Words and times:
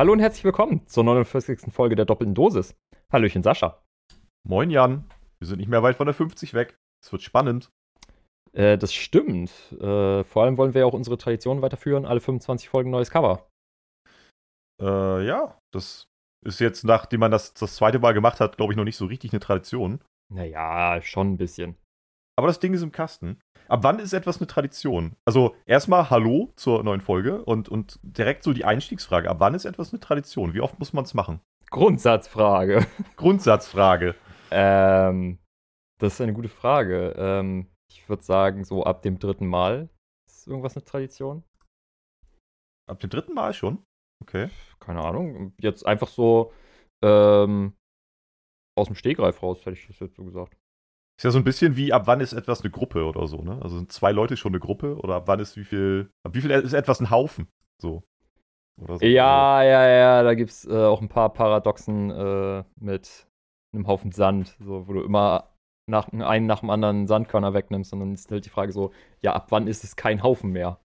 Hallo 0.00 0.12
und 0.12 0.20
herzlich 0.20 0.44
willkommen 0.44 0.86
zur 0.86 1.02
49. 1.02 1.72
Folge 1.72 1.96
der 1.96 2.04
doppelten 2.04 2.32
Dosis. 2.32 2.76
Hallöchen 3.12 3.42
Sascha. 3.42 3.82
Moin 4.46 4.70
Jan, 4.70 5.10
wir 5.40 5.48
sind 5.48 5.58
nicht 5.58 5.66
mehr 5.66 5.82
weit 5.82 5.96
von 5.96 6.06
der 6.06 6.14
50 6.14 6.54
weg. 6.54 6.78
Es 7.04 7.10
wird 7.10 7.22
spannend. 7.22 7.72
Äh, 8.52 8.78
das 8.78 8.94
stimmt. 8.94 9.50
Äh, 9.72 10.22
vor 10.22 10.44
allem 10.44 10.56
wollen 10.56 10.72
wir 10.72 10.82
ja 10.82 10.86
auch 10.86 10.94
unsere 10.94 11.18
Tradition 11.18 11.62
weiterführen. 11.62 12.06
Alle 12.06 12.20
25 12.20 12.68
Folgen 12.68 12.90
neues 12.90 13.10
Cover. 13.10 13.48
Äh, 14.80 15.26
ja, 15.26 15.58
das 15.74 16.06
ist 16.46 16.60
jetzt, 16.60 16.84
nachdem 16.84 17.18
man 17.18 17.32
das 17.32 17.54
das 17.54 17.74
zweite 17.74 17.98
Mal 17.98 18.14
gemacht 18.14 18.38
hat, 18.38 18.56
glaube 18.56 18.72
ich, 18.72 18.76
noch 18.76 18.84
nicht 18.84 18.98
so 18.98 19.06
richtig 19.06 19.32
eine 19.32 19.40
Tradition. 19.40 20.00
Naja, 20.32 21.02
schon 21.02 21.32
ein 21.32 21.38
bisschen. 21.38 21.74
Aber 22.38 22.46
das 22.46 22.60
Ding 22.60 22.72
ist 22.72 22.82
im 22.82 22.92
Kasten. 22.92 23.40
Ab 23.68 23.80
wann 23.82 23.98
ist 23.98 24.14
etwas 24.14 24.38
eine 24.38 24.46
Tradition? 24.46 25.14
Also 25.26 25.54
erstmal 25.66 26.08
Hallo 26.08 26.52
zur 26.56 26.82
neuen 26.82 27.02
Folge 27.02 27.44
und, 27.44 27.68
und 27.68 28.00
direkt 28.02 28.42
so 28.42 28.54
die 28.54 28.64
Einstiegsfrage. 28.64 29.28
Ab 29.28 29.40
wann 29.40 29.54
ist 29.54 29.66
etwas 29.66 29.92
eine 29.92 30.00
Tradition? 30.00 30.54
Wie 30.54 30.62
oft 30.62 30.78
muss 30.78 30.94
man 30.94 31.04
es 31.04 31.12
machen? 31.12 31.40
Grundsatzfrage. 31.70 32.86
Grundsatzfrage. 33.16 34.14
ähm, 34.50 35.38
das 36.00 36.14
ist 36.14 36.20
eine 36.22 36.32
gute 36.32 36.48
Frage. 36.48 37.14
Ähm, 37.18 37.66
ich 37.90 38.08
würde 38.08 38.22
sagen, 38.22 38.64
so 38.64 38.84
ab 38.84 39.02
dem 39.02 39.18
dritten 39.18 39.46
Mal 39.46 39.90
ist 40.26 40.46
irgendwas 40.46 40.76
eine 40.76 40.84
Tradition. 40.84 41.44
Ab 42.88 43.00
dem 43.00 43.10
dritten 43.10 43.34
Mal 43.34 43.52
schon? 43.52 43.84
Okay. 44.22 44.48
Keine 44.80 45.02
Ahnung. 45.02 45.52
Jetzt 45.60 45.84
einfach 45.84 46.08
so 46.08 46.54
ähm, 47.04 47.74
aus 48.78 48.86
dem 48.86 48.96
Stegreif 48.96 49.42
raus, 49.42 49.66
hätte 49.66 49.76
ich 49.76 49.86
das 49.88 50.00
jetzt 50.00 50.16
so 50.16 50.24
gesagt. 50.24 50.56
Ist 51.18 51.24
ja 51.24 51.30
so 51.32 51.38
ein 51.38 51.44
bisschen 51.44 51.76
wie, 51.76 51.92
ab 51.92 52.06
wann 52.06 52.20
ist 52.20 52.32
etwas 52.32 52.60
eine 52.60 52.70
Gruppe 52.70 53.04
oder 53.04 53.26
so, 53.26 53.42
ne? 53.42 53.60
Also 53.60 53.76
sind 53.76 53.90
zwei 53.90 54.12
Leute 54.12 54.36
schon 54.36 54.52
eine 54.52 54.60
Gruppe 54.60 54.96
oder 54.98 55.16
ab 55.16 55.24
wann 55.26 55.40
ist 55.40 55.56
wie 55.56 55.64
viel, 55.64 56.12
ab 56.22 56.32
wie 56.36 56.40
viel 56.40 56.52
ist 56.52 56.74
etwas 56.74 57.00
ein 57.00 57.10
Haufen? 57.10 57.48
So. 57.82 58.04
so. 58.76 58.98
Ja, 59.00 59.64
ja, 59.64 59.88
ja, 59.88 60.22
da 60.22 60.34
gibt 60.34 60.50
es 60.50 60.64
äh, 60.64 60.84
auch 60.84 61.00
ein 61.00 61.08
paar 61.08 61.32
Paradoxen 61.32 62.12
äh, 62.12 62.62
mit 62.76 63.26
einem 63.74 63.88
Haufen 63.88 64.12
Sand, 64.12 64.56
so, 64.60 64.86
wo 64.86 64.92
du 64.92 65.02
immer 65.02 65.52
nach, 65.88 66.06
einen 66.12 66.46
nach 66.46 66.60
dem 66.60 66.70
anderen 66.70 67.08
Sandkörner 67.08 67.52
wegnimmst 67.52 67.92
und 67.92 67.98
dann 67.98 68.14
ist 68.14 68.30
halt 68.30 68.44
die 68.44 68.50
Frage 68.50 68.70
so, 68.70 68.92
ja, 69.20 69.32
ab 69.32 69.46
wann 69.50 69.66
ist 69.66 69.82
es 69.82 69.96
kein 69.96 70.22
Haufen 70.22 70.52
mehr? 70.52 70.80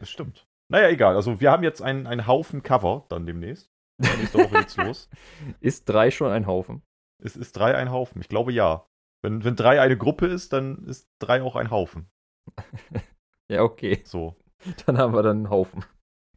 Das 0.00 0.08
stimmt. 0.08 0.46
Naja, 0.70 0.88
egal. 0.88 1.14
Also 1.16 1.42
wir 1.42 1.50
haben 1.50 1.62
jetzt 1.62 1.82
einen, 1.82 2.06
einen 2.06 2.26
Haufen 2.26 2.62
Cover 2.62 3.04
dann 3.10 3.26
demnächst. 3.26 3.70
Nächste 3.98 4.38
Woche 4.38 4.60
geht's 4.60 4.78
los. 4.78 5.10
Ist 5.60 5.84
drei 5.90 6.10
schon 6.10 6.32
ein 6.32 6.46
Haufen? 6.46 6.82
Ist, 7.18 7.36
ist 7.36 7.52
drei 7.52 7.76
ein 7.76 7.90
Haufen? 7.90 8.20
Ich 8.20 8.28
glaube 8.28 8.52
ja. 8.52 8.86
Wenn, 9.22 9.44
wenn 9.44 9.56
drei 9.56 9.80
eine 9.80 9.96
Gruppe 9.96 10.26
ist, 10.26 10.52
dann 10.52 10.84
ist 10.84 11.08
drei 11.18 11.42
auch 11.42 11.56
ein 11.56 11.70
Haufen. 11.70 12.10
ja, 13.48 13.62
okay. 13.62 14.02
So. 14.04 14.36
Dann 14.86 14.98
haben 14.98 15.14
wir 15.14 15.22
dann 15.22 15.38
einen 15.38 15.50
Haufen. 15.50 15.84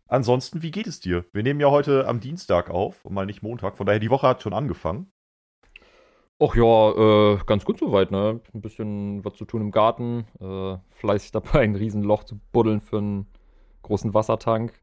Ansonsten, 0.08 0.62
wie 0.62 0.72
geht 0.72 0.88
es 0.88 1.00
dir? 1.00 1.26
Wir 1.34 1.44
nehmen 1.44 1.60
ja 1.60 1.70
heute 1.70 2.08
am 2.08 2.22
Dienstag 2.22 2.70
auf 2.70 3.04
und 3.04 3.14
mal 3.14 3.26
nicht 3.26 3.42
Montag. 3.42 3.78
Von 3.78 3.86
daher, 3.86 4.00
die 4.00 4.10
Woche 4.10 4.28
hat 4.28 4.42
schon 4.42 4.54
angefangen. 4.54 5.12
Ach 6.40 6.56
ja, 6.56 6.92
äh, 6.92 7.40
ganz 7.46 7.66
gut 7.66 7.80
soweit, 7.80 8.12
ne? 8.12 8.40
Ein 8.54 8.62
bisschen 8.62 9.26
was 9.26 9.34
zu 9.34 9.46
tun 9.46 9.62
im 9.62 9.72
Garten. 9.72 10.28
Äh, 10.40 10.78
fleißig 10.92 11.32
dabei, 11.32 11.62
ein 11.62 11.76
Riesenloch 11.76 12.24
zu 12.24 12.40
buddeln 12.52 12.80
für 12.80 13.00
einen 13.00 13.28
großen 13.82 14.14
Wassertank. 14.14 14.80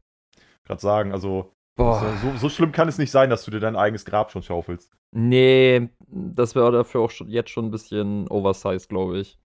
Gerade 0.65 0.81
sagen, 0.81 1.11
also 1.11 1.54
so, 1.77 2.37
so, 2.37 2.49
schlimm 2.49 2.71
kann 2.71 2.87
es 2.87 2.97
nicht 2.97 3.11
sein, 3.11 3.29
dass 3.29 3.43
du 3.43 3.51
dir 3.51 3.59
dein 3.59 3.75
eigenes 3.75 4.05
Grab 4.05 4.31
schon 4.31 4.43
schaufelst. 4.43 4.95
Nee, 5.11 5.89
das 6.07 6.55
wäre 6.55 6.71
dafür 6.71 7.01
auch 7.01 7.11
schon, 7.11 7.27
jetzt 7.27 7.49
schon 7.49 7.65
ein 7.65 7.71
bisschen 7.71 8.27
oversized, 8.29 8.87
glaube 8.87 9.19
ich. 9.19 9.39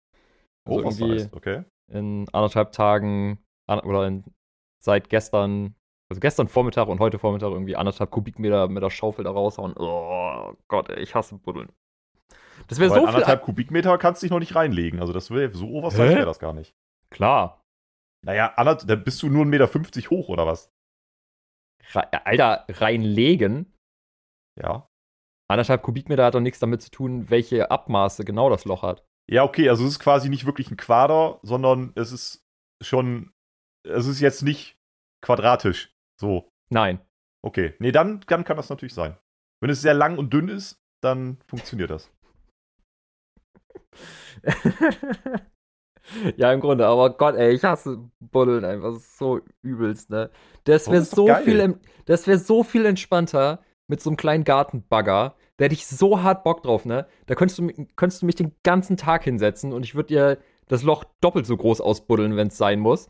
Also 0.64 0.80
oversized, 0.80 1.34
okay. 1.34 1.64
In 1.92 2.28
anderthalb 2.32 2.72
Tagen 2.72 3.38
oder 3.66 4.06
in, 4.06 4.24
seit 4.80 5.08
gestern, 5.08 5.74
also 6.08 6.20
gestern 6.20 6.48
Vormittag 6.48 6.88
und 6.88 7.00
heute 7.00 7.18
Vormittag 7.18 7.50
irgendwie 7.50 7.76
anderthalb 7.76 8.10
Kubikmeter 8.10 8.68
mit 8.68 8.82
der 8.82 8.90
Schaufel 8.90 9.24
da 9.24 9.30
raushauen. 9.30 9.74
Oh 9.76 10.52
Gott, 10.68 10.88
ey, 10.88 11.02
ich 11.02 11.14
hasse 11.14 11.36
Buddeln. 11.36 11.70
Das 12.68 12.78
wäre 12.78 12.90
so 12.90 13.06
anderthalb 13.06 13.40
viel. 13.40 13.46
Kubikmeter 13.46 13.96
kannst 13.98 14.22
du 14.22 14.26
dich 14.26 14.30
noch 14.30 14.38
nicht 14.38 14.54
reinlegen. 14.54 15.00
Also 15.00 15.12
das 15.12 15.30
wäre 15.30 15.52
so 15.52 15.68
oversized 15.68 16.16
wäre 16.16 16.26
das 16.26 16.38
gar 16.38 16.52
nicht. 16.52 16.74
Klar. 17.10 17.60
Naja, 18.24 18.52
dann 18.56 19.04
bist 19.04 19.22
du 19.22 19.28
nur 19.28 19.44
1,50 19.44 19.48
Meter 19.48 20.10
hoch 20.10 20.28
oder 20.28 20.46
was? 20.46 20.70
Alter, 21.94 22.66
reinlegen. 22.68 23.72
Ja. 24.60 24.88
Anderthalb 25.50 25.82
Kubikmeter 25.82 26.24
hat 26.24 26.34
doch 26.34 26.40
nichts 26.40 26.60
damit 26.60 26.82
zu 26.82 26.90
tun, 26.90 27.28
welche 27.30 27.70
Abmaße 27.70 28.24
genau 28.24 28.50
das 28.50 28.64
Loch 28.64 28.82
hat. 28.82 29.04
Ja, 29.28 29.44
okay, 29.44 29.68
also 29.68 29.84
es 29.84 29.92
ist 29.92 29.98
quasi 29.98 30.28
nicht 30.28 30.46
wirklich 30.46 30.70
ein 30.70 30.76
Quader, 30.76 31.40
sondern 31.42 31.92
es 31.96 32.12
ist 32.12 32.44
schon, 32.82 33.32
es 33.88 34.06
ist 34.06 34.20
jetzt 34.20 34.42
nicht 34.42 34.76
quadratisch. 35.24 35.92
So. 36.20 36.48
Nein. 36.72 37.00
Okay, 37.42 37.74
nee, 37.78 37.92
dann, 37.92 38.20
dann 38.26 38.44
kann 38.44 38.56
das 38.56 38.68
natürlich 38.68 38.94
sein. 38.94 39.16
Wenn 39.62 39.70
es 39.70 39.82
sehr 39.82 39.94
lang 39.94 40.18
und 40.18 40.32
dünn 40.32 40.48
ist, 40.48 40.76
dann 41.02 41.38
funktioniert 41.48 41.90
das. 41.90 42.12
ja, 46.36 46.52
im 46.52 46.60
Grunde, 46.60 46.86
aber 46.86 47.10
Gott, 47.10 47.36
ey, 47.36 47.52
ich 47.52 47.64
hasse 47.64 47.98
Buddeln 48.20 48.64
einfach 48.64 48.94
so 48.96 49.40
übelst, 49.62 50.10
ne? 50.10 50.30
Das 50.64 50.90
wäre 50.90 51.02
so 51.02 51.26
geil. 51.26 51.42
viel, 51.42 51.80
das 52.06 52.26
wäre 52.26 52.38
so 52.38 52.62
viel 52.62 52.86
entspannter 52.86 53.60
mit 53.88 54.00
so 54.00 54.10
einem 54.10 54.16
kleinen 54.16 54.44
Gartenbagger. 54.44 55.34
Da 55.56 55.64
hätte 55.64 55.74
ich 55.74 55.86
so 55.86 56.22
hart 56.22 56.44
Bock 56.44 56.62
drauf, 56.62 56.84
ne? 56.84 57.06
Da 57.26 57.34
könntest 57.34 57.58
du, 57.58 57.68
könntest 57.96 58.22
du 58.22 58.26
mich 58.26 58.36
den 58.36 58.52
ganzen 58.62 58.96
Tag 58.96 59.24
hinsetzen 59.24 59.72
und 59.72 59.84
ich 59.84 59.94
würde 59.94 60.08
dir 60.08 60.38
das 60.68 60.82
Loch 60.82 61.04
doppelt 61.20 61.46
so 61.46 61.56
groß 61.56 61.80
ausbuddeln, 61.80 62.36
wenn 62.36 62.48
es 62.48 62.56
sein 62.56 62.80
muss. 62.80 63.08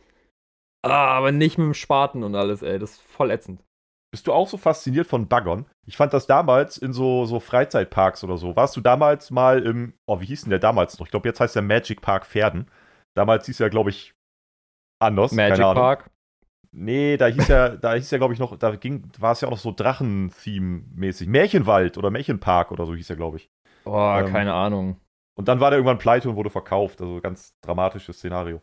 Ah, 0.83 1.17
aber 1.17 1.31
nicht 1.31 1.59
mit 1.59 1.67
dem 1.67 1.75
Spaten 1.75 2.25
und 2.25 2.35
alles, 2.35 2.63
ey. 2.63 2.79
Das 2.79 2.93
ist 2.93 3.03
voll 3.03 3.31
ätzend. 3.31 3.63
Bist 4.11 4.27
du 4.27 4.33
auch 4.33 4.49
so 4.49 4.57
fasziniert 4.57 5.07
von 5.07 5.29
Baggern? 5.29 5.67
Ich 5.87 5.97
fand 5.97 6.13
das 6.13 6.27
damals 6.27 6.79
in 6.79 6.93
so, 6.93 7.27
so 7.27 7.39
Freizeitparks 7.39 8.25
oder 8.25 8.39
so. 8.39 8.57
Warst 8.57 8.77
du 8.77 8.81
damals 8.81 9.31
mal 9.31 9.63
im, 9.63 9.95
oh, 10.07 10.21
wie 10.21 10.27
hieß 10.27 10.43
denn 10.43 10.51
der 10.51 10.59
damals 10.59 10.99
noch? 10.99 11.07
Ich 11.07 11.11
glaube, 11.13 11.29
jetzt 11.29 11.39
heißt 11.39 11.55
der 11.55 11.63
Magic 11.63 12.01
Park 12.01 12.27
Pferden. 12.27 12.69
Damals 13.15 13.47
hieß 13.47 13.61
er, 13.61 13.71
glaube 13.71 13.91
ich, 13.91 14.15
anders. 15.01 15.33
Magic 15.33 15.59
Park? 15.59 16.11
Nee, 16.73 17.17
da 17.17 17.27
hieß 17.27 17.49
ja, 17.49 17.69
da 17.71 17.95
hieß 17.95 18.11
ja, 18.11 18.19
glaube 18.19 18.33
ich, 18.35 18.39
noch, 18.39 18.57
da 18.57 18.77
ging, 18.77 19.11
war 19.19 19.33
es 19.33 19.41
ja 19.41 19.49
auch 19.49 19.53
noch 19.53 19.59
so 19.59 19.73
Drachen-Theme-mäßig. 19.73 21.27
Märchenwald 21.27 21.99
oder 21.99 22.11
Märchenpark 22.11 22.71
oder 22.71 22.87
so 22.87 22.95
hieß 22.95 23.11
er, 23.11 23.17
glaube 23.17 23.39
ich. 23.39 23.51
Boah, 23.85 24.21
ähm, 24.21 24.33
keine 24.33 24.55
Ahnung. 24.55 25.01
Und 25.37 25.49
dann 25.49 25.59
war 25.59 25.71
der 25.71 25.79
irgendwann 25.79 25.99
pleite 25.99 26.29
und 26.29 26.37
wurde 26.37 26.51
verkauft. 26.51 27.01
Also 27.01 27.21
ganz 27.21 27.55
dramatisches 27.63 28.19
Szenario. 28.19 28.63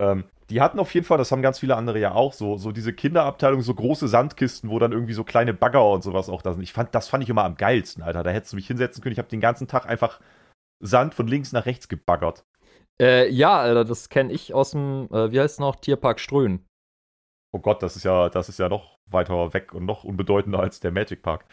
Ähm, 0.00 0.24
die 0.50 0.60
hatten 0.60 0.78
auf 0.78 0.92
jeden 0.92 1.06
Fall, 1.06 1.18
das 1.18 1.30
haben 1.30 1.42
ganz 1.42 1.58
viele 1.58 1.76
andere 1.76 1.98
ja 1.98 2.12
auch, 2.12 2.32
so, 2.32 2.56
so 2.56 2.72
diese 2.72 2.92
Kinderabteilung, 2.92 3.62
so 3.62 3.74
große 3.74 4.08
Sandkisten, 4.08 4.68
wo 4.68 4.78
dann 4.78 4.92
irgendwie 4.92 5.14
so 5.14 5.24
kleine 5.24 5.54
Bagger 5.54 5.88
und 5.88 6.02
sowas 6.02 6.28
auch 6.28 6.42
da 6.42 6.52
sind. 6.52 6.62
Ich 6.62 6.72
fand, 6.72 6.94
das 6.94 7.08
fand 7.08 7.22
ich 7.22 7.30
immer 7.30 7.44
am 7.44 7.56
geilsten, 7.56 8.02
Alter. 8.02 8.22
Da 8.22 8.30
hättest 8.30 8.52
du 8.52 8.56
mich 8.56 8.66
hinsetzen 8.66 9.02
können. 9.02 9.12
Ich 9.12 9.18
habe 9.18 9.28
den 9.28 9.40
ganzen 9.40 9.68
Tag 9.68 9.86
einfach 9.86 10.20
Sand 10.80 11.14
von 11.14 11.28
links 11.28 11.52
nach 11.52 11.66
rechts 11.66 11.88
gebaggert. 11.88 12.44
Äh, 13.00 13.28
ja, 13.30 13.58
Alter, 13.58 13.84
das 13.84 14.08
kenne 14.08 14.32
ich 14.32 14.54
aus 14.54 14.70
dem, 14.70 15.08
äh, 15.12 15.32
wie 15.32 15.40
heißt 15.40 15.54
es 15.54 15.60
noch, 15.60 15.76
Tierpark 15.76 16.20
Ströhen. 16.20 16.64
Oh 17.52 17.58
Gott, 17.58 17.82
das 17.82 17.96
ist 17.96 18.04
ja, 18.04 18.28
das 18.28 18.48
ist 18.48 18.58
ja 18.58 18.68
noch 18.68 18.98
weiter 19.06 19.52
weg 19.54 19.74
und 19.74 19.84
noch 19.84 20.04
unbedeutender 20.04 20.60
als 20.60 20.80
der 20.80 20.90
Magic 20.90 21.22
Park. 21.22 21.44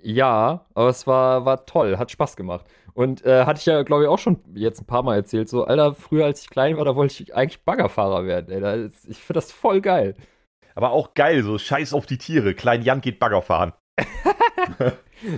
Ja, 0.00 0.66
aber 0.74 0.88
es 0.88 1.06
war, 1.06 1.44
war 1.44 1.66
toll, 1.66 1.98
hat 1.98 2.10
Spaß 2.10 2.36
gemacht. 2.36 2.64
Und 2.94 3.24
äh, 3.24 3.44
hatte 3.44 3.60
ich 3.60 3.66
ja, 3.66 3.82
glaube 3.82 4.04
ich, 4.04 4.08
auch 4.08 4.18
schon 4.18 4.38
jetzt 4.54 4.80
ein 4.80 4.86
paar 4.86 5.02
Mal 5.02 5.16
erzählt. 5.16 5.48
So, 5.48 5.64
Alter, 5.64 5.94
früher 5.94 6.24
als 6.24 6.42
ich 6.42 6.50
klein 6.50 6.76
war, 6.76 6.84
da 6.84 6.96
wollte 6.96 7.22
ich 7.22 7.34
eigentlich 7.34 7.64
Baggerfahrer 7.64 8.24
werden. 8.24 8.52
Ey. 8.52 8.60
Da, 8.60 8.76
ich 9.08 9.18
finde 9.18 9.34
das 9.34 9.52
voll 9.52 9.80
geil. 9.80 10.14
Aber 10.74 10.90
auch 10.92 11.14
geil, 11.14 11.42
so 11.42 11.58
scheiß 11.58 11.92
auf 11.92 12.06
die 12.06 12.18
Tiere. 12.18 12.54
Klein 12.54 12.82
Jan 12.82 13.00
geht 13.00 13.18
Bagger 13.18 13.42
fahren. 13.42 13.72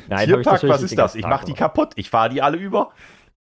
Nein, 0.09 0.27
Tierpark, 0.27 0.63
was 0.65 0.83
ist 0.83 0.99
das? 0.99 1.15
Ich 1.15 1.27
mach 1.27 1.45
die 1.45 1.55
kaputt. 1.55 1.93
Ich 1.97 2.11
fahre 2.11 2.29
die 2.29 2.43
alle 2.43 2.59
über. 2.59 2.93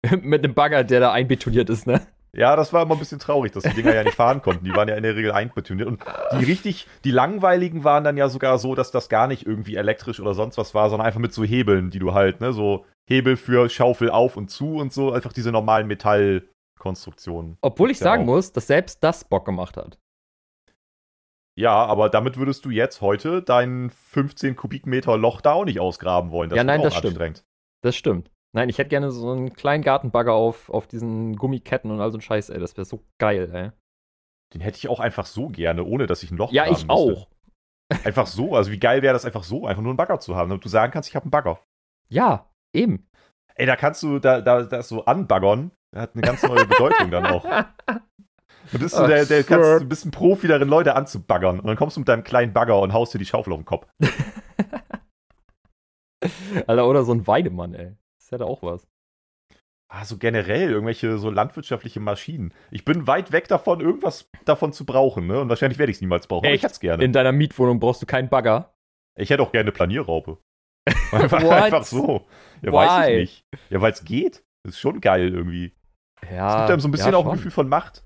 Mit 0.21 0.43
einem 0.43 0.53
Bagger, 0.53 0.83
der 0.83 0.99
da 0.99 1.11
einbetoniert 1.11 1.69
ist, 1.69 1.87
ne? 1.87 2.01
Ja, 2.31 2.55
das 2.55 2.71
war 2.73 2.83
immer 2.83 2.95
ein 2.95 2.99
bisschen 2.99 3.19
traurig, 3.19 3.51
dass 3.53 3.63
die 3.63 3.73
Dinger 3.73 3.93
ja 3.93 4.03
nicht 4.03 4.15
fahren 4.15 4.41
konnten. 4.41 4.63
Die 4.63 4.73
waren 4.75 4.87
ja 4.87 4.95
in 4.95 5.03
der 5.03 5.15
Regel 5.15 5.31
einbetoniert. 5.31 5.87
Und 5.87 6.03
die 6.39 6.45
richtig, 6.45 6.87
die 7.03 7.11
langweiligen 7.11 7.83
waren 7.83 8.03
dann 8.03 8.17
ja 8.17 8.29
sogar 8.29 8.59
so, 8.59 8.75
dass 8.75 8.91
das 8.91 9.09
gar 9.09 9.27
nicht 9.27 9.47
irgendwie 9.47 9.75
elektrisch 9.75 10.19
oder 10.19 10.35
sonst 10.35 10.57
was 10.57 10.75
war, 10.75 10.89
sondern 10.89 11.07
einfach 11.07 11.19
mit 11.19 11.33
so 11.33 11.43
Hebeln, 11.43 11.89
die 11.89 11.97
du 11.97 12.13
halt, 12.13 12.39
ne, 12.39 12.53
so 12.53 12.85
Hebel 13.09 13.35
für 13.35 13.67
Schaufel 13.69 14.11
auf 14.11 14.37
und 14.37 14.49
zu 14.51 14.75
und 14.75 14.93
so, 14.93 15.11
einfach 15.11 15.33
diese 15.33 15.51
normalen 15.51 15.87
Metallkonstruktionen. 15.87 17.57
Obwohl 17.61 17.89
ich 17.89 17.97
sagen 17.97 18.23
auch. 18.23 18.35
muss, 18.35 18.53
dass 18.53 18.67
selbst 18.67 19.03
das 19.03 19.23
Bock 19.23 19.45
gemacht 19.45 19.75
hat. 19.75 19.97
Ja, 21.55 21.73
aber 21.73 22.09
damit 22.09 22.37
würdest 22.37 22.63
du 22.63 22.69
jetzt 22.69 23.01
heute 23.01 23.41
dein 23.41 23.89
15 23.89 24.55
Kubikmeter 24.55 25.17
Loch 25.17 25.41
da 25.41 25.53
auch 25.53 25.65
nicht 25.65 25.79
ausgraben 25.79 26.29
wollen. 26.31 26.51
Das 26.51 26.57
ja, 26.57 26.63
nein, 26.63 26.83
das 26.83 26.95
stimmt. 26.95 27.43
Das 27.81 27.95
stimmt. 27.95 28.31
Nein, 28.55 28.69
ich 28.69 28.77
hätte 28.77 28.89
gerne 28.89 29.11
so 29.11 29.31
einen 29.31 29.53
kleinen 29.53 29.83
Gartenbagger 29.83 30.33
auf, 30.33 30.69
auf 30.69 30.87
diesen 30.87 31.35
Gummiketten 31.35 31.91
und 31.91 32.01
all 32.01 32.11
so 32.11 32.17
ein 32.17 32.21
Scheiß, 32.21 32.49
ey. 32.49 32.59
Das 32.59 32.75
wäre 32.77 32.85
so 32.85 33.03
geil, 33.19 33.49
ey. 33.53 33.71
Den 34.53 34.61
hätte 34.61 34.77
ich 34.77 34.87
auch 34.87 34.99
einfach 34.99 35.27
so 35.27 35.49
gerne, 35.49 35.83
ohne 35.83 36.07
dass 36.07 36.23
ich 36.23 36.31
ein 36.31 36.37
Loch 36.37 36.51
Ja, 36.51 36.65
ich 36.65 36.71
müsste. 36.71 36.89
auch. 36.89 37.27
Einfach 38.03 38.27
so. 38.27 38.55
Also, 38.55 38.71
wie 38.71 38.79
geil 38.79 39.01
wäre 39.01 39.13
das 39.13 39.25
einfach 39.25 39.43
so, 39.43 39.67
einfach 39.67 39.83
nur 39.83 39.91
einen 39.91 39.97
Bagger 39.97 40.19
zu 40.19 40.35
haben, 40.35 40.49
damit 40.49 40.65
du 40.65 40.69
sagen 40.69 40.91
kannst, 40.91 41.09
ich 41.09 41.15
habe 41.15 41.25
einen 41.25 41.31
Bagger. 41.31 41.59
Ja, 42.07 42.49
eben. 42.73 43.07
Ey, 43.55 43.67
da 43.67 43.75
kannst 43.75 44.01
du, 44.01 44.19
da, 44.19 44.41
da, 44.41 44.63
das 44.63 44.89
so 44.89 45.05
anbaggern, 45.05 45.71
hat 45.95 46.13
eine 46.13 46.21
ganz 46.21 46.41
neue 46.43 46.65
Bedeutung 46.65 47.11
dann 47.11 47.25
auch. 47.27 47.45
Du 48.71 48.77
bist 48.77 48.93
so 48.93 49.07
der, 49.07 49.25
der 49.25 49.43
kannst, 49.43 49.81
du 49.81 49.87
bist 49.87 50.05
ein 50.05 50.11
Profi 50.11 50.47
darin, 50.47 50.67
Leute 50.67 50.95
anzubaggern. 50.95 51.59
Und 51.59 51.65
dann 51.65 51.75
kommst 51.75 51.95
du 51.95 52.01
mit 52.01 52.07
deinem 52.07 52.23
kleinen 52.23 52.53
Bagger 52.53 52.79
und 52.79 52.93
haust 52.93 53.11
dir 53.13 53.17
die 53.17 53.25
Schaufel 53.25 53.51
auf 53.51 53.59
den 53.59 53.65
Kopf. 53.65 53.87
Alter, 56.67 56.87
oder 56.87 57.03
so 57.03 57.13
ein 57.13 57.25
Weidemann, 57.25 57.73
ey. 57.73 57.95
Das 58.29 58.39
hätte 58.39 58.45
auch 58.45 58.61
was. 58.61 58.87
Ah, 59.91 60.05
so 60.05 60.17
generell 60.17 60.69
irgendwelche 60.69 61.17
so 61.17 61.31
landwirtschaftliche 61.31 61.99
Maschinen. 61.99 62.53
Ich 62.69 62.85
bin 62.85 63.07
weit 63.07 63.31
weg 63.31 63.47
davon, 63.47 63.81
irgendwas 63.81 64.29
davon 64.45 64.71
zu 64.71 64.85
brauchen, 64.85 65.25
ne? 65.25 65.41
Und 65.41 65.49
wahrscheinlich 65.49 65.79
werde 65.79 65.89
ich 65.89 65.97
es 65.97 66.01
niemals 66.01 66.27
brauchen. 66.27 66.45
Echt? 66.45 66.57
ich 66.57 66.63
hätte 66.63 66.73
es 66.73 66.79
gerne. 66.79 67.03
In 67.03 67.11
deiner 67.11 67.31
Mietwohnung 67.31 67.79
brauchst 67.79 67.99
du 68.03 68.05
keinen 68.05 68.29
Bagger? 68.29 68.71
Ich 69.17 69.31
hätte 69.31 69.41
auch 69.41 69.51
gerne 69.51 69.63
eine 69.63 69.71
Planierraupe. 69.71 70.37
Einfach, 71.11 71.43
einfach 71.43 71.83
so. 71.83 72.25
Ja, 72.61 72.71
Why? 72.71 72.75
weiß 72.75 73.09
ich 73.09 73.15
nicht. 73.17 73.45
Ja, 73.69 73.81
weil 73.81 73.91
es 73.91 74.03
geht. 74.03 74.43
Das 74.63 74.73
ist 74.75 74.79
schon 74.79 75.01
geil 75.01 75.33
irgendwie. 75.33 75.75
Ja. 76.31 76.49
Es 76.49 76.55
gibt 76.55 76.71
einem 76.71 76.79
so 76.79 76.87
ein 76.87 76.91
bisschen 76.91 77.11
ja, 77.11 77.17
auch 77.17 77.25
ein 77.25 77.33
Gefühl 77.33 77.51
von 77.51 77.69
Macht 77.69 78.03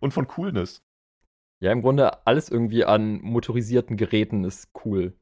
und 0.00 0.12
von 0.12 0.26
Coolness. 0.26 0.82
Ja, 1.62 1.72
im 1.72 1.82
Grunde 1.82 2.26
alles 2.26 2.50
irgendwie 2.50 2.84
an 2.84 3.20
motorisierten 3.22 3.96
Geräten 3.96 4.44
ist 4.44 4.70
cool. 4.84 5.16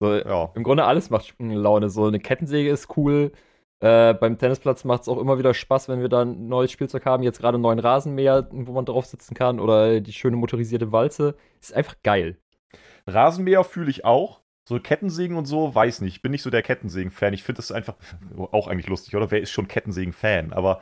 So, 0.00 0.14
ja. 0.14 0.50
Im 0.54 0.62
Grunde 0.62 0.84
alles 0.84 1.10
macht 1.10 1.34
Laune. 1.38 1.90
So 1.90 2.06
eine 2.06 2.20
Kettensäge 2.20 2.70
ist 2.70 2.96
cool. 2.96 3.32
Äh, 3.80 4.14
beim 4.14 4.38
Tennisplatz 4.38 4.84
macht 4.84 5.02
es 5.02 5.08
auch 5.08 5.18
immer 5.18 5.38
wieder 5.38 5.54
Spaß, 5.54 5.88
wenn 5.88 6.00
wir 6.00 6.08
da 6.08 6.22
ein 6.22 6.48
neues 6.48 6.70
Spielzeug 6.72 7.04
haben. 7.06 7.22
Jetzt 7.22 7.40
gerade 7.40 7.56
einen 7.56 7.62
neuen 7.62 7.78
Rasenmäher, 7.78 8.48
wo 8.50 8.72
man 8.72 8.86
drauf 8.86 9.06
sitzen 9.06 9.34
kann. 9.34 9.60
Oder 9.60 10.00
die 10.00 10.12
schöne 10.12 10.36
motorisierte 10.36 10.92
Walze. 10.92 11.36
Ist 11.60 11.74
einfach 11.74 11.96
geil. 12.02 12.38
Rasenmäher 13.06 13.64
fühle 13.64 13.90
ich 13.90 14.04
auch. 14.04 14.40
So 14.68 14.78
Kettensägen 14.78 15.36
und 15.36 15.46
so, 15.46 15.74
weiß 15.74 16.00
nicht. 16.02 16.16
Ich 16.16 16.22
bin 16.22 16.32
nicht 16.32 16.42
so 16.42 16.50
der 16.50 16.62
Kettensägen-Fan. 16.62 17.34
Ich 17.34 17.42
finde 17.42 17.58
das 17.58 17.72
einfach 17.72 17.96
auch 18.52 18.68
eigentlich 18.68 18.88
lustig, 18.88 19.16
oder? 19.16 19.30
Wer 19.30 19.40
ist 19.40 19.50
schon 19.50 19.68
Kettensägen-Fan? 19.68 20.52
Aber 20.52 20.80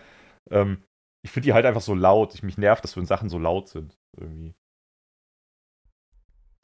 ähm, 0.51 0.83
ich 1.23 1.31
finde 1.31 1.47
die 1.47 1.53
halt 1.55 1.67
einfach 1.67 1.81
so 1.81 1.95
laut. 1.95 2.35
Ich, 2.35 2.43
mich 2.43 2.59
nervt, 2.59 2.85
dass 2.85 2.97
wenn 2.97 3.07
Sachen 3.07 3.29
so 3.29 3.39
laut 3.39 3.69
sind. 3.69 3.99
Irgendwie. 4.17 4.55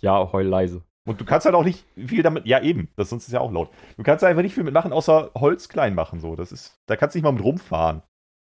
Ja, 0.02 0.32
heul 0.32 0.46
leise. 0.46 0.84
Und 1.06 1.20
du 1.20 1.24
kannst 1.24 1.44
halt 1.44 1.54
auch 1.54 1.64
nicht 1.64 1.84
viel 1.96 2.22
damit. 2.22 2.46
Ja, 2.46 2.62
eben. 2.62 2.88
Das 2.96 3.10
sonst 3.10 3.26
ist 3.26 3.32
ja 3.32 3.40
auch 3.40 3.52
laut. 3.52 3.70
Du 3.96 4.02
kannst 4.02 4.24
einfach 4.24 4.42
nicht 4.42 4.54
viel 4.54 4.64
mitmachen, 4.64 4.92
außer 4.92 5.32
Holz 5.34 5.68
klein 5.68 5.94
machen. 5.94 6.20
So. 6.20 6.34
Das 6.34 6.50
ist, 6.50 6.80
da 6.86 6.96
kannst 6.96 7.14
du 7.14 7.18
nicht 7.18 7.24
mal 7.24 7.32
mit 7.32 7.44
rumfahren. 7.44 8.02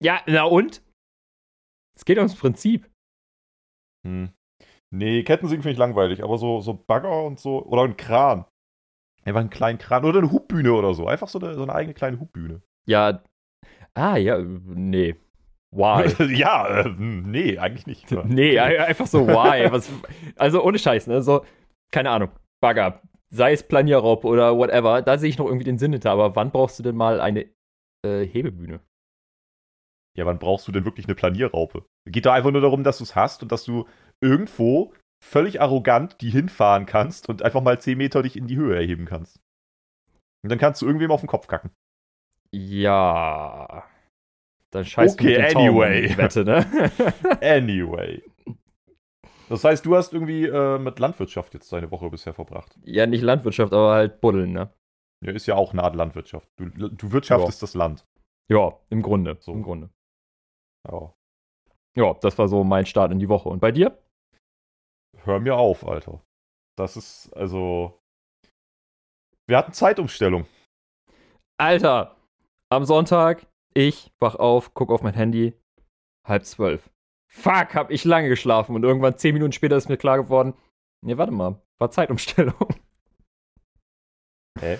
Ja, 0.02 0.20
na 0.26 0.44
und? 0.44 0.82
Es 1.96 2.04
geht 2.04 2.18
ums 2.18 2.34
Prinzip. 2.34 2.90
Hm. 4.06 4.30
Nee, 4.92 5.22
Kettensägen 5.22 5.62
finde 5.62 5.72
ich 5.72 5.78
langweilig, 5.78 6.24
aber 6.24 6.38
so, 6.38 6.60
so 6.60 6.74
Bagger 6.74 7.24
und 7.24 7.38
so. 7.38 7.64
Oder 7.64 7.82
ein 7.82 7.96
Kran. 7.96 8.44
Einfach 9.24 9.40
einen 9.40 9.50
kleinen 9.50 9.78
Kran. 9.78 10.04
Oder 10.04 10.18
eine 10.18 10.32
Hubbühne 10.32 10.72
oder 10.72 10.94
so. 10.94 11.06
Einfach 11.06 11.28
so 11.28 11.38
eine, 11.38 11.54
so 11.54 11.62
eine 11.62 11.74
eigene 11.74 11.94
kleine 11.94 12.18
Hubbühne. 12.18 12.62
Ja. 12.86 13.22
Ah, 13.94 14.16
ja, 14.16 14.38
nee. 14.38 15.14
Why? 15.70 16.34
ja, 16.36 16.80
äh, 16.80 16.88
nee, 16.98 17.58
eigentlich 17.58 17.86
nicht. 17.86 18.10
nee, 18.24 18.58
einfach 18.58 19.06
so 19.06 19.26
why. 19.28 19.70
Was, 19.70 19.88
also 20.36 20.64
ohne 20.64 20.78
Scheiß, 20.78 21.06
ne? 21.06 21.22
So, 21.22 21.44
keine 21.92 22.10
Ahnung, 22.10 22.30
Bagger, 22.60 23.02
sei 23.30 23.52
es 23.52 23.62
Planierraub 23.62 24.24
oder 24.24 24.56
whatever, 24.56 25.02
da 25.02 25.18
sehe 25.18 25.30
ich 25.30 25.38
noch 25.38 25.46
irgendwie 25.46 25.64
den 25.64 25.78
Sinn 25.78 25.92
hinter. 25.92 26.10
Aber 26.10 26.36
wann 26.36 26.50
brauchst 26.50 26.78
du 26.78 26.82
denn 26.82 26.96
mal 26.96 27.20
eine 27.20 27.46
äh, 28.04 28.26
Hebebühne? 28.26 28.80
Ja, 30.16 30.26
wann 30.26 30.38
brauchst 30.38 30.66
du 30.66 30.72
denn 30.72 30.84
wirklich 30.84 31.06
eine 31.06 31.14
Planierraupe? 31.14 31.84
Geht 32.06 32.26
da 32.26 32.34
einfach 32.34 32.50
nur 32.50 32.60
darum, 32.60 32.82
dass 32.82 32.98
du 32.98 33.04
es 33.04 33.14
hast 33.14 33.42
und 33.42 33.52
dass 33.52 33.64
du 33.64 33.86
irgendwo 34.20 34.92
völlig 35.24 35.60
arrogant 35.60 36.20
die 36.20 36.30
hinfahren 36.30 36.86
kannst 36.86 37.28
und 37.28 37.42
einfach 37.42 37.62
mal 37.62 37.80
10 37.80 37.96
Meter 37.96 38.22
dich 38.22 38.36
in 38.36 38.46
die 38.46 38.56
Höhe 38.56 38.74
erheben 38.76 39.04
kannst. 39.04 39.40
Und 40.42 40.50
dann 40.50 40.58
kannst 40.58 40.82
du 40.82 40.86
irgendwem 40.86 41.10
auf 41.10 41.20
den 41.20 41.28
Kopf 41.28 41.46
kacken. 41.46 41.70
Ja. 42.52 43.84
Dann 44.70 44.84
scheiß 44.84 45.14
okay, 45.14 45.34
du 45.34 45.40
mit 45.40 45.56
anyway. 45.56 46.16
Wette, 46.16 46.44
ne? 46.44 46.66
anyway. 47.40 48.22
Das 49.50 49.64
heißt, 49.64 49.84
du 49.84 49.96
hast 49.96 50.12
irgendwie 50.12 50.44
äh, 50.46 50.78
mit 50.78 51.00
Landwirtschaft 51.00 51.54
jetzt 51.54 51.72
deine 51.72 51.90
Woche 51.90 52.08
bisher 52.08 52.32
verbracht. 52.32 52.78
Ja, 52.84 53.06
nicht 53.06 53.22
Landwirtschaft, 53.22 53.72
aber 53.72 53.94
halt 53.94 54.20
Buddeln, 54.20 54.52
ne? 54.52 54.72
Ja, 55.24 55.32
ist 55.32 55.46
ja 55.46 55.56
auch 55.56 55.72
eine 55.72 55.82
Art 55.82 55.96
Landwirtschaft. 55.96 56.48
Du, 56.56 56.68
du 56.68 57.12
wirtschaftest 57.12 57.60
ja. 57.60 57.66
das 57.66 57.74
Land. 57.74 58.06
Ja, 58.48 58.78
im 58.90 59.02
Grunde. 59.02 59.38
So. 59.40 59.52
Im 59.52 59.64
Grunde. 59.64 59.90
Ja. 60.88 61.12
Ja, 61.96 62.14
das 62.14 62.38
war 62.38 62.46
so 62.46 62.62
mein 62.62 62.86
Start 62.86 63.10
in 63.10 63.18
die 63.18 63.28
Woche. 63.28 63.48
Und 63.48 63.58
bei 63.58 63.72
dir? 63.72 64.00
Hör 65.24 65.40
mir 65.40 65.56
auf, 65.56 65.84
Alter. 65.84 66.22
Das 66.78 66.96
ist, 66.96 67.32
also. 67.32 68.00
Wir 69.48 69.58
hatten 69.58 69.72
Zeitumstellung. 69.72 70.46
Alter, 71.58 72.16
am 72.70 72.84
Sonntag, 72.84 73.48
ich 73.74 74.12
wach 74.20 74.36
auf, 74.36 74.74
guck 74.74 74.90
auf 74.90 75.02
mein 75.02 75.14
Handy, 75.14 75.54
halb 76.24 76.44
zwölf. 76.44 76.88
Fuck, 77.32 77.74
hab 77.74 77.90
ich 77.90 78.04
lange 78.04 78.28
geschlafen 78.28 78.74
und 78.74 78.82
irgendwann 78.82 79.16
zehn 79.16 79.34
Minuten 79.34 79.52
später 79.52 79.76
ist 79.76 79.88
mir 79.88 79.96
klar 79.96 80.18
geworden, 80.18 80.54
nee, 81.04 81.16
warte 81.16 81.32
mal, 81.32 81.60
war 81.78 81.90
Zeitumstellung. 81.90 82.54
Hä? 84.60 84.78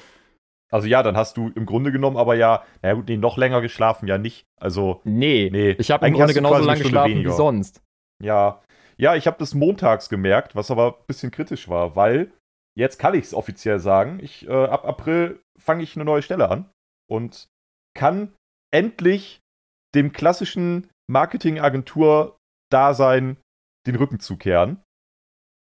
Also 0.73 0.87
ja, 0.87 1.03
dann 1.03 1.17
hast 1.17 1.37
du 1.37 1.51
im 1.55 1.67
Grunde 1.67 1.93
genommen 1.93 2.17
aber 2.17 2.35
ja, 2.35 2.65
naja 2.83 2.95
gut, 2.95 3.09
nee, 3.09 3.17
noch 3.17 3.37
länger 3.37 3.61
geschlafen, 3.61 4.07
ja 4.07 4.19
nicht. 4.19 4.47
Also. 4.57 5.01
Nee, 5.05 5.49
nee. 5.53 5.71
ich 5.79 5.91
habe 5.91 6.07
im 6.07 6.15
Grunde 6.15 6.35
genauso 6.35 6.65
lange 6.65 6.83
geschlafen 6.83 7.11
weniger. 7.11 7.31
wie 7.31 7.35
sonst. 7.35 7.83
Ja. 8.23 8.63
Ja, 8.97 9.17
ich 9.17 9.27
habe 9.27 9.39
das 9.39 9.55
montags 9.55 10.09
gemerkt, 10.09 10.55
was 10.55 10.71
aber 10.71 10.99
ein 10.99 11.07
bisschen 11.07 11.31
kritisch 11.31 11.69
war, 11.69 11.97
weil 11.97 12.33
jetzt 12.77 12.99
kann 12.99 13.15
ich 13.15 13.25
es 13.25 13.35
offiziell 13.35 13.79
sagen, 13.79 14.21
ich, 14.21 14.47
äh, 14.47 14.53
ab 14.53 14.85
April 14.85 15.41
fange 15.59 15.83
ich 15.83 15.97
eine 15.97 16.05
neue 16.05 16.23
Stelle 16.23 16.51
an 16.51 16.71
und 17.09 17.49
kann 17.95 18.35
endlich 18.71 19.41
dem 19.95 20.13
klassischen 20.13 20.89
Marketingagentur 21.09 22.37
Dasein 22.73 23.37
den 23.87 23.97
Rücken 23.97 24.21
zukehren. 24.21 24.83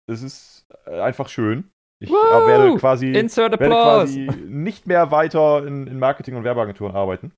Es 0.09 0.21
ist 0.21 0.65
äh, 0.85 0.99
einfach 0.99 1.29
schön. 1.29 1.71
Ich 2.01 2.09
Woo! 2.09 2.15
werde, 2.15 2.75
quasi, 2.77 3.13
werde 3.13 3.57
quasi 3.57 4.19
nicht 4.47 4.87
mehr 4.87 5.11
weiter 5.11 5.65
in, 5.65 5.85
in 5.87 5.99
Marketing- 5.99 6.35
und 6.35 6.43
Werbeagenturen 6.43 6.95
arbeiten. 6.95 7.31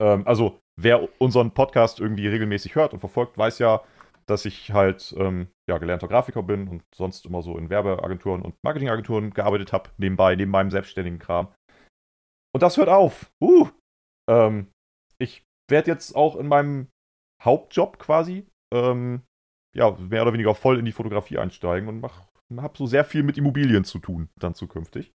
Ähm, 0.00 0.26
also, 0.26 0.58
wer 0.80 1.08
unseren 1.20 1.52
Podcast 1.52 2.00
irgendwie 2.00 2.28
regelmäßig 2.28 2.74
hört 2.74 2.94
und 2.94 3.00
verfolgt, 3.00 3.36
weiß 3.36 3.58
ja, 3.58 3.82
dass 4.26 4.44
ich 4.44 4.72
halt 4.72 5.14
ähm, 5.18 5.48
ja, 5.68 5.78
gelernter 5.78 6.08
Grafiker 6.08 6.42
bin 6.42 6.68
und 6.68 6.82
sonst 6.94 7.26
immer 7.26 7.42
so 7.42 7.56
in 7.58 7.70
Werbeagenturen 7.70 8.42
und 8.42 8.54
Marketingagenturen 8.62 9.32
gearbeitet 9.32 9.72
habe, 9.72 9.90
nebenbei, 9.96 10.34
neben 10.36 10.50
meinem 10.50 10.70
selbstständigen 10.70 11.18
Kram. 11.18 11.48
Und 12.54 12.62
das 12.62 12.76
hört 12.76 12.88
auf. 12.88 13.30
Uh! 13.40 13.68
Ähm, 14.30 14.70
ich 15.18 15.44
werde 15.70 15.90
jetzt 15.90 16.14
auch 16.14 16.36
in 16.36 16.46
meinem 16.46 16.88
Hauptjob 17.42 17.98
quasi 17.98 18.46
ähm, 18.72 19.22
ja, 19.74 19.90
mehr 19.92 20.22
oder 20.22 20.32
weniger 20.32 20.54
voll 20.54 20.78
in 20.78 20.84
die 20.84 20.92
Fotografie 20.92 21.38
einsteigen 21.38 21.88
und 21.88 22.04
habe 22.62 22.78
so 22.78 22.86
sehr 22.86 23.04
viel 23.04 23.22
mit 23.22 23.38
Immobilien 23.38 23.84
zu 23.84 23.98
tun, 23.98 24.28
dann 24.38 24.54
zukünftig. 24.54 25.12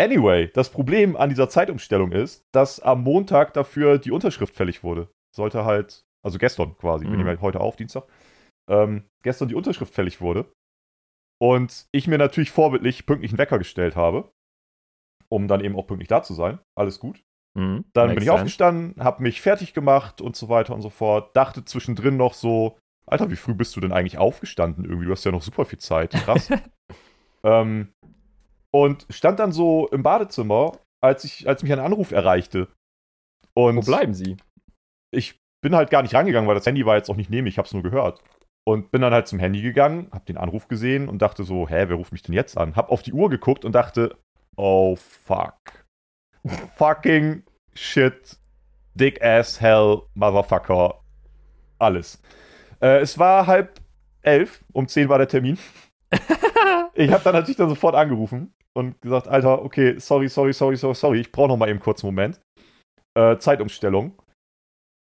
Anyway, 0.00 0.50
das 0.54 0.70
Problem 0.70 1.14
an 1.14 1.28
dieser 1.28 1.50
Zeitumstellung 1.50 2.12
ist, 2.12 2.46
dass 2.52 2.80
am 2.80 3.02
Montag 3.02 3.52
dafür 3.52 3.98
die 3.98 4.12
Unterschrift 4.12 4.56
fällig 4.56 4.82
wurde. 4.82 5.10
Sollte 5.36 5.64
halt, 5.66 6.06
also 6.24 6.38
gestern 6.38 6.76
quasi, 6.78 7.04
mhm. 7.04 7.10
wir 7.10 7.16
nehmen 7.18 7.28
halt 7.28 7.42
heute 7.42 7.60
auf, 7.60 7.76
Dienstag, 7.76 8.04
ähm, 8.70 9.04
gestern 9.22 9.48
die 9.48 9.54
Unterschrift 9.54 9.92
fällig 9.92 10.20
wurde. 10.22 10.50
Und 11.38 11.86
ich 11.92 12.06
mir 12.06 12.18
natürlich 12.18 12.50
vorbildlich 12.50 13.04
pünktlich 13.04 13.32
einen 13.32 13.38
Wecker 13.38 13.58
gestellt 13.58 13.94
habe, 13.94 14.30
um 15.28 15.48
dann 15.48 15.62
eben 15.62 15.76
auch 15.76 15.86
pünktlich 15.86 16.08
da 16.08 16.22
zu 16.22 16.32
sein. 16.32 16.60
Alles 16.78 16.98
gut. 16.98 17.22
Mhm, 17.54 17.84
dann 17.92 18.08
bin 18.10 18.18
ich 18.18 18.24
sense. 18.24 18.32
aufgestanden, 18.34 19.02
habe 19.02 19.22
mich 19.22 19.40
fertig 19.40 19.74
gemacht 19.74 20.20
und 20.20 20.36
so 20.36 20.48
weiter 20.48 20.74
und 20.74 20.82
so 20.82 20.90
fort. 20.90 21.36
Dachte 21.36 21.64
zwischendrin 21.64 22.16
noch 22.16 22.34
so, 22.34 22.78
Alter, 23.06 23.30
wie 23.30 23.36
früh 23.36 23.54
bist 23.54 23.74
du 23.74 23.80
denn 23.80 23.92
eigentlich 23.92 24.18
aufgestanden? 24.18 24.84
Irgendwie, 24.84 25.06
du 25.06 25.12
hast 25.12 25.24
ja 25.24 25.32
noch 25.32 25.42
super 25.42 25.64
viel 25.64 25.80
Zeit. 25.80 26.12
Krass. 26.12 26.48
ähm, 27.42 27.88
und 28.72 29.06
stand 29.10 29.40
dann 29.40 29.50
so 29.50 29.88
im 29.88 30.04
Badezimmer, 30.04 30.78
als, 31.02 31.24
ich, 31.24 31.48
als 31.48 31.64
mich 31.64 31.72
ein 31.72 31.80
Anruf 31.80 32.12
erreichte. 32.12 32.68
Und 33.52 33.76
Wo 33.76 33.80
bleiben 33.80 34.14
sie? 34.14 34.36
Ich 35.12 35.40
bin 35.60 35.74
halt 35.74 35.90
gar 35.90 36.02
nicht 36.02 36.14
rangegangen, 36.14 36.46
weil 36.46 36.54
das 36.54 36.66
Handy 36.66 36.86
war 36.86 36.96
jetzt 36.96 37.10
auch 37.10 37.16
nicht 37.16 37.30
neben 37.30 37.48
ich 37.48 37.58
hab's 37.58 37.72
nur 37.72 37.82
gehört. 37.82 38.22
Und 38.64 38.92
bin 38.92 39.00
dann 39.00 39.12
halt 39.12 39.26
zum 39.26 39.40
Handy 39.40 39.60
gegangen, 39.60 40.08
hab 40.12 40.26
den 40.26 40.36
Anruf 40.36 40.68
gesehen 40.68 41.08
und 41.08 41.20
dachte 41.20 41.42
so, 41.42 41.68
hä, 41.68 41.86
wer 41.88 41.96
ruft 41.96 42.12
mich 42.12 42.22
denn 42.22 42.34
jetzt 42.34 42.56
an? 42.56 42.76
Hab 42.76 42.90
auf 42.90 43.02
die 43.02 43.12
Uhr 43.12 43.28
geguckt 43.28 43.64
und 43.64 43.72
dachte, 43.72 44.16
oh 44.56 44.94
fuck 44.94 45.79
fucking 46.76 47.42
shit, 47.74 48.38
dick 48.94 49.22
ass 49.22 49.60
hell, 49.60 50.02
motherfucker, 50.14 51.00
alles. 51.78 52.20
Äh, 52.80 53.00
es 53.00 53.18
war 53.18 53.46
halb 53.46 53.80
elf, 54.22 54.64
um 54.72 54.88
zehn 54.88 55.08
war 55.08 55.18
der 55.18 55.28
Termin. 55.28 55.58
ich 56.94 57.10
habe 57.12 57.24
dann 57.24 57.34
natürlich 57.34 57.56
dann 57.56 57.68
sofort 57.68 57.94
angerufen 57.94 58.52
und 58.74 59.00
gesagt, 59.00 59.28
Alter, 59.28 59.62
okay, 59.62 59.98
sorry, 59.98 60.28
sorry, 60.28 60.52
sorry, 60.52 60.76
sorry, 60.76 60.94
sorry, 60.94 61.20
ich 61.20 61.32
brauche 61.32 61.48
noch 61.48 61.56
mal 61.56 61.68
eben 61.68 61.80
kurz 61.80 62.04
einen 62.04 62.14
Moment. 62.14 62.40
Äh, 63.14 63.38
Zeitumstellung. 63.38 64.14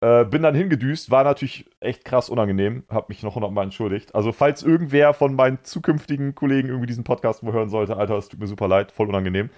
Äh, 0.02 0.24
bin 0.24 0.42
dann 0.42 0.56
hingedüst, 0.56 1.12
war 1.12 1.22
natürlich 1.22 1.70
echt 1.78 2.04
krass 2.04 2.28
unangenehm, 2.28 2.82
hab 2.88 3.08
mich 3.08 3.22
noch 3.22 3.36
hundertmal 3.36 3.64
entschuldigt. 3.64 4.16
Also, 4.16 4.32
falls 4.32 4.64
irgendwer 4.64 5.14
von 5.14 5.36
meinen 5.36 5.62
zukünftigen 5.62 6.34
Kollegen 6.34 6.68
irgendwie 6.68 6.88
diesen 6.88 7.04
Podcast 7.04 7.44
mal 7.44 7.52
hören 7.52 7.68
sollte, 7.68 7.96
Alter, 7.96 8.18
es 8.18 8.28
tut 8.28 8.40
mir 8.40 8.48
super 8.48 8.66
leid, 8.66 8.90
voll 8.90 9.08
unangenehm. 9.08 9.50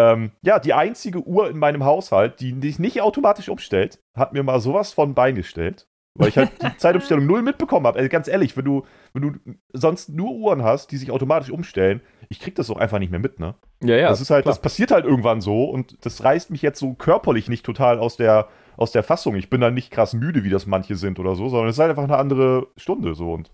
Ähm, 0.00 0.30
ja, 0.42 0.58
die 0.58 0.72
einzige 0.72 1.22
Uhr 1.26 1.50
in 1.50 1.58
meinem 1.58 1.84
Haushalt, 1.84 2.40
die 2.40 2.58
sich 2.60 2.78
nicht 2.78 3.02
automatisch 3.02 3.48
umstellt, 3.48 4.00
hat 4.16 4.32
mir 4.32 4.42
mal 4.42 4.60
sowas 4.60 4.92
von 4.92 5.14
beigestellt. 5.14 5.86
Weil 6.14 6.28
ich 6.28 6.36
halt 6.36 6.50
die 6.62 6.76
Zeitumstellung 6.78 7.26
null 7.26 7.42
mitbekommen 7.42 7.86
habe. 7.86 7.98
Also 7.98 8.08
ganz 8.08 8.26
ehrlich, 8.26 8.56
wenn 8.56 8.64
du, 8.64 8.84
wenn 9.12 9.22
du 9.22 9.32
sonst 9.72 10.08
nur 10.08 10.32
Uhren 10.32 10.64
hast, 10.64 10.90
die 10.90 10.96
sich 10.96 11.10
automatisch 11.10 11.50
umstellen, 11.50 12.00
ich 12.28 12.40
krieg 12.40 12.54
das 12.56 12.70
auch 12.70 12.78
einfach 12.78 12.98
nicht 12.98 13.10
mehr 13.10 13.20
mit, 13.20 13.38
ne? 13.38 13.54
Ja, 13.82 13.96
ja. 13.96 14.08
Das 14.08 14.20
ist 14.20 14.30
halt, 14.30 14.44
klar. 14.44 14.54
das 14.54 14.62
passiert 14.62 14.90
halt 14.90 15.04
irgendwann 15.04 15.40
so 15.40 15.64
und 15.64 16.04
das 16.04 16.24
reißt 16.24 16.50
mich 16.50 16.62
jetzt 16.62 16.80
so 16.80 16.94
körperlich 16.94 17.48
nicht 17.48 17.64
total 17.64 17.98
aus 17.98 18.16
der, 18.16 18.48
aus 18.76 18.92
der 18.92 19.02
Fassung. 19.02 19.36
Ich 19.36 19.50
bin 19.50 19.60
dann 19.60 19.74
nicht 19.74 19.90
krass 19.90 20.12
müde, 20.12 20.42
wie 20.42 20.50
das 20.50 20.66
manche 20.66 20.96
sind 20.96 21.18
oder 21.20 21.36
so, 21.36 21.48
sondern 21.48 21.68
es 21.68 21.76
ist 21.76 21.80
halt 21.80 21.90
einfach 21.90 22.04
eine 22.04 22.18
andere 22.18 22.66
Stunde 22.76 23.14
so 23.14 23.32
und 23.32 23.50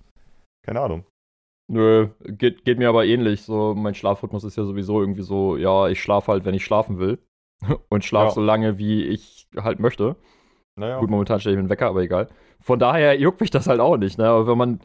keine 0.62 0.80
Ahnung. 0.80 1.04
Nö, 1.68 2.08
geht, 2.24 2.64
geht 2.64 2.78
mir 2.78 2.88
aber 2.88 3.06
ähnlich. 3.06 3.42
So, 3.42 3.74
mein 3.74 3.94
Schlafrhythmus 3.94 4.44
ist 4.44 4.56
ja 4.56 4.64
sowieso 4.64 5.00
irgendwie 5.00 5.22
so, 5.22 5.56
ja, 5.56 5.88
ich 5.88 6.00
schlafe 6.00 6.32
halt, 6.32 6.44
wenn 6.44 6.54
ich 6.54 6.64
schlafen 6.64 6.98
will. 6.98 7.18
Und 7.88 8.04
schlafe 8.04 8.28
ja. 8.28 8.34
so 8.34 8.40
lange, 8.40 8.78
wie 8.78 9.04
ich 9.04 9.48
halt 9.56 9.80
möchte. 9.80 10.16
Naja. 10.78 11.00
Gut, 11.00 11.10
momentan 11.10 11.40
stelle 11.40 11.54
ich 11.54 11.56
mir 11.56 11.60
einen 11.60 11.70
Wecker, 11.70 11.88
aber 11.88 12.02
egal. 12.02 12.28
Von 12.60 12.78
daher 12.78 13.18
juckt 13.18 13.40
mich 13.40 13.50
das 13.50 13.66
halt 13.66 13.80
auch 13.80 13.96
nicht, 13.96 14.18
ne? 14.18 14.26
Aber 14.26 14.46
wenn 14.46 14.58
man. 14.58 14.80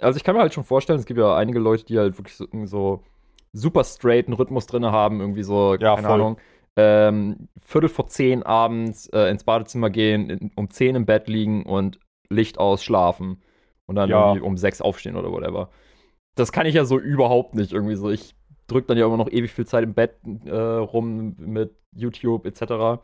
Also 0.00 0.16
ich 0.16 0.24
kann 0.24 0.34
mir 0.34 0.42
halt 0.42 0.54
schon 0.54 0.64
vorstellen, 0.64 0.98
es 0.98 1.06
gibt 1.06 1.18
ja 1.18 1.36
einige 1.36 1.58
Leute, 1.58 1.84
die 1.84 1.98
halt 1.98 2.18
wirklich 2.18 2.36
so, 2.36 2.46
so 2.64 3.02
super 3.52 3.84
straighten 3.84 4.34
Rhythmus 4.34 4.66
drin 4.66 4.84
haben, 4.86 5.20
irgendwie 5.20 5.42
so, 5.42 5.74
ja, 5.74 5.94
keine 5.94 6.08
voll. 6.08 6.20
Ahnung, 6.20 6.36
ähm, 6.76 7.48
Viertel 7.60 7.88
vor 7.88 8.08
zehn 8.08 8.42
abends 8.42 9.06
äh, 9.08 9.30
ins 9.30 9.44
Badezimmer 9.44 9.90
gehen, 9.90 10.30
in, 10.30 10.50
um 10.56 10.70
zehn 10.70 10.96
im 10.96 11.06
Bett 11.06 11.28
liegen 11.28 11.64
und 11.64 12.00
Licht 12.28 12.58
aus 12.58 12.82
schlafen. 12.82 13.42
Und 13.86 13.96
dann 13.96 14.08
ja. 14.08 14.28
irgendwie 14.28 14.46
um 14.46 14.56
sechs 14.56 14.80
aufstehen 14.80 15.16
oder 15.16 15.30
whatever. 15.30 15.70
Das 16.36 16.52
kann 16.52 16.66
ich 16.66 16.74
ja 16.74 16.84
so 16.84 16.98
überhaupt 16.98 17.54
nicht. 17.54 17.72
Irgendwie 17.72 17.96
so, 17.96 18.10
ich 18.10 18.34
drücke 18.66 18.88
dann 18.88 18.98
ja 18.98 19.06
immer 19.06 19.16
noch 19.16 19.30
ewig 19.30 19.52
viel 19.52 19.66
Zeit 19.66 19.84
im 19.84 19.94
Bett 19.94 20.16
äh, 20.44 20.54
rum 20.54 21.36
mit 21.38 21.76
YouTube 21.94 22.46
etc. 22.46 23.02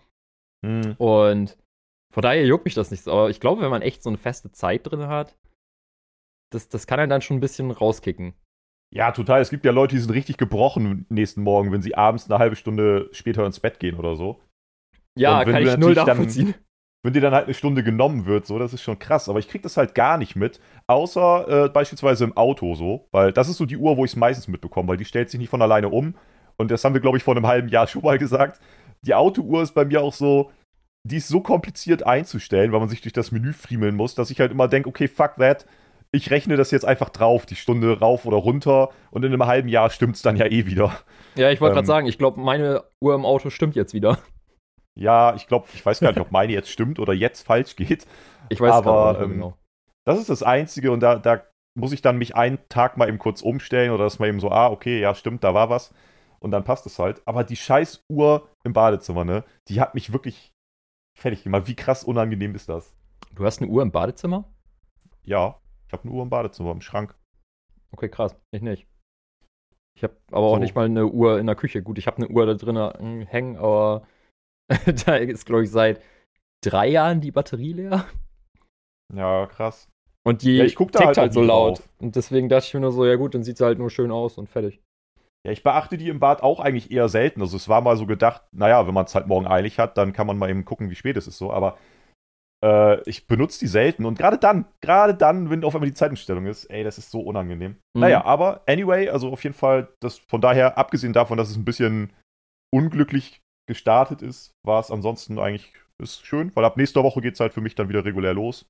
Mhm. 0.63 0.95
Und 0.99 1.57
von 2.13 2.23
daher 2.23 2.45
juckt 2.45 2.65
mich 2.65 2.75
das 2.75 2.91
nicht 2.91 3.05
so. 3.05 3.13
Aber 3.13 3.31
ich 3.31 3.41
glaube, 3.41 3.63
wenn 3.63 3.71
man 3.71 3.83
echt 3.83 4.03
so 4.03 4.11
eine 4.11 4.19
feste 4.19 4.51
Zeit 4.51 4.91
drin 4.91 5.07
hat, 5.07 5.37
das, 6.53 6.69
das 6.69 6.87
kann 6.87 6.99
einen 6.99 7.11
dann 7.11 7.23
schon 7.23 7.37
ein 7.37 7.41
bisschen 7.41 7.71
rauskicken. 7.71 8.35
Ja, 8.93 9.13
total. 9.13 9.41
Es 9.41 9.51
gibt 9.51 9.65
ja 9.65 9.71
Leute, 9.71 9.95
die 9.95 10.01
sind 10.01 10.11
richtig 10.11 10.37
gebrochen 10.37 11.07
nächsten 11.09 11.43
Morgen, 11.43 11.71
wenn 11.71 11.83
sie 11.83 11.95
abends 11.95 12.29
eine 12.29 12.41
halbe 12.41 12.57
Stunde 12.57 13.09
später 13.13 13.47
ins 13.47 13.61
Bett 13.61 13.79
gehen 13.79 13.97
oder 13.97 14.17
so. 14.17 14.41
Ja, 15.17 15.45
kann 15.45 15.63
ich 15.63 15.77
null 15.77 15.95
nachvollziehen. 15.95 16.53
Dann, 16.53 16.65
wenn 17.03 17.13
dir 17.13 17.21
dann 17.21 17.35
halt 17.35 17.47
eine 17.47 17.55
Stunde 17.55 17.83
genommen 17.83 18.27
wird, 18.27 18.47
so, 18.47 18.59
das 18.59 18.75
ist 18.75 18.83
schon 18.83 18.99
krass. 18.99 19.29
Aber 19.29 19.39
ich 19.39 19.49
krieg 19.49 19.63
das 19.63 19.77
halt 19.77 19.95
gar 19.95 20.19
nicht 20.19 20.37
mit, 20.37 20.61
außer 20.87 21.65
äh, 21.65 21.69
beispielsweise 21.69 22.25
im 22.25 22.37
Auto 22.37 22.75
so, 22.75 23.09
weil 23.11 23.33
das 23.33 23.49
ist 23.49 23.57
so 23.57 23.67
die 23.67 23.79
Uhr, 23.79 23.97
wo 23.97 24.05
ich 24.05 24.13
es 24.13 24.17
meistens 24.17 24.49
mitbekomme, 24.49 24.89
weil 24.89 24.97
die 24.97 25.05
stellt 25.05 25.31
sich 25.31 25.41
nicht 25.41 25.49
von 25.49 25.63
alleine 25.63 25.89
um. 25.89 26.15
Und 26.57 26.71
das 26.71 26.85
haben 26.85 26.93
wir, 26.93 27.01
glaube 27.01 27.17
ich, 27.17 27.25
vor 27.25 27.35
einem 27.35 27.47
halben 27.47 27.69
Jahr 27.69 27.87
schon 27.89 28.03
mal 28.03 28.19
gesagt. 28.19 28.61
Die 29.03 29.15
Autouhr 29.15 29.63
ist 29.63 29.75
bei 29.75 29.87
mir 29.87 30.03
auch 30.03 30.13
so, 30.13 30.51
die 31.05 31.17
ist 31.17 31.29
so 31.29 31.41
kompliziert 31.41 32.03
einzustellen, 32.03 32.73
weil 32.73 32.81
man 32.81 32.91
sich 32.91 33.01
durch 33.01 33.15
das 33.15 33.33
Menü 33.33 33.55
friemeln 33.55 33.97
muss, 33.97 34.15
dass 34.15 34.31
ich 34.31 34.41
halt 34.41 34.53
immer 34.53 34.69
denke, 34.69 34.89
okay, 34.89 35.09
fuck 35.09 35.37
that. 35.37 35.65
Ich 36.13 36.31
rechne 36.31 36.57
das 36.57 36.71
jetzt 36.73 36.85
einfach 36.85 37.09
drauf, 37.09 37.47
die 37.47 37.55
Stunde 37.55 38.01
rauf 38.01 38.27
oder 38.27 38.37
runter 38.37 38.91
und 39.11 39.25
in 39.25 39.33
einem 39.33 39.47
halben 39.47 39.69
Jahr 39.69 39.91
stimmt 39.91 40.17
es 40.17 40.23
dann 40.23 40.37
ja 40.37 40.47
eh 40.47 40.67
wieder. 40.67 40.93
Ja, 41.37 41.51
ich 41.51 41.61
wollte 41.61 41.73
ähm, 41.73 41.77
gerade 41.77 41.87
sagen, 41.87 42.07
ich 42.09 42.19
glaube, 42.19 42.41
meine 42.41 42.83
Uhr 42.99 43.15
im 43.15 43.25
Auto 43.25 43.49
stimmt 43.49 43.77
jetzt 43.77 43.95
wieder. 43.95 44.19
Ja, 44.99 45.35
ich 45.35 45.47
glaube, 45.47 45.69
ich 45.73 45.85
weiß 45.85 46.01
gar 46.01 46.09
nicht, 46.11 46.21
ob 46.21 46.31
meine 46.31 46.53
jetzt 46.53 46.71
stimmt 46.71 46.99
oder 46.99 47.13
jetzt 47.13 47.47
falsch 47.47 47.77
geht. 47.77 48.07
Ich 48.49 48.61
weiß 48.61 48.75
aber 48.75 49.13
nicht 49.13 49.23
ähm, 49.23 49.31
genau. 49.31 49.57
Das 50.05 50.19
ist 50.19 50.31
das 50.31 50.43
Einzige 50.43 50.93
und 50.93 51.01
da, 51.01 51.19
da 51.19 51.43
muss 51.79 51.93
ich 51.93 52.03
dann 52.03 52.19
mich 52.19 52.35
einen 52.35 52.59
Tag 52.69 52.97
mal 52.97 53.09
eben 53.09 53.19
kurz 53.19 53.43
umstellen 53.43 53.93
oder 53.93 54.05
dass 54.05 54.19
man 54.19 54.29
eben 54.29 54.41
so, 54.41 54.51
ah, 54.51 54.69
okay, 54.69 55.01
ja, 55.01 55.15
stimmt, 55.15 55.45
da 55.45 55.55
war 55.55 55.71
was. 55.71 55.95
Und 56.41 56.51
dann 56.53 56.65
passt 56.65 56.87
es 56.87 56.99
halt. 56.99 57.23
Aber 57.27 57.45
die 57.45 57.57
scheiß 57.57 58.05
Uhr 58.09 58.49
im 58.65 58.73
Badezimmer, 58.73 59.25
ne, 59.25 59.45
die 59.69 59.81
hat 59.81 59.95
mich 59.95 60.13
wirklich 60.13 60.53
fertig 61.17 61.45
gemacht. 61.45 61.67
Wie 61.67 61.77
krass 61.77 62.03
unangenehm 62.03 62.55
ist 62.55 62.69
das? 62.69 62.95
Du 63.35 63.45
hast 63.45 63.61
eine 63.61 63.71
Uhr 63.71 63.83
im 63.83 63.93
Badezimmer? 63.93 64.45
Ja, 65.23 65.61
ich 65.87 65.93
habe 65.93 66.05
eine 66.05 66.13
Uhr 66.13 66.23
im 66.23 66.31
Badezimmer, 66.31 66.73
im 66.73 66.81
Schrank. 66.81 67.15
Okay, 67.93 68.09
krass. 68.09 68.37
Ich 68.53 68.63
nicht. 68.63 68.87
Ich 69.97 70.03
habe 70.03 70.17
aber 70.31 70.49
so. 70.49 70.55
auch 70.55 70.59
nicht 70.59 70.75
mal 70.75 70.87
eine 70.87 71.07
Uhr 71.07 71.39
in 71.39 71.47
der 71.47 71.57
Küche. 71.57 71.83
Gut, 71.83 71.99
ich 71.99 72.07
habe 72.07 72.17
eine 72.19 72.29
Uhr 72.29 72.47
da 72.47 72.55
drin 72.55 73.27
hängen, 73.27 73.57
aber 73.57 74.07
da 75.07 75.17
ist, 75.17 75.47
glaube 75.47 75.65
ich, 75.65 75.71
seit 75.71 76.01
drei 76.65 76.89
Jahren 76.89 77.21
die 77.21 77.33
Batterie 77.33 77.73
leer. 77.73 78.07
Ja, 79.15 79.47
krass. 79.47 79.89
Und 80.23 80.43
die 80.43 80.57
ja, 80.57 80.65
ich 80.65 80.77
guck 80.77 80.93
da 80.93 80.99
tickt 80.99 81.07
halt, 81.09 81.19
halt 81.19 81.33
so 81.33 81.43
laut. 81.43 81.79
Drauf. 81.79 81.89
Und 81.99 82.17
deswegen 82.17 82.49
dachte 82.49 82.67
ich 82.67 82.75
mir 82.75 82.81
nur 82.81 82.93
so, 82.93 83.07
ja 83.07 83.17
gut, 83.17 83.35
dann 83.35 83.43
sieht 83.43 83.57
sie 83.57 83.65
halt 83.65 83.79
nur 83.79 83.91
schön 83.91 84.11
aus 84.11 84.39
und 84.39 84.49
fertig. 84.49 84.81
Ja, 85.47 85.53
ich 85.53 85.63
beachte 85.63 85.97
die 85.97 86.09
im 86.09 86.21
Bad 86.21 86.43
auch 86.43 86.61
eigentlich 86.61 86.91
eher 86.91 87.09
selten. 87.09 87.41
Also 87.41 87.57
es 87.57 87.69
war 87.69 87.81
mal 87.81 87.97
so 87.97 88.07
gedacht, 88.07 88.43
naja, 88.53 88.87
wenn 88.87 88.95
man 88.95 89.07
es 89.07 89.15
halt 89.15 89.27
morgen 89.27 89.47
eilig 89.47 89.79
hat, 89.79 89.97
dann 89.97 90.13
kann 90.13 90.27
man 90.27 90.37
mal 90.37 90.51
eben 90.51 90.67
gucken, 90.67 90.91
wie 90.91 90.95
spät 90.95 91.17
es 91.17 91.27
ist 91.27 91.39
so. 91.39 91.51
Aber 91.51 91.79
äh, 92.63 93.01
ich 93.09 93.27
benutze 93.27 93.59
die 93.61 93.67
selten. 93.67 94.05
Und 94.05 94.19
gerade 94.19 94.37
dann, 94.37 94.67
gerade 94.83 95.15
dann, 95.15 95.49
wenn 95.49 95.65
auf 95.65 95.75
einmal 95.75 95.89
die 95.89 95.95
Zeitumstellung 95.95 96.45
ist, 96.45 96.67
ey, 96.67 96.85
das 96.85 96.99
ist 96.99 97.11
so 97.11 97.21
unangenehm. 97.21 97.77
Mhm. 97.95 98.01
Naja, 98.03 98.25
aber 98.25 98.63
anyway, 98.67 99.09
also 99.09 99.31
auf 99.31 99.43
jeden 99.43 99.57
Fall, 99.57 99.89
das 100.01 100.19
von 100.19 100.43
daher, 100.43 100.77
abgesehen 100.77 101.15
davon, 101.15 101.39
dass 101.39 101.49
es 101.49 101.57
ein 101.57 101.65
bisschen 101.65 102.13
unglücklich 102.71 103.40
gestartet 103.71 104.21
ist, 104.21 104.51
war 104.67 104.81
es 104.81 104.91
ansonsten 104.91 105.39
eigentlich 105.39 105.73
ist 106.03 106.27
schön, 106.27 106.51
weil 106.57 106.65
ab 106.65 106.77
nächster 106.77 107.05
Woche 107.05 107.21
geht 107.21 107.35
es 107.35 107.41
halt 107.41 107.55
für 107.55 107.61
mich 107.61 107.77
dann 107.77 107.89
wieder 107.89 108.05
regulär 108.05 108.35
los. 108.35 108.67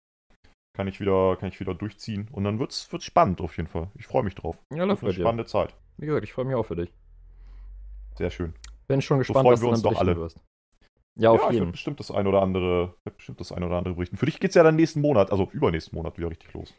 Kann 0.76 0.88
ich 0.88 1.00
wieder, 1.00 1.36
kann 1.36 1.48
ich 1.48 1.58
wieder 1.58 1.74
durchziehen 1.74 2.28
und 2.32 2.44
dann 2.44 2.58
wird's, 2.58 2.92
wird's 2.92 3.06
spannend 3.06 3.40
auf 3.40 3.56
jeden 3.56 3.68
Fall. 3.68 3.88
Ich 3.96 4.06
freue 4.06 4.22
mich 4.22 4.34
drauf. 4.34 4.58
Ja, 4.74 4.84
läuft 4.84 5.02
eine 5.02 5.12
spannende 5.12 5.46
Zeit. 5.46 5.74
Wie 5.96 6.06
gesagt, 6.06 6.24
ich 6.24 6.32
freue 6.32 6.44
mich 6.44 6.54
auch 6.54 6.64
für 6.64 6.76
dich. 6.76 6.92
Sehr 8.16 8.30
schön. 8.30 8.52
Bin 8.88 9.00
schon 9.00 9.18
gespannt, 9.18 9.46
so 9.46 9.52
was 9.52 9.62
wir 9.62 9.68
uns 9.68 9.82
doch 9.82 9.98
alle. 9.98 10.16
Wirst. 10.16 10.38
Ja, 11.18 11.30
auf 11.30 11.42
ja, 11.42 11.50
jeden. 11.50 11.64
Fall. 11.64 11.72
bestimmt 11.72 11.98
das 11.98 12.10
ein 12.10 12.26
oder 12.26 12.42
andere, 12.42 12.94
bestimmt 13.16 13.40
das 13.40 13.52
ein 13.52 13.64
oder 13.64 13.76
andere 13.76 13.94
berichten. 13.94 14.18
Für 14.18 14.26
dich 14.26 14.38
geht's 14.38 14.54
ja 14.54 14.62
dann 14.62 14.76
nächsten 14.76 15.00
Monat, 15.00 15.30
also 15.32 15.48
übernächsten 15.52 15.96
Monat 15.96 16.18
wieder 16.18 16.30
richtig 16.30 16.52
los. 16.52 16.74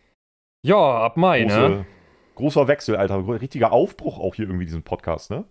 Ja, 0.66 1.06
ab 1.06 1.18
Mai, 1.18 1.44
Große, 1.44 1.70
ne? 1.70 1.86
Großer 2.36 2.68
Wechsel, 2.68 2.96
Alter. 2.96 3.28
Richtiger 3.28 3.72
Aufbruch 3.72 4.20
auch 4.20 4.36
hier 4.36 4.46
irgendwie 4.46 4.66
diesen 4.66 4.84
Podcast, 4.84 5.32
ne? 5.32 5.46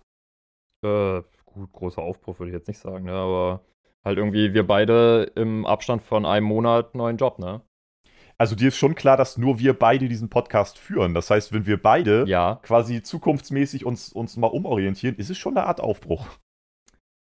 Äh, 0.85 1.21
gut, 1.53 1.71
großer 1.71 2.01
Aufbruch 2.01 2.39
würde 2.39 2.51
ich 2.51 2.55
jetzt 2.55 2.67
nicht 2.67 2.79
sagen, 2.79 3.05
ne? 3.05 3.13
aber 3.13 3.61
halt 4.03 4.17
irgendwie 4.17 4.53
wir 4.53 4.65
beide 4.65 5.31
im 5.35 5.65
Abstand 5.65 6.01
von 6.01 6.25
einem 6.25 6.45
Monat 6.45 6.95
neuen 6.95 7.17
Job, 7.17 7.39
ne? 7.39 7.61
Also 8.37 8.55
dir 8.55 8.69
ist 8.69 8.77
schon 8.77 8.95
klar, 8.95 9.17
dass 9.17 9.37
nur 9.37 9.59
wir 9.59 9.77
beide 9.77 10.09
diesen 10.09 10.29
Podcast 10.29 10.79
führen. 10.79 11.13
Das 11.13 11.29
heißt, 11.29 11.53
wenn 11.53 11.67
wir 11.67 11.79
beide 11.79 12.25
ja. 12.27 12.59
quasi 12.63 13.03
zukunftsmäßig 13.03 13.85
uns, 13.85 14.11
uns 14.11 14.35
mal 14.35 14.47
umorientieren, 14.47 15.15
ist 15.17 15.29
es 15.29 15.37
schon 15.37 15.55
eine 15.55 15.67
Art 15.67 15.79
Aufbruch. 15.79 16.27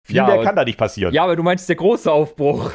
Viel 0.04 0.16
ja, 0.16 0.26
mehr 0.26 0.42
kann 0.42 0.56
da 0.56 0.64
nicht 0.64 0.76
passieren. 0.76 1.14
Ja, 1.14 1.22
aber 1.22 1.36
du 1.36 1.44
meinst 1.44 1.68
der 1.68 1.76
große 1.76 2.10
Aufbruch. 2.10 2.72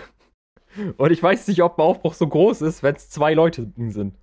Und 0.97 1.11
ich 1.11 1.21
weiß 1.21 1.49
nicht, 1.49 1.61
ob 1.61 1.77
ein 1.77 1.81
Aufbruch 1.81 2.13
so 2.13 2.27
groß 2.27 2.61
ist, 2.61 2.81
wenn 2.81 2.95
es 2.95 3.09
zwei 3.09 3.33
Leute 3.33 3.73
sind. 3.75 4.15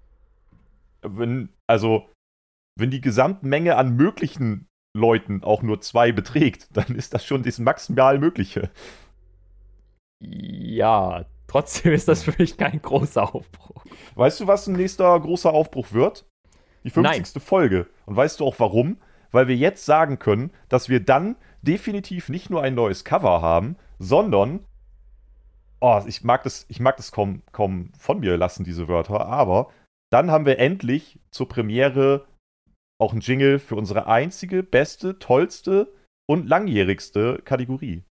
Wenn, 1.02 1.50
also, 1.66 2.08
wenn 2.78 2.90
die 2.90 3.02
Gesamtmenge 3.02 3.76
an 3.76 3.96
möglichen 3.96 4.65
Leuten 4.96 5.42
auch 5.42 5.62
nur 5.62 5.80
zwei 5.80 6.12
beträgt, 6.12 6.68
dann 6.72 6.94
ist 6.96 7.14
das 7.14 7.24
schon 7.24 7.42
das 7.42 7.58
maximal 7.58 8.18
Mögliche. 8.18 8.70
Ja, 10.20 11.26
trotzdem 11.46 11.92
ist 11.92 12.08
das 12.08 12.22
für 12.22 12.34
mich 12.38 12.56
kein 12.56 12.80
großer 12.80 13.34
Aufbruch. 13.34 13.84
Weißt 14.14 14.40
du, 14.40 14.46
was 14.46 14.66
ein 14.66 14.74
nächster 14.74 15.18
großer 15.20 15.52
Aufbruch 15.52 15.92
wird? 15.92 16.26
Die 16.84 16.90
50. 16.90 17.34
Nein. 17.34 17.42
Folge. 17.42 17.86
Und 18.06 18.16
weißt 18.16 18.40
du 18.40 18.46
auch 18.46 18.58
warum? 18.58 18.98
Weil 19.32 19.48
wir 19.48 19.56
jetzt 19.56 19.84
sagen 19.84 20.18
können, 20.18 20.50
dass 20.68 20.88
wir 20.88 21.00
dann 21.00 21.36
definitiv 21.60 22.28
nicht 22.28 22.48
nur 22.48 22.62
ein 22.62 22.74
neues 22.74 23.04
Cover 23.04 23.42
haben, 23.42 23.76
sondern 23.98 24.60
oh, 25.80 26.02
ich 26.06 26.24
mag 26.24 26.42
das, 26.44 26.66
ich 26.68 26.80
mag 26.80 26.96
das 26.96 27.12
kaum, 27.12 27.42
kaum 27.52 27.90
von 27.98 28.20
mir 28.20 28.36
lassen, 28.36 28.64
diese 28.64 28.88
Wörter, 28.88 29.26
aber 29.26 29.70
dann 30.10 30.30
haben 30.30 30.46
wir 30.46 30.58
endlich 30.58 31.18
zur 31.30 31.48
Premiere 31.48 32.26
auch 32.98 33.12
ein 33.12 33.20
Jingle 33.20 33.58
für 33.58 33.76
unsere 33.76 34.06
einzige, 34.06 34.62
beste, 34.62 35.18
tollste 35.18 35.92
und 36.28 36.48
langjährigste 36.48 37.40
Kategorie. 37.44 38.04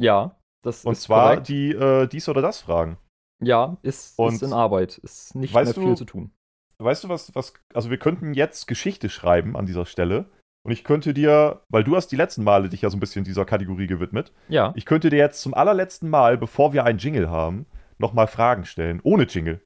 Ja, 0.00 0.38
das 0.62 0.84
und 0.84 0.92
ist 0.92 0.98
Und 0.98 1.02
zwar 1.02 1.28
korrekt. 1.30 1.48
die 1.48 1.70
äh, 1.72 2.06
dies 2.06 2.28
oder 2.28 2.42
das 2.42 2.60
Fragen. 2.60 2.98
Ja, 3.42 3.76
ist, 3.82 4.18
ist 4.18 4.42
in 4.42 4.52
Arbeit. 4.52 4.98
Ist 4.98 5.34
nicht 5.34 5.54
mehr 5.54 5.66
viel 5.66 5.84
du, 5.84 5.94
zu 5.94 6.04
tun. 6.04 6.32
Weißt 6.78 7.04
du 7.04 7.08
was, 7.08 7.34
was, 7.34 7.54
also 7.74 7.90
wir 7.90 7.98
könnten 7.98 8.34
jetzt 8.34 8.66
Geschichte 8.66 9.08
schreiben 9.08 9.56
an 9.56 9.66
dieser 9.66 9.86
Stelle. 9.86 10.30
Und 10.64 10.72
ich 10.72 10.84
könnte 10.84 11.14
dir, 11.14 11.62
weil 11.68 11.84
du 11.84 11.96
hast 11.96 12.08
die 12.08 12.16
letzten 12.16 12.44
Male 12.44 12.68
dich 12.68 12.82
ja 12.82 12.90
so 12.90 12.96
ein 12.96 13.00
bisschen 13.00 13.24
dieser 13.24 13.44
Kategorie 13.44 13.86
gewidmet. 13.86 14.32
Ja. 14.48 14.72
Ich 14.76 14.86
könnte 14.86 15.08
dir 15.08 15.16
jetzt 15.16 15.40
zum 15.40 15.54
allerletzten 15.54 16.10
Mal, 16.10 16.36
bevor 16.36 16.72
wir 16.72 16.84
einen 16.84 16.98
Jingle 16.98 17.30
haben, 17.30 17.66
nochmal 17.98 18.26
Fragen 18.26 18.64
stellen. 18.64 19.00
Ohne 19.02 19.24
Jingle. 19.24 19.64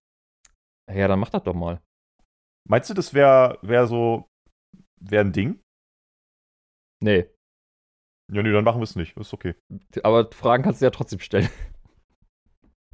Ja, 0.90 1.08
dann 1.08 1.18
mach 1.18 1.30
das 1.30 1.42
doch 1.42 1.54
mal. 1.54 1.80
Meinst 2.68 2.90
du, 2.90 2.94
das 2.94 3.14
wäre 3.14 3.58
wär 3.62 3.86
so, 3.86 4.26
wäre 5.00 5.24
ein 5.24 5.32
Ding? 5.32 5.60
Nee. 7.02 7.26
Ja, 8.32 8.42
nee, 8.42 8.52
dann 8.52 8.64
machen 8.64 8.78
wir 8.78 8.84
es 8.84 8.96
nicht. 8.96 9.16
Ist 9.16 9.34
okay. 9.34 9.54
Aber 10.02 10.30
Fragen 10.30 10.62
kannst 10.62 10.80
du 10.80 10.86
ja 10.86 10.90
trotzdem 10.90 11.18
stellen. 11.18 11.50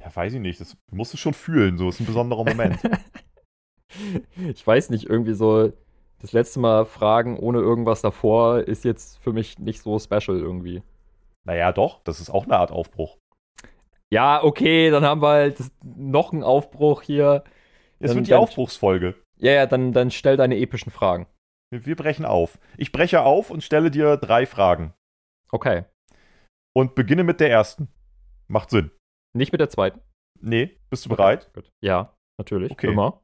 Ja, 0.01 0.13
weiß 0.15 0.33
ich 0.33 0.39
nicht. 0.39 0.59
Das 0.59 0.77
musst 0.91 1.13
du 1.13 1.17
schon 1.17 1.33
fühlen. 1.33 1.77
So 1.77 1.89
ist 1.89 1.99
ein 1.99 2.05
besonderer 2.05 2.43
Moment. 2.43 2.79
ich 4.47 4.65
weiß 4.65 4.89
nicht, 4.89 5.05
irgendwie 5.05 5.33
so 5.33 5.71
das 6.19 6.33
letzte 6.33 6.59
Mal 6.59 6.85
Fragen 6.85 7.37
ohne 7.37 7.59
irgendwas 7.59 8.01
davor 8.01 8.59
ist 8.59 8.83
jetzt 8.83 9.19
für 9.19 9.33
mich 9.33 9.59
nicht 9.59 9.81
so 9.81 9.99
special 9.99 10.37
irgendwie. 10.37 10.83
Naja, 11.45 11.71
doch. 11.71 12.01
Das 12.03 12.19
ist 12.19 12.29
auch 12.29 12.45
eine 12.45 12.57
Art 12.57 12.71
Aufbruch. 12.71 13.17
Ja, 14.11 14.43
okay, 14.43 14.89
dann 14.89 15.03
haben 15.03 15.21
wir 15.21 15.29
halt 15.29 15.59
noch 15.83 16.33
einen 16.33 16.43
Aufbruch 16.43 17.01
hier. 17.01 17.43
Es 17.99 18.15
wird 18.15 18.27
die 18.27 18.33
Aufbruchsfolge. 18.33 19.15
Ja, 19.39 19.51
ja, 19.53 19.65
dann, 19.65 19.93
dann 19.93 20.11
stell 20.11 20.37
deine 20.37 20.57
epischen 20.57 20.91
Fragen. 20.91 21.27
Wir, 21.71 21.85
wir 21.85 21.95
brechen 21.95 22.25
auf. 22.25 22.59
Ich 22.77 22.91
breche 22.91 23.21
auf 23.21 23.49
und 23.49 23.63
stelle 23.63 23.91
dir 23.91 24.17
drei 24.17 24.45
Fragen. 24.45 24.93
Okay. 25.51 25.85
Und 26.75 26.95
beginne 26.95 27.23
mit 27.23 27.39
der 27.39 27.49
ersten. 27.49 27.87
Macht 28.47 28.69
Sinn. 28.69 28.91
Nicht 29.35 29.51
mit 29.51 29.61
der 29.61 29.69
zweiten? 29.69 30.01
Nee. 30.41 30.77
Bist 30.89 31.05
du 31.05 31.09
bereit? 31.09 31.51
Gut. 31.53 31.69
Ja, 31.83 32.15
natürlich. 32.37 32.71
Okay. 32.71 32.91
Immer. 32.91 33.21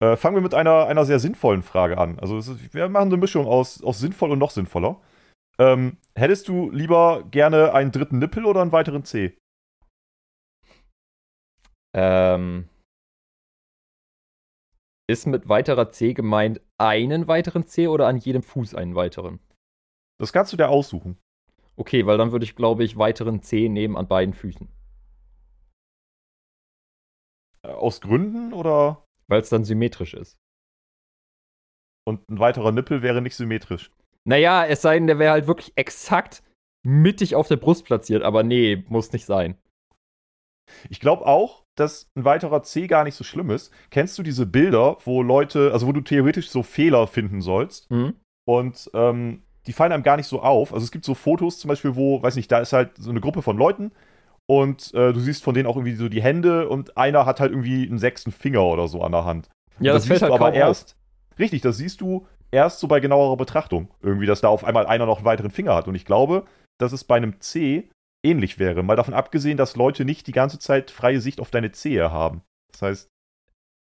Äh, 0.00 0.16
fangen 0.16 0.36
wir 0.36 0.42
mit 0.42 0.54
einer, 0.54 0.86
einer 0.86 1.04
sehr 1.04 1.18
sinnvollen 1.18 1.62
Frage 1.62 1.98
an. 1.98 2.18
Also 2.18 2.38
ist, 2.38 2.74
wir 2.74 2.88
machen 2.88 3.08
eine 3.08 3.16
Mischung 3.16 3.46
aus, 3.46 3.82
aus 3.82 3.98
sinnvoll 3.98 4.30
und 4.30 4.38
noch 4.38 4.50
sinnvoller. 4.50 5.00
Ähm, 5.58 5.96
hättest 6.14 6.46
du 6.48 6.70
lieber 6.70 7.24
gerne 7.30 7.74
einen 7.74 7.90
dritten 7.90 8.18
Nippel 8.18 8.44
oder 8.44 8.62
einen 8.62 8.72
weiteren 8.72 9.04
C? 9.04 9.36
Ähm, 11.96 12.68
ist 15.08 15.26
mit 15.26 15.48
weiterer 15.48 15.90
C 15.90 16.12
gemeint 16.12 16.60
einen 16.76 17.26
weiteren 17.26 17.66
C 17.66 17.88
oder 17.88 18.06
an 18.06 18.18
jedem 18.18 18.42
Fuß 18.42 18.74
einen 18.74 18.94
weiteren? 18.94 19.40
Das 20.20 20.32
kannst 20.32 20.52
du 20.52 20.56
dir 20.56 20.68
aussuchen. 20.68 21.18
Okay, 21.76 22.06
weil 22.06 22.18
dann 22.18 22.32
würde 22.32 22.44
ich, 22.44 22.56
glaube 22.56 22.84
ich, 22.84 22.98
weiteren 22.98 23.42
C 23.42 23.68
nehmen 23.68 23.96
an 23.96 24.08
beiden 24.08 24.34
Füßen. 24.34 24.68
Äh, 27.62 27.68
aus 27.68 28.00
Gründen 28.00 28.52
oder? 28.52 29.04
Weil 29.28 29.40
es 29.40 29.48
dann 29.48 29.64
symmetrisch 29.64 30.14
ist. 30.14 30.36
Und 32.06 32.28
ein 32.28 32.38
weiterer 32.38 32.72
Nippel 32.72 33.02
wäre 33.02 33.22
nicht 33.22 33.36
symmetrisch. 33.36 33.90
Naja, 34.24 34.66
es 34.66 34.82
sei 34.82 34.94
denn, 34.98 35.06
der 35.06 35.18
wäre 35.18 35.32
halt 35.32 35.46
wirklich 35.46 35.72
exakt 35.76 36.42
mittig 36.84 37.34
auf 37.34 37.48
der 37.48 37.56
Brust 37.56 37.84
platziert, 37.84 38.22
aber 38.22 38.42
nee, 38.42 38.84
muss 38.88 39.12
nicht 39.12 39.26
sein. 39.26 39.56
Ich 40.90 41.00
glaube 41.00 41.26
auch, 41.26 41.64
dass 41.76 42.08
ein 42.16 42.24
weiterer 42.24 42.62
C 42.62 42.86
gar 42.86 43.04
nicht 43.04 43.14
so 43.14 43.24
schlimm 43.24 43.50
ist. 43.50 43.72
Kennst 43.90 44.18
du 44.18 44.22
diese 44.22 44.46
Bilder, 44.46 44.96
wo 45.04 45.22
Leute, 45.22 45.70
also 45.72 45.86
wo 45.86 45.92
du 45.92 46.00
theoretisch 46.00 46.50
so 46.50 46.62
Fehler 46.62 47.06
finden 47.06 47.40
sollst 47.40 47.90
Mhm. 47.90 48.14
und 48.46 48.90
ähm, 48.94 49.42
die 49.66 49.72
fallen 49.72 49.92
einem 49.92 50.02
gar 50.02 50.16
nicht 50.16 50.26
so 50.26 50.40
auf. 50.42 50.72
Also 50.72 50.84
es 50.84 50.90
gibt 50.90 51.04
so 51.04 51.14
Fotos 51.14 51.58
zum 51.58 51.68
Beispiel, 51.68 51.94
wo, 51.94 52.22
weiß 52.22 52.36
nicht, 52.36 52.50
da 52.50 52.58
ist 52.60 52.72
halt 52.72 52.96
so 52.98 53.10
eine 53.10 53.20
Gruppe 53.20 53.42
von 53.42 53.56
Leuten 53.58 53.92
und 54.46 54.92
äh, 54.94 55.12
du 55.12 55.20
siehst 55.20 55.44
von 55.44 55.54
denen 55.54 55.66
auch 55.68 55.76
irgendwie 55.76 55.94
so 55.94 56.08
die 56.08 56.22
Hände 56.22 56.68
und 56.68 56.96
einer 56.96 57.26
hat 57.26 57.38
halt 57.40 57.50
irgendwie 57.52 57.86
einen 57.86 57.98
sechsten 57.98 58.32
Finger 58.32 58.62
oder 58.64 58.88
so 58.88 59.02
an 59.02 59.12
der 59.12 59.24
Hand. 59.24 59.48
Ja, 59.78 59.92
das, 59.92 60.06
fällt 60.06 60.20
siehst 60.20 60.22
halt 60.22 60.30
du 60.30 60.34
aber 60.36 60.52
kaum 60.52 60.62
auf. 60.62 60.68
erst. 60.68 60.96
Richtig, 61.38 61.60
das 61.60 61.76
siehst 61.76 62.00
du 62.00 62.26
erst 62.50 62.80
so 62.80 62.88
bei 62.88 62.98
genauerer 62.98 63.36
Betrachtung. 63.36 63.88
Irgendwie, 64.02 64.26
dass 64.26 64.40
da 64.40 64.48
auf 64.48 64.64
einmal 64.64 64.86
einer 64.86 65.06
noch 65.06 65.18
einen 65.18 65.24
weiteren 65.26 65.50
Finger 65.50 65.74
hat. 65.74 65.86
Und 65.86 65.94
ich 65.94 66.04
glaube, 66.06 66.46
dass 66.78 66.92
es 66.92 67.04
bei 67.04 67.16
einem 67.16 67.38
C 67.40 67.88
ähnlich 68.22 68.58
wäre. 68.58 68.82
Mal 68.82 68.96
davon 68.96 69.14
abgesehen, 69.14 69.56
dass 69.56 69.76
Leute 69.76 70.04
nicht 70.04 70.26
die 70.26 70.32
ganze 70.32 70.58
Zeit 70.58 70.90
freie 70.90 71.20
Sicht 71.20 71.40
auf 71.40 71.50
deine 71.50 71.72
Zehe 71.72 72.10
haben. 72.10 72.42
Das 72.72 72.82
heißt, 72.82 73.10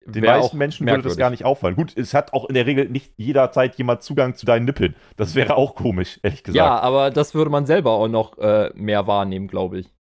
den 0.06 0.22
Wär 0.22 0.38
meisten 0.38 0.56
Menschen 0.56 0.86
würde 0.86 1.02
das 1.02 1.16
merkwürdig. 1.16 1.18
gar 1.18 1.30
nicht 1.30 1.44
auffallen. 1.44 1.76
Gut, 1.76 1.96
es 1.96 2.14
hat 2.14 2.32
auch 2.32 2.48
in 2.48 2.54
der 2.54 2.66
Regel 2.66 2.88
nicht 2.88 3.12
jederzeit 3.16 3.76
jemand 3.76 4.02
Zugang 4.02 4.34
zu 4.34 4.46
deinen 4.46 4.64
Nippeln. 4.64 4.94
Das 5.16 5.34
wäre 5.34 5.56
auch 5.56 5.74
komisch, 5.74 6.18
ehrlich 6.22 6.42
gesagt. 6.42 6.56
Ja, 6.56 6.78
aber 6.78 7.10
das 7.10 7.34
würde 7.34 7.50
man 7.50 7.66
selber 7.66 7.92
auch 7.92 8.08
noch 8.08 8.38
äh, 8.38 8.70
mehr 8.74 9.06
wahrnehmen, 9.06 9.48
glaube 9.48 9.80
ich. 9.80 9.92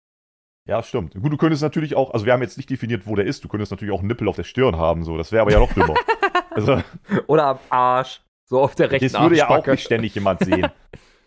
Ja, 0.68 0.82
stimmt. 0.82 1.14
Gut, 1.14 1.32
du 1.32 1.36
könntest 1.36 1.62
natürlich 1.62 1.94
auch, 1.94 2.12
also 2.12 2.26
wir 2.26 2.32
haben 2.32 2.42
jetzt 2.42 2.56
nicht 2.56 2.70
definiert, 2.70 3.06
wo 3.06 3.14
der 3.14 3.24
ist. 3.24 3.44
Du 3.44 3.48
könntest 3.48 3.70
natürlich 3.70 3.94
auch 3.94 4.00
einen 4.00 4.08
Nippel 4.08 4.28
auf 4.28 4.36
der 4.36 4.44
Stirn 4.44 4.76
haben, 4.76 5.04
so. 5.04 5.16
Das 5.16 5.32
wäre 5.32 5.42
aber 5.42 5.52
ja 5.52 5.60
noch 5.60 5.70
schlimmer. 5.70 5.94
also, 6.50 6.82
Oder 7.26 7.46
am 7.46 7.58
Arsch. 7.70 8.20
So 8.48 8.60
auf 8.60 8.76
der 8.76 8.90
rechten 8.92 9.12
das 9.12 9.20
würde 9.20 9.36
ja 9.36 9.48
auch 9.48 9.66
nicht 9.66 9.82
ständig 9.82 10.14
jemand 10.14 10.44
sehen. 10.44 10.68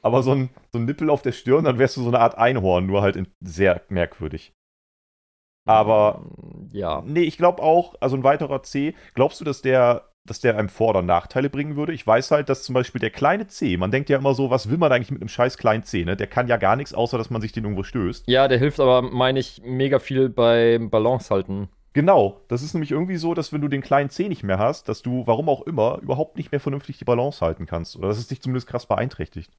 aber 0.02 0.24
so 0.24 0.32
ein, 0.32 0.50
so 0.72 0.80
ein 0.80 0.86
Nippel 0.86 1.10
auf 1.10 1.22
der 1.22 1.32
Stirn, 1.32 1.66
dann 1.66 1.80
wärst 1.80 1.98
du 1.98 2.02
so 2.02 2.08
eine 2.08 2.20
Art 2.20 2.38
Einhorn, 2.38 2.86
nur 2.86 3.02
halt 3.02 3.16
in, 3.16 3.28
sehr 3.42 3.82
merkwürdig. 3.90 4.54
Aber 5.66 6.24
Ja. 6.72 7.04
Nee, 7.06 7.22
ich 7.22 7.38
glaube 7.38 7.62
auch, 7.62 7.96
also 8.00 8.16
ein 8.16 8.24
weiterer 8.24 8.64
C, 8.64 8.96
glaubst 9.14 9.40
du, 9.40 9.46
dass 9.46 9.62
der, 9.62 10.10
dass 10.26 10.40
der 10.40 10.58
einem 10.58 10.70
Vor- 10.70 10.90
oder 10.90 11.02
Nachteile 11.02 11.50
bringen 11.50 11.76
würde? 11.76 11.94
Ich 11.94 12.06
weiß 12.06 12.32
halt, 12.32 12.50
dass 12.50 12.64
zum 12.64 12.74
Beispiel 12.74 13.00
der 13.00 13.12
kleine 13.12 13.48
C, 13.48 13.78
man 13.78 13.92
denkt 13.92 14.10
ja 14.10 14.18
immer 14.18 14.34
so, 14.34 14.50
was 14.50 14.70
will 14.70 14.78
man 14.78 14.92
eigentlich 14.92 15.12
mit 15.12 15.22
einem 15.22 15.30
scheiß 15.30 15.58
kleinen 15.58 15.84
C, 15.84 16.06
ne? 16.06 16.16
Der 16.16 16.28
kann 16.28 16.48
ja 16.48 16.58
gar 16.58 16.76
nichts, 16.76 16.94
außer 16.94 17.18
dass 17.18 17.30
man 17.30 17.42
sich 17.42 17.52
den 17.52 17.66
irgendwo 17.66 17.84
stößt. 17.84 18.28
Ja, 18.28 18.48
der 18.48 18.58
hilft 18.58 18.80
aber, 18.80 19.02
meine 19.02 19.40
ich, 19.40 19.62
mega 19.64 20.00
viel 20.00 20.30
beim 20.30 20.90
Balance 20.90 21.34
halten. 21.34 21.70
Genau, 21.94 22.42
das 22.48 22.62
ist 22.62 22.74
nämlich 22.74 22.92
irgendwie 22.92 23.18
so, 23.18 23.34
dass 23.34 23.52
wenn 23.52 23.62
du 23.62 23.68
den 23.68 23.82
kleinen 23.82 24.10
C 24.10 24.30
nicht 24.30 24.44
mehr 24.44 24.60
hast, 24.60 24.90
dass 24.90 25.02
du, 25.02 25.26
warum 25.26 25.50
auch 25.50 25.64
immer, 25.64 26.00
überhaupt 26.02 26.38
nicht 26.38 26.52
mehr 26.52 26.62
vernünftig 26.62 27.00
die 27.00 27.06
Balance 27.06 27.44
halten 27.44 27.66
kannst. 27.66 27.96
Oder 27.96 28.10
dass 28.10 28.20
es 28.20 28.28
dich 28.28 28.42
zumindest 28.42 28.68
krass 28.68 28.86
beeinträchtigt. 28.86 29.52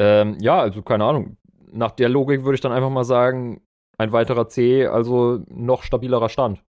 Ähm, 0.00 0.38
ja, 0.40 0.58
also 0.58 0.82
keine 0.82 1.04
Ahnung. 1.04 1.36
Nach 1.72 1.90
der 1.92 2.08
Logik 2.08 2.42
würde 2.42 2.54
ich 2.54 2.60
dann 2.62 2.72
einfach 2.72 2.90
mal 2.90 3.04
sagen, 3.04 3.62
ein 3.98 4.12
weiterer 4.12 4.48
C, 4.48 4.86
also 4.86 5.44
noch 5.48 5.82
stabilerer 5.82 6.30
Stand. 6.30 6.64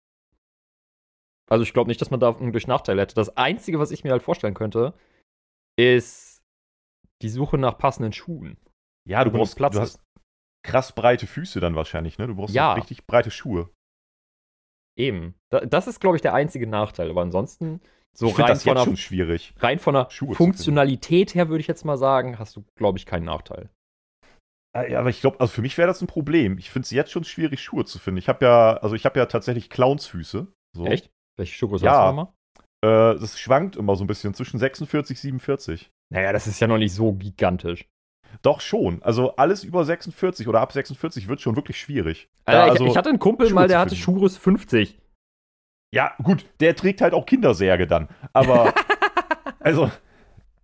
Also 1.51 1.63
ich 1.63 1.73
glaube 1.73 1.89
nicht, 1.89 2.01
dass 2.01 2.11
man 2.11 2.21
da 2.21 2.33
durch 2.33 2.67
Nachteile 2.67 3.03
hätte. 3.03 3.15
Das 3.15 3.37
Einzige, 3.37 3.79
was 3.79 3.91
ich 3.91 4.03
mir 4.03 4.13
halt 4.13 4.23
vorstellen 4.23 4.55
könnte, 4.55 4.95
ist 5.79 6.43
die 7.23 7.29
Suche 7.29 7.59
nach 7.59 7.79
passenden 7.79 8.13
Schuhen. 8.13 8.57
Ja, 9.07 9.25
du 9.25 9.31
brauchst, 9.31 9.57
Platz 9.57 9.75
du 9.75 9.81
hast 9.81 10.01
krass 10.63 10.95
breite 10.95 11.27
Füße 11.27 11.61
dann 11.61 11.77
wahrscheinlich, 11.77 12.19
ne? 12.19 12.27
Du 12.27 12.35
brauchst 12.35 12.55
Ja. 12.55 12.73
richtig 12.73 13.07
breite 13.07 13.31
Schuhe. 13.31 13.71
Eben. 14.97 15.35
Da, 15.51 15.61
das 15.61 15.87
ist, 15.87 16.01
glaube 16.01 16.17
ich, 16.17 16.23
der 16.23 16.35
einzige 16.35 16.67
Nachteil. 16.67 17.11
Aber 17.11 17.23
ansonsten, 17.23 17.81
so 18.19 18.29
rein 18.29 18.47
das 18.49 18.63
von, 18.63 18.71
jetzt 18.73 18.79
der, 18.79 18.85
schon 18.85 18.97
schwierig. 18.97 19.55
rein 19.61 19.79
von 19.79 19.95
der 19.95 20.09
Schuhe 20.11 20.35
Funktionalität 20.35 21.35
her, 21.35 21.49
würde 21.49 21.61
ich 21.61 21.67
jetzt 21.67 21.85
mal 21.85 21.97
sagen, 21.97 22.39
hast 22.39 22.57
du, 22.57 22.65
glaube 22.77 22.99
ich, 22.99 23.07
keinen 23.07 23.25
Nachteil. 23.25 23.69
Äh, 24.77 24.93
Ja, 24.93 25.01
aber 25.01 25.11
ich 25.11 25.21
glaube, 25.21 25.41
also 25.41 25.53
für 25.53 25.63
mich 25.63 25.79
wäre 25.79 25.89
das 25.89 26.01
ein 26.03 26.07
Problem. 26.09 26.59
Ich 26.59 26.71
finde 26.71 26.85
es 26.85 26.91
jetzt 26.91 27.11
schon 27.13 27.25
schwierig, 27.25 27.61
Schuhe 27.63 27.85
zu 27.85 27.99
finden. 27.99 28.19
Ich 28.19 28.29
habe 28.29 28.45
ja, 28.45 28.77
also 28.79 28.95
ich 28.95 29.05
habe 29.05 29.19
ja 29.19 29.27
tatsächlich 29.27 29.71
Clownsfüße. 29.71 30.47
So. 30.77 30.85
Echt? 30.87 31.11
Welche 31.39 31.55
Schuhgröße 31.55 31.85
Ja. 31.85 31.93
hast 31.93 32.01
du 32.01 32.07
nochmal? 32.17 32.33
Äh, 33.15 33.19
das 33.21 33.39
schwankt 33.39 33.77
immer 33.77 33.97
so 33.97 34.05
ein 34.05 34.07
bisschen 34.07 34.35
zwischen 34.35 34.59
46, 34.59 35.19
47. 35.21 35.91
Naja, 36.13 36.33
das 36.33 36.47
ist 36.47 36.61
ja 36.61 36.67
noch 36.67 36.79
nicht 36.79 36.95
so 36.95 37.13
gigantisch. 37.13 37.87
Doch 38.43 38.61
schon. 38.61 39.03
Also 39.03 39.37
alles 39.37 39.65
über 39.65 39.85
46 39.85 40.49
oder 40.49 40.61
ab 40.61 40.73
46 40.73 41.29
wird 41.29 41.41
schon 41.41 41.57
wirklich 41.57 41.81
schwierig. 41.81 42.29
Alter, 42.45 42.59
Da 42.61 42.67
ich, 42.67 42.73
also, 42.73 42.87
ich 42.87 42.97
hatte 42.97 43.09
einen 43.09 43.19
Kumpel 43.19 43.47
Schuhe 43.49 43.55
mal, 43.55 43.69
der 43.69 43.79
hatte. 43.81 43.97
Schuhgröße 43.97 44.39
50. 44.39 44.99
ja, 45.95 46.15
gut, 46.23 46.45
der 46.61 46.77
trägt 46.77 47.01
halt 47.01 47.15
auch 47.15 47.27
Kindersärge 47.27 47.87
dann. 47.87 48.09
Aber, 48.33 48.75
also, 49.61 49.91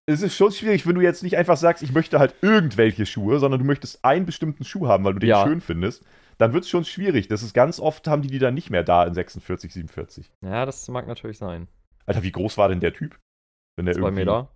es 0.07 0.21
ist 0.23 0.37
schon 0.37 0.53
schwierig, 0.53 0.87
wenn 0.87 0.95
du 0.95 1.01
jetzt 1.01 1.23
nicht 1.23 1.37
einfach 1.39 1.57
sagst, 1.57 1.83
ich 1.83 1.93
möchte 1.93 2.19
halt 2.19 2.35
irgendwelche 2.43 3.07
Schuhe, 3.07 3.39
sondern 3.39 3.61
du 3.61 3.67
möchtest 3.67 4.05
einen 4.05 4.27
bestimmten 4.27 4.65
Schuh 4.65 4.87
haben, 4.87 5.05
weil 5.05 5.15
du 5.15 5.21
den 5.21 5.31
Ja. 5.31 5.45
schön 5.45 5.61
findest. 5.61 6.05
Dann 6.37 6.53
wird 6.53 6.65
es 6.65 6.71
schon 6.71 6.85
schwierig. 6.85 7.29
Das 7.29 7.43
ist 7.43 7.55
ganz 7.55 7.79
oft, 7.81 8.07
haben 8.09 8.21
die 8.23 8.29
die 8.29 8.41
dann 8.41 8.55
nicht 8.55 8.69
mehr 8.69 8.83
da 8.83 9.05
in 9.05 9.15
46, 9.15 9.73
47. 9.73 10.31
Ja, 10.43 10.67
das 10.67 10.87
mag 10.89 11.07
natürlich 11.07 11.39
sein. 11.39 11.69
Alter, 12.07 12.23
wie 12.23 12.33
groß 12.33 12.59
war 12.59 12.69
denn 12.69 12.81
der 12.81 12.93
Typ? 12.93 13.19
Wenn 13.77 13.87
der 13.87 13.95
Zwei 13.95 14.03
irgendwie- 14.03 14.21
Meter. 14.23 14.51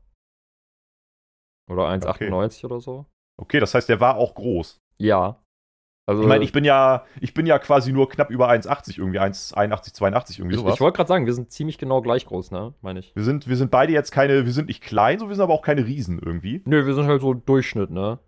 Oder 1.70 1.88
1,98 1.88 2.64
oder 2.64 2.80
so. 2.80 3.06
Okay, 3.40 3.60
das 3.60 3.74
heißt, 3.74 3.88
der 3.88 4.00
war 4.00 4.16
auch 4.16 4.34
groß. 4.34 4.78
Ja. 4.98 5.40
Also, 6.08 6.22
Ich 6.22 6.28
meine, 6.28 6.42
ich 6.42 6.52
bin 6.52 6.64
ja, 6.64 7.04
ich 7.20 7.34
bin 7.34 7.44
ja 7.44 7.58
quasi 7.58 7.92
nur 7.92 8.08
knapp 8.08 8.30
über 8.30 8.48
1,80 8.48 8.96
irgendwie, 8.98 9.20
1,81, 9.20 9.92
82 9.92 10.38
irgendwie 10.38 10.54
ich, 10.54 10.60
sowas. 10.62 10.74
ich 10.74 10.80
wollte 10.80 10.96
gerade 10.96 11.08
sagen, 11.08 11.26
wir 11.26 11.34
sind 11.34 11.52
ziemlich 11.52 11.76
genau 11.76 12.00
gleich 12.00 12.24
groß, 12.24 12.50
ne? 12.50 12.72
Meine 12.80 13.00
ich. 13.00 13.12
wir 13.14 13.22
sind, 13.24 13.46
wir 13.46 13.56
sind 13.56 13.70
beide 13.70 13.92
jetzt 13.92 14.10
keine, 14.10 14.46
wir 14.46 14.52
sind 14.52 14.68
nicht 14.68 14.82
klein, 14.82 15.18
so 15.18 15.28
wir 15.28 15.34
sind 15.34 15.42
aber 15.44 15.52
auch 15.52 15.60
keine 15.60 15.84
Riesen 15.84 16.18
irgendwie. 16.18 16.62
Nö, 16.64 16.86
wir 16.86 16.94
sind 16.94 17.06
halt 17.06 17.20
so 17.20 17.34
Durchschnitt, 17.34 17.90
ne? 17.90 18.18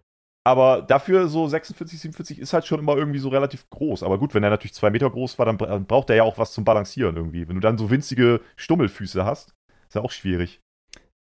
Aber 0.44 0.82
dafür 0.82 1.28
so 1.28 1.46
46, 1.48 2.00
47 2.00 2.38
ist 2.38 2.52
halt 2.52 2.66
schon 2.66 2.80
immer 2.80 2.96
irgendwie 2.96 3.18
so 3.18 3.28
relativ 3.30 3.68
groß. 3.70 4.02
Aber 4.02 4.18
gut, 4.18 4.34
wenn 4.34 4.42
er 4.42 4.50
natürlich 4.50 4.74
zwei 4.74 4.90
Meter 4.90 5.08
groß 5.10 5.38
war, 5.38 5.46
dann 5.46 5.56
bra- 5.56 5.66
dann 5.66 5.86
braucht 5.86 6.10
er 6.10 6.16
ja 6.16 6.22
auch 6.24 6.36
was 6.38 6.52
zum 6.52 6.64
Balancieren 6.64 7.16
irgendwie. 7.16 7.48
Wenn 7.48 7.54
du 7.54 7.60
dann 7.60 7.78
so 7.78 7.90
winzige 7.90 8.40
Stummelfüße 8.56 9.24
hast, 9.24 9.54
ist 9.88 9.94
ja 9.94 10.02
auch 10.02 10.10
schwierig. 10.10 10.60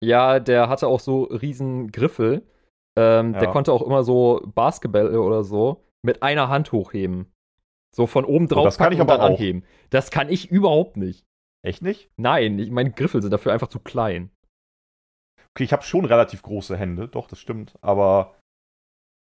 Ja, 0.02 0.40
der 0.40 0.68
hatte 0.68 0.88
auch 0.88 1.00
so 1.00 1.24
riesen 1.24 1.90
Griffel. 1.90 2.42
Ähm, 2.98 3.32
Der 3.34 3.44
Ja. 3.44 3.50
konnte 3.50 3.72
auch 3.72 3.82
immer 3.82 4.02
so 4.04 4.42
Basketball 4.54 5.16
oder 5.16 5.44
so 5.44 5.82
mit 6.02 6.22
einer 6.22 6.48
Hand 6.48 6.72
hochheben. 6.72 7.32
So 7.94 8.06
von 8.06 8.24
oben 8.24 8.46
drauf 8.48 8.62
Oh, 8.62 8.64
das 8.66 8.78
kann 8.78 8.92
ich 8.92 9.00
aber 9.00 9.16
auch. 9.20 9.30
anheben. 9.30 9.64
Das 9.90 10.10
kann 10.10 10.28
ich 10.28 10.50
überhaupt 10.50 10.96
nicht. 10.96 11.24
Echt 11.62 11.82
nicht? 11.82 12.10
Nein, 12.16 12.58
ich, 12.58 12.70
meine 12.70 12.92
Griffel 12.92 13.20
sind 13.20 13.32
dafür 13.32 13.52
einfach 13.52 13.68
zu 13.68 13.80
klein. 13.80 14.30
Okay, 15.54 15.64
ich 15.64 15.72
habe 15.72 15.82
schon 15.82 16.04
relativ 16.04 16.42
große 16.42 16.76
Hände, 16.76 17.08
doch, 17.08 17.26
das 17.26 17.40
stimmt. 17.40 17.74
Aber 17.80 18.38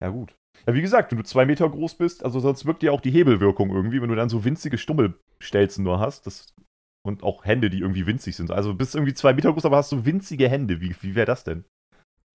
ja 0.03 0.09
gut. 0.09 0.35
Ja, 0.67 0.73
wie 0.73 0.81
gesagt, 0.81 1.11
wenn 1.11 1.17
du 1.17 1.23
zwei 1.23 1.45
Meter 1.45 1.69
groß 1.69 1.95
bist, 1.95 2.25
also 2.25 2.39
sonst 2.39 2.65
wirkt 2.65 2.83
ja 2.83 2.91
auch 2.91 3.01
die 3.01 3.11
Hebelwirkung 3.11 3.69
irgendwie, 3.69 4.01
wenn 4.01 4.09
du 4.09 4.15
dann 4.15 4.29
so 4.29 4.43
winzige 4.43 4.77
Stummelstelzen 4.77 5.83
nur 5.83 5.99
hast. 5.99 6.27
Das, 6.27 6.53
und 7.05 7.23
auch 7.23 7.45
Hände, 7.45 7.69
die 7.69 7.79
irgendwie 7.79 8.05
winzig 8.05 8.35
sind. 8.35 8.51
Also 8.51 8.71
du 8.71 8.77
bist 8.77 8.93
irgendwie 8.95 9.13
zwei 9.13 9.33
Meter 9.33 9.53
groß, 9.53 9.65
aber 9.65 9.77
hast 9.77 9.89
so 9.89 10.05
winzige 10.05 10.49
Hände. 10.49 10.81
Wie, 10.81 10.95
wie 11.01 11.15
wäre 11.15 11.25
das 11.27 11.43
denn? 11.43 11.63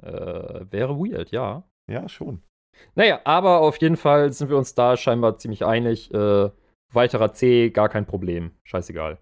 Äh, 0.02 0.64
wäre 0.70 0.96
weird, 0.98 1.30
ja. 1.30 1.64
Ja, 1.90 2.08
schon. 2.08 2.42
Naja, 2.94 3.20
aber 3.24 3.60
auf 3.60 3.80
jeden 3.80 3.96
Fall 3.96 4.32
sind 4.32 4.50
wir 4.50 4.56
uns 4.56 4.74
da 4.74 4.96
scheinbar 4.96 5.38
ziemlich 5.38 5.64
einig. 5.64 6.12
Äh, 6.12 6.50
weiterer 6.92 7.32
C, 7.32 7.70
gar 7.70 7.88
kein 7.88 8.06
Problem. 8.06 8.52
Scheißegal. 8.64 9.18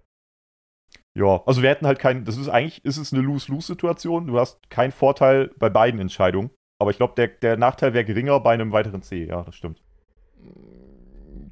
Ja, 1.14 1.42
also 1.46 1.62
wir 1.62 1.70
hätten 1.70 1.86
halt 1.86 1.98
keinen, 1.98 2.24
das 2.24 2.36
ist 2.36 2.48
eigentlich, 2.48 2.84
ist 2.84 2.96
es 2.96 3.12
eine 3.12 3.22
Lose-Lose-Situation. 3.22 4.26
Du 4.26 4.38
hast 4.38 4.70
keinen 4.70 4.92
Vorteil 4.92 5.50
bei 5.58 5.68
beiden 5.68 6.00
Entscheidungen. 6.00 6.50
Aber 6.78 6.90
ich 6.90 6.96
glaube, 6.96 7.14
der, 7.16 7.28
der 7.28 7.56
Nachteil 7.56 7.92
wäre 7.92 8.04
geringer 8.04 8.40
bei 8.40 8.54
einem 8.54 8.72
weiteren 8.72 9.02
C. 9.02 9.24
Ja, 9.24 9.42
das 9.42 9.54
stimmt. 9.54 9.82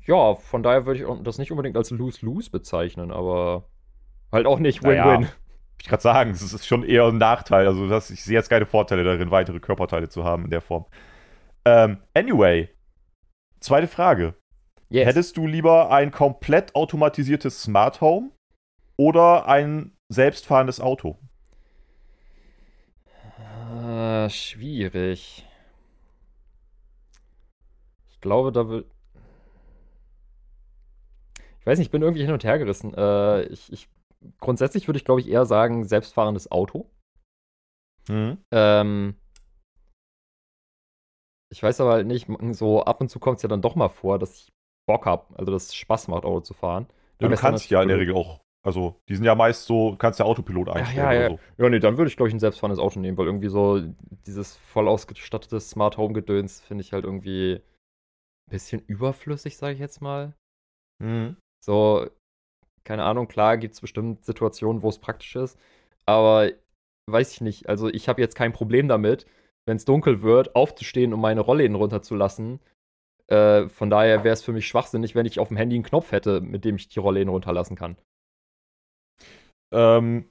ja, 0.07 0.35
von 0.37 0.63
daher 0.63 0.87
würde 0.87 1.01
ich 1.01 1.23
das 1.23 1.39
nicht 1.39 1.51
unbedingt 1.51 1.77
als 1.77 1.91
Lose-Lose 1.91 2.51
bezeichnen, 2.51 3.11
aber 3.11 3.69
halt 4.33 4.47
auch 4.47 4.59
nicht 4.59 4.83
Win-Win. 4.83 4.97
Naja, 4.97 5.29
ich 5.81 5.87
gerade 5.87 6.03
sagen, 6.03 6.31
es 6.31 6.41
ist 6.41 6.67
schon 6.67 6.83
eher 6.83 7.05
ein 7.05 7.19
Nachteil. 7.19 7.67
Also 7.67 7.89
das, 7.89 8.11
ich 8.11 8.25
sehe 8.25 8.35
jetzt 8.35 8.49
keine 8.49 8.67
Vorteile 8.67 9.05
darin, 9.05 9.31
weitere 9.31 9.61
Körperteile 9.61 10.09
zu 10.09 10.25
haben 10.25 10.45
in 10.45 10.51
der 10.51 10.63
Form. 10.63 10.87
Ähm, 11.69 11.99
anyway, 12.15 12.71
zweite 13.61 13.89
Frage. 13.89 14.35
Yes. 14.89 15.07
Hättest 15.07 15.37
du 15.37 15.47
lieber 15.47 15.91
ein 15.91 16.11
komplett 16.11 16.75
automatisiertes 16.75 17.63
Smart 17.63 18.01
Home 18.01 18.31
oder 18.97 19.47
ein 19.47 19.93
selbstfahrendes 20.09 20.81
Auto? 20.81 21.19
Äh, 23.85 24.31
schwierig. 24.31 25.47
Ich 28.09 28.21
glaube, 28.23 28.51
da 28.51 28.67
will. 28.71 28.87
Ich 31.61 31.67
weiß 31.67 31.79
nicht, 31.79 31.89
ich 31.89 31.93
bin 31.93 32.01
irgendwie 32.01 32.25
hin 32.25 32.33
und 32.33 32.45
her 32.45 32.59
gerissen. 32.59 32.95
Äh, 32.95 33.43
ich, 33.43 33.71
ich, 33.71 33.91
grundsätzlich 34.41 34.89
würde 34.89 34.97
ich, 34.97 35.05
glaube 35.05 35.21
ich, 35.21 35.29
eher 35.29 35.45
sagen, 35.45 35.85
selbstfahrendes 35.85 36.51
Auto. 36.51 36.91
Mhm. 38.09 38.39
Ähm, 38.53 39.17
ich 41.51 41.63
weiß 41.63 41.81
aber 41.81 41.93
halt 41.93 42.07
nicht, 42.07 42.29
so 42.53 42.83
ab 42.83 43.01
und 43.01 43.09
zu 43.09 43.19
kommt 43.19 43.37
es 43.37 43.43
ja 43.43 43.49
dann 43.49 43.63
doch 43.63 43.75
mal 43.75 43.89
vor, 43.89 44.19
dass 44.19 44.37
ich 44.37 44.53
Bock 44.87 45.07
habe, 45.07 45.27
also 45.37 45.53
dass 45.53 45.67
es 45.67 45.75
Spaß 45.75 46.09
macht, 46.09 46.25
Auto 46.25 46.41
zu 46.41 46.55
fahren. 46.55 46.87
Ja, 47.21 47.29
du 47.29 47.37
kannst 47.37 47.71
ja 47.71 47.83
in 47.83 47.89
der 47.89 47.99
Regel 47.99 48.15
auch. 48.15 48.41
Also, 48.65 49.01
die 49.09 49.15
sind 49.15 49.25
ja 49.25 49.35
meist 49.35 49.67
so, 49.67 49.97
kannst 49.97 50.19
ja 50.19 50.25
Autopilot 50.25 50.69
einstellen. 50.69 51.07
Ja, 51.07 51.13
ja, 51.13 51.21
ja. 51.23 51.29
So. 51.31 51.39
ja 51.59 51.71
nee, 51.71 51.79
dann 51.79 51.97
würde 51.97 52.11
ich, 52.11 52.17
glaube 52.17 52.29
ich, 52.29 52.35
ein 52.35 52.41
selbstfahrendes 52.41 52.83
Auto 52.83 52.99
nehmen, 52.99 53.17
weil 53.17 53.27
irgendwie 53.27 53.49
so 53.49 53.81
dieses 54.27 54.57
voll 54.57 54.89
ausgestattete 54.89 55.61
Smart 55.61 55.97
Home 55.97 56.13
Gedöns 56.13 56.61
finde 56.61 56.83
ich 56.83 56.93
halt 56.93 57.05
irgendwie 57.05 57.55
ein 57.55 58.51
bisschen 58.51 58.81
überflüssig, 58.81 59.57
sage 59.57 59.75
ich 59.75 59.79
jetzt 59.79 60.01
mal. 60.01 60.35
Mhm. 61.03 61.37
So, 61.65 62.11
keine 62.85 63.05
Ahnung, 63.05 63.29
klar 63.29 63.59
gibt 63.59 63.75
es 63.75 63.81
bestimmt 63.81 64.25
Situationen, 64.25 64.83
wo 64.83 64.89
es 64.89 64.99
praktisch 64.99 65.37
ist, 65.37 65.59
aber 66.05 66.51
weiß 67.11 67.33
ich 67.33 67.41
nicht. 67.41 67.69
Also, 67.69 67.89
ich 67.89 68.09
habe 68.09 68.21
jetzt 68.21 68.35
kein 68.35 68.53
Problem 68.53 68.89
damit, 68.89 69.25
wenn 69.69 69.77
es 69.77 69.85
dunkel 69.85 70.23
wird, 70.23 70.57
aufzustehen, 70.57 71.13
um 71.13 71.21
meine 71.21 71.41
Rollläden 71.41 71.77
runterzulassen. 71.77 72.59
Äh, 73.29 73.69
von 73.69 73.91
daher 73.91 74.25
wäre 74.25 74.33
es 74.33 74.43
für 74.43 74.53
mich 74.53 74.67
schwachsinnig, 74.67 75.15
wenn 75.15 75.27
ich 75.27 75.39
auf 75.39 75.49
dem 75.49 75.57
Handy 75.57 75.77
einen 75.77 75.85
Knopf 75.85 76.11
hätte, 76.11 76.41
mit 76.41 76.65
dem 76.65 76.77
ich 76.77 76.89
die 76.89 76.99
Rollläden 76.99 77.29
runterlassen 77.29 77.77
kann. 77.77 77.97
Ähm, 79.71 80.31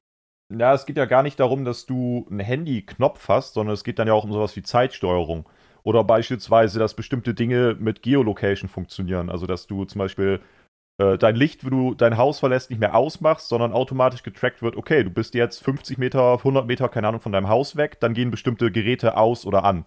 ja, 0.50 0.73
es 0.73 0.86
geht 0.86 0.97
ja 0.97 1.06
gar 1.06 1.23
nicht 1.23 1.39
darum, 1.39 1.65
dass 1.65 1.86
du 1.86 2.26
einen 2.30 2.39
Handy-Knopf 2.39 3.28
hast, 3.30 3.54
sondern 3.54 3.73
es 3.73 3.84
geht 3.84 4.00
dann 4.00 4.08
ja 4.08 4.13
auch 4.13 4.23
um 4.23 4.32
sowas 4.32 4.56
wie 4.56 4.63
Zeitsteuerung. 4.63 5.47
Oder 5.84 6.04
beispielsweise, 6.04 6.80
dass 6.80 6.95
bestimmte 6.95 7.34
Dinge 7.34 7.76
mit 7.80 8.02
Geolocation 8.02 8.69
funktionieren. 8.69 9.30
Also, 9.30 9.45
dass 9.45 9.67
du 9.67 9.86
zum 9.86 10.00
Beispiel 10.00 10.41
äh, 10.99 11.17
dein 11.17 11.36
Licht, 11.36 11.63
wenn 11.63 11.71
du 11.71 11.93
dein 11.93 12.17
Haus 12.17 12.39
verlässt, 12.39 12.69
nicht 12.69 12.79
mehr 12.79 12.95
ausmachst, 12.95 13.49
sondern 13.49 13.71
automatisch 13.71 14.23
getrackt 14.23 14.62
wird, 14.62 14.75
okay, 14.75 15.03
du 15.03 15.10
bist 15.10 15.36
jetzt 15.36 15.63
50 15.63 15.97
Meter, 15.97 16.33
100 16.33 16.65
Meter, 16.65 16.89
keine 16.89 17.07
Ahnung, 17.07 17.21
von 17.21 17.31
deinem 17.31 17.49
Haus 17.49 17.75
weg, 17.75 17.99
dann 17.99 18.13
gehen 18.13 18.31
bestimmte 18.31 18.71
Geräte 18.71 19.17
aus 19.17 19.45
oder 19.45 19.63
an. 19.63 19.86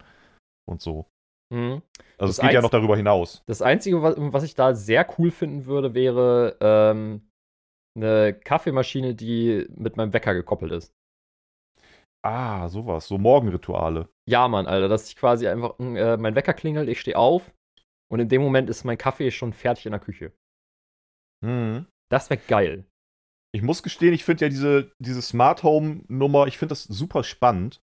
Und 0.65 0.81
so. 0.81 1.07
Mhm. 1.51 1.81
Also 2.17 2.29
das 2.29 2.37
es 2.37 2.41
geht 2.41 2.53
ja 2.53 2.61
noch 2.61 2.69
darüber 2.69 2.95
hinaus. 2.95 3.43
Das 3.45 3.61
Einzige, 3.61 4.01
was, 4.01 4.15
was, 4.17 4.43
ich 4.43 4.55
da 4.55 4.73
sehr 4.73 5.07
cool 5.17 5.31
finden 5.31 5.65
würde, 5.65 5.93
wäre 5.93 6.55
ähm, 6.61 7.29
eine 7.95 8.33
Kaffeemaschine, 8.33 9.15
die 9.15 9.67
mit 9.75 9.97
meinem 9.97 10.13
Wecker 10.13 10.33
gekoppelt 10.33 10.71
ist. 10.71 10.93
Ah, 12.23 12.69
sowas. 12.69 13.07
So 13.07 13.17
Morgenrituale. 13.17 14.07
Ja, 14.29 14.47
Mann, 14.47 14.67
Alter, 14.67 14.87
dass 14.87 15.09
ich 15.09 15.15
quasi 15.15 15.47
einfach, 15.47 15.77
äh, 15.79 16.17
mein 16.17 16.35
Wecker 16.35 16.53
klingelt, 16.53 16.87
ich 16.87 17.01
stehe 17.01 17.17
auf 17.17 17.51
und 18.09 18.19
in 18.19 18.29
dem 18.29 18.41
Moment 18.41 18.69
ist 18.69 18.83
mein 18.83 18.97
Kaffee 18.97 19.31
schon 19.31 19.51
fertig 19.51 19.87
in 19.87 19.91
der 19.91 19.99
Küche. 19.99 20.31
Mhm. 21.41 21.85
Das 22.09 22.29
wäre 22.29 22.41
geil. 22.47 22.85
Ich 23.53 23.61
muss 23.61 23.83
gestehen, 23.83 24.13
ich 24.13 24.23
finde 24.23 24.45
ja 24.45 24.49
diese, 24.49 24.91
diese 24.99 25.21
Smart 25.21 25.63
Home 25.63 26.03
Nummer, 26.07 26.47
ich 26.47 26.57
finde 26.57 26.71
das 26.71 26.83
super 26.83 27.23
spannend. 27.23 27.81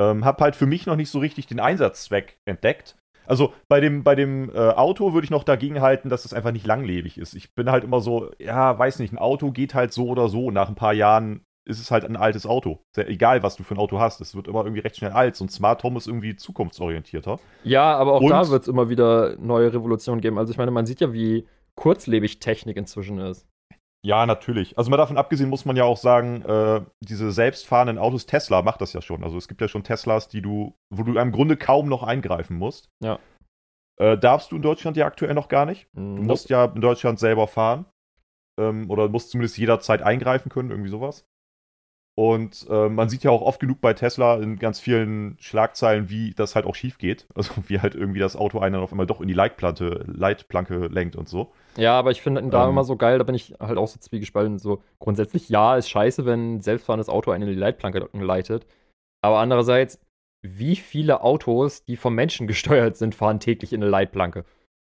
Ähm, 0.00 0.24
hab 0.24 0.40
halt 0.40 0.56
für 0.56 0.66
mich 0.66 0.86
noch 0.86 0.96
nicht 0.96 1.10
so 1.10 1.18
richtig 1.18 1.46
den 1.46 1.60
Einsatzzweck 1.60 2.38
entdeckt. 2.46 2.96
Also 3.26 3.52
bei 3.68 3.80
dem, 3.80 4.04
bei 4.04 4.14
dem 4.14 4.50
äh, 4.50 4.70
Auto 4.70 5.12
würde 5.12 5.24
ich 5.24 5.30
noch 5.30 5.44
dagegen 5.44 5.80
halten, 5.80 6.08
dass 6.08 6.24
es 6.24 6.30
das 6.30 6.34
einfach 6.36 6.52
nicht 6.52 6.66
langlebig 6.66 7.18
ist. 7.18 7.34
Ich 7.34 7.54
bin 7.54 7.70
halt 7.70 7.84
immer 7.84 8.00
so, 8.00 8.30
ja, 8.38 8.78
weiß 8.78 8.98
nicht, 9.00 9.12
ein 9.12 9.18
Auto 9.18 9.50
geht 9.50 9.74
halt 9.74 9.92
so 9.92 10.06
oder 10.08 10.28
so. 10.28 10.50
Nach 10.50 10.68
ein 10.68 10.76
paar 10.76 10.92
Jahren 10.92 11.44
ist 11.66 11.80
es 11.80 11.90
halt 11.90 12.04
ein 12.04 12.16
altes 12.16 12.46
Auto. 12.46 12.80
Sehr, 12.94 13.08
egal, 13.08 13.42
was 13.42 13.56
du 13.56 13.64
für 13.64 13.74
ein 13.74 13.80
Auto 13.80 13.98
hast. 13.98 14.20
Es 14.20 14.36
wird 14.36 14.46
immer 14.46 14.60
irgendwie 14.60 14.80
recht 14.80 14.96
schnell 14.96 15.10
alt. 15.10 15.40
Und 15.40 15.50
Smart 15.50 15.82
Home 15.82 15.98
ist 15.98 16.06
irgendwie 16.06 16.36
zukunftsorientierter. 16.36 17.40
Ja, 17.64 17.96
aber 17.96 18.14
auch 18.14 18.20
Und, 18.20 18.30
da 18.30 18.48
wird 18.48 18.62
es 18.62 18.68
immer 18.68 18.88
wieder 18.88 19.36
neue 19.38 19.72
Revolutionen 19.72 20.20
geben. 20.20 20.38
Also 20.38 20.52
ich 20.52 20.58
meine, 20.58 20.70
man 20.70 20.86
sieht 20.86 21.00
ja, 21.00 21.12
wie 21.12 21.46
kurzlebig 21.76 22.40
Technik 22.40 22.76
inzwischen 22.76 23.18
ist. 23.18 23.46
Ja, 24.04 24.24
natürlich. 24.24 24.78
Also 24.78 24.90
mal 24.90 24.96
davon 24.96 25.16
abgesehen 25.16 25.50
muss 25.50 25.64
man 25.64 25.76
ja 25.76 25.84
auch 25.84 25.96
sagen, 25.96 26.42
äh, 26.42 26.80
diese 27.00 27.32
selbstfahrenden 27.32 27.98
Autos, 27.98 28.26
Tesla 28.26 28.62
macht 28.62 28.80
das 28.80 28.92
ja 28.92 29.02
schon. 29.02 29.24
Also 29.24 29.36
es 29.36 29.48
gibt 29.48 29.60
ja 29.60 29.68
schon 29.68 29.82
Teslas, 29.82 30.28
die 30.28 30.42
du, 30.42 30.76
wo 30.90 31.02
du 31.02 31.18
im 31.18 31.32
Grunde 31.32 31.56
kaum 31.56 31.88
noch 31.88 32.04
eingreifen 32.04 32.56
musst. 32.56 32.88
Ja. 33.02 33.18
Äh, 33.98 34.16
darfst 34.16 34.52
du 34.52 34.56
in 34.56 34.62
Deutschland 34.62 34.96
ja 34.96 35.06
aktuell 35.06 35.34
noch 35.34 35.48
gar 35.48 35.66
nicht. 35.66 35.88
Du 35.92 36.00
nope. 36.00 36.22
musst 36.22 36.50
ja 36.50 36.66
in 36.66 36.80
Deutschland 36.80 37.18
selber 37.18 37.48
fahren. 37.48 37.86
Ähm, 38.60 38.88
oder 38.90 39.08
musst 39.08 39.30
zumindest 39.30 39.58
jederzeit 39.58 40.02
eingreifen 40.02 40.50
können, 40.50 40.70
irgendwie 40.70 40.90
sowas. 40.90 41.26
Und 42.18 42.66
äh, 42.70 42.88
man 42.88 43.10
sieht 43.10 43.24
ja 43.24 43.30
auch 43.30 43.42
oft 43.42 43.60
genug 43.60 43.82
bei 43.82 43.92
Tesla 43.92 44.36
in 44.36 44.58
ganz 44.58 44.80
vielen 44.80 45.36
Schlagzeilen, 45.38 46.08
wie 46.08 46.32
das 46.32 46.54
halt 46.54 46.64
auch 46.64 46.74
schief 46.74 46.96
geht. 46.96 47.26
Also 47.34 47.52
wie 47.66 47.80
halt 47.80 47.94
irgendwie 47.94 48.20
das 48.20 48.36
Auto 48.36 48.58
einen 48.58 48.76
auf 48.76 48.90
einmal 48.90 49.06
doch 49.06 49.20
in 49.20 49.28
die 49.28 49.34
Leitplanke, 49.34 50.02
Leitplanke 50.06 50.86
lenkt 50.86 51.14
und 51.14 51.28
so. 51.28 51.52
Ja, 51.76 51.98
aber 51.98 52.12
ich 52.12 52.22
finde 52.22 52.42
da 52.48 52.64
ähm, 52.64 52.70
immer 52.70 52.84
so 52.84 52.96
geil, 52.96 53.18
da 53.18 53.24
bin 53.24 53.34
ich 53.34 53.54
halt 53.60 53.76
auch 53.76 53.86
so 53.86 53.98
zwiegespalten. 53.98 54.58
So 54.58 54.82
grundsätzlich, 54.98 55.50
ja, 55.50 55.76
ist 55.76 55.90
scheiße, 55.90 56.24
wenn 56.24 56.54
ein 56.54 56.60
selbstfahrendes 56.62 57.10
Auto 57.10 57.32
einen 57.32 57.42
in 57.42 57.54
die 57.54 57.60
Leitplanke 57.60 58.08
leitet. 58.14 58.66
Aber 59.22 59.40
andererseits, 59.40 60.00
wie 60.40 60.76
viele 60.76 61.20
Autos, 61.20 61.84
die 61.84 61.96
vom 61.96 62.14
Menschen 62.14 62.46
gesteuert 62.48 62.96
sind, 62.96 63.14
fahren 63.14 63.40
täglich 63.40 63.74
in 63.74 63.82
eine 63.82 63.90
Leitplanke? 63.90 64.46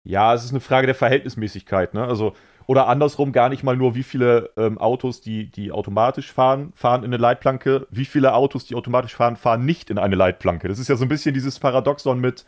Ja, 0.06 0.34
es 0.34 0.44
ist 0.44 0.52
eine 0.52 0.60
Frage 0.60 0.88
der 0.88 0.96
Verhältnismäßigkeit. 0.96 1.94
Ne? 1.94 2.04
Also 2.04 2.34
oder 2.67 2.88
andersrum 2.88 3.32
gar 3.32 3.49
nicht 3.49 3.63
mal 3.63 3.76
nur, 3.76 3.95
wie 3.95 4.04
viele 4.04 4.52
ähm, 4.58 4.78
Autos, 4.78 5.21
die, 5.21 5.49
die 5.49 5.71
automatisch 5.71 6.32
fahren, 6.32 6.71
fahren 6.76 7.04
in 7.04 7.10
eine 7.10 7.17
Leitplanke. 7.17 7.88
Wie 7.89 8.06
viele 8.06 8.34
Autos, 8.34 8.65
die 8.65 8.76
automatisch 8.76 9.15
fahren, 9.15 9.36
fahren 9.36 9.65
nicht 9.65 9.89
in 9.89 9.97
eine 9.97 10.15
Leitplanke. 10.15 10.67
Das 10.67 10.80
ist 10.80 10.88
ja 10.88 10.95
so 10.95 11.06
ein 11.06 11.10
bisschen 11.10 11.34
dieses 11.34 11.60
Paradoxon 11.60 12.19
mit 12.19 12.45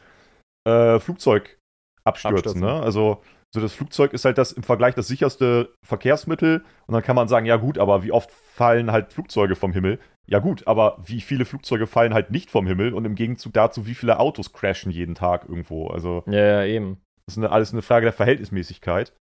äh, 0.68 1.00
Flugzeugabstürzen. 1.00 2.62
Ne? 2.62 2.82
Also 2.82 3.22
so 3.54 3.62
das 3.62 3.74
Flugzeug 3.74 4.14
ist 4.14 4.26
halt 4.26 4.38
das 4.38 4.52
im 4.52 4.64
Vergleich 4.64 4.96
das 4.96 5.08
sicherste 5.08 5.74
Verkehrsmittel. 5.84 6.64
Und 6.88 6.94
dann 6.94 7.04
kann 7.04 7.16
man 7.16 7.28
sagen, 7.28 7.46
ja 7.46 7.56
gut, 7.56 7.78
aber 7.78 8.04
wie 8.04 8.12
oft 8.12 8.32
fallen 8.32 8.92
halt 8.92 9.14
Flugzeuge 9.14 9.56
vom 9.56 9.72
Himmel? 9.72 10.00
Ja 10.28 10.40
gut, 10.40 10.68
aber 10.68 10.98
wie 11.06 11.22
viele 11.22 11.46
Flugzeuge 11.46 11.88
fallen 11.88 12.14
halt 12.14 12.32
nicht 12.32 12.52
vom 12.52 12.68
Himmel? 12.68 12.94
Und 12.94 13.06
im 13.06 13.16
Gegenzug 13.16 13.54
dazu, 13.54 13.86
wie 13.86 13.96
viele 13.96 14.20
Autos 14.20 14.54
crashen 14.54 14.92
jeden 14.92 15.16
Tag 15.16 15.48
irgendwo? 15.48 15.88
Also 15.88 16.24
ja, 16.28 16.64
ja 16.64 16.66
eben. 16.66 16.98
Das 17.26 17.36
ist 17.36 17.38
eine, 17.38 17.52
alles 17.52 17.72
eine 17.72 17.82
Frage 17.82 18.06
der 18.06 18.14
Verhältnismäßigkeit. 18.14 19.14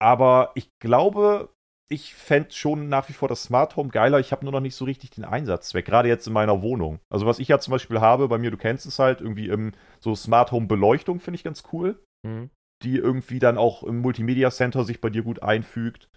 Aber 0.00 0.52
ich 0.54 0.70
glaube, 0.78 1.50
ich 1.90 2.14
fände 2.14 2.52
schon 2.52 2.88
nach 2.88 3.08
wie 3.08 3.14
vor 3.14 3.28
das 3.28 3.44
Smart 3.44 3.76
Home 3.76 3.88
geiler. 3.88 4.20
Ich 4.20 4.30
habe 4.32 4.44
nur 4.44 4.52
noch 4.52 4.60
nicht 4.60 4.74
so 4.74 4.84
richtig 4.84 5.10
den 5.10 5.24
Einsatzzweck, 5.24 5.86
gerade 5.86 6.08
jetzt 6.08 6.26
in 6.26 6.32
meiner 6.32 6.62
Wohnung. 6.62 7.00
Also, 7.10 7.26
was 7.26 7.38
ich 7.38 7.48
ja 7.48 7.58
zum 7.58 7.72
Beispiel 7.72 8.00
habe 8.00 8.28
bei 8.28 8.38
mir, 8.38 8.50
du 8.50 8.56
kennst 8.56 8.86
es 8.86 8.98
halt, 8.98 9.20
irgendwie 9.20 9.48
im 9.48 9.72
so 10.00 10.14
Smart 10.14 10.52
Home 10.52 10.66
Beleuchtung 10.66 11.20
finde 11.20 11.36
ich 11.36 11.44
ganz 11.44 11.62
cool. 11.72 12.02
Mhm. 12.26 12.50
Die 12.82 12.96
irgendwie 12.96 13.38
dann 13.38 13.58
auch 13.58 13.82
im 13.82 13.98
Multimedia 14.00 14.50
Center 14.50 14.84
sich 14.84 15.00
bei 15.00 15.10
dir 15.10 15.22
gut 15.22 15.42
einfügt. 15.42 16.08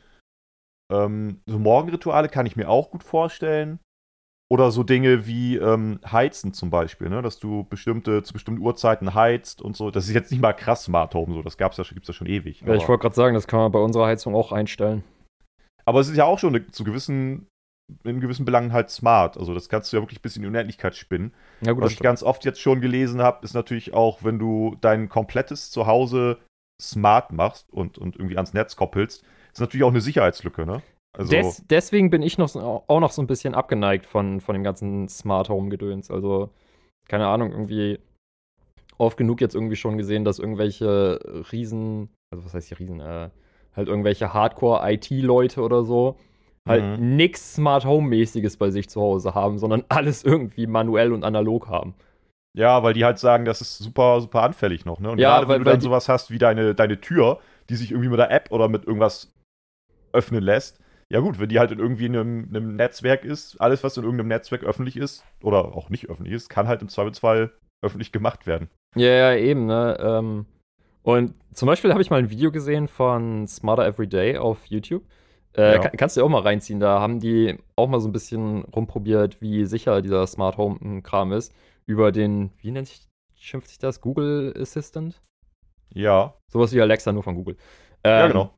Ähm, 0.92 1.42
so 1.46 1.58
Morgenrituale 1.58 2.30
kann 2.30 2.46
ich 2.46 2.56
mir 2.56 2.70
auch 2.70 2.92
gut 2.92 3.04
vorstellen. 3.04 3.80
Oder 4.52 4.72
so 4.72 4.84
Dinge 4.84 5.26
wie 5.28 5.56
ähm, 5.56 6.02
Heizen 6.06 6.52
zum 6.52 6.72
Beispiel, 6.72 7.08
ne? 7.08 7.22
dass 7.22 7.40
du 7.40 7.64
bestimmte, 7.70 8.22
zu 8.22 8.34
bestimmten 8.34 8.62
Uhrzeiten 8.62 9.14
heizt 9.14 9.62
und 9.62 9.78
so. 9.78 9.92
Das 9.92 10.10
ist 10.10 10.14
jetzt 10.14 10.30
nicht 10.30 10.42
mal 10.42 10.52
krass 10.52 10.84
Smart 10.84 11.16
Home, 11.16 11.34
so. 11.36 11.42
das 11.42 11.56
gab's 11.56 11.78
ja, 11.78 11.86
gibt's 11.86 12.10
ja 12.10 12.14
schon 12.14 12.28
ewig. 12.28 12.60
Ja, 12.60 12.74
ich 12.74 12.86
wollte 12.86 13.04
gerade 13.04 13.16
sagen, 13.16 13.34
das 13.34 13.48
kann 13.48 13.60
man 13.60 13.72
bei 13.72 13.80
unserer 13.80 14.08
Heizung 14.08 14.36
auch 14.36 14.52
einstellen. 14.52 15.06
Aber 15.86 16.02
es 16.02 16.10
ist 16.10 16.18
ja 16.18 16.26
auch 16.26 16.38
schon 16.38 16.54
eine, 16.54 16.68
zu 16.68 16.84
gewissen, 16.84 17.48
in 18.04 18.20
gewissen 18.20 18.44
Belangen 18.44 18.74
halt 18.74 18.90
smart. 18.90 19.38
Also 19.38 19.54
das 19.54 19.70
kannst 19.70 19.94
du 19.94 19.96
ja 19.96 20.04
wirklich 20.04 20.22
bis 20.22 20.36
in 20.36 20.42
die 20.42 20.50
Unendlichkeit 20.50 20.98
spinnen. 20.98 21.34
Ja, 21.62 21.72
gut, 21.72 21.84
Was 21.84 21.92
ich 21.92 21.96
stimmt. 21.96 22.08
ganz 22.08 22.22
oft 22.22 22.44
jetzt 22.44 22.60
schon 22.60 22.82
gelesen 22.82 23.22
habe, 23.22 23.46
ist 23.46 23.54
natürlich 23.54 23.94
auch, 23.94 24.26
wenn 24.26 24.38
du 24.38 24.76
dein 24.82 25.08
komplettes 25.08 25.72
Zuhause 25.72 26.40
smart 26.82 27.32
machst 27.32 27.72
und, 27.72 27.98
und 27.98 28.18
irgendwie 28.18 28.36
ans 28.36 28.54
Netz 28.54 28.76
koppelst, 28.76 29.24
ist 29.54 29.62
natürlich 29.62 29.86
auch 29.86 29.92
eine 29.92 30.02
Sicherheitslücke, 30.02 30.66
ne? 30.66 30.82
Also 31.18 31.32
Des, 31.32 31.66
deswegen 31.68 32.10
bin 32.10 32.22
ich 32.22 32.38
noch, 32.38 32.56
auch 32.56 33.00
noch 33.00 33.12
so 33.12 33.22
ein 33.22 33.28
bisschen 33.28 33.54
abgeneigt 33.54 34.06
von, 34.06 34.40
von 34.40 34.54
dem 34.54 34.64
ganzen 34.64 35.10
Smart 35.10 35.50
Home-Gedöns. 35.50 36.10
Also, 36.10 36.50
keine 37.08 37.28
Ahnung, 37.28 37.52
irgendwie 37.52 38.00
oft 38.98 39.18
genug 39.18 39.42
jetzt 39.42 39.56
irgendwie 39.56 39.76
schon 39.76 39.98
gesehen, 39.98 40.24
dass 40.24 40.40
irgendwelche 40.40 41.20
Riesen, 41.52 42.10
also 42.32 42.46
was 42.46 42.54
heißt 42.54 42.70
hier 42.70 42.80
Riesen, 42.80 43.02
äh, 43.02 43.30
halt 43.76 43.88
irgendwelche 43.88 44.34
Hardcore-IT-Leute 44.34 45.62
oder 45.62 45.84
so, 45.84 46.18
halt 46.68 47.00
mhm. 47.00 47.16
nix 47.16 47.56
Smart 47.56 47.86
Home-mäßiges 47.86 48.58
bei 48.58 48.70
sich 48.70 48.90
zu 48.90 49.02
Hause 49.02 49.34
haben, 49.34 49.58
sondern 49.58 49.84
alles 49.90 50.24
irgendwie 50.24 50.68
manuell 50.68 51.12
und 51.12 51.24
analog 51.24 51.68
haben. 51.68 51.96
Ja, 52.54 52.84
weil 52.84 52.94
die 52.94 53.06
halt 53.06 53.18
sagen, 53.18 53.46
das 53.46 53.62
ist 53.62 53.78
super, 53.78 54.20
super 54.20 54.44
anfällig 54.44 54.86
noch, 54.86 55.00
ne? 55.00 55.12
Und 55.12 55.20
ja, 55.20 55.38
gerade 55.38 55.48
wenn 55.48 55.64
du 55.64 55.70
dann 55.70 55.80
sowas 55.80 56.10
hast 56.10 56.32
wie 56.32 56.38
deine, 56.38 56.76
deine 56.76 57.00
Tür, 57.00 57.40
die 57.70 57.76
sich 57.76 57.92
irgendwie 57.92 58.10
mit 58.10 58.20
der 58.20 58.30
App 58.30 58.52
oder 58.52 58.68
mit 58.68 58.86
irgendwas 58.86 59.34
öffnen 60.12 60.44
lässt. 60.44 60.81
Ja 61.12 61.20
gut, 61.20 61.40
wenn 61.40 61.50
die 61.50 61.60
halt 61.60 61.72
in 61.72 61.80
irgendwie 61.80 62.06
einem, 62.06 62.48
einem 62.50 62.78
Netzwerk 62.78 63.26
ist, 63.26 63.60
alles, 63.60 63.84
was 63.84 63.98
in 63.98 64.04
irgendeinem 64.04 64.30
Netzwerk 64.30 64.64
öffentlich 64.64 64.96
ist, 64.96 65.26
oder 65.44 65.76
auch 65.76 65.90
nicht 65.90 66.10
öffentlich 66.10 66.34
ist, 66.34 66.48
kann 66.48 66.70
halt 66.70 66.82
im 66.82 66.88
Zweifelsfall 66.88 67.52
öffentlich 67.84 68.14
gemacht 68.14 68.48
werden. 68.48 68.70
Ja, 68.96 69.10
ja, 69.10 69.36
eben, 69.36 69.66
ne? 69.66 69.98
Ähm, 70.00 70.46
und 71.04 71.34
zum 71.54 71.66
Beispiel 71.66 71.92
habe 71.92 72.02
ich 72.02 72.12
mal 72.12 72.20
ein 72.20 72.30
Video 72.30 72.50
gesehen 72.50 72.88
von 72.88 73.46
Smarter 73.46 73.86
Everyday 73.86 74.38
auf 74.38 74.66
YouTube. 74.68 75.04
Äh, 75.58 75.74
ja. 75.74 75.80
kann, 75.80 75.92
kannst 75.98 76.16
du 76.16 76.24
auch 76.24 76.30
mal 76.30 76.44
reinziehen. 76.44 76.80
Da 76.80 77.02
haben 77.02 77.20
die 77.20 77.58
auch 77.76 77.90
mal 77.90 78.00
so 78.00 78.08
ein 78.08 78.14
bisschen 78.14 78.64
rumprobiert, 78.64 79.42
wie 79.42 79.66
sicher 79.66 80.02
dieser 80.02 80.26
Smart 80.28 80.56
Home-Kram 80.56 81.34
ist. 81.34 81.54
Über 81.88 82.14
den, 82.14 82.52
wie 82.60 82.72
nennt 82.72 82.88
sich, 82.88 83.06
schimpft 83.36 83.68
sich 83.68 83.80
das? 83.80 84.00
Google 84.00 84.54
Assistant? 84.58 85.22
Ja. 85.94 86.36
Sowas 86.50 86.72
wie 86.72 86.80
Alexa, 86.80 87.12
nur 87.12 87.24
von 87.24 87.36
Google. 87.36 87.58
Ähm, 88.06 88.12
ja, 88.12 88.28
genau. 88.28 88.54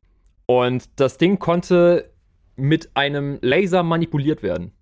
Und 0.46 0.88
das 1.00 1.18
Ding 1.18 1.40
konnte 1.40 2.13
mit 2.56 2.96
einem 2.96 3.38
Laser 3.42 3.82
manipuliert 3.82 4.42
werden. 4.42 4.72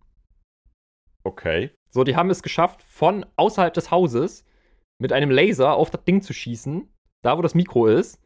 Okay. 1.25 1.71
So, 1.91 2.05
die 2.05 2.17
haben 2.17 2.31
es 2.31 2.43
geschafft, 2.43 2.83
von 2.83 3.27
außerhalb 3.37 3.75
des 3.75 3.91
Hauses 3.91 4.45
mit 4.99 5.13
einem 5.13 5.31
Laser 5.31 5.75
auf 5.75 5.91
das 5.91 6.05
Ding 6.05 6.23
zu 6.23 6.33
schießen, 6.33 6.89
da 7.23 7.37
wo 7.37 7.43
das 7.43 7.55
Mikro 7.55 7.87
ist. 7.87 8.21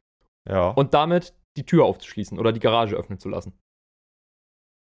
Ja. 0.49 0.71
Und 0.71 0.95
damit 0.95 1.35
die 1.57 1.65
Tür 1.65 1.85
aufzuschließen 1.85 2.39
oder 2.39 2.53
die 2.53 2.61
Garage 2.61 2.97
öffnen 2.97 3.19
zu 3.19 3.29
lassen. 3.29 3.59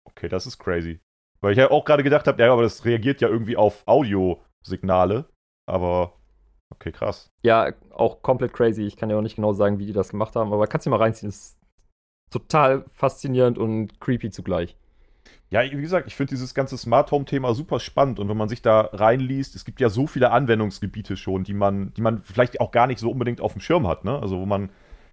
Okay, 0.06 0.28
das 0.28 0.46
ist 0.46 0.58
crazy. 0.58 1.00
Weil 1.40 1.52
ich 1.52 1.58
ja 1.58 1.70
auch 1.70 1.86
gerade 1.86 2.04
gedacht 2.04 2.28
habe, 2.28 2.42
ja, 2.42 2.52
aber 2.52 2.64
das 2.64 2.84
reagiert 2.84 3.22
ja 3.22 3.30
irgendwie 3.30 3.56
auf 3.56 3.84
Audiosignale. 3.86 5.30
Aber 5.68 6.20
okay, 6.74 6.92
krass. 6.92 7.30
Ja, 7.44 7.72
auch 7.92 8.22
komplett 8.22 8.54
crazy. 8.54 8.84
Ich 8.84 8.98
kann 8.98 9.10
ja 9.10 9.18
auch 9.18 9.22
nicht 9.22 9.36
genau 9.36 9.54
sagen, 9.54 9.80
wie 9.80 9.86
die 9.86 9.94
das 9.94 10.10
gemacht 10.10 10.36
haben, 10.36 10.52
aber 10.52 10.68
kannst 10.68 10.86
du 10.86 10.90
mal 10.90 10.98
reinziehen. 10.98 11.30
Das 11.30 11.38
ist 11.38 11.57
total 12.30 12.86
faszinierend 12.94 13.58
und 13.58 14.00
creepy 14.00 14.30
zugleich. 14.30 14.76
Ja, 15.50 15.64
wie 15.64 15.82
gesagt, 15.82 16.08
ich 16.08 16.16
finde 16.16 16.32
dieses 16.32 16.54
ganze 16.54 16.78
Smart 16.78 17.10
Home 17.12 17.24
Thema 17.24 17.54
super 17.54 17.80
spannend 17.80 18.20
und 18.20 18.28
wenn 18.28 18.36
man 18.36 18.50
sich 18.50 18.62
da 18.62 18.82
reinliest, 18.92 19.56
es 19.56 19.64
gibt 19.64 19.80
ja 19.80 19.88
so 19.88 20.06
viele 20.06 20.32
Anwendungsgebiete 20.32 21.16
schon, 21.16 21.46
die 21.46 21.54
man, 21.54 21.94
die 21.94 22.02
man 22.02 22.22
vielleicht 22.24 22.60
auch 22.60 22.72
gar 22.72 22.86
nicht 22.86 23.00
so 23.00 23.10
unbedingt 23.10 23.40
auf 23.40 23.54
dem 23.54 23.62
Schirm 23.62 23.88
hat, 23.88 24.04
ne? 24.04 24.20
Also 24.20 24.40
wo 24.40 24.46
man 24.46 24.70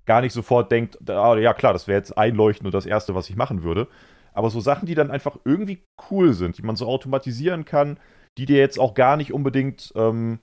gar 0.06 0.20
nicht 0.20 0.32
sofort 0.32 0.72
denkt, 0.72 1.08
ah, 1.08 1.36
ja 1.36 1.54
klar, 1.54 1.72
das 1.72 1.86
wäre 1.86 1.98
jetzt 1.98 2.18
einleuchten 2.18 2.66
und 2.66 2.74
das 2.74 2.84
erste, 2.84 3.14
was 3.14 3.30
ich 3.30 3.36
machen 3.36 3.62
würde. 3.62 3.88
Aber 4.32 4.50
so 4.50 4.60
Sachen, 4.60 4.86
die 4.86 4.96
dann 4.96 5.12
einfach 5.12 5.38
irgendwie 5.44 5.84
cool 6.10 6.32
sind, 6.34 6.58
die 6.58 6.62
man 6.62 6.76
so 6.76 6.86
automatisieren 6.86 7.64
kann, 7.64 7.98
die 8.36 8.46
dir 8.46 8.58
jetzt 8.58 8.80
auch 8.80 8.94
gar 8.94 9.16
nicht 9.16 9.32
unbedingt 9.32 9.92
ähm, 9.94 10.40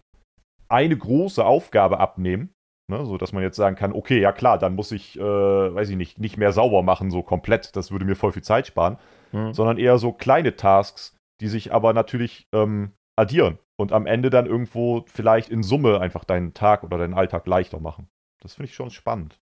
eine 0.69 0.97
große 0.97 1.43
Aufgabe 1.43 1.99
abnehmen, 1.99 2.53
Ne, 2.91 3.05
so 3.05 3.17
dass 3.17 3.31
man 3.31 3.41
jetzt 3.41 3.55
sagen 3.55 3.77
kann, 3.77 3.93
okay, 3.93 4.19
ja 4.19 4.33
klar, 4.33 4.57
dann 4.59 4.75
muss 4.75 4.91
ich, 4.91 5.17
äh, 5.17 5.23
weiß 5.23 5.87
ich 5.87 5.95
nicht, 5.95 6.19
nicht 6.19 6.35
mehr 6.35 6.51
sauber 6.51 6.83
machen, 6.83 7.09
so 7.09 7.23
komplett, 7.23 7.73
das 7.77 7.89
würde 7.89 8.03
mir 8.03 8.17
voll 8.17 8.33
viel 8.33 8.43
Zeit 8.43 8.67
sparen, 8.67 8.97
mhm. 9.31 9.53
sondern 9.53 9.77
eher 9.77 9.97
so 9.97 10.11
kleine 10.11 10.57
Tasks, 10.57 11.15
die 11.39 11.47
sich 11.47 11.73
aber 11.73 11.93
natürlich 11.93 12.49
ähm, 12.53 12.91
addieren 13.17 13.59
und 13.79 13.93
am 13.93 14.05
Ende 14.05 14.29
dann 14.29 14.45
irgendwo 14.45 15.05
vielleicht 15.07 15.47
in 15.47 15.63
Summe 15.63 16.01
einfach 16.01 16.25
deinen 16.25 16.53
Tag 16.53 16.83
oder 16.83 16.97
deinen 16.97 17.13
Alltag 17.13 17.47
leichter 17.47 17.79
machen. 17.79 18.09
Das 18.41 18.55
finde 18.55 18.67
ich 18.67 18.75
schon 18.75 18.89
spannend. 18.89 19.39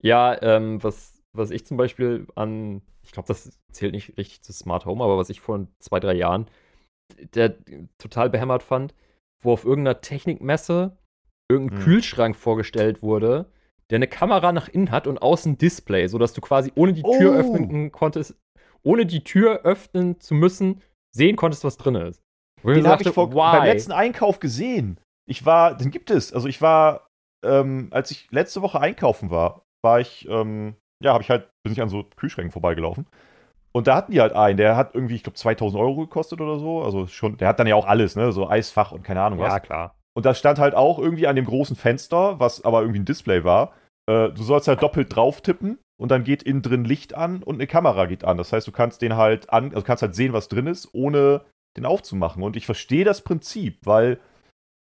Ja, 0.00 0.40
ähm, 0.42 0.80
was, 0.84 1.20
was 1.36 1.50
ich 1.50 1.66
zum 1.66 1.76
Beispiel 1.76 2.28
an, 2.36 2.82
ich 3.02 3.10
glaube, 3.10 3.26
das 3.26 3.58
zählt 3.72 3.94
nicht 3.94 4.16
richtig 4.16 4.42
zu 4.42 4.52
Smart 4.52 4.86
Home, 4.86 5.02
aber 5.02 5.18
was 5.18 5.28
ich 5.28 5.40
vor 5.40 5.66
zwei, 5.80 5.98
drei 5.98 6.14
Jahren 6.14 6.46
der 7.34 7.56
total 7.98 8.30
behämmert 8.30 8.62
fand, 8.62 8.94
wo 9.42 9.52
auf 9.52 9.64
irgendeiner 9.64 10.00
Technikmesse 10.00 10.96
irgendein 11.50 11.78
hm. 11.78 11.84
Kühlschrank 11.84 12.36
vorgestellt 12.36 13.02
wurde, 13.02 13.46
der 13.90 13.96
eine 13.96 14.08
Kamera 14.08 14.52
nach 14.52 14.68
innen 14.68 14.90
hat 14.90 15.06
und 15.06 15.18
außen 15.22 15.58
Display, 15.58 16.08
sodass 16.08 16.32
du 16.32 16.40
quasi 16.40 16.72
ohne 16.74 16.92
die 16.92 17.02
Tür 17.02 17.32
oh. 17.32 17.34
öffnen 17.34 17.92
konntest, 17.92 18.36
ohne 18.82 19.06
die 19.06 19.22
Tür 19.22 19.60
öffnen 19.62 20.20
zu 20.20 20.34
müssen, 20.34 20.82
sehen 21.14 21.36
konntest, 21.36 21.64
was 21.64 21.76
drin 21.76 21.94
ist. 21.94 22.22
Den 22.64 22.86
habe 22.86 23.02
ich 23.02 23.10
vor, 23.10 23.30
beim 23.30 23.64
letzten 23.64 23.92
Einkauf 23.92 24.40
gesehen. 24.40 24.98
Ich 25.28 25.46
war, 25.46 25.76
den 25.76 25.90
gibt 25.90 26.10
es. 26.10 26.32
Also 26.32 26.48
ich 26.48 26.60
war, 26.60 27.06
ähm, 27.44 27.88
als 27.90 28.10
ich 28.10 28.28
letzte 28.30 28.62
Woche 28.62 28.80
einkaufen 28.80 29.30
war, 29.30 29.62
war 29.84 30.00
ich, 30.00 30.28
ähm, 30.28 30.74
ja, 31.02 31.12
habe 31.12 31.22
ich 31.22 31.30
halt, 31.30 31.48
bin 31.62 31.72
ich 31.72 31.80
an 31.80 31.88
so 31.88 32.04
Kühlschränken 32.16 32.52
vorbeigelaufen. 32.52 33.06
Und 33.72 33.86
da 33.86 33.96
hatten 33.96 34.12
die 34.12 34.20
halt 34.20 34.32
einen, 34.32 34.56
der 34.56 34.76
hat 34.76 34.94
irgendwie, 34.94 35.16
ich 35.16 35.22
glaube, 35.22 35.36
2000 35.36 35.80
Euro 35.80 35.96
gekostet 35.96 36.40
oder 36.40 36.58
so. 36.58 36.82
Also 36.82 37.06
schon, 37.06 37.36
der 37.36 37.48
hat 37.48 37.60
dann 37.60 37.66
ja 37.66 37.74
auch 37.74 37.86
alles, 37.86 38.16
ne? 38.16 38.32
So 38.32 38.48
Eisfach 38.48 38.92
und 38.92 39.02
keine 39.02 39.20
Ahnung 39.20 39.38
was. 39.38 39.52
Ja, 39.52 39.60
klar. 39.60 39.95
Und 40.16 40.24
da 40.24 40.32
stand 40.32 40.58
halt 40.58 40.74
auch 40.74 40.98
irgendwie 40.98 41.26
an 41.26 41.36
dem 41.36 41.44
großen 41.44 41.76
Fenster, 41.76 42.40
was 42.40 42.64
aber 42.64 42.80
irgendwie 42.80 43.00
ein 43.00 43.04
Display 43.04 43.44
war, 43.44 43.74
äh, 44.08 44.30
du 44.30 44.42
sollst 44.42 44.66
halt 44.66 44.82
doppelt 44.82 45.14
drauf 45.14 45.42
tippen 45.42 45.78
und 46.00 46.10
dann 46.10 46.24
geht 46.24 46.42
innen 46.42 46.62
drin 46.62 46.86
Licht 46.86 47.14
an 47.14 47.42
und 47.42 47.56
eine 47.56 47.66
Kamera 47.66 48.06
geht 48.06 48.24
an. 48.24 48.38
Das 48.38 48.50
heißt, 48.50 48.66
du 48.66 48.72
kannst 48.72 49.02
den 49.02 49.16
halt 49.16 49.50
an, 49.50 49.74
also 49.74 49.82
kannst 49.82 50.02
halt 50.02 50.14
sehen, 50.14 50.32
was 50.32 50.48
drin 50.48 50.68
ist, 50.68 50.88
ohne 50.94 51.42
den 51.76 51.84
aufzumachen. 51.84 52.42
Und 52.42 52.56
ich 52.56 52.64
verstehe 52.64 53.04
das 53.04 53.20
Prinzip, 53.20 53.80
weil 53.84 54.18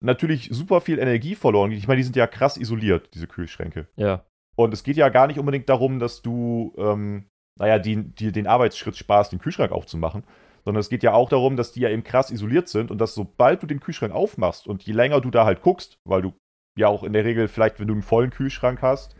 natürlich 0.01 0.47
super 0.51 0.79
viel 0.79 0.97
Energie 0.97 1.35
verloren 1.35 1.71
geht. 1.71 1.79
Ich 1.79 1.89
meine, 1.89 1.97
die 1.97 2.03
sind 2.03 2.15
ja 2.15 2.25
krass 2.25 2.55
isoliert, 2.55 3.09
diese 3.13 3.27
Kühlschränke. 3.27 3.87
Ja. 3.97 4.23
Und 4.55 4.73
es 4.73 4.83
geht 4.83 4.95
ja 4.95 5.09
gar 5.09 5.27
nicht 5.27 5.39
unbedingt 5.39 5.67
darum, 5.67 5.99
dass 5.99 6.21
du, 6.21 6.73
ähm, 6.77 7.25
naja, 7.59 7.79
die, 7.79 8.01
die, 8.13 8.31
den 8.31 8.47
Arbeitsschritt 8.47 8.95
sparst, 8.95 9.33
den 9.33 9.39
Kühlschrank 9.39 9.73
aufzumachen, 9.73 10.23
sondern 10.67 10.81
es 10.81 10.89
geht 10.89 11.01
ja 11.01 11.13
auch 11.13 11.29
darum, 11.29 11.55
dass 11.55 11.71
die 11.71 11.79
ja 11.79 11.89
eben 11.89 12.03
krass 12.03 12.29
isoliert 12.29 12.67
sind 12.67 12.91
und 12.91 12.97
dass 12.97 13.15
sobald 13.15 13.63
du 13.63 13.67
den 13.67 13.79
Kühlschrank 13.79 14.13
aufmachst 14.13 14.67
und 14.67 14.83
je 14.83 14.91
länger 14.91 15.21
du 15.21 15.31
da 15.31 15.45
halt 15.45 15.61
guckst, 15.61 15.97
weil 16.03 16.21
du 16.21 16.33
ja 16.77 16.89
auch 16.89 17.03
in 17.03 17.13
der 17.13 17.23
Regel 17.23 17.47
vielleicht, 17.47 17.79
wenn 17.79 17.87
du 17.87 17.93
einen 17.93 18.03
vollen 18.03 18.31
Kühlschrank 18.31 18.81
hast, 18.81 19.15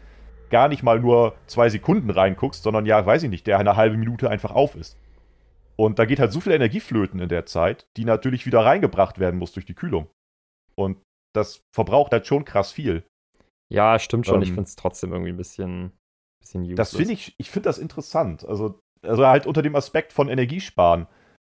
gar 0.50 0.68
nicht 0.68 0.84
mal 0.84 1.00
nur 1.00 1.38
zwei 1.46 1.70
Sekunden 1.70 2.10
reinguckst, 2.10 2.64
sondern 2.64 2.86
ja, 2.86 3.06
weiß 3.06 3.24
ich 3.24 3.30
nicht, 3.30 3.48
der 3.48 3.60
eine 3.60 3.78
halbe 3.78 3.96
Minute 3.96 4.30
einfach 4.30 4.52
auf 4.52 4.76
ist. 4.76 4.98
Und 5.78 6.00
da 6.00 6.06
geht 6.06 6.20
halt 6.20 6.34
so 6.34 6.42
viel 6.42 6.52
Energie 6.52 6.82
flöten 6.82 7.22
in 7.22 7.30
der 7.30 7.46
Zeit, 7.46 7.88
die 7.96 8.04
natürlich 8.04 8.46
wieder 8.46 8.66
reingebracht 8.66 9.18
werden 9.18 9.40
muss 9.40 9.54
durch 9.54 9.66
die 9.66 9.74
Kühlung. 9.74 10.10
Und 10.76 10.98
das 11.34 11.62
verbraucht 11.74 12.12
halt 12.12 12.28
schon 12.28 12.44
krass 12.44 12.74
viel. 12.74 13.06
Ja, 13.72 14.00
stimmt 14.00 14.26
schon. 14.26 14.36
Ähm, 14.36 14.42
ich 14.42 14.50
finde 14.50 14.64
es 14.64 14.76
trotzdem 14.76 15.14
irgendwie 15.14 15.32
ein 15.32 15.38
bisschen, 15.38 15.94
bisschen 16.42 16.64
useless. 16.64 16.76
Das 16.76 16.94
finde 16.94 17.14
ich, 17.14 17.36
ich 17.38 17.50
finde 17.50 17.70
das 17.70 17.78
interessant. 17.78 18.46
Also, 18.46 18.82
also 19.02 19.26
halt 19.26 19.48
unter 19.48 19.62
dem 19.62 19.78
Aspekt 19.78 20.12
von 20.12 20.28
Energiesparen. 20.28 21.08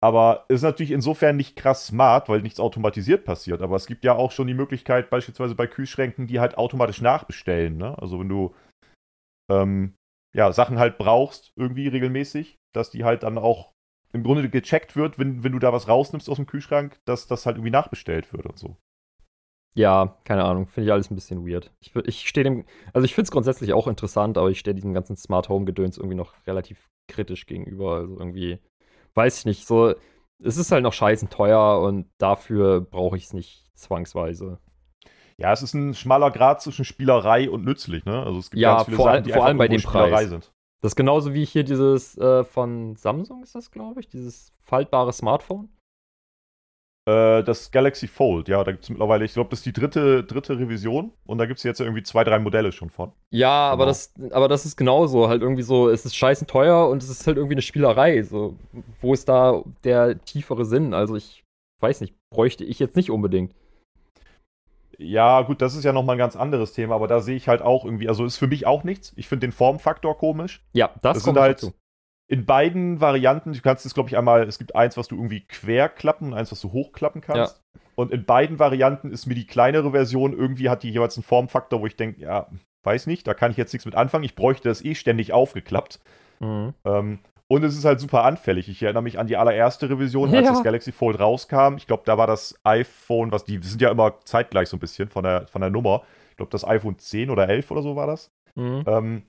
Aber 0.02 0.46
ist 0.48 0.62
natürlich 0.62 0.90
insofern 0.90 1.36
nicht 1.36 1.54
krass 1.54 1.86
smart, 1.86 2.28
weil 2.28 2.42
nichts 2.42 2.58
automatisiert 2.58 3.24
passiert. 3.24 3.62
Aber 3.62 3.76
es 3.76 3.86
gibt 3.86 4.04
ja 4.04 4.16
auch 4.16 4.32
schon 4.32 4.48
die 4.48 4.54
Möglichkeit, 4.54 5.10
beispielsweise 5.10 5.54
bei 5.54 5.68
Kühlschränken, 5.68 6.26
die 6.26 6.40
halt 6.40 6.58
automatisch 6.58 7.00
nachbestellen. 7.00 7.76
Ne? 7.76 7.96
Also 7.98 8.18
wenn 8.18 8.28
du 8.28 8.52
ähm, 9.48 9.94
ja, 10.34 10.50
Sachen 10.50 10.80
halt 10.80 10.98
brauchst, 10.98 11.52
irgendwie 11.54 11.86
regelmäßig, 11.86 12.58
dass 12.74 12.90
die 12.90 13.04
halt 13.04 13.22
dann 13.22 13.38
auch 13.38 13.72
im 14.12 14.24
Grunde 14.24 14.48
gecheckt 14.50 14.96
wird, 14.96 15.20
wenn, 15.20 15.44
wenn 15.44 15.52
du 15.52 15.60
da 15.60 15.72
was 15.72 15.86
rausnimmst 15.86 16.28
aus 16.28 16.36
dem 16.36 16.46
Kühlschrank, 16.46 16.98
dass 17.04 17.28
das 17.28 17.46
halt 17.46 17.56
irgendwie 17.56 17.70
nachbestellt 17.70 18.32
wird 18.32 18.46
und 18.46 18.58
so. 18.58 18.76
Ja, 19.74 20.18
keine 20.24 20.44
Ahnung, 20.44 20.66
finde 20.66 20.88
ich 20.88 20.92
alles 20.92 21.12
ein 21.12 21.14
bisschen 21.14 21.46
weird. 21.46 21.72
Ich, 21.80 21.94
ich 21.94 22.28
stehe 22.28 22.44
dem, 22.44 22.66
also 22.92 23.04
ich 23.04 23.14
finde 23.14 23.26
es 23.26 23.30
grundsätzlich 23.30 23.72
auch 23.72 23.86
interessant, 23.86 24.36
aber 24.36 24.50
ich 24.50 24.58
stehe 24.58 24.74
diesem 24.74 24.94
ganzen 24.94 25.16
Smart 25.16 25.48
Home 25.48 25.64
Gedöns 25.64 25.96
irgendwie 25.96 26.16
noch 26.16 26.34
relativ 26.46 26.90
kritisch 27.08 27.46
gegenüber. 27.46 27.96
Also 27.96 28.18
irgendwie 28.18 28.58
weiß 29.14 29.40
ich 29.40 29.44
nicht, 29.44 29.66
so, 29.66 29.94
es 30.42 30.57
ist 30.57 30.72
halt 30.72 30.83
noch 30.83 30.92
scheißen 30.92 31.31
teuer 31.31 31.81
und 31.81 32.11
dafür 32.18 32.81
brauche 32.81 33.16
ich 33.16 33.25
es 33.25 33.33
nicht 33.33 33.66
zwangsweise. 33.75 34.59
Ja, 35.38 35.53
es 35.53 35.62
ist 35.62 35.75
ein 35.75 35.94
schmaler 35.94 36.31
Grad 36.31 36.62
zwischen 36.62 36.85
Spielerei 36.85 37.51
und 37.51 37.64
nützlich, 37.64 38.05
ne? 38.05 38.22
Also 38.22 38.38
es 38.38 38.51
gibt 38.51 38.61
ja, 38.61 38.75
ganz 38.75 38.85
viele 38.85 38.96
vor, 38.96 39.07
Sachen, 39.07 39.25
die 39.25 39.33
vor 39.33 39.46
allem 39.46 39.59
bei 39.59 39.68
dem 39.68 39.83
Preis. 39.83 40.29
sind. 40.29 40.53
Das 40.83 40.92
ist 40.92 40.96
genauso 40.96 41.33
wie 41.33 41.44
hier 41.44 41.64
dieses 41.64 42.18
äh, 42.18 42.44
von 42.44 42.96
Samsung 42.96 43.42
ist 43.42 43.55
das, 43.55 43.70
glaube 43.70 44.01
ich, 44.01 44.09
dieses 44.09 44.53
faltbare 44.62 45.12
Smartphone. 45.12 45.68
Äh, 47.04 47.42
das 47.42 47.72
Galaxy 47.72 48.06
Fold, 48.06 48.46
ja, 48.46 48.62
da 48.62 48.70
gibt 48.70 48.84
es 48.84 48.90
mittlerweile, 48.90 49.24
ich 49.24 49.32
glaube, 49.32 49.50
das 49.50 49.58
ist 49.60 49.66
die 49.66 49.72
dritte, 49.72 50.22
dritte 50.22 50.56
Revision 50.56 51.12
und 51.26 51.38
da 51.38 51.46
gibt 51.46 51.58
es 51.58 51.64
jetzt 51.64 51.80
irgendwie 51.80 52.04
zwei, 52.04 52.22
drei 52.22 52.38
Modelle 52.38 52.70
schon 52.70 52.90
von. 52.90 53.10
Ja, 53.30 53.70
genau. 53.70 53.72
aber, 53.72 53.86
das, 53.86 54.14
aber 54.30 54.46
das 54.46 54.64
ist 54.64 54.76
genauso, 54.76 55.28
halt 55.28 55.42
irgendwie 55.42 55.62
so, 55.62 55.88
es 55.88 56.04
ist 56.04 56.14
scheißen 56.14 56.46
teuer 56.46 56.88
und 56.88 57.02
es 57.02 57.10
ist 57.10 57.26
halt 57.26 57.38
irgendwie 57.38 57.54
eine 57.54 57.62
Spielerei. 57.62 58.22
So, 58.22 58.56
wo 59.00 59.12
ist 59.12 59.28
da 59.28 59.64
der 59.82 60.22
tiefere 60.24 60.64
Sinn? 60.64 60.94
Also 60.94 61.16
ich 61.16 61.42
weiß 61.80 62.02
nicht, 62.02 62.14
bräuchte 62.30 62.64
ich 62.64 62.78
jetzt 62.78 62.94
nicht 62.94 63.10
unbedingt. 63.10 63.52
Ja, 64.96 65.42
gut, 65.42 65.60
das 65.60 65.74
ist 65.74 65.82
ja 65.82 65.92
nochmal 65.92 66.14
ein 66.14 66.20
ganz 66.20 66.36
anderes 66.36 66.72
Thema, 66.72 66.94
aber 66.94 67.08
da 67.08 67.18
sehe 67.18 67.34
ich 67.34 67.48
halt 67.48 67.62
auch 67.62 67.84
irgendwie, 67.84 68.08
also 68.08 68.24
ist 68.24 68.36
für 68.36 68.46
mich 68.46 68.64
auch 68.66 68.84
nichts. 68.84 69.12
Ich 69.16 69.26
finde 69.26 69.48
den 69.48 69.52
Formfaktor 69.52 70.16
komisch. 70.16 70.64
Ja, 70.72 70.92
das, 71.02 71.14
das 71.14 71.24
sind 71.24 71.36
halt. 71.36 71.62
Dazu 71.62 71.72
in 72.28 72.46
beiden 72.46 73.00
Varianten, 73.00 73.52
du 73.52 73.61
kannst 73.61 73.85
es, 73.85 73.94
glaube 73.94 74.08
ich, 74.08 74.16
einmal, 74.16 74.44
es 74.48 74.58
gibt 74.58 74.74
eins, 74.74 74.96
was 74.96 75.08
du 75.08 75.16
irgendwie 75.16 75.40
quer 75.40 75.88
klappen 75.88 76.28
und 76.28 76.35
eins, 76.35 76.50
was 76.50 76.61
du 76.61 76.72
hochklappen 76.72 77.20
kannst. 77.20 77.56
Ja. 77.56 77.80
Und 77.94 78.11
in 78.11 78.24
beiden 78.24 78.58
Varianten 78.58 79.11
ist 79.11 79.26
mir 79.26 79.35
die 79.35 79.46
kleinere 79.46 79.90
Version 79.90 80.32
irgendwie, 80.32 80.70
hat 80.70 80.82
die 80.82 80.90
jeweils 80.90 81.16
einen 81.16 81.24
Formfaktor, 81.24 81.80
wo 81.80 81.87
ich 81.87 81.96
denke, 81.96 82.20
ja, 82.20 82.46
weiß 82.85 83.06
nicht, 83.06 83.26
da 83.26 83.35
kann 83.35 83.50
ich 83.50 83.56
jetzt 83.58 83.72
nichts 83.72 83.85
mit 83.85 83.94
anfangen. 83.94 84.24
Ich 84.24 84.35
bräuchte 84.35 84.68
das 84.68 84.85
eh 84.85 84.94
ständig 84.94 85.32
aufgeklappt. 85.32 86.00
Mhm. 86.40 86.74
Ähm, 86.85 87.18
Und 87.48 87.64
es 87.64 87.76
ist 87.76 87.85
halt 87.85 88.00
super 88.00 88.24
anfällig. 88.24 88.68
Ich 88.68 88.82
erinnere 88.82 89.02
mich 89.02 89.18
an 89.18 89.26
die 89.26 89.37
allererste 89.37 89.90
Revision, 89.90 90.35
als 90.35 90.46
ja. 90.46 90.52
das 90.52 90.62
Galaxy 90.62 90.90
Fold 90.90 91.20
rauskam. 91.20 91.76
Ich 91.76 91.87
glaube, 91.87 92.02
da 92.06 92.16
war 92.16 92.26
das 92.26 92.58
iPhone, 92.64 93.30
was 93.30 93.44
die 93.44 93.58
sind 93.62 93.82
ja 93.82 93.90
immer 93.90 94.20
zeitgleich 94.24 94.70
so 94.70 94.78
ein 94.78 94.80
bisschen 94.80 95.11
von 95.11 95.22
der, 95.24 95.46
von 95.48 95.61
der 95.61 95.70
Nummer. 95.70 96.02
Ich 96.30 96.37
glaube, 96.38 96.50
das 96.50 96.66
iPhone 96.66 96.98
10 96.98 97.28
oder 97.28 97.48
11 97.48 97.70
oder 97.70 97.82
so 97.82 97.94
war 97.94 98.06
das. 98.06 98.30
Mhm. 98.54 98.85
Ähm, 98.87 99.22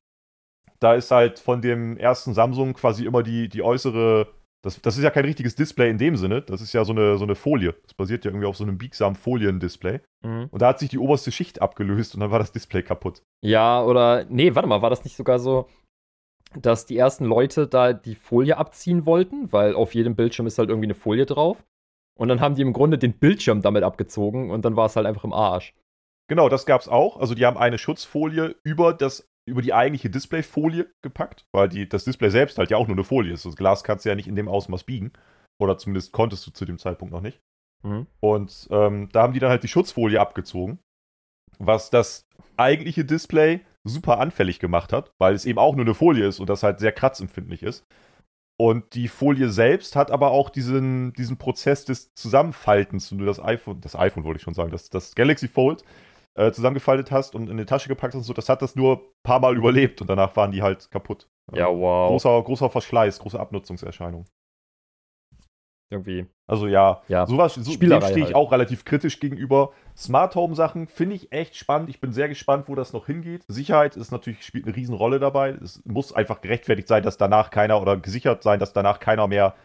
da 0.83 0.95
ist 0.95 1.11
halt 1.11 1.39
von 1.39 1.61
dem 1.61 1.97
ersten 1.97 2.33
Samsung 2.33 2.73
quasi 2.73 3.05
immer 3.05 3.23
die, 3.23 3.47
die 3.49 3.63
äußere. 3.63 4.27
Das, 4.61 4.81
das 4.81 4.97
ist 4.97 5.03
ja 5.03 5.09
kein 5.09 5.25
richtiges 5.25 5.55
Display 5.55 5.89
in 5.89 5.97
dem 5.97 6.15
Sinne. 6.15 6.41
Das 6.41 6.61
ist 6.61 6.73
ja 6.73 6.85
so 6.85 6.93
eine, 6.93 7.17
so 7.17 7.23
eine 7.23 7.35
Folie. 7.35 7.75
Das 7.83 7.93
basiert 7.93 8.23
ja 8.23 8.31
irgendwie 8.31 8.47
auf 8.47 8.55
so 8.55 8.63
einem 8.63 8.77
biegsamen 8.77 9.15
Folien-Display. 9.15 10.01
Mhm. 10.25 10.47
Und 10.51 10.61
da 10.61 10.69
hat 10.69 10.79
sich 10.79 10.89
die 10.89 10.97
oberste 10.97 11.31
Schicht 11.31 11.61
abgelöst 11.61 12.13
und 12.13 12.21
dann 12.21 12.31
war 12.31 12.39
das 12.39 12.51
Display 12.51 12.83
kaputt. 12.83 13.23
Ja, 13.41 13.83
oder. 13.83 14.25
Nee, 14.29 14.55
warte 14.55 14.67
mal, 14.67 14.81
war 14.81 14.89
das 14.89 15.03
nicht 15.03 15.17
sogar 15.17 15.39
so, 15.39 15.67
dass 16.55 16.85
die 16.85 16.97
ersten 16.97 17.25
Leute 17.25 17.67
da 17.67 17.93
die 17.93 18.15
Folie 18.15 18.57
abziehen 18.57 19.05
wollten? 19.05 19.51
Weil 19.51 19.75
auf 19.75 19.93
jedem 19.93 20.15
Bildschirm 20.15 20.47
ist 20.47 20.57
halt 20.59 20.69
irgendwie 20.69 20.87
eine 20.87 20.95
Folie 20.95 21.25
drauf. 21.25 21.63
Und 22.17 22.27
dann 22.27 22.41
haben 22.41 22.55
die 22.55 22.61
im 22.61 22.73
Grunde 22.73 22.97
den 22.97 23.13
Bildschirm 23.13 23.61
damit 23.61 23.83
abgezogen 23.83 24.51
und 24.51 24.63
dann 24.65 24.75
war 24.75 24.85
es 24.85 24.95
halt 24.95 25.07
einfach 25.07 25.23
im 25.23 25.33
Arsch. 25.33 25.73
Genau, 26.29 26.47
das 26.47 26.65
gab 26.65 26.79
es 26.79 26.87
auch. 26.87 27.17
Also 27.17 27.35
die 27.35 27.45
haben 27.45 27.57
eine 27.57 27.77
Schutzfolie 27.77 28.55
über 28.63 28.93
das 28.93 29.27
über 29.45 29.61
die 29.61 29.73
eigentliche 29.73 30.09
Displayfolie 30.09 30.89
gepackt, 31.01 31.45
weil 31.53 31.69
die, 31.69 31.87
das 31.87 32.05
Display 32.05 32.29
selbst 32.29 32.57
halt 32.57 32.71
ja 32.71 32.77
auch 32.77 32.87
nur 32.87 32.95
eine 32.95 33.03
Folie 33.03 33.33
ist. 33.33 33.45
Das 33.45 33.55
Glas 33.55 33.83
kannst 33.83 34.05
du 34.05 34.09
ja 34.09 34.15
nicht 34.15 34.27
in 34.27 34.35
dem 34.35 34.47
Ausmaß 34.47 34.83
biegen. 34.83 35.11
Oder 35.61 35.77
zumindest 35.77 36.11
konntest 36.11 36.47
du 36.47 36.51
zu 36.51 36.65
dem 36.65 36.77
Zeitpunkt 36.77 37.13
noch 37.13 37.21
nicht. 37.21 37.39
Mhm. 37.83 38.07
Und 38.19 38.67
ähm, 38.71 39.09
da 39.11 39.21
haben 39.21 39.33
die 39.33 39.39
dann 39.39 39.49
halt 39.49 39.63
die 39.63 39.67
Schutzfolie 39.67 40.19
abgezogen, 40.19 40.79
was 41.59 41.89
das 41.89 42.25
eigentliche 42.57 43.05
Display 43.05 43.61
super 43.83 44.19
anfällig 44.19 44.59
gemacht 44.59 44.93
hat, 44.93 45.11
weil 45.19 45.33
es 45.33 45.45
eben 45.45 45.59
auch 45.59 45.75
nur 45.75 45.85
eine 45.85 45.93
Folie 45.93 46.25
ist 46.25 46.39
und 46.39 46.49
das 46.49 46.63
halt 46.63 46.79
sehr 46.79 46.91
kratzempfindlich 46.91 47.63
ist. 47.63 47.85
Und 48.57 48.93
die 48.93 49.07
Folie 49.07 49.49
selbst 49.49 49.95
hat 49.95 50.11
aber 50.11 50.31
auch 50.31 50.49
diesen, 50.49 51.11
diesen 51.13 51.37
Prozess 51.37 51.85
des 51.85 52.13
Zusammenfaltens, 52.13 53.09
du 53.09 53.17
das 53.25 53.43
iPhone, 53.43 53.81
das 53.81 53.95
iPhone 53.95 54.23
wollte 54.23 54.37
ich 54.37 54.43
schon 54.43 54.53
sagen, 54.53 54.71
das, 54.71 54.89
das 54.89 55.15
Galaxy 55.15 55.47
Fold 55.47 55.83
äh, 56.35 56.51
zusammengefaltet 56.51 57.11
hast 57.11 57.35
und 57.35 57.49
in 57.49 57.57
die 57.57 57.65
Tasche 57.65 57.89
gepackt 57.89 58.13
hast 58.13 58.21
und 58.21 58.25
so, 58.25 58.33
das 58.33 58.49
hat 58.49 58.61
das 58.61 58.75
nur 58.75 58.97
ein 58.97 59.01
paar 59.23 59.39
Mal 59.39 59.55
überlebt 59.55 60.01
und 60.01 60.09
danach 60.09 60.35
waren 60.35 60.51
die 60.51 60.61
halt 60.61 60.89
kaputt. 60.91 61.27
Ja, 61.53 61.67
wow. 61.67 62.09
Großer, 62.09 62.41
großer 62.41 62.69
Verschleiß, 62.69 63.19
große 63.19 63.39
Abnutzungserscheinung. 63.39 64.25
Irgendwie. 65.91 66.25
Also 66.47 66.65
ja, 66.67 67.03
ja. 67.07 67.27
sowas 67.27 67.53
so, 67.53 67.71
stehe 67.71 67.97
ich 67.97 68.03
halt. 68.03 68.35
auch 68.35 68.51
relativ 68.51 68.83
kritisch 68.83 69.19
gegenüber. 69.19 69.73
Smart 69.95 70.33
Home 70.35 70.55
Sachen 70.55 70.87
finde 70.87 71.15
ich 71.15 71.31
echt 71.31 71.55
spannend. 71.55 71.89
Ich 71.89 72.01
bin 72.01 72.11
sehr 72.11 72.27
gespannt, 72.27 72.67
wo 72.67 72.73
das 72.73 72.93
noch 72.93 73.05
hingeht. 73.05 73.43
Sicherheit 73.47 73.95
ist 73.95 74.11
natürlich 74.11 74.43
spielt 74.43 74.65
eine 74.65 74.75
Riesenrolle 74.75 75.19
dabei. 75.19 75.51
Es 75.51 75.83
muss 75.85 76.11
einfach 76.11 76.41
gerechtfertigt 76.41 76.87
sein, 76.87 77.03
dass 77.03 77.17
danach 77.17 77.51
keiner 77.51 77.79
oder 77.79 77.97
gesichert 77.97 78.41
sein, 78.41 78.59
dass 78.59 78.73
danach 78.73 78.99
keiner 78.99 79.27
mehr 79.27 79.55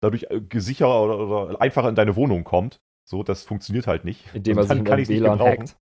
dadurch 0.00 0.26
äh, 0.30 0.40
gesicherer 0.40 1.02
oder, 1.02 1.18
oder 1.18 1.60
einfacher 1.60 1.90
in 1.90 1.96
deine 1.96 2.16
Wohnung 2.16 2.44
kommt. 2.44 2.80
So, 3.06 3.22
das 3.22 3.42
funktioniert 3.42 3.86
halt 3.86 4.06
nicht. 4.06 4.34
Indem 4.34 4.56
man 4.56 4.66
sich 4.66 4.84
kann 4.84 4.98
ich 4.98 5.08
WLAN 5.10 5.38
hackt 5.38 5.76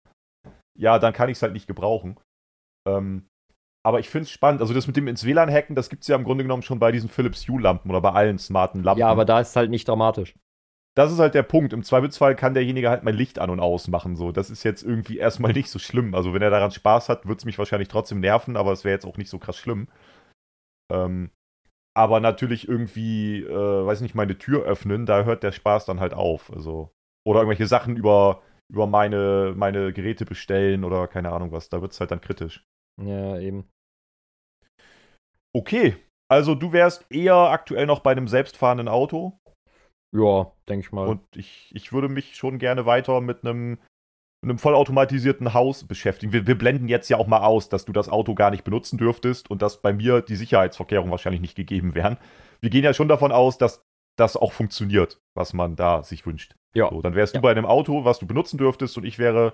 ja, 0.78 1.00
dann 1.00 1.14
kann 1.14 1.30
ich 1.30 1.38
es 1.38 1.42
halt 1.42 1.54
nicht 1.54 1.68
gebrauchen. 1.68 2.20
Ähm, 2.88 3.28
aber 3.86 4.00
ich 4.00 4.10
finde 4.10 4.24
es 4.24 4.32
spannend. 4.32 4.62
Also 4.62 4.74
das 4.74 4.88
mit 4.88 4.96
dem 4.96 5.08
ins 5.08 5.26
WLAN 5.26 5.52
hacken, 5.52 5.76
das 5.76 5.90
gibt 5.90 6.04
es 6.04 6.08
ja 6.08 6.16
im 6.16 6.24
Grunde 6.24 6.44
genommen 6.44 6.64
schon 6.64 6.80
bei 6.80 6.92
diesen 6.92 7.10
Philips 7.10 7.48
Hue-Lampen 7.48 7.90
oder 7.90 8.02
bei 8.02 8.12
allen 8.12 8.40
smarten 8.40 8.82
Lampen. 8.82 9.02
Ja, 9.02 9.10
aber 9.10 9.26
da 9.26 9.42
ist 9.42 9.50
es 9.50 9.56
halt 9.56 9.70
nicht 9.70 9.88
dramatisch. 9.88 10.36
Das 10.96 11.12
ist 11.12 11.20
halt 11.20 11.34
der 11.34 11.44
Punkt. 11.44 11.74
Im 11.74 11.84
Zweifelsfall 11.84 12.36
kann 12.36 12.54
derjenige 12.54 12.90
halt 12.90 13.04
mein 13.04 13.16
Licht 13.16 13.40
an 13.40 13.50
und 13.50 13.60
aus 13.60 13.88
machen. 13.88 14.16
So. 14.16 14.32
Das 14.32 14.50
ist 14.50 14.64
jetzt 14.64 14.84
irgendwie 14.84 15.18
erstmal 15.18 15.52
nicht 15.54 15.70
so 15.70 15.80
schlimm. 15.80 16.16
Also 16.16 16.34
wenn 16.34 16.42
er 16.42 16.50
daran 16.50 16.72
Spaß 16.72 17.10
hat, 17.10 17.28
wird 17.28 17.40
es 17.40 17.46
mich 17.46 17.58
wahrscheinlich 17.58 17.90
trotzdem 17.90 18.20
nerven, 18.20 18.56
aber 18.56 18.72
es 18.72 18.84
wäre 18.84 18.94
jetzt 18.94 19.06
auch 19.06 19.18
nicht 19.18 19.30
so 19.30 19.40
krass 19.40 19.58
schlimm. 19.58 19.88
Ähm, 20.92 21.32
aber 21.96 22.20
natürlich 22.20 22.68
irgendwie, 22.68 23.44
äh, 23.44 23.86
weiß 23.86 24.02
nicht, 24.02 24.16
meine 24.16 24.38
Tür 24.38 24.64
öffnen, 24.64 25.06
da 25.06 25.24
hört 25.24 25.44
der 25.44 25.52
Spaß 25.52 25.86
dann 25.86 26.00
halt 26.00 26.14
auf. 26.14 26.52
Also, 26.54 26.92
oder 27.26 27.42
irgendwelche 27.42 27.68
Sachen 27.68 27.98
über 27.98 28.42
über 28.74 28.88
meine, 28.88 29.54
meine 29.56 29.94
Geräte 29.94 30.26
bestellen 30.26 30.84
oder 30.84 31.08
keine 31.08 31.32
Ahnung 31.32 31.52
was. 31.52 31.70
Da 31.70 31.82
wird 31.82 31.92
es 31.92 32.00
halt 32.00 32.10
dann 32.10 32.22
kritisch. 32.22 32.66
Ja, 33.02 33.38
eben. 33.38 33.70
Okay, 35.56 35.96
also 36.28 36.56
du 36.56 36.74
wärst 36.74 37.06
eher 37.12 37.36
aktuell 37.36 37.86
noch 37.86 38.00
bei 38.00 38.12
einem 38.12 38.28
selbstfahrenden 38.28 38.88
Auto. 38.88 39.38
Ja, 40.16 40.52
denke 40.68 40.88
ich 40.88 40.92
mal. 40.92 41.08
Und 41.08 41.22
ich, 41.36 41.72
ich 41.76 41.94
würde 41.94 42.10
mich 42.10 42.36
schon 42.36 42.58
gerne 42.58 42.88
weiter 42.88 43.22
mit 43.22 43.46
einem, 43.46 43.78
einem 44.44 44.58
vollautomatisierten 44.58 45.54
Haus 45.54 45.88
beschäftigen. 45.88 46.34
Wir, 46.34 46.48
wir 46.48 46.58
blenden 46.58 46.88
jetzt 46.88 47.10
ja 47.10 47.18
auch 47.18 47.28
mal 47.28 47.44
aus, 47.44 47.70
dass 47.70 47.86
du 47.86 47.94
das 47.94 48.10
Auto 48.10 48.34
gar 48.34 48.50
nicht 48.50 48.64
benutzen 48.64 48.98
dürftest 48.98 49.52
und 49.52 49.62
dass 49.62 49.84
bei 49.84 49.94
mir 49.94 50.22
die 50.22 50.36
Sicherheitsvorkehrungen 50.36 51.12
wahrscheinlich 51.12 51.42
nicht 51.42 51.56
gegeben 51.56 51.94
wären. 51.94 52.18
Wir 52.60 52.72
gehen 52.72 52.84
ja 52.84 52.96
schon 52.96 53.08
davon 53.08 53.32
aus, 53.32 53.60
dass 53.60 53.84
das 54.17 54.38
auch 54.38 54.52
funktioniert, 54.52 55.21
was 55.36 55.54
man 55.54 55.76
da 55.76 56.04
sich 56.04 56.26
wünscht. 56.26 56.56
Ja. 56.76 56.89
So, 56.89 57.02
dann 57.02 57.15
wärst 57.15 57.34
ja. 57.34 57.39
du 57.39 57.43
bei 57.43 57.52
einem 57.52 57.65
Auto, 57.65 58.06
was 58.06 58.19
du 58.19 58.28
benutzen 58.28 58.58
dürftest, 58.58 58.97
und 58.97 59.06
ich 59.06 59.19
wäre 59.19 59.54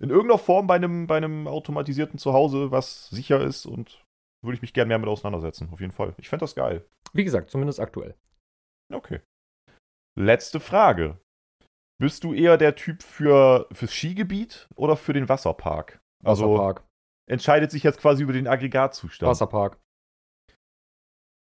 in 0.00 0.10
irgendeiner 0.10 0.38
Form 0.38 0.66
bei 0.66 0.74
einem, 0.74 1.06
bei 1.06 1.16
einem 1.16 1.46
automatisierten 1.46 2.18
Zuhause, 2.18 2.70
was 2.70 3.08
sicher 3.10 3.40
ist 3.40 3.66
und 3.66 4.04
würde 4.42 4.56
ich 4.56 4.62
mich 4.62 4.74
gerne 4.74 4.88
mehr 4.88 4.98
mit 4.98 5.08
auseinandersetzen, 5.08 5.68
auf 5.72 5.80
jeden 5.80 5.92
Fall. 5.92 6.14
Ich 6.18 6.28
fände 6.28 6.42
das 6.42 6.54
geil. 6.54 6.84
Wie 7.12 7.24
gesagt, 7.24 7.50
zumindest 7.50 7.80
aktuell. 7.80 8.14
Okay. 8.92 9.20
Letzte 10.18 10.60
Frage. 10.60 11.18
Bist 11.98 12.24
du 12.24 12.34
eher 12.34 12.58
der 12.58 12.74
Typ 12.74 13.02
für 13.02 13.68
fürs 13.72 13.92
Skigebiet 13.92 14.68
oder 14.74 14.96
für 14.96 15.12
den 15.12 15.28
Wasserpark? 15.28 16.00
Also 16.24 16.52
Wasserpark. 16.52 16.84
entscheidet 17.30 17.70
sich 17.70 17.84
jetzt 17.84 18.00
quasi 18.00 18.22
über 18.24 18.32
den 18.32 18.48
Aggregatzustand. 18.48 19.30
Wasserpark. 19.30 19.78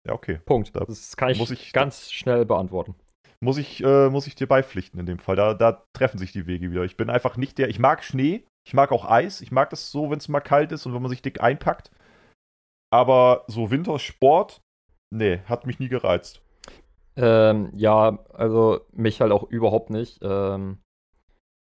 Ja, 0.08 0.14
okay. 0.14 0.40
Punkt. 0.44 0.72
Das 0.74 1.16
kann 1.16 1.30
ich, 1.30 1.50
ich 1.50 1.72
ganz 1.72 2.10
schnell 2.10 2.44
beantworten 2.44 2.94
muss 3.40 3.58
ich, 3.58 3.82
äh, 3.84 4.08
muss 4.10 4.26
ich 4.26 4.34
dir 4.34 4.46
beipflichten 4.46 4.98
in 4.98 5.06
dem 5.06 5.18
Fall. 5.18 5.36
Da, 5.36 5.54
da 5.54 5.84
treffen 5.92 6.18
sich 6.18 6.32
die 6.32 6.46
Wege 6.46 6.70
wieder. 6.70 6.84
Ich 6.84 6.96
bin 6.96 7.10
einfach 7.10 7.36
nicht 7.36 7.58
der. 7.58 7.68
Ich 7.68 7.78
mag 7.78 8.02
Schnee, 8.02 8.44
ich 8.66 8.74
mag 8.74 8.92
auch 8.92 9.08
Eis, 9.08 9.40
ich 9.40 9.52
mag 9.52 9.70
das 9.70 9.90
so, 9.90 10.10
wenn 10.10 10.18
es 10.18 10.28
mal 10.28 10.40
kalt 10.40 10.72
ist 10.72 10.86
und 10.86 10.94
wenn 10.94 11.02
man 11.02 11.10
sich 11.10 11.22
dick 11.22 11.40
einpackt. 11.40 11.90
Aber 12.90 13.44
so 13.46 13.70
Wintersport, 13.70 14.60
nee, 15.14 15.40
hat 15.44 15.66
mich 15.66 15.78
nie 15.78 15.88
gereizt. 15.88 16.42
Ähm, 17.16 17.70
ja, 17.74 18.18
also 18.32 18.80
mich 18.92 19.20
halt 19.20 19.32
auch 19.32 19.44
überhaupt 19.44 19.90
nicht. 19.90 20.18
Ähm, 20.22 20.78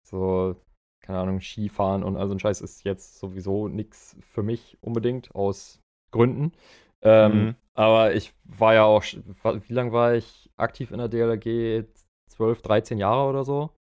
so, 0.07 0.55
keine 1.01 1.19
Ahnung, 1.19 1.41
Skifahren 1.41 2.03
und 2.03 2.17
also 2.17 2.33
ein 2.33 2.39
Scheiß 2.39 2.61
ist 2.61 2.83
jetzt 2.83 3.19
sowieso 3.19 3.67
nichts 3.67 4.17
für 4.21 4.43
mich 4.43 4.77
unbedingt, 4.81 5.33
aus 5.35 5.79
Gründen. 6.11 6.53
Ähm, 7.01 7.45
mhm. 7.45 7.55
Aber 7.73 8.13
ich 8.13 8.33
war 8.43 8.73
ja 8.73 8.83
auch, 8.83 9.03
wie 9.03 9.73
lange 9.73 9.91
war 9.91 10.13
ich 10.13 10.49
aktiv 10.57 10.91
in 10.91 10.97
der 10.97 11.07
DLRG? 11.07 11.85
12, 12.27 12.61
13 12.61 12.97
Jahre 12.97 13.29
oder 13.29 13.43
so. 13.43 13.71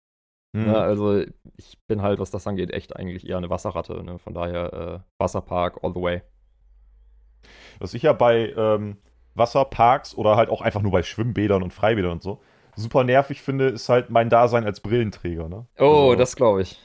Mhm. 0.53 0.67
Ja, 0.67 0.75
also 0.81 1.25
ich 1.57 1.79
bin 1.87 2.03
halt, 2.03 2.19
was 2.19 2.31
das 2.31 2.47
angeht, 2.47 2.73
echt 2.73 2.97
eigentlich 2.97 3.29
eher 3.29 3.37
eine 3.37 3.51
Wasserratte. 3.51 4.03
Ne? 4.03 4.19
Von 4.19 4.35
daher 4.35 4.73
äh, 4.73 4.99
Wasserpark 5.19 5.83
all 5.83 5.93
the 5.95 6.01
way. 6.01 6.23
Was 7.79 7.95
ich 7.95 8.03
ja 8.03 8.13
bei 8.13 8.53
ähm, 8.57 8.99
Wasserparks 9.35 10.15
oder 10.15 10.37
halt 10.37 10.51
auch 10.51 10.61
einfach 10.61 10.83
nur 10.83 10.93
bei 10.93 11.03
Schwimmbädern 11.03 11.63
und 11.63 11.73
Freibädern 11.73 12.13
und 12.13 12.23
so 12.23 12.41
super 12.77 13.05
nervig 13.05 13.43
finde, 13.43 13.67
ist 13.67 13.89
halt 13.89 14.11
mein 14.11 14.29
Dasein 14.29 14.65
als 14.65 14.81
Brillenträger. 14.81 15.49
Ne? 15.49 15.67
Oh, 15.79 16.11
also, 16.11 16.15
das 16.17 16.37
glaube 16.37 16.63
ich. 16.63 16.79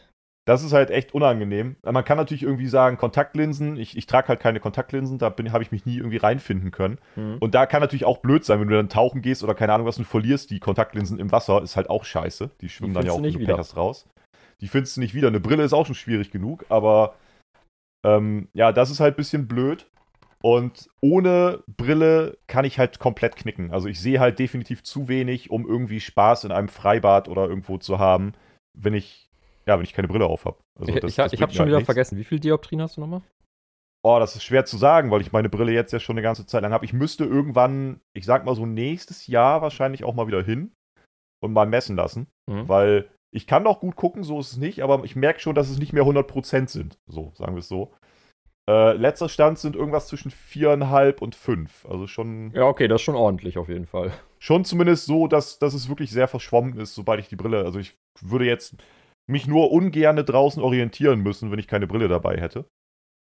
Das 0.45 0.63
ist 0.63 0.73
halt 0.73 0.91
echt 0.91 1.15
unangenehm. 1.15 1.75
Man 1.83 2.05
kann 2.05 2.17
natürlich 2.17 2.43
irgendwie 2.43 2.67
sagen, 2.67 2.97
Kontaktlinsen. 2.97 3.77
Ich, 3.77 3.97
ich 3.97 4.05
trage 4.05 4.27
halt 4.27 4.39
keine 4.39 4.59
Kontaktlinsen, 4.59 5.17
da 5.17 5.25
habe 5.25 5.63
ich 5.63 5.71
mich 5.71 5.87
nie 5.87 5.97
irgendwie 5.97 6.17
reinfinden 6.17 6.69
können. 6.69 6.99
Mhm. 7.15 7.37
Und 7.39 7.55
da 7.55 7.65
kann 7.65 7.81
natürlich 7.81 8.05
auch 8.05 8.19
blöd 8.19 8.45
sein, 8.45 8.59
wenn 8.59 8.67
du 8.67 8.75
dann 8.75 8.89
tauchen 8.89 9.23
gehst 9.23 9.43
oder 9.43 9.55
keine 9.55 9.73
Ahnung 9.73 9.87
was 9.87 9.97
und 9.97 10.05
verlierst 10.05 10.51
die 10.51 10.59
Kontaktlinsen 10.59 11.17
im 11.17 11.31
Wasser, 11.31 11.63
ist 11.63 11.75
halt 11.75 11.89
auch 11.89 12.05
scheiße. 12.05 12.51
Die 12.61 12.69
schwimmen 12.69 12.93
die 12.93 12.99
dann 12.99 13.05
ja 13.07 13.13
auch, 13.13 13.19
nicht 13.19 13.39
wieder. 13.39 13.55
raus. 13.55 14.05
Die 14.61 14.67
findest 14.67 14.97
du 14.97 15.01
nicht 15.01 15.15
wieder. 15.15 15.29
Eine 15.29 15.39
Brille 15.39 15.63
ist 15.63 15.73
auch 15.73 15.87
schon 15.87 15.95
schwierig 15.95 16.29
genug, 16.29 16.65
aber 16.69 17.15
ähm, 18.05 18.47
ja, 18.53 18.71
das 18.71 18.91
ist 18.91 18.99
halt 18.99 19.15
ein 19.15 19.17
bisschen 19.17 19.47
blöd. 19.47 19.87
Und 20.43 20.89
ohne 21.01 21.63
Brille 21.65 22.37
kann 22.45 22.65
ich 22.65 22.77
halt 22.77 22.99
komplett 22.99 23.35
knicken. 23.35 23.71
Also 23.71 23.87
ich 23.87 23.99
sehe 23.99 24.19
halt 24.19 24.37
definitiv 24.37 24.83
zu 24.83 25.07
wenig, 25.07 25.49
um 25.49 25.67
irgendwie 25.67 25.99
Spaß 25.99 26.43
in 26.43 26.51
einem 26.51 26.67
Freibad 26.67 27.27
oder 27.29 27.49
irgendwo 27.49 27.79
zu 27.79 27.97
haben, 27.97 28.33
wenn 28.77 28.93
ich 28.93 29.24
ja, 29.67 29.77
wenn 29.77 29.83
ich 29.83 29.93
keine 29.93 30.07
Brille 30.07 30.25
auf 30.25 30.45
habe. 30.45 30.57
Also 30.79 30.91
ich 30.91 31.03
ich, 31.03 31.17
ich 31.17 31.19
habe 31.19 31.33
schon 31.33 31.41
halt 31.41 31.67
wieder 31.67 31.77
nichts. 31.77 31.85
vergessen. 31.85 32.17
Wie 32.17 32.23
viel 32.23 32.39
Dioptrien 32.39 32.81
hast 32.81 32.97
du 32.97 33.01
nochmal? 33.01 33.21
Oh, 34.03 34.19
das 34.19 34.35
ist 34.35 34.43
schwer 34.43 34.65
zu 34.65 34.77
sagen, 34.77 35.09
weil 35.09 35.21
ich 35.21 35.31
meine 35.31 35.49
Brille 35.49 35.71
jetzt 35.71 35.91
ja 35.91 35.99
schon 35.99 36.13
eine 36.13 36.21
ganze 36.21 36.45
Zeit 36.45 36.61
lang 36.61 36.71
habe. 36.71 36.85
Ich 36.85 36.93
müsste 36.93 37.25
irgendwann, 37.25 38.01
ich 38.13 38.25
sag 38.25 38.45
mal 38.45 38.55
so 38.55 38.67
nächstes 38.67 39.25
Jahr 39.25 39.63
wahrscheinlich 39.63 40.03
auch 40.03 40.13
mal 40.13 40.27
wieder 40.27 40.43
hin 40.43 40.71
und 41.43 41.53
mal 41.53 41.65
messen 41.65 41.95
lassen, 41.95 42.27
mhm. 42.47 42.69
weil 42.69 43.09
ich 43.31 43.47
kann 43.47 43.63
noch 43.63 43.79
gut 43.79 43.95
gucken, 43.95 44.23
so 44.23 44.39
ist 44.39 44.51
es 44.51 44.57
nicht, 44.57 44.83
aber 44.83 45.03
ich 45.03 45.15
merke 45.15 45.39
schon, 45.39 45.55
dass 45.55 45.69
es 45.69 45.79
nicht 45.79 45.91
mehr 45.91 46.03
100% 46.03 46.69
sind. 46.69 46.99
So, 47.07 47.31
sagen 47.35 47.55
wir 47.55 47.59
es 47.59 47.67
so. 47.67 47.93
Äh, 48.69 48.93
letzter 48.93 49.29
Stand 49.29 49.59
sind 49.59 49.75
irgendwas 49.75 50.07
zwischen 50.07 50.31
4,5 50.31 51.19
und 51.19 51.35
5. 51.35 51.85
Also 51.87 52.07
schon. 52.07 52.51
Ja, 52.53 52.67
okay, 52.67 52.87
das 52.87 53.01
ist 53.01 53.05
schon 53.05 53.15
ordentlich 53.15 53.57
auf 53.57 53.69
jeden 53.69 53.85
Fall. 53.85 54.11
Schon 54.39 54.65
zumindest 54.65 55.05
so, 55.05 55.27
dass, 55.27 55.59
dass 55.59 55.73
es 55.73 55.89
wirklich 55.89 56.11
sehr 56.11 56.27
verschwommen 56.27 56.77
ist, 56.77 56.95
sobald 56.95 57.19
ich 57.19 57.27
die 57.27 57.35
Brille. 57.35 57.63
Also 57.65 57.79
ich 57.79 57.95
würde 58.21 58.45
jetzt 58.45 58.75
mich 59.27 59.47
nur 59.47 59.71
ungerne 59.71 60.23
draußen 60.23 60.61
orientieren 60.61 61.21
müssen, 61.21 61.51
wenn 61.51 61.59
ich 61.59 61.67
keine 61.67 61.87
Brille 61.87 62.07
dabei 62.07 62.37
hätte. 62.37 62.67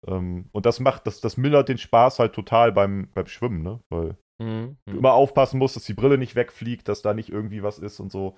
Ähm, 0.06 0.48
und 0.52 0.66
das 0.66 0.80
macht, 0.80 1.06
das, 1.06 1.20
das 1.20 1.36
mildert 1.36 1.68
den 1.68 1.78
Spaß 1.78 2.18
halt 2.18 2.34
total 2.34 2.72
beim, 2.72 3.10
beim 3.14 3.26
Schwimmen, 3.26 3.62
ne? 3.62 3.80
Weil 3.90 4.16
Mhm. 4.40 4.76
Du 4.86 4.98
immer 4.98 5.14
aufpassen 5.14 5.58
musst, 5.58 5.76
dass 5.76 5.84
die 5.84 5.94
Brille 5.94 6.16
nicht 6.16 6.36
wegfliegt, 6.36 6.88
dass 6.88 7.02
da 7.02 7.12
nicht 7.12 7.28
irgendwie 7.28 7.62
was 7.62 7.78
ist 7.78 8.00
und 8.00 8.12
so. 8.12 8.36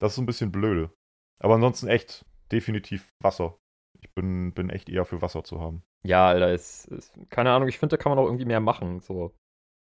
Das 0.00 0.12
ist 0.12 0.16
so 0.16 0.22
ein 0.22 0.26
bisschen 0.26 0.50
blöde. 0.50 0.90
Aber 1.42 1.54
ansonsten 1.54 1.88
echt 1.88 2.24
definitiv 2.50 3.12
Wasser. 3.22 3.58
Ich 4.00 4.14
bin, 4.14 4.52
bin 4.52 4.70
echt 4.70 4.88
eher 4.88 5.04
für 5.04 5.22
Wasser 5.22 5.44
zu 5.44 5.60
haben. 5.60 5.82
Ja, 6.06 6.28
Alter, 6.28 6.52
ist, 6.52 6.86
ist 6.86 7.12
keine 7.30 7.50
Ahnung, 7.52 7.68
ich 7.68 7.78
finde, 7.78 7.96
da 7.96 8.02
kann 8.02 8.10
man 8.10 8.18
auch 8.18 8.26
irgendwie 8.26 8.44
mehr 8.44 8.60
machen. 8.60 9.00
So. 9.00 9.34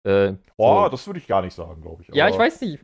Äh, 0.08 0.38
oh, 0.56 0.84
so. 0.84 0.90
das 0.90 1.06
würde 1.06 1.20
ich 1.20 1.28
gar 1.28 1.42
nicht 1.42 1.54
sagen, 1.54 1.82
glaube 1.82 2.02
ich. 2.02 2.16
ja, 2.16 2.30
ich 2.30 2.38
weiß 2.38 2.62
nicht. 2.62 2.80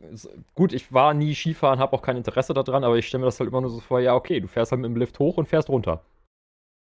Gut, 0.54 0.74
ich 0.74 0.92
war 0.92 1.14
nie 1.14 1.34
Skifahren, 1.34 1.78
habe 1.78 1.94
auch 1.94 2.02
kein 2.02 2.18
Interesse 2.18 2.52
daran, 2.52 2.84
aber 2.84 2.98
ich 2.98 3.08
stelle 3.08 3.22
mir 3.22 3.26
das 3.26 3.40
halt 3.40 3.48
immer 3.48 3.62
nur 3.62 3.70
so 3.70 3.80
vor, 3.80 3.98
ja, 3.98 4.14
okay, 4.14 4.40
du 4.40 4.46
fährst 4.46 4.72
halt 4.72 4.82
mit 4.82 4.90
dem 4.90 4.96
Lift 4.96 5.18
hoch 5.18 5.38
und 5.38 5.46
fährst 5.46 5.70
runter. 5.70 6.04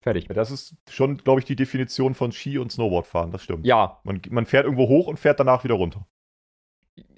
Fertig. 0.02 0.26
Ja, 0.26 0.34
das 0.34 0.50
ist 0.50 0.74
schon, 0.90 1.18
glaube 1.18 1.40
ich, 1.40 1.44
die 1.44 1.54
Definition 1.54 2.14
von 2.14 2.32
Ski- 2.32 2.58
und 2.58 2.72
Snowboardfahren, 2.72 3.30
das 3.30 3.42
stimmt. 3.42 3.66
Ja. 3.66 4.00
Man, 4.02 4.20
man 4.30 4.46
fährt 4.46 4.64
irgendwo 4.64 4.88
hoch 4.88 5.06
und 5.06 5.20
fährt 5.20 5.38
danach 5.38 5.62
wieder 5.62 5.74
runter. 5.74 6.06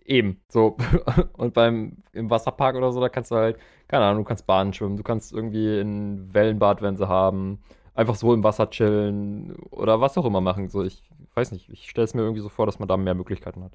Eben, 0.04 0.42
so. 0.48 0.76
Und 1.36 1.52
beim 1.52 1.98
im 2.12 2.30
Wasserpark 2.30 2.76
oder 2.76 2.92
so, 2.92 3.00
da 3.00 3.10
kannst 3.10 3.30
du 3.30 3.36
halt, 3.36 3.58
keine 3.88 4.06
Ahnung, 4.06 4.24
du 4.24 4.28
kannst 4.28 4.46
Bahnen 4.46 4.72
schwimmen, 4.72 4.96
du 4.96 5.02
kannst 5.02 5.34
irgendwie 5.34 5.80
ein 5.80 6.32
Wellenbad, 6.32 6.80
wenn 6.80 6.96
sie 6.96 7.06
haben, 7.06 7.60
einfach 7.92 8.14
so 8.14 8.32
im 8.32 8.42
Wasser 8.42 8.70
chillen 8.70 9.54
oder 9.70 10.00
was 10.00 10.16
auch 10.16 10.24
immer 10.24 10.40
machen. 10.40 10.70
So, 10.70 10.82
ich 10.82 11.02
weiß 11.38 11.52
nicht, 11.52 11.68
ich 11.68 11.88
stelle 11.88 12.04
es 12.04 12.14
mir 12.14 12.22
irgendwie 12.22 12.42
so 12.42 12.48
vor, 12.48 12.66
dass 12.66 12.78
man 12.78 12.88
da 12.88 12.96
mehr 12.96 13.14
Möglichkeiten 13.14 13.62
hat. 13.62 13.72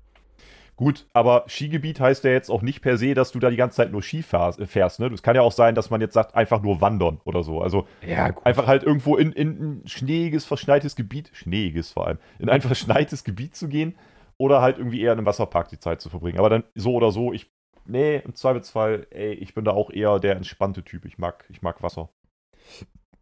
Gut, 0.76 1.06
aber 1.14 1.46
Skigebiet 1.48 2.00
heißt 2.00 2.24
ja 2.24 2.32
jetzt 2.32 2.50
auch 2.50 2.64
nicht 2.64 2.82
per 2.82 2.98
se, 2.98 3.14
dass 3.14 3.32
du 3.32 3.40
da 3.40 3.52
die 3.52 3.58
ganze 3.58 3.78
Zeit 3.78 3.92
nur 3.92 4.02
Ski 4.02 4.24
fährst. 4.24 4.60
fährst 4.66 5.00
ne? 5.00 5.06
Es 5.08 5.22
kann 5.22 5.36
ja 5.36 5.44
auch 5.44 5.52
sein, 5.52 5.76
dass 5.76 5.92
man 5.92 6.02
jetzt 6.02 6.16
sagt, 6.16 6.36
einfach 6.36 6.64
nur 6.64 6.82
wandern 6.82 7.22
oder 7.26 7.44
so. 7.44 7.62
Also 7.62 7.88
ja, 8.06 8.36
einfach 8.44 8.66
halt 8.66 8.84
irgendwo 8.84 9.16
in, 9.16 9.32
in 9.32 9.82
ein 9.82 9.88
schneeiges, 9.88 10.46
verschneites 10.46 10.96
Gebiet, 10.96 11.30
schneeiges 11.34 11.92
vor 11.92 12.08
allem, 12.08 12.18
in 12.40 12.50
ein 12.50 12.62
verschneites 12.62 13.24
Gebiet 13.24 13.56
zu 13.56 13.68
gehen 13.68 13.96
oder 14.38 14.62
halt 14.62 14.80
irgendwie 14.80 15.02
eher 15.02 15.14
in 15.14 15.20
einem 15.20 15.28
Wasserpark 15.28 15.70
die 15.70 15.80
Zeit 15.80 16.02
zu 16.02 16.10
verbringen. 16.10 16.40
Aber 16.40 16.50
dann 16.50 16.64
so 16.74 16.96
oder 16.96 17.12
so, 17.12 17.34
ich, 17.34 17.52
nee, 17.86 18.18
im 18.18 18.34
Zweifelsfall, 18.34 19.06
ey, 19.12 19.34
ich 19.34 19.54
bin 19.54 19.66
da 19.66 19.72
auch 19.72 19.92
eher 19.92 20.20
der 20.20 20.36
entspannte 20.36 20.84
Typ. 20.84 21.06
Ich 21.06 21.20
mag, 21.20 21.46
ich 21.50 21.62
mag 21.62 21.84
Wasser. 21.84 22.10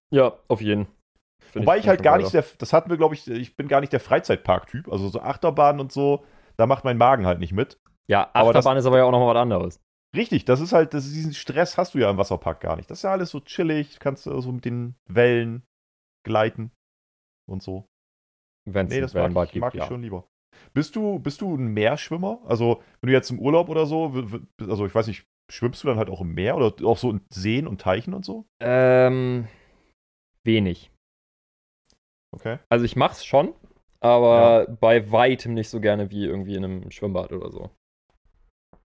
Ja, 0.10 0.38
auf 0.48 0.62
jeden. 0.62 0.88
Wobei 1.56 1.78
ich, 1.78 1.84
ich 1.84 1.90
halt 1.90 2.04
gar 2.04 2.18
nicht 2.18 2.34
der, 2.34 2.46
das 2.58 2.74
hatten 2.74 2.90
wir, 2.90 2.98
glaube 2.98 3.16
ich, 3.16 3.28
ich 3.28 3.56
bin 3.56 3.68
gar 3.68 3.82
nicht 3.82 3.94
der 3.94 4.00
Freizeitpark-Typ. 4.00 4.92
Also 4.92 5.10
so 5.10 5.22
Achterbahnen 5.22 5.82
und 5.82 5.92
so, 5.92 6.24
da 6.58 6.68
macht 6.68 6.84
mein 6.84 6.98
Magen 6.98 7.26
halt 7.26 7.40
nicht 7.40 7.54
mit. 7.54 7.80
Ja, 8.08 8.24
Achterbahn 8.34 8.42
aber 8.42 8.54
das, 8.54 8.84
ist 8.84 8.86
aber 8.86 8.98
ja 8.98 9.04
auch 9.06 9.12
nochmal 9.12 9.36
was 9.36 9.42
anderes. 9.42 9.82
Richtig, 10.16 10.46
das 10.46 10.60
ist 10.60 10.74
halt, 10.74 10.94
das 10.94 11.06
ist, 11.06 11.16
diesen 11.16 11.34
Stress 11.34 11.78
hast 11.78 11.94
du 11.94 12.00
ja 12.00 12.10
im 12.10 12.18
Wasserpark 12.18 12.60
gar 12.60 12.76
nicht. 12.76 12.90
Das 12.92 13.00
ist 13.00 13.04
ja 13.04 13.12
alles 13.12 13.30
so 13.30 13.40
chillig, 13.40 14.00
kannst 14.00 14.26
du 14.26 14.42
so 14.42 14.52
mit 14.52 14.66
den 14.66 14.96
Wellen 15.08 15.64
gleiten 16.26 16.72
und 17.50 17.64
so. 17.64 17.86
Wenn 18.66 18.88
nee, 18.88 19.02
das 19.02 19.14
mag, 19.14 19.32
ich, 19.48 19.54
gibt, 19.54 19.62
mag 19.62 19.76
ich 19.76 19.84
schon 19.86 20.02
lieber. 20.02 20.28
Bist 20.74 20.96
du, 20.96 21.20
bist 21.20 21.42
du 21.42 21.56
ein 21.56 21.68
Meerschwimmer? 21.68 22.40
Also, 22.46 22.84
wenn 23.00 23.08
du 23.08 23.14
jetzt 23.14 23.32
im 23.32 23.40
Urlaub 23.40 23.70
oder 23.70 23.86
so, 23.86 24.14
also 24.60 24.86
ich 24.86 24.94
weiß 24.94 25.08
nicht, 25.08 25.26
schwimmst 25.50 25.84
du 25.84 25.88
dann 25.88 25.98
halt 25.98 26.10
auch 26.10 26.22
im 26.22 26.34
Meer 26.34 26.58
oder 26.58 26.74
auch 26.86 26.98
so 26.98 27.10
in 27.10 27.22
Seen 27.30 27.68
und 27.68 27.82
Teichen 27.82 28.14
und 28.14 28.26
so? 28.26 28.46
Ähm, 28.60 29.48
wenig. 30.44 30.92
Okay. 32.32 32.60
Also 32.70 32.86
ich 32.86 32.96
mach's 32.96 33.26
schon, 33.26 33.54
aber 34.00 34.66
ja. 34.68 34.76
bei 34.80 35.12
weitem 35.12 35.54
nicht 35.54 35.70
so 35.70 35.80
gerne 35.80 36.12
wie 36.12 36.26
irgendwie 36.26 36.56
in 36.56 36.64
einem 36.64 36.92
Schwimmbad 36.92 37.32
oder 37.32 37.52
so. 37.52 37.70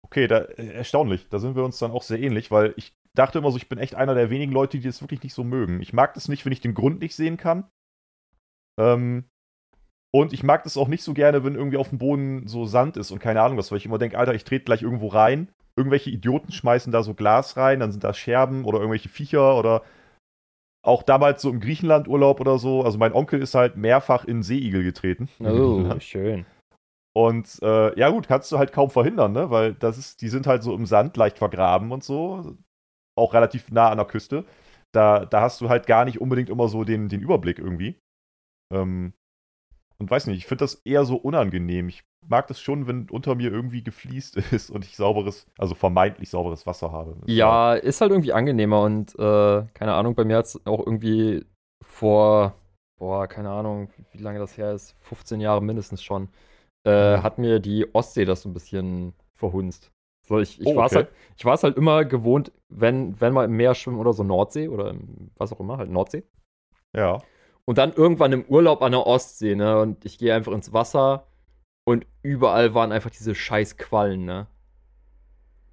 Okay, 0.05 0.27
da, 0.27 0.39
äh, 0.39 0.73
erstaunlich. 0.73 1.29
Da 1.29 1.39
sind 1.39 1.55
wir 1.55 1.65
uns 1.65 1.79
dann 1.79 1.91
auch 1.91 2.03
sehr 2.03 2.21
ähnlich, 2.21 2.51
weil 2.51 2.75
ich 2.77 2.95
dachte 3.15 3.39
immer 3.39 3.51
so, 3.51 3.57
ich 3.57 3.69
bin 3.69 3.79
echt 3.79 3.95
einer 3.95 4.15
der 4.15 4.31
wenigen 4.31 4.53
Leute, 4.53 4.79
die 4.79 4.87
das 4.87 5.03
wirklich 5.03 5.23
nicht 5.23 5.35
so 5.35 5.45
mögen. 5.45 5.81
Ich 5.83 5.93
mag 5.93 6.15
das 6.15 6.29
nicht, 6.29 6.45
wenn 6.45 6.53
ich 6.53 6.61
den 6.61 6.75
Grund 6.75 7.01
nicht 7.01 7.15
sehen 7.15 7.37
kann. 7.37 7.69
Ähm, 8.79 9.25
und 10.11 10.33
ich 10.33 10.43
mag 10.43 10.63
das 10.65 10.77
auch 10.77 10.89
nicht 10.89 11.03
so 11.03 11.13
gerne, 11.13 11.45
wenn 11.45 11.55
irgendwie 11.55 11.77
auf 11.77 11.91
dem 11.91 11.99
Boden 11.99 12.47
so 12.47 12.65
Sand 12.65 12.97
ist 12.97 13.11
und 13.11 13.19
keine 13.19 13.43
Ahnung 13.43 13.59
was, 13.59 13.71
weil 13.71 13.79
ich 13.79 13.87
immer 13.87 13.99
denke, 13.99 14.19
Alter, 14.19 14.35
ich 14.35 14.45
trete 14.45 14.65
gleich 14.65 14.83
irgendwo 14.83 15.09
rein. 15.09 15.49
Irgendwelche 15.77 16.11
Idioten 16.11 16.51
schmeißen 16.51 16.91
da 16.93 17.03
so 17.03 17.15
Glas 17.15 17.57
rein, 17.57 17.81
dann 17.81 17.93
sind 17.93 18.03
da 18.03 18.15
Scherben 18.15 18.65
oder 18.65 18.79
irgendwelche 18.79 19.09
Viecher 19.09 19.57
oder 19.57 19.83
auch 20.89 21.03
damals 21.03 21.43
so 21.43 21.51
im 21.51 21.61
Griechenland-Urlaub 21.61 22.41
oder 22.41 22.59
so. 22.59 22.83
Also 22.83 22.99
mein 22.99 23.13
Onkel 23.13 23.41
ist 23.41 23.55
halt 23.55 23.77
mehrfach 23.77 24.25
in 24.25 24.43
Seeigel 24.43 24.83
getreten. 24.83 25.29
Oh, 25.39 25.95
schön. 26.01 26.47
Und 27.15 27.59
äh, 27.63 27.99
ja 27.99 28.11
gut, 28.11 28.27
kannst 28.27 28.51
du 28.51 28.59
halt 28.59 28.73
kaum 28.73 28.91
verhindern, 28.91 29.33
ne? 29.33 29.51
Weil 29.51 29.75
das 29.75 29.99
ist, 29.99 30.23
die 30.23 30.29
sind 30.29 30.47
halt 30.47 30.63
so 30.63 30.75
im 30.75 30.87
Sand 30.87 31.17
leicht 31.17 31.39
vergraben 31.39 31.93
und 31.93 32.03
so. 32.03 32.57
Auch 33.17 33.35
relativ 33.35 33.71
nah 33.71 33.91
an 33.91 33.99
der 33.99 34.07
Küste. 34.07 34.45
Da, 34.93 35.27
da 35.27 35.43
hast 35.43 35.61
du 35.61 35.69
halt 35.69 35.87
gar 35.87 36.05
nicht 36.05 36.21
unbedingt 36.21 36.49
immer 36.49 36.69
so 36.69 36.85
den, 36.85 37.09
den 37.09 37.21
Überblick 37.21 37.59
irgendwie. 37.59 38.01
Ähm, 38.73 39.13
und 39.99 40.11
weiß 40.11 40.27
nicht, 40.27 40.39
ich 40.39 40.47
finde 40.47 40.65
das 40.65 40.77
eher 40.85 41.05
so 41.05 41.17
unangenehm. 41.17 41.89
Ich 41.89 42.05
mag 42.29 42.47
das 42.47 42.61
schon, 42.61 42.87
wenn 42.87 43.09
unter 43.11 43.35
mir 43.35 43.51
irgendwie 43.51 43.83
gefliest 43.83 44.37
ist 44.53 44.71
und 44.71 44.85
ich 44.85 44.97
sauberes, 44.97 45.47
also 45.59 45.75
vermeintlich 45.75 46.31
sauberes 46.31 46.67
Wasser 46.67 46.93
habe. 46.93 47.17
Ja, 47.27 47.75
ist 47.75 48.01
halt 48.01 48.13
irgendwie 48.13 48.33
angenehmer 48.33 48.83
und 48.83 49.15
äh, 49.19 49.65
keine 49.75 49.95
Ahnung, 49.95 50.15
bei 50.15 50.25
mir 50.25 50.37
hat 50.37 50.47
es 50.47 50.67
auch 50.67 50.81
irgendwie 50.81 51.45
vor, 51.83 52.55
boah, 52.99 53.27
keine 53.27 53.51
Ahnung, 53.51 53.91
wie 54.13 54.23
lange 54.23 54.39
das 54.39 54.57
her 54.57 54.73
ist, 54.73 54.95
15 55.01 55.41
Jahre 55.41 55.63
mindestens 55.63 56.03
schon, 56.03 56.29
äh, 56.87 57.17
mhm. 57.17 57.23
hat 57.23 57.39
mir 57.39 57.61
die 57.61 57.95
Ostsee 57.95 58.25
das 58.25 58.43
so 58.43 58.49
ein 58.49 58.55
bisschen 58.55 59.15
verhunzt. 59.35 59.91
So, 60.27 60.39
ich, 60.39 60.61
ich 60.61 60.67
oh, 60.67 60.77
war 60.77 60.87
es 60.87 60.93
okay. 60.95 61.09
halt, 61.43 61.63
halt 61.63 61.77
immer 61.79 62.05
gewohnt, 62.05 62.53
wenn, 62.69 63.19
wenn 63.19 63.33
wir 63.33 63.45
im 63.45 63.57
Meer 63.57 63.75
schwimmen 63.75 63.99
oder 63.99 64.13
so 64.13 64.23
Nordsee 64.23 64.69
oder 64.69 64.91
im, 64.91 65.31
was 65.37 65.53
auch 65.53 65.61
immer, 65.61 65.79
halt 65.79 65.91
Nordsee. 65.91 66.25
Ja. 66.95 67.23
Und 67.65 67.79
dann 67.79 67.95
irgendwann 67.95 68.33
im 68.33 68.45
Urlaub 68.45 68.83
an 68.83 68.93
der 68.93 69.07
Ostsee, 69.07 69.55
ne? 69.55 69.81
Und 69.81 70.05
ich 70.05 70.19
gehe 70.19 70.35
einfach 70.35 70.53
ins 70.53 70.73
Wasser 70.73 71.27
und 71.89 72.07
überall 72.21 72.75
waren 72.75 72.93
einfach 72.93 73.09
diese 73.09 73.35
scheiß 73.35 73.79
Quallen, 73.79 74.27
ne? 74.27 74.47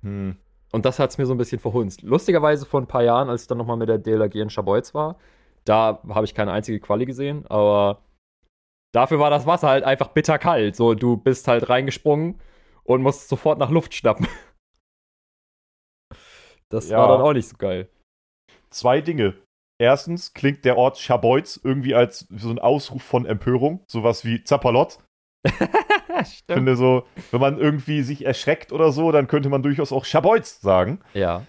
Hm. 0.01 0.38
Und 0.72 0.86
das 0.86 0.97
hat 0.97 1.09
es 1.09 1.18
mir 1.18 1.26
so 1.26 1.34
ein 1.34 1.38
bisschen 1.38 1.59
verhunzt. 1.59 2.03
Lustigerweise 2.03 2.66
vor 2.66 2.80
ein 2.80 2.88
paar 2.88 3.03
Jahren, 3.03 3.30
als 3.30 3.41
ich 3.41 3.47
dann 3.49 3.57
nochmal 3.57 3.76
mit 3.76 3.89
der 3.89 3.97
DLRG 3.97 4.36
in 4.36 4.49
Schabolz 4.49 4.93
war, 4.93 5.18
da 5.66 5.99
habe 6.07 6.24
ich 6.24 6.34
keine 6.34 6.53
einzige 6.53 6.80
Qualle 6.80 7.05
gesehen, 7.05 7.45
aber 7.47 8.01
dafür 8.93 9.20
war 9.20 9.30
das 9.30 9.45
Wasser 9.45 9.68
halt 9.68 9.84
einfach 9.84 10.07
bitterkalt. 10.07 10.78
So, 10.78 10.93
du 10.93 11.18
bist 11.18 11.49
halt 11.49 11.68
reingesprungen 11.68 12.39
und 12.86 13.01
musst 13.01 13.28
sofort 13.28 13.59
nach 13.59 13.70
Luft 13.70 13.93
schnappen. 13.93 14.28
Das 16.70 16.89
ja. 16.89 16.97
war 16.97 17.09
dann 17.09 17.22
auch 17.22 17.34
nicht 17.34 17.47
so 17.47 17.55
geil. 17.57 17.89
Zwei 18.72 18.99
Dinge. 18.99 19.36
Erstens 19.80 20.34
klingt 20.34 20.66
der 20.66 20.78
Ort 20.78 20.97
Schabeutz 20.97 21.59
irgendwie 21.63 21.93
als 21.93 22.28
so 22.36 22.49
ein 22.49 22.57
Ausruf 22.57 23.03
von 23.03 23.28
Empörung, 23.28 23.86
sowas 23.88 24.26
wie 24.26 24.43
Zappalot. 24.43 24.97
ich 26.22 26.43
finde 26.47 26.76
so, 26.76 27.05
wenn 27.32 27.41
man 27.41 27.57
irgendwie 27.57 28.01
sich 28.01 28.26
erschreckt 28.26 28.72
oder 28.72 28.91
so, 28.91 29.11
dann 29.11 29.28
könnte 29.28 29.49
man 29.49 29.63
durchaus 29.63 29.91
auch 29.91 30.05
Schabeutz 30.05 30.61
sagen. 30.61 30.99
Ja. 31.13 31.43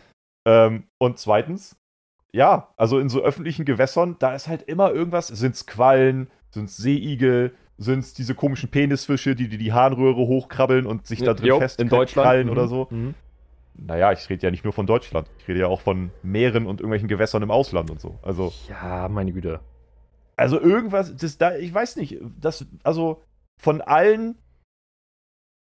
Ähm, 0.45 0.85
und 0.99 1.19
zweitens, 1.19 1.77
ja, 2.33 2.69
also 2.77 2.99
in 2.99 3.09
so 3.09 3.23
öffentlichen 3.23 3.65
Gewässern, 3.65 4.17
da 4.19 4.35
ist 4.35 4.49
halt 4.49 4.63
immer 4.63 4.93
irgendwas, 4.93 5.29
sind 5.29 5.55
es 5.55 5.67
Quallen, 5.67 6.29
sind 6.51 6.67
es 6.67 6.77
Seeigel, 6.77 7.55
sind 7.79 8.01
es 8.01 8.15
diese 8.15 8.35
komischen 8.35 8.71
Penisfische, 8.71 9.35
die 9.35 9.49
die, 9.49 9.59
die 9.59 9.73
Harnröhre 9.73 10.27
hochkrabbeln 10.27 10.87
und 10.87 11.07
sich 11.07 11.23
da 11.23 11.35
drin 11.35 11.59
festkrallen 11.59 12.49
oder 12.49 12.65
mhm. 12.65 12.69
so. 12.69 12.89
Mhm 12.91 13.15
naja, 13.79 14.13
ich 14.13 14.29
rede 14.31 14.43
ja 14.43 14.51
nicht 14.51 14.65
nur 14.65 14.73
von 14.73 14.87
Deutschland. 14.87 15.29
Ich 15.39 15.49
rede 15.49 15.61
ja 15.61 15.67
auch 15.67 15.81
von 15.81 16.11
Meeren 16.23 16.67
und 16.67 16.81
irgendwelchen 16.81 17.09
Gewässern 17.09 17.43
im 17.43 17.51
Ausland 17.51 17.91
und 17.91 18.01
so. 18.01 18.19
Also. 18.23 18.53
Ja, 18.69 19.09
meine 19.09 19.33
Güte. 19.33 19.61
Also 20.37 20.61
irgendwas, 20.61 21.17
das 21.17 21.39
da, 21.39 21.57
ich 21.57 21.73
weiß 21.73 21.97
nicht, 21.97 22.19
das, 22.41 22.67
also 22.83 23.23
von 23.59 23.81
allen 23.81 24.37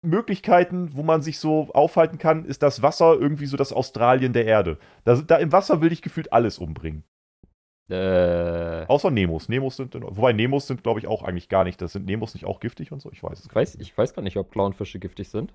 Möglichkeiten, 0.01 0.95
wo 0.95 1.03
man 1.03 1.21
sich 1.21 1.39
so 1.39 1.69
aufhalten 1.73 2.17
kann, 2.17 2.45
ist 2.45 2.63
das 2.63 2.81
Wasser 2.81 3.13
irgendwie 3.13 3.47
so 3.47 3.57
das 3.57 3.73
Australien 3.73 4.33
der 4.33 4.45
Erde. 4.45 4.77
Da, 5.03 5.15
da 5.15 5.37
im 5.37 5.51
Wasser 5.51 5.81
will 5.81 5.91
ich 5.91 6.01
gefühlt 6.01 6.31
alles 6.31 6.59
umbringen. 6.59 7.03
Äh. 7.89 8.85
Außer 8.87 9.11
Nemos. 9.11 9.49
Nemos 9.49 9.77
sind, 9.77 9.95
wobei 9.95 10.33
Nemos 10.33 10.67
sind, 10.67 10.83
glaube 10.83 10.99
ich, 10.99 11.07
auch 11.07 11.23
eigentlich 11.23 11.49
gar 11.49 11.63
nicht. 11.63 11.81
Das 11.81 11.93
sind 11.93 12.05
Nemos 12.05 12.33
nicht 12.33 12.45
auch 12.45 12.59
giftig 12.59 12.91
und 12.91 13.01
so? 13.01 13.11
Ich 13.11 13.23
weiß 13.23 13.39
es. 13.39 13.45
Ich 13.45 13.55
weiß, 13.55 13.75
ich 13.75 13.97
weiß 13.97 14.13
gar 14.13 14.21
nicht, 14.21 14.37
ob 14.37 14.51
Clownfische 14.51 14.99
giftig 14.99 15.29
sind. 15.29 15.53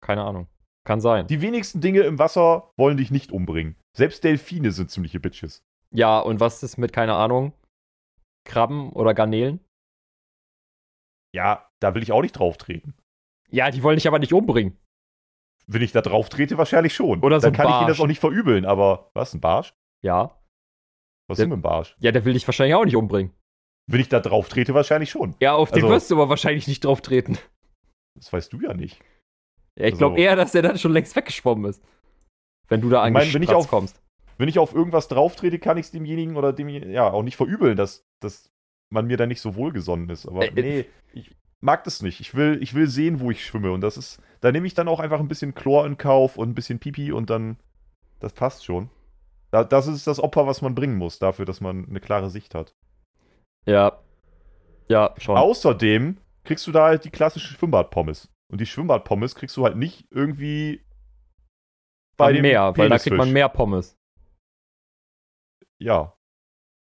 Keine 0.00 0.22
Ahnung. 0.22 0.48
Kann 0.84 1.00
sein. 1.00 1.26
Die 1.26 1.42
wenigsten 1.42 1.80
Dinge 1.80 2.00
im 2.00 2.18
Wasser 2.18 2.72
wollen 2.76 2.96
dich 2.96 3.10
nicht 3.10 3.32
umbringen. 3.32 3.76
Selbst 3.96 4.24
Delfine 4.24 4.72
sind 4.72 4.90
ziemliche 4.90 5.20
Bitches. 5.20 5.62
Ja, 5.92 6.18
und 6.20 6.40
was 6.40 6.62
ist 6.62 6.78
mit, 6.78 6.92
keine 6.92 7.14
Ahnung, 7.14 7.52
Krabben 8.44 8.90
oder 8.90 9.12
Garnelen? 9.14 9.60
Ja, 11.34 11.68
da 11.80 11.94
will 11.94 12.02
ich 12.02 12.12
auch 12.12 12.22
nicht 12.22 12.38
drauf 12.38 12.56
treten. 12.56 12.94
Ja, 13.50 13.70
die 13.70 13.82
wollen 13.82 13.96
dich 13.96 14.08
aber 14.08 14.18
nicht 14.18 14.32
umbringen. 14.32 14.78
Wenn 15.66 15.82
ich 15.82 15.92
da 15.92 16.00
drauf 16.00 16.28
trete, 16.28 16.58
wahrscheinlich 16.58 16.94
schon. 16.94 17.22
Oder 17.22 17.40
so 17.40 17.46
Dann 17.46 17.54
kann 17.54 17.66
Barsch. 17.66 17.76
ich 17.76 17.80
ihnen 17.82 17.88
das 17.88 18.00
auch 18.00 18.06
nicht 18.06 18.20
verübeln, 18.20 18.64
aber 18.64 19.10
was, 19.14 19.34
ein 19.34 19.40
Barsch? 19.40 19.74
Ja. 20.02 20.40
Was 21.28 21.36
der, 21.36 21.44
ist 21.44 21.50
denn 21.50 21.58
ein 21.58 21.62
Barsch? 21.62 21.94
Ja, 22.00 22.10
der 22.10 22.24
will 22.24 22.32
dich 22.32 22.46
wahrscheinlich 22.46 22.74
auch 22.74 22.84
nicht 22.84 22.96
umbringen. 22.96 23.32
Wenn 23.86 24.00
ich 24.00 24.08
da 24.08 24.20
drauf 24.20 24.48
trete, 24.48 24.74
wahrscheinlich 24.74 25.10
schon. 25.10 25.34
Ja, 25.40 25.54
auf 25.54 25.72
also, 25.72 25.86
den 25.86 25.92
wirst 25.92 26.10
du 26.10 26.16
aber 26.16 26.28
wahrscheinlich 26.28 26.66
nicht 26.66 26.84
drauf 26.84 27.00
treten. 27.02 27.38
Das 28.16 28.32
weißt 28.32 28.52
du 28.52 28.60
ja 28.60 28.74
nicht. 28.74 29.00
Ja, 29.78 29.86
ich 29.86 29.96
glaube 29.96 30.14
also, 30.14 30.24
eher, 30.24 30.36
dass 30.36 30.52
der 30.52 30.62
dann 30.62 30.78
schon 30.78 30.92
längst 30.92 31.14
weggeschwommen 31.14 31.70
ist. 31.70 31.82
Wenn 32.68 32.80
du 32.80 32.88
da 32.88 33.04
auf, 33.04 33.68
kommst. 33.68 34.00
Wenn 34.38 34.48
ich 34.48 34.58
auf 34.58 34.74
irgendwas 34.74 35.08
drauftrete, 35.08 35.58
kann 35.58 35.76
ich 35.76 35.86
es 35.86 35.92
demjenigen 35.92 36.36
oder 36.36 36.52
dem 36.52 36.68
ja 36.68 37.10
auch 37.10 37.22
nicht 37.22 37.36
verübeln, 37.36 37.76
dass, 37.76 38.06
dass 38.20 38.50
man 38.90 39.06
mir 39.06 39.16
da 39.16 39.26
nicht 39.26 39.40
so 39.40 39.54
wohlgesonnen 39.54 40.08
ist. 40.08 40.26
Aber 40.26 40.44
äh, 40.44 40.52
nee, 40.52 40.86
ich, 41.12 41.34
mag 41.60 41.84
das 41.84 42.02
nicht. 42.02 42.20
Ich 42.20 42.34
will, 42.34 42.58
ich 42.62 42.74
will 42.74 42.88
sehen, 42.88 43.20
wo 43.20 43.30
ich 43.30 43.44
schwimme. 43.44 43.72
Und 43.72 43.80
das 43.80 43.96
ist, 43.96 44.20
da 44.40 44.52
nehme 44.52 44.66
ich 44.66 44.74
dann 44.74 44.88
auch 44.88 45.00
einfach 45.00 45.20
ein 45.20 45.28
bisschen 45.28 45.54
Chlor 45.54 45.86
in 45.86 45.98
Kauf 45.98 46.36
und 46.36 46.48
ein 46.48 46.54
bisschen 46.54 46.78
Pipi 46.78 47.12
und 47.12 47.30
dann, 47.30 47.56
das 48.18 48.32
passt 48.32 48.64
schon. 48.64 48.90
Da, 49.50 49.64
das 49.64 49.86
ist 49.86 50.06
das 50.06 50.20
Opfer, 50.20 50.46
was 50.46 50.62
man 50.62 50.74
bringen 50.74 50.96
muss, 50.96 51.18
dafür, 51.18 51.44
dass 51.44 51.60
man 51.60 51.86
eine 51.88 52.00
klare 52.00 52.30
Sicht 52.30 52.54
hat. 52.54 52.74
Ja. 53.66 54.00
Ja, 54.88 55.14
schon. 55.18 55.36
Außerdem 55.36 56.18
kriegst 56.44 56.66
du 56.66 56.72
da 56.72 56.86
halt 56.86 57.04
die 57.04 57.10
klassische 57.10 57.54
Schwimmbadpommes. 57.54 58.28
Und 58.50 58.60
die 58.60 58.66
Schwimmbadpommes 58.66 59.34
kriegst 59.34 59.56
du 59.56 59.64
halt 59.64 59.76
nicht 59.76 60.06
irgendwie 60.10 60.84
bei 62.16 62.32
dem 62.32 62.42
Meer, 62.42 62.76
weil 62.76 62.88
da 62.88 62.98
kriegt 62.98 63.16
man 63.16 63.32
mehr 63.32 63.48
Pommes. 63.48 63.96
Ja. 65.78 66.14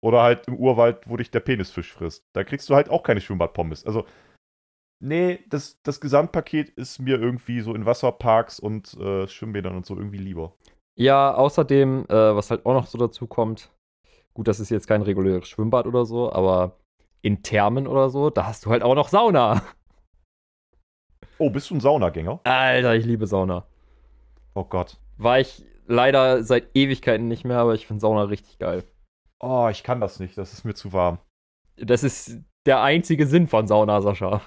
Oder 0.01 0.21
halt 0.21 0.47
im 0.47 0.55
Urwald, 0.55 1.09
wo 1.09 1.17
dich 1.17 1.31
der 1.31 1.39
Penisfisch 1.39 1.91
frisst. 1.91 2.27
Da 2.33 2.43
kriegst 2.43 2.69
du 2.69 2.75
halt 2.75 2.89
auch 2.89 3.01
keine 3.03 3.21
Schwimmbadpommes. 3.21 3.85
Also, 3.85 4.05
nee, 4.99 5.39
das, 5.49 5.81
das 5.83 6.01
Gesamtpaket 6.01 6.69
ist 6.69 6.99
mir 6.99 7.19
irgendwie 7.19 7.61
so 7.61 7.73
in 7.73 7.85
Wasserparks 7.85 8.59
und 8.59 8.93
äh, 8.95 9.27
Schwimmbädern 9.27 9.75
und 9.75 9.85
so 9.85 9.95
irgendwie 9.95 10.17
lieber. 10.17 10.53
Ja, 10.97 11.33
außerdem, 11.33 12.05
äh, 12.07 12.35
was 12.35 12.51
halt 12.51 12.65
auch 12.65 12.73
noch 12.73 12.87
so 12.87 12.97
dazu 12.97 13.27
kommt, 13.27 13.71
gut, 14.33 14.47
das 14.47 14.59
ist 14.59 14.69
jetzt 14.69 14.87
kein 14.87 15.01
reguläres 15.01 15.47
Schwimmbad 15.47 15.87
oder 15.87 16.05
so, 16.05 16.31
aber 16.31 16.79
in 17.21 17.43
Thermen 17.43 17.87
oder 17.87 18.09
so, 18.09 18.29
da 18.29 18.45
hast 18.45 18.65
du 18.65 18.69
halt 18.69 18.83
auch 18.83 18.95
noch 18.95 19.09
Sauna. 19.09 19.61
Oh, 21.37 21.49
bist 21.49 21.69
du 21.69 21.75
ein 21.75 21.81
Saunagänger? 21.81 22.39
Alter, 22.45 22.95
ich 22.95 23.05
liebe 23.05 23.27
Sauna. 23.27 23.65
Oh 24.53 24.63
Gott. 24.63 24.97
War 25.17 25.39
ich 25.39 25.65
leider 25.85 26.43
seit 26.43 26.69
Ewigkeiten 26.75 27.27
nicht 27.27 27.43
mehr, 27.43 27.57
aber 27.57 27.73
ich 27.73 27.87
finde 27.87 27.99
Sauna 27.99 28.23
richtig 28.23 28.57
geil. 28.57 28.83
Oh, 29.41 29.67
ich 29.69 29.83
kann 29.83 29.99
das 29.99 30.19
nicht, 30.19 30.37
das 30.37 30.53
ist 30.53 30.63
mir 30.63 30.75
zu 30.75 30.93
warm. 30.93 31.19
Das 31.77 32.03
ist 32.03 32.39
der 32.65 32.81
einzige 32.81 33.27
Sinn 33.27 33.47
von 33.47 33.67
Sauna, 33.67 34.01
Sascha. 34.01 34.41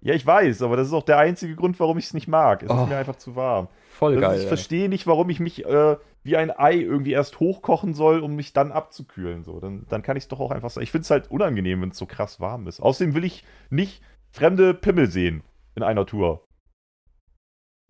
Ja, 0.00 0.14
ich 0.14 0.26
weiß, 0.26 0.62
aber 0.62 0.76
das 0.76 0.88
ist 0.88 0.92
auch 0.92 1.02
der 1.02 1.18
einzige 1.18 1.56
Grund, 1.56 1.80
warum 1.80 1.98
ich 1.98 2.06
es 2.06 2.14
nicht 2.14 2.28
mag. 2.28 2.62
Es 2.62 2.70
oh, 2.70 2.82
ist 2.82 2.88
mir 2.88 2.96
einfach 2.96 3.16
zu 3.16 3.34
warm. 3.34 3.68
Voll 3.88 4.20
geil. 4.20 4.36
Ist, 4.36 4.42
ich 4.42 4.48
verstehe 4.48 4.88
nicht, 4.88 5.06
warum 5.06 5.30
ich 5.30 5.40
mich 5.40 5.64
äh, 5.64 5.96
wie 6.26 6.36
ein 6.36 6.50
Ei 6.50 6.74
irgendwie 6.74 7.12
erst 7.12 7.40
hochkochen 7.40 7.94
soll, 7.94 8.20
um 8.20 8.34
mich 8.34 8.52
dann 8.52 8.72
abzukühlen. 8.72 9.44
So, 9.44 9.60
dann, 9.60 9.86
dann 9.88 10.02
kann 10.02 10.16
ich 10.16 10.24
es 10.24 10.28
doch 10.28 10.40
auch 10.40 10.50
einfach 10.50 10.70
sagen. 10.70 10.82
Ich 10.82 10.90
finde 10.90 11.04
es 11.04 11.10
halt 11.10 11.30
unangenehm, 11.30 11.80
wenn 11.80 11.90
es 11.90 11.98
so 11.98 12.06
krass 12.06 12.40
warm 12.40 12.66
ist. 12.66 12.80
Außerdem 12.80 13.14
will 13.14 13.24
ich 13.24 13.44
nicht 13.70 14.02
fremde 14.30 14.74
Pimmel 14.74 15.06
sehen 15.08 15.42
in 15.76 15.82
einer 15.82 16.04
Tour. 16.04 16.44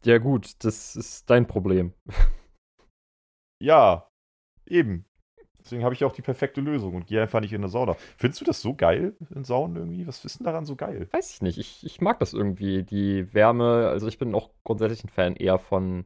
Ja, 0.04 0.18
gut, 0.18 0.62
das 0.64 0.94
ist 0.94 1.30
dein 1.30 1.46
Problem. 1.46 1.94
ja, 3.60 4.08
eben. 4.66 5.05
Deswegen 5.66 5.82
habe 5.82 5.94
ich 5.94 6.04
auch 6.04 6.12
die 6.12 6.22
perfekte 6.22 6.60
Lösung 6.60 6.94
und 6.94 7.08
gehe 7.08 7.20
einfach 7.20 7.40
nicht 7.40 7.52
in 7.52 7.60
eine 7.60 7.68
Sauna. 7.68 7.96
Findest 8.16 8.40
du 8.40 8.44
das 8.44 8.60
so 8.60 8.74
geil 8.74 9.16
in 9.34 9.42
Saunen 9.42 9.74
irgendwie? 9.74 10.06
Was 10.06 10.24
ist 10.24 10.38
denn 10.38 10.44
daran 10.44 10.64
so 10.64 10.76
geil? 10.76 11.08
Weiß 11.10 11.34
ich 11.34 11.42
nicht. 11.42 11.58
Ich, 11.58 11.84
ich 11.84 12.00
mag 12.00 12.20
das 12.20 12.34
irgendwie. 12.34 12.84
Die 12.84 13.34
Wärme, 13.34 13.88
also 13.88 14.06
ich 14.06 14.16
bin 14.16 14.32
auch 14.36 14.50
grundsätzlich 14.62 15.02
ein 15.02 15.08
Fan 15.08 15.34
eher 15.34 15.58
von 15.58 16.04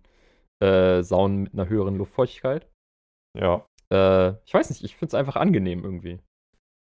äh, 0.61 1.03
Saunen 1.03 1.43
mit 1.43 1.53
einer 1.53 1.69
höheren 1.69 1.97
Luftfeuchtigkeit. 1.97 2.71
Ja. 3.39 3.67
Äh, 3.93 4.31
ich 4.47 4.55
weiß 4.55 4.71
nicht, 4.71 4.83
ich 4.83 4.97
finde 4.97 5.09
es 5.09 5.15
einfach 5.15 5.37
angenehm 5.37 5.85
irgendwie. 5.85 6.21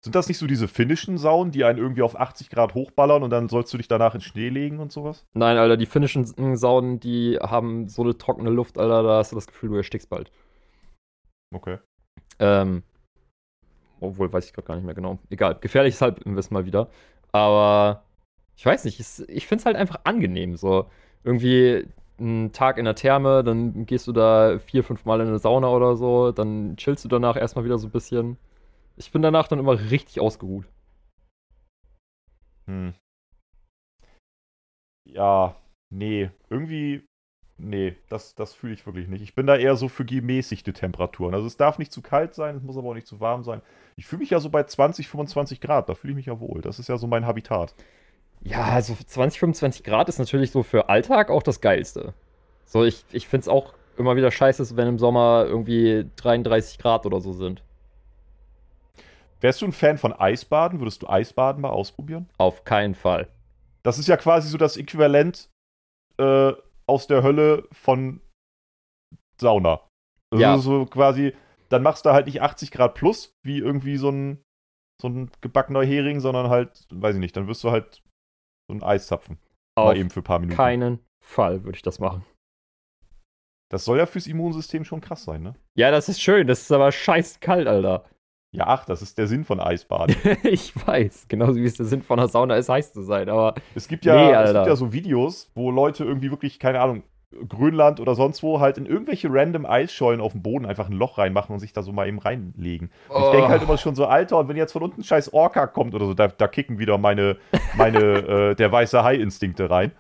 Sind 0.03 0.15
das 0.15 0.29
nicht 0.29 0.39
so 0.39 0.47
diese 0.47 0.67
finnischen 0.67 1.19
Saunen, 1.19 1.53
die 1.53 1.65
einen 1.65 1.79
irgendwie 1.79 2.03
auf 2.03 2.19
80 2.19 2.49
Grad 2.49 2.73
hochballern 2.73 3.23
und 3.23 3.29
dann 3.29 3.51
sollst 3.51 3.75
du 3.75 3.77
dich 3.77 3.89
danach 3.89 4.15
in 4.15 4.23
Schnee 4.23 4.49
legen 4.49 4.81
und 4.81 4.91
sowas? 4.91 5.27
Nein, 5.35 5.59
Alter, 5.59 5.77
die 5.77 5.87
finnischen 5.87 6.57
Saunen, 6.57 6.99
die 6.99 7.39
haben 7.43 7.89
so 7.89 8.03
eine 8.03 8.17
trockene 8.17 8.51
Luft, 8.51 8.79
Alter, 8.79 9.03
da 9.03 9.19
hast 9.19 9.33
du 9.33 9.37
das 9.37 9.47
Gefühl, 9.47 9.69
du 9.69 9.77
erstickst 9.77 10.09
bald. 10.09 10.33
Okay. 11.55 11.79
Ähm, 12.39 12.83
obwohl, 14.01 14.33
weiß 14.33 14.47
ich 14.47 14.53
gerade 14.53 14.67
gar 14.67 14.75
nicht 14.77 14.85
mehr 14.85 14.95
genau. 14.95 15.19
Egal, 15.31 15.57
gefährliches 15.61 16.01
Halbwissen 16.01 16.55
mal 16.55 16.67
wieder. 16.67 16.89
Aber 17.33 18.05
ich 18.57 18.65
weiß 18.65 18.85
nicht, 18.85 19.01
ich 19.01 19.47
finde 19.47 19.61
es 19.61 19.67
halt 19.67 19.77
einfach 19.77 20.01
angenehm. 20.05 20.57
So 20.57 20.91
irgendwie 21.25 21.87
einen 22.19 22.53
Tag 22.53 22.79
in 22.79 22.85
der 22.85 22.95
Therme, 22.95 23.43
dann 23.43 23.87
gehst 23.87 24.07
du 24.07 24.13
da 24.13 24.59
vier, 24.59 24.85
fünf 24.85 25.05
Mal 25.05 25.21
in 25.21 25.29
eine 25.29 25.39
Sauna 25.39 25.69
oder 25.69 25.97
so, 25.97 26.33
dann 26.33 26.77
chillst 26.77 27.05
du 27.05 27.09
danach 27.09 27.37
erstmal 27.37 27.65
wieder 27.65 27.79
so 27.79 27.89
ein 27.89 27.93
bisschen. 27.93 28.37
Ich 28.97 29.11
bin 29.11 29.23
danach 29.23 29.49
dann 29.49 29.59
immer 29.59 29.91
richtig 29.91 30.21
ausgeruht. 30.21 30.67
Hm. 32.67 32.95
Ja, 35.05 35.57
nee. 35.91 36.31
Irgendwie, 36.51 37.05
nee, 37.59 37.97
das, 38.09 38.35
das 38.35 38.55
fühle 38.55 38.75
ich 38.75 38.87
wirklich 38.87 39.09
nicht. 39.09 39.23
Ich 39.23 39.35
bin 39.35 39.47
da 39.47 39.57
eher 39.57 39.77
so 39.77 39.89
für 39.89 40.05
gemäßigte 40.05 40.73
Temperaturen. 40.73 41.35
Also 41.35 41.47
es 41.47 41.57
darf 41.57 41.79
nicht 41.79 41.93
zu 41.93 42.03
kalt 42.03 42.35
sein, 42.35 42.57
es 42.57 42.63
muss 42.63 42.77
aber 42.77 42.89
auch 42.89 42.95
nicht 42.95 43.07
zu 43.07 43.21
warm 43.21 43.43
sein. 43.43 43.63
Ich 43.97 44.07
fühle 44.07 44.21
mich 44.21 44.31
ja 44.31 44.41
so 44.41 44.51
bei 44.51 44.63
20, 44.63 45.09
25 45.09 45.61
Grad, 45.61 45.89
da 45.89 45.95
fühle 45.95 46.13
ich 46.13 46.17
mich 46.17 46.27
ja 46.27 46.41
wohl. 46.41 46.61
Das 46.61 46.79
ist 46.79 46.89
ja 46.89 46.97
so 46.97 47.07
mein 47.07 47.27
Habitat. 47.27 47.75
Ja, 48.43 48.65
also 48.65 48.95
20, 48.95 49.41
25 49.41 49.85
Grad 49.85 50.09
ist 50.09 50.19
natürlich 50.19 50.51
so 50.51 50.63
für 50.63 50.89
Alltag 50.89 51.31
auch 51.31 51.43
das 51.43 51.61
Geilste. 51.61 52.13
So, 52.65 52.85
ich, 52.85 53.05
ich 53.13 53.29
finde 53.29 53.43
es 53.43 53.49
auch 53.49 53.75
immer 53.97 54.17
wieder 54.17 54.31
scheiße, 54.31 54.77
wenn 54.77 54.89
im 54.89 54.99
Sommer 54.99 55.45
irgendwie 55.47 56.07
33 56.17 56.79
Grad 56.79 57.07
oder 57.07 57.21
so 57.21 57.33
sind. 57.33 57.63
Wärst 59.41 59.61
du 59.63 59.67
ein 59.67 59.73
Fan 59.73 59.99
von 59.99 60.13
Eisbaden? 60.13 60.81
Würdest 60.81 61.03
du 61.03 61.09
Eisbaden 61.09 61.63
mal 61.63 61.71
ausprobieren? 61.71 62.29
Auf 62.39 62.65
keinen 62.65 62.95
Fall. 62.95 63.29
Das 63.83 63.99
ist 63.99 64.09
ja 64.09 64.17
quasi 64.17 64.49
so 64.49 64.57
das 64.57 64.77
Äquivalent 64.77 65.51
äh, 66.19 66.53
aus 66.87 67.07
der 67.07 67.23
Hölle 67.23 67.67
von 67.73 68.21
Sauna. 69.41 69.81
Also 70.33 70.43
ja. 70.43 70.59
so 70.59 70.87
quasi, 70.87 71.35
dann 71.69 71.83
machst 71.83 72.07
du 72.07 72.11
halt 72.11 72.27
nicht 72.27 72.43
80 72.43 72.71
Grad 72.71 72.95
plus, 72.95 73.35
wie 73.45 73.59
irgendwie 73.59 73.97
so 73.97 74.11
ein, 74.11 74.43
so 75.01 75.09
ein 75.09 75.31
gebackener 75.41 75.83
Hering, 75.83 76.21
sondern 76.21 76.49
halt, 76.49 76.87
weiß 76.91 77.17
ich 77.17 77.21
nicht, 77.21 77.37
dann 77.37 77.47
wirst 77.47 77.65
du 77.65 77.71
halt 77.71 78.03
so 78.69 78.77
ein 78.77 78.83
Eiszapfen. 78.83 79.39
Auf 79.77 79.87
mal 79.87 79.97
eben 79.97 80.11
für 80.11 80.21
ein 80.21 80.25
paar 80.25 80.39
Minuten. 80.39 80.57
keinen 80.57 81.01
Fall 81.25 81.65
würde 81.65 81.77
ich 81.77 81.83
das 81.83 81.99
machen. 81.99 82.25
Das 83.71 83.85
soll 83.85 83.99
ja 83.99 84.07
fürs 84.07 84.27
Immunsystem 84.27 84.85
schon 84.85 85.01
krass 85.01 85.25
sein, 85.25 85.43
ne? 85.43 85.55
Ja, 85.77 85.91
das 85.91 86.09
ist 86.09 86.21
schön, 86.21 86.47
das 86.47 86.63
ist 86.63 86.71
aber 86.71 86.93
scheiß 86.93 87.41
kalt, 87.41 87.67
Alter. 87.67 88.09
Ja, 88.55 88.69
ach, 88.69 88.85
das 88.85 89.03
ist 89.03 89.19
der 89.19 89.27
Sinn 89.27 89.45
von 89.45 89.59
Eisbaden. 89.59 90.15
ich 90.45 90.73
weiß, 90.87 91.27
genauso 91.27 91.57
wie 91.57 91.65
es 91.65 91.77
der 91.77 91.87
Sinn 91.87 92.03
von 92.03 92.21
einer 92.21 92.29
Sauna 92.29 92.55
ist, 92.55 92.69
heiß 92.69 92.93
zu 92.93 93.03
sein, 93.03 93.29
aber. 93.29 93.55
Es 93.75 93.89
gibt 93.89 94.05
ja, 94.05 94.15
nee, 94.15 94.33
es 94.33 94.53
gibt 94.53 94.67
ja 94.67 94.77
so 94.77 94.93
Videos, 94.93 95.51
wo 95.57 95.73
Leute 95.73 96.05
irgendwie 96.05 96.31
wirklich, 96.31 96.61
keine 96.61 96.81
Ahnung, 96.81 97.03
Grönland 97.49 97.99
oder 97.99 98.15
sonst 98.15 98.45
wo 98.45 98.61
halt 98.61 98.79
in 98.79 98.87
irgendwelche 98.87 99.29
random 99.29 99.67
Eisschollen 99.67 100.21
auf 100.21 100.33
dem 100.33 100.43
Boden 100.43 100.67
einfach 100.67 100.89
ein 100.89 100.95
Loch 100.95 101.19
reinmachen 101.19 101.53
und 101.53 101.59
sich 101.59 101.73
da 101.73 101.83
so 101.83 101.93
mal 101.93 102.07
eben 102.07 102.21
reinlegen. 102.21 102.93
Oh. 103.09 103.23
Ich 103.25 103.31
denke 103.33 103.49
halt 103.49 103.63
immer 103.63 103.77
schon 103.77 103.97
so, 103.97 104.07
Alter, 104.07 104.39
und 104.39 104.49
wenn 104.49 104.57
jetzt 104.57 104.73
von 104.73 104.83
unten 104.83 105.01
ein 105.01 105.05
scheiß 105.05 105.33
Orca 105.33 105.67
kommt 105.67 105.97
oder 105.97 106.07
so, 106.07 106.15
da, 106.15 106.29
da 106.29 106.47
kicken 106.47 106.79
wieder 106.79 106.97
meine, 106.97 107.37
meine 107.77 107.99
äh, 108.51 108.55
der 108.55 108.71
weiße 108.71 109.03
Hai-Instinkte 109.03 109.69
rein. 109.69 109.91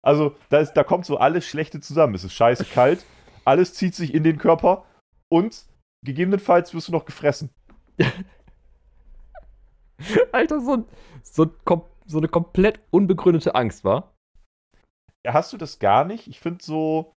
Also, 0.00 0.34
da, 0.48 0.60
ist, 0.60 0.72
da 0.72 0.82
kommt 0.82 1.04
so 1.04 1.18
alles 1.18 1.44
Schlechte 1.46 1.80
zusammen. 1.80 2.14
Es 2.14 2.24
ist 2.24 2.32
scheiße 2.32 2.64
kalt, 2.64 3.04
alles 3.44 3.74
zieht 3.74 3.94
sich 3.94 4.14
in 4.14 4.24
den 4.24 4.38
Körper 4.38 4.84
und 5.28 5.66
gegebenenfalls 6.04 6.74
wirst 6.74 6.88
du 6.88 6.92
noch 6.92 7.04
gefressen. 7.04 7.50
Alter, 10.32 10.60
so, 10.60 10.84
so, 11.22 11.50
so 12.06 12.18
eine 12.18 12.28
komplett 12.28 12.80
unbegründete 12.90 13.54
Angst, 13.54 13.84
war? 13.84 14.14
Ja, 15.24 15.34
hast 15.34 15.52
du 15.52 15.56
das 15.56 15.78
gar 15.78 16.04
nicht? 16.04 16.28
Ich 16.28 16.40
finde 16.40 16.64
so. 16.64 17.12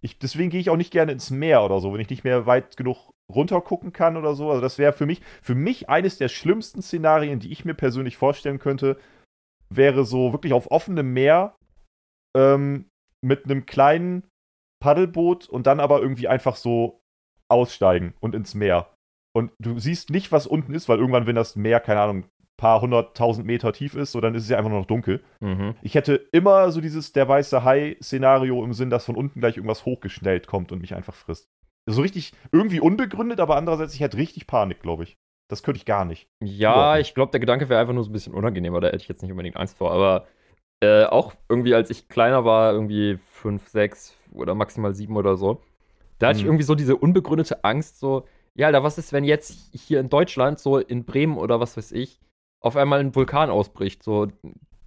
Ich, 0.00 0.18
deswegen 0.18 0.50
gehe 0.50 0.60
ich 0.60 0.68
auch 0.68 0.76
nicht 0.76 0.92
gerne 0.92 1.12
ins 1.12 1.30
Meer 1.30 1.64
oder 1.64 1.80
so, 1.80 1.92
wenn 1.92 2.00
ich 2.00 2.10
nicht 2.10 2.24
mehr 2.24 2.44
weit 2.44 2.76
genug 2.76 3.10
runter 3.32 3.62
gucken 3.62 3.92
kann 3.92 4.18
oder 4.18 4.34
so. 4.34 4.50
Also, 4.50 4.60
das 4.60 4.78
wäre 4.78 4.92
für 4.92 5.06
mich, 5.06 5.22
für 5.42 5.54
mich 5.54 5.88
eines 5.88 6.18
der 6.18 6.28
schlimmsten 6.28 6.82
Szenarien, 6.82 7.40
die 7.40 7.52
ich 7.52 7.64
mir 7.64 7.74
persönlich 7.74 8.16
vorstellen 8.16 8.58
könnte, 8.58 8.98
wäre 9.70 10.04
so 10.04 10.32
wirklich 10.32 10.52
auf 10.52 10.70
offenem 10.70 11.12
Meer 11.12 11.56
ähm, 12.36 12.86
mit 13.22 13.44
einem 13.44 13.64
kleinen 13.64 14.28
Paddelboot 14.82 15.48
und 15.48 15.66
dann 15.66 15.80
aber 15.80 16.02
irgendwie 16.02 16.28
einfach 16.28 16.56
so 16.56 17.00
aussteigen 17.48 18.12
und 18.20 18.34
ins 18.34 18.54
Meer. 18.54 18.93
Und 19.36 19.50
du 19.58 19.78
siehst 19.78 20.10
nicht, 20.10 20.32
was 20.32 20.46
unten 20.46 20.74
ist, 20.74 20.88
weil 20.88 20.98
irgendwann, 20.98 21.26
wenn 21.26 21.34
das 21.34 21.56
Meer, 21.56 21.80
keine 21.80 22.00
Ahnung, 22.00 22.24
paar 22.56 22.80
hunderttausend 22.80 23.46
Meter 23.46 23.72
tief 23.72 23.94
ist, 23.94 24.12
so 24.12 24.20
dann 24.20 24.34
ist 24.34 24.44
es 24.44 24.48
ja 24.48 24.56
einfach 24.56 24.70
nur 24.70 24.78
noch 24.80 24.86
dunkel. 24.86 25.22
Mhm. 25.40 25.74
Ich 25.82 25.96
hätte 25.96 26.14
immer 26.32 26.70
so 26.70 26.80
dieses 26.80 27.12
der 27.12 27.28
weiße 27.28 27.64
Hai-Szenario 27.64 28.62
im 28.64 28.72
Sinn, 28.72 28.90
dass 28.90 29.04
von 29.04 29.16
unten 29.16 29.40
gleich 29.40 29.56
irgendwas 29.56 29.84
hochgeschnellt 29.84 30.46
kommt 30.46 30.70
und 30.70 30.80
mich 30.80 30.94
einfach 30.94 31.14
frisst. 31.14 31.48
So 31.86 32.02
richtig 32.02 32.32
irgendwie 32.52 32.80
unbegründet, 32.80 33.40
aber 33.40 33.56
andererseits, 33.56 33.94
ich 33.94 34.00
hätte 34.00 34.16
richtig 34.16 34.46
Panik, 34.46 34.80
glaube 34.80 35.02
ich. 35.02 35.16
Das 35.48 35.62
könnte 35.62 35.78
ich 35.78 35.84
gar 35.84 36.04
nicht. 36.04 36.28
Ja, 36.42 36.96
ich 36.98 37.14
glaube, 37.14 37.32
der 37.32 37.40
Gedanke 37.40 37.68
wäre 37.68 37.80
einfach 37.80 37.92
nur 37.92 38.04
so 38.04 38.10
ein 38.10 38.14
bisschen 38.14 38.32
unangenehmer, 38.32 38.80
da 38.80 38.86
hätte 38.86 38.98
ich 38.98 39.08
jetzt 39.08 39.22
nicht 39.22 39.32
unbedingt 39.32 39.56
Angst 39.56 39.76
vor. 39.76 39.92
Aber 39.92 40.26
äh, 40.80 41.04
auch 41.04 41.34
irgendwie, 41.48 41.74
als 41.74 41.90
ich 41.90 42.08
kleiner 42.08 42.44
war, 42.44 42.72
irgendwie 42.72 43.18
fünf, 43.32 43.68
sechs 43.68 44.16
oder 44.32 44.54
maximal 44.54 44.94
sieben 44.94 45.16
oder 45.16 45.36
so, 45.36 45.60
da 46.18 46.28
hatte 46.28 46.36
mhm. 46.36 46.40
ich 46.40 46.46
irgendwie 46.46 46.64
so 46.64 46.74
diese 46.74 46.96
unbegründete 46.96 47.64
Angst, 47.64 47.98
so, 47.98 48.26
ja, 48.54 48.68
Alter, 48.68 48.82
was 48.82 48.98
ist, 48.98 49.12
wenn 49.12 49.24
jetzt 49.24 49.70
hier 49.72 50.00
in 50.00 50.08
Deutschland, 50.08 50.58
so 50.58 50.78
in 50.78 51.04
Bremen 51.04 51.36
oder 51.36 51.60
was 51.60 51.76
weiß 51.76 51.92
ich, 51.92 52.20
auf 52.60 52.76
einmal 52.76 53.00
ein 53.00 53.14
Vulkan 53.14 53.50
ausbricht, 53.50 54.02
so 54.02 54.28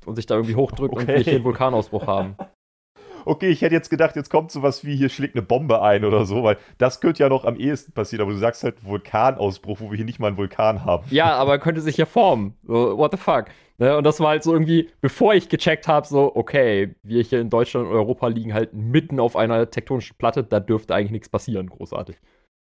und 0.06 0.16
sich 0.16 0.26
da 0.26 0.36
irgendwie 0.36 0.56
hochdrückt 0.56 0.94
okay. 0.94 1.02
und 1.02 1.08
wir 1.08 1.18
hier 1.18 1.34
einen 1.34 1.44
Vulkanausbruch 1.44 2.08
haben. 2.08 2.38
okay, 3.26 3.50
ich 3.50 3.62
hätte 3.62 3.76
jetzt 3.76 3.90
gedacht, 3.90 4.16
jetzt 4.16 4.30
kommt 4.30 4.52
sowas 4.52 4.86
wie, 4.86 4.96
hier 4.96 5.10
schlägt 5.10 5.36
eine 5.36 5.42
Bombe 5.42 5.82
ein 5.82 6.06
oder 6.06 6.26
so, 6.26 6.44
weil 6.44 6.58
das 6.78 7.02
könnte 7.02 7.22
ja 7.24 7.30
noch 7.30 7.46
am 7.46 7.58
ehesten 7.58 7.92
passieren, 7.92 8.24
aber 8.24 8.32
du 8.32 8.38
sagst 8.38 8.64
halt 8.64 8.84
Vulkanausbruch, 8.86 9.82
wo 9.82 9.92
wir 9.92 9.98
hier 9.98 10.06
nicht 10.06 10.20
mal 10.20 10.28
einen 10.28 10.38
Vulkan 10.38 10.86
haben. 10.86 11.06
Ja, 11.10 11.36
aber 11.36 11.60
könnte 11.60 11.82
sich 11.82 11.98
ja 11.98 12.06
formen. 12.06 12.56
So, 12.64 12.98
what 12.98 13.12
the 13.12 13.18
fuck? 13.18 13.48
Ne? 13.78 13.96
Und 13.98 14.06
das 14.06 14.20
war 14.20 14.30
halt 14.30 14.44
so 14.44 14.54
irgendwie, 14.54 14.90
bevor 15.02 15.36
ich 15.36 15.50
gecheckt 15.50 15.88
habe, 15.88 16.08
so, 16.08 16.36
okay, 16.36 16.96
wir 17.04 17.22
hier 17.22 17.42
in 17.42 17.50
Deutschland 17.50 17.88
und 17.88 17.94
Europa 17.94 18.28
liegen 18.28 18.54
halt 18.54 18.74
mitten 18.74 19.20
auf 19.20 19.36
einer 19.36 19.70
tektonischen 19.70 20.18
Platte, 20.18 20.44
da 20.44 20.60
dürfte 20.60 20.96
eigentlich 20.96 21.12
nichts 21.12 21.30
passieren, 21.30 21.68
großartig. 21.68 22.18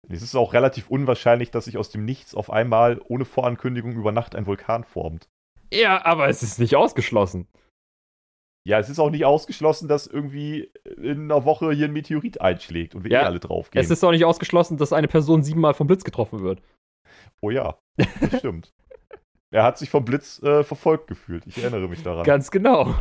Es 0.10 0.22
ist 0.22 0.36
auch 0.36 0.54
relativ 0.54 0.90
unwahrscheinlich, 0.90 1.52
dass 1.52 1.66
sich 1.66 1.78
aus 1.78 1.90
dem 1.90 2.06
Nichts 2.06 2.36
auf 2.36 2.52
einmal 2.52 3.00
ohne 3.08 3.26
Vorankündigung 3.26 3.94
über 3.94 4.12
Nacht 4.12 4.36
ein 4.36 4.46
Vulkan 4.46 4.84
formt. 4.84 5.30
Ja, 5.74 6.04
aber 6.06 6.28
es 6.28 6.44
ist 6.44 6.60
nicht 6.60 6.76
ausgeschlossen. 6.76 7.48
Ja, 8.64 8.78
es 8.80 8.90
ist 8.90 9.00
auch 9.00 9.10
nicht 9.10 9.26
ausgeschlossen, 9.26 9.88
dass 9.88 10.06
irgendwie 10.06 10.72
in 10.98 11.32
einer 11.32 11.46
Woche 11.46 11.72
hier 11.72 11.88
ein 11.88 11.94
Meteorit 11.94 12.42
einschlägt 12.42 12.94
und 12.94 13.04
wir 13.04 13.12
ja, 13.12 13.22
eh 13.22 13.26
alle 13.26 13.40
draufgehen. 13.40 13.84
Es 13.84 13.90
ist 13.90 14.04
auch 14.04 14.12
nicht 14.12 14.26
ausgeschlossen, 14.26 14.78
dass 14.78 14.94
eine 14.94 15.08
Person 15.08 15.44
siebenmal 15.44 15.74
vom 15.74 15.88
Blitz 15.88 16.04
getroffen 16.04 16.42
wird. 16.42 16.62
Oh 17.42 17.50
ja, 17.50 17.78
das 17.98 18.38
stimmt. 18.38 18.72
er 19.52 19.64
hat 19.64 19.80
sich 19.80 19.90
vom 19.90 20.06
Blitz 20.06 20.42
äh, 20.44 20.64
verfolgt 20.64 21.08
gefühlt. 21.08 21.48
Ich 21.48 21.58
erinnere 21.58 21.88
mich 21.88 22.04
daran. 22.04 22.24
Ganz 22.24 22.52
genau. 22.52 22.94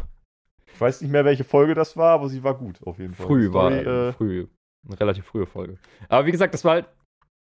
Ich 0.73 0.81
weiß 0.81 1.03
nicht 1.03 1.11
mehr, 1.11 1.27
welche 1.27 1.45
Folge 1.45 1.75
das 1.75 1.95
war, 1.97 2.15
aber 2.15 2.31
sie 2.31 2.43
war 2.43 2.57
gut, 2.57 2.81
auf 2.87 2.99
jeden 2.99 3.13
Fall. 3.13 3.27
Früh 3.27 3.49
Story, 3.49 3.55
war 3.55 4.09
äh, 4.09 4.13
früh. 4.15 4.47
Eine 4.87 4.99
relativ 4.99 5.27
frühe 5.27 5.47
Folge. 5.47 5.79
Aber 6.09 6.27
wie 6.27 6.33
gesagt, 6.33 6.55
das 6.55 6.65
war 6.65 6.73
halt 6.73 6.89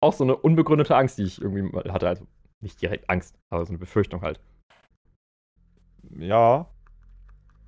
auch 0.01 0.13
so 0.13 0.23
eine 0.23 0.35
unbegründete 0.35 0.95
Angst, 0.95 1.17
die 1.17 1.23
ich 1.23 1.41
irgendwie 1.41 1.63
mal 1.63 1.91
hatte. 1.91 2.07
Also 2.07 2.25
nicht 2.61 2.81
direkt 2.81 3.09
Angst, 3.09 3.37
aber 3.49 3.65
so 3.65 3.71
eine 3.71 3.77
Befürchtung 3.77 4.21
halt. 4.21 4.39
Ja, 6.17 6.69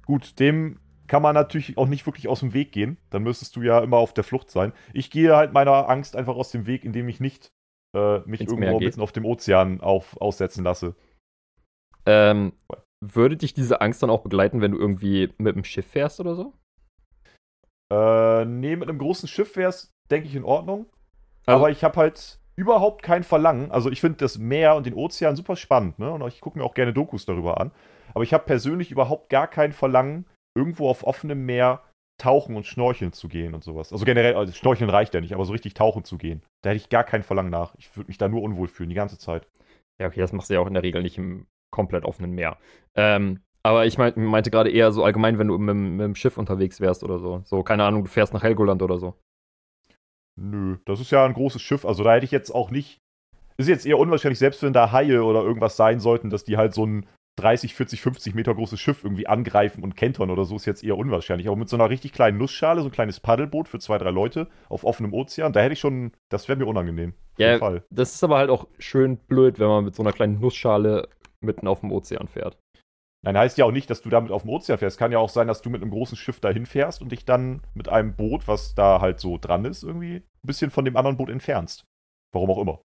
Gut, 0.08 0.40
dem 0.40 0.80
kann 1.08 1.22
man 1.22 1.36
natürlich 1.36 1.78
auch 1.78 1.88
nicht 1.88 2.06
wirklich 2.06 2.30
aus 2.30 2.40
dem 2.40 2.54
Weg 2.54 2.72
gehen. 2.72 2.98
Dann 3.10 3.24
müsstest 3.24 3.56
du 3.58 3.62
ja 3.62 3.80
immer 3.80 3.98
auf 3.98 4.14
der 4.14 4.24
Flucht 4.24 4.50
sein. 4.50 4.72
Ich 4.94 5.12
gehe 5.12 5.36
halt 5.36 5.54
meiner 5.54 5.90
Angst 5.90 6.16
einfach 6.16 6.36
aus 6.36 6.52
dem 6.52 6.66
Weg, 6.66 6.86
indem 6.86 7.10
ich 7.10 7.20
nicht 7.20 7.52
äh, 7.96 8.20
mich 8.20 8.42
Ins 8.42 8.52
irgendwo 8.52 8.80
mitten 8.80 9.02
auf 9.02 9.12
dem 9.12 9.26
Ozean 9.26 9.82
auf, 9.82 10.20
aussetzen 10.22 10.64
lasse. 10.64 10.96
Ähm, 12.06 12.54
würde 13.02 13.36
dich 13.36 13.54
diese 13.54 13.82
Angst 13.82 14.02
dann 14.02 14.10
auch 14.10 14.22
begleiten, 14.22 14.62
wenn 14.62 14.72
du 14.72 14.78
irgendwie 14.78 15.34
mit 15.38 15.56
dem 15.56 15.66
Schiff 15.66 15.88
fährst 15.88 16.22
oder 16.22 16.36
so? 16.36 16.54
Äh, 17.92 18.46
nee, 18.46 18.76
mit 18.76 18.90
einem 18.90 19.00
großen 19.00 19.28
Schiff 19.28 19.56
wär's, 19.56 19.92
denke 20.12 20.28
ich, 20.28 20.36
in 20.36 20.44
Ordnung. 20.44 20.88
Also, 21.46 21.60
Aber 21.60 21.72
ich 21.72 21.84
habe 21.84 21.98
halt 21.98 22.40
überhaupt 22.56 23.04
kein 23.04 23.24
Verlangen. 23.24 23.72
Also 23.72 23.92
ich 23.92 24.02
finde 24.02 24.18
das 24.18 24.38
Meer 24.38 24.76
und 24.76 24.86
den 24.86 24.96
Ozean 24.96 25.36
super 25.36 25.56
spannend, 25.56 26.00
ne? 26.00 26.12
Und 26.12 26.28
ich 26.28 26.42
gucke 26.42 26.58
mir 26.58 26.66
auch 26.66 26.74
gerne 26.74 26.92
Dokus 26.92 27.26
darüber 27.26 27.62
an. 27.62 27.72
Aber 28.14 28.24
ich 28.24 28.34
habe 28.34 28.46
persönlich 28.46 28.92
überhaupt 28.92 29.30
gar 29.30 29.48
kein 29.48 29.72
Verlangen, 29.72 30.26
irgendwo 30.56 30.90
auf 30.90 31.06
offenem 31.06 31.46
Meer 31.46 31.84
tauchen 32.20 32.56
und 32.56 32.66
schnorcheln 32.66 33.14
zu 33.14 33.28
gehen 33.28 33.54
und 33.54 33.64
sowas. 33.64 33.94
Also 33.94 34.04
generell, 34.04 34.36
also 34.36 34.52
schnorcheln 34.52 34.90
reicht 34.90 35.14
ja 35.14 35.22
nicht, 35.22 35.34
aber 35.34 35.46
so 35.46 35.52
richtig 35.52 35.76
tauchen 35.76 36.04
zu 36.04 36.18
gehen. 36.18 36.42
Da 36.64 36.72
hätte 36.72 36.78
ich 36.78 36.90
gar 36.90 37.04
kein 37.04 37.22
Verlangen 37.22 37.52
nach. 37.52 37.76
Ich 37.78 37.96
würde 37.96 38.08
mich 38.08 38.18
da 38.18 38.28
nur 38.28 38.42
unwohl 38.42 38.68
fühlen, 38.68 38.90
die 38.90 38.96
ganze 38.96 39.20
Zeit. 39.20 39.48
Ja, 40.02 40.08
okay, 40.08 40.20
das 40.20 40.34
machst 40.34 40.50
du 40.50 40.56
ja 40.56 40.60
auch 40.60 40.68
in 40.68 40.74
der 40.74 40.84
Regel 40.84 41.04
nicht 41.04 41.20
im 41.20 41.46
komplett 41.72 42.06
offenen 42.06 42.32
Meer. 42.32 42.58
Ähm, 42.96 43.42
aber 43.64 43.86
ich 43.86 43.98
mein, 43.98 44.14
meinte 44.16 44.52
gerade 44.52 44.70
eher 44.70 44.92
so 44.92 45.04
allgemein, 45.04 45.40
wenn 45.40 45.48
du 45.48 45.58
mit, 45.58 45.76
mit 45.76 46.06
dem 46.06 46.16
Schiff 46.16 46.38
unterwegs 46.38 46.80
wärst 46.80 47.04
oder 47.04 47.20
so. 47.20 47.42
So, 47.46 47.64
keine 47.64 47.84
Ahnung, 47.84 48.04
du 48.04 48.10
fährst 48.10 48.34
nach 48.34 48.44
Helgoland 48.44 48.82
oder 48.82 48.98
so. 48.98 49.16
Nö, 50.40 50.78
das 50.86 51.00
ist 51.00 51.12
ja 51.12 51.26
ein 51.26 51.34
großes 51.34 51.62
Schiff. 51.62 51.86
Also 51.86 52.04
da 52.04 52.14
hätte 52.14 52.26
ich 52.26 52.32
jetzt 52.32 52.52
auch 52.54 52.72
nicht. 52.72 53.00
Ist 53.58 53.68
jetzt 53.68 53.88
eher 53.88 53.98
unwahrscheinlich, 53.98 54.40
selbst 54.40 54.62
wenn 54.62 54.74
da 54.74 54.92
Haie 54.92 55.24
oder 55.24 55.42
irgendwas 55.42 55.76
sein 55.76 56.00
sollten, 56.00 56.30
dass 56.30 56.44
die 56.44 56.58
halt 56.58 56.76
so 56.76 56.86
ein 56.86 57.08
30, 57.38 57.76
40, 57.76 58.02
50 58.02 58.36
Meter 58.36 58.54
großes 58.54 58.80
Schiff 58.80 59.04
irgendwie 59.04 59.28
angreifen 59.28 59.84
und 59.84 59.96
kentern 59.96 60.32
oder 60.32 60.44
so, 60.44 60.56
ist 60.56 60.66
jetzt 60.66 60.84
eher 60.84 60.98
unwahrscheinlich. 60.98 61.48
Aber 61.48 61.56
mit 61.56 61.70
so 61.70 61.76
einer 61.76 61.90
richtig 61.90 62.14
kleinen 62.14 62.38
Nussschale, 62.38 62.82
so 62.82 62.88
ein 62.88 62.92
kleines 62.92 63.20
Paddelboot 63.20 63.68
für 63.68 63.80
zwei, 63.80 63.98
drei 63.98 64.10
Leute 64.10 64.48
auf 64.70 64.84
offenem 64.84 65.14
Ozean, 65.14 65.54
da 65.54 65.60
hätte 65.60 65.74
ich 65.74 65.80
schon, 65.80 66.12
das 66.30 66.48
wäre 66.48 66.58
mir 66.58 66.66
unangenehm. 66.66 67.14
ja, 67.38 67.58
Fall. 67.60 67.84
das 67.92 68.16
ist 68.16 68.24
aber 68.24 68.38
halt 68.38 68.50
auch 68.50 68.68
schön 68.80 69.18
blöd, 69.18 69.60
wenn 69.60 69.68
man 69.68 69.86
mit 69.86 69.96
so 69.96 70.02
einer 70.02 70.14
kleinen 70.14 70.40
Nussschale 70.40 71.10
mitten 71.40 71.68
auf 71.68 71.82
dem 71.82 71.92
Ozean 71.92 72.28
fährt. 72.28 72.58
Nein, 73.28 73.40
heißt 73.40 73.58
ja 73.58 73.66
auch 73.66 73.72
nicht, 73.72 73.90
dass 73.90 74.02
du 74.02 74.08
damit 74.08 74.32
auf 74.32 74.44
dem 74.44 74.52
Ozean 74.52 74.78
fährst. 74.78 74.98
Kann 74.98 75.12
ja 75.12 75.20
auch 75.20 75.28
sein, 75.28 75.50
dass 75.50 75.62
du 75.62 75.70
mit 75.70 75.82
einem 75.82 75.92
großen 75.92 76.16
Schiff 76.16 76.40
dahin 76.40 76.66
fährst 76.66 77.02
und 77.02 77.12
dich 77.12 77.26
dann 77.26 77.62
mit 77.74 77.90
einem 77.90 78.16
Boot, 78.16 78.48
was 78.48 78.74
da 78.74 79.02
halt 79.02 79.20
so 79.20 79.38
dran 79.38 79.66
ist, 79.66 79.84
irgendwie 79.84 80.16
ein 80.16 80.24
bisschen 80.44 80.72
von 80.72 80.86
dem 80.86 80.96
anderen 80.96 81.18
Boot 81.18 81.30
entfernst. 81.30 81.84
Warum 82.34 82.50
auch 82.52 82.58
immer. 82.58 82.80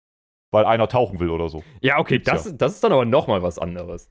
Weil 0.53 0.63
einer 0.63 0.87
tauchen 0.87 1.19
will 1.19 1.29
oder 1.29 1.49
so. 1.49 1.61
Ja, 1.81 1.99
okay, 1.99 2.19
das, 2.19 2.45
ja. 2.45 2.51
das 2.53 2.75
ist 2.75 2.83
dann 2.85 2.93
aber 2.93 3.03
nochmal 3.03 3.43
was 3.43 3.59
anderes. 3.59 4.09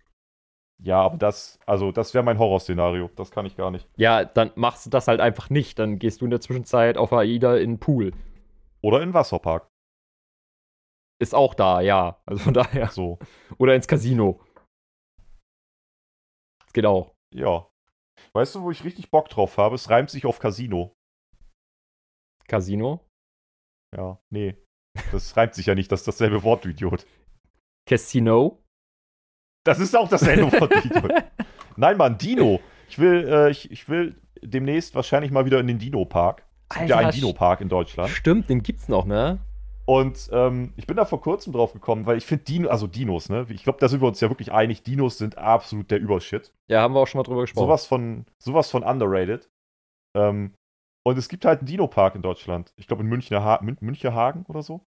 Ja, 0.82 1.00
aber 1.00 1.16
das, 1.16 1.58
also 1.64 1.92
das 1.92 2.12
wäre 2.12 2.22
mein 2.22 2.38
Horrorszenario. 2.38 3.08
Das 3.16 3.30
kann 3.30 3.46
ich 3.46 3.56
gar 3.56 3.70
nicht. 3.70 3.88
Ja, 3.96 4.26
dann 4.26 4.50
machst 4.54 4.84
du 4.84 4.90
das 4.90 5.08
halt 5.08 5.20
einfach 5.20 5.48
nicht. 5.48 5.78
Dann 5.78 5.98
gehst 5.98 6.20
du 6.20 6.26
in 6.26 6.30
der 6.30 6.42
Zwischenzeit 6.42 6.98
auf 6.98 7.10
AIDA 7.10 7.56
in 7.56 7.70
den 7.70 7.80
Pool. 7.80 8.12
Oder 8.82 9.00
in 9.00 9.08
den 9.08 9.14
Wasserpark. 9.14 9.66
Ist 11.20 11.34
auch 11.34 11.54
da, 11.54 11.80
ja. 11.80 12.20
Also 12.26 12.42
von 12.44 12.52
daher. 12.52 12.88
So. 12.88 13.18
Oder 13.56 13.74
ins 13.74 13.88
Casino. 13.88 14.40
Das 16.68 16.74
geht 16.74 16.84
auch. 16.84 17.14
Ja. 17.34 17.66
Weißt 18.34 18.54
du, 18.54 18.62
wo 18.62 18.70
ich 18.70 18.84
richtig 18.84 19.10
Bock 19.10 19.30
drauf 19.30 19.56
habe? 19.56 19.74
Es 19.74 19.88
reimt 19.88 20.10
sich 20.10 20.26
auf 20.26 20.38
Casino. 20.38 20.94
Casino? 22.46 23.06
Ja, 23.96 24.18
nee. 24.30 24.54
Das 25.12 25.34
reimt 25.34 25.54
sich 25.54 25.64
ja 25.64 25.74
nicht, 25.74 25.90
das 25.90 26.00
ist 26.00 26.08
dasselbe 26.08 26.42
Wort, 26.42 26.66
du 26.66 26.68
Idiot. 26.68 27.06
Casino? 27.88 28.62
Das 29.64 29.78
ist 29.78 29.96
auch 29.96 30.10
dasselbe 30.10 30.52
Wort. 30.60 30.72
Nein, 31.76 31.96
Mann, 31.96 32.18
Dino. 32.18 32.60
Ich 32.90 32.98
will, 32.98 33.26
äh, 33.26 33.50
ich, 33.50 33.70
ich 33.70 33.88
will 33.88 34.20
demnächst 34.42 34.94
wahrscheinlich 34.94 35.30
mal 35.30 35.46
wieder 35.46 35.60
in 35.60 35.68
den 35.68 35.78
Dino-Park. 35.78 36.46
Es 36.68 36.76
gibt 36.76 36.90
ja 36.90 36.98
einen 36.98 37.12
Dino-Park 37.12 37.62
in 37.62 37.70
Deutschland. 37.70 38.10
Stimmt, 38.10 38.50
den 38.50 38.62
gibt's 38.62 38.88
noch, 38.88 39.06
ne? 39.06 39.38
Und 39.88 40.28
ähm, 40.32 40.74
ich 40.76 40.86
bin 40.86 40.98
da 40.98 41.06
vor 41.06 41.22
kurzem 41.22 41.54
drauf 41.54 41.72
gekommen, 41.72 42.04
weil 42.04 42.18
ich 42.18 42.26
finde 42.26 42.44
Dino, 42.44 42.68
also 42.68 42.86
Dinos, 42.86 43.30
ne? 43.30 43.46
Ich 43.48 43.64
glaube, 43.64 43.78
da 43.80 43.88
sind 43.88 44.02
wir 44.02 44.08
uns 44.08 44.20
ja 44.20 44.28
wirklich 44.28 44.52
einig. 44.52 44.82
Dinos 44.82 45.16
sind 45.16 45.38
absolut 45.38 45.90
der 45.90 45.98
Übershit. 45.98 46.52
Ja, 46.68 46.82
haben 46.82 46.92
wir 46.92 47.00
auch 47.00 47.06
schon 47.06 47.20
mal 47.20 47.22
drüber 47.22 47.40
gesprochen. 47.40 47.64
Sowas 47.64 47.86
von, 47.86 48.26
sowas 48.38 48.70
von 48.70 48.82
underrated. 48.82 49.48
Ähm, 50.14 50.52
und 51.06 51.16
es 51.16 51.30
gibt 51.30 51.46
halt 51.46 51.60
einen 51.60 51.68
Dino-Park 51.68 52.16
in 52.16 52.20
Deutschland. 52.20 52.74
Ich 52.76 52.86
glaube 52.86 53.02
in 53.02 53.08
Münchner, 53.08 53.42
ha 53.42 53.60
Mün 53.62 53.78
Müncherhagen 53.80 54.44
oder 54.46 54.62
so. 54.62 54.84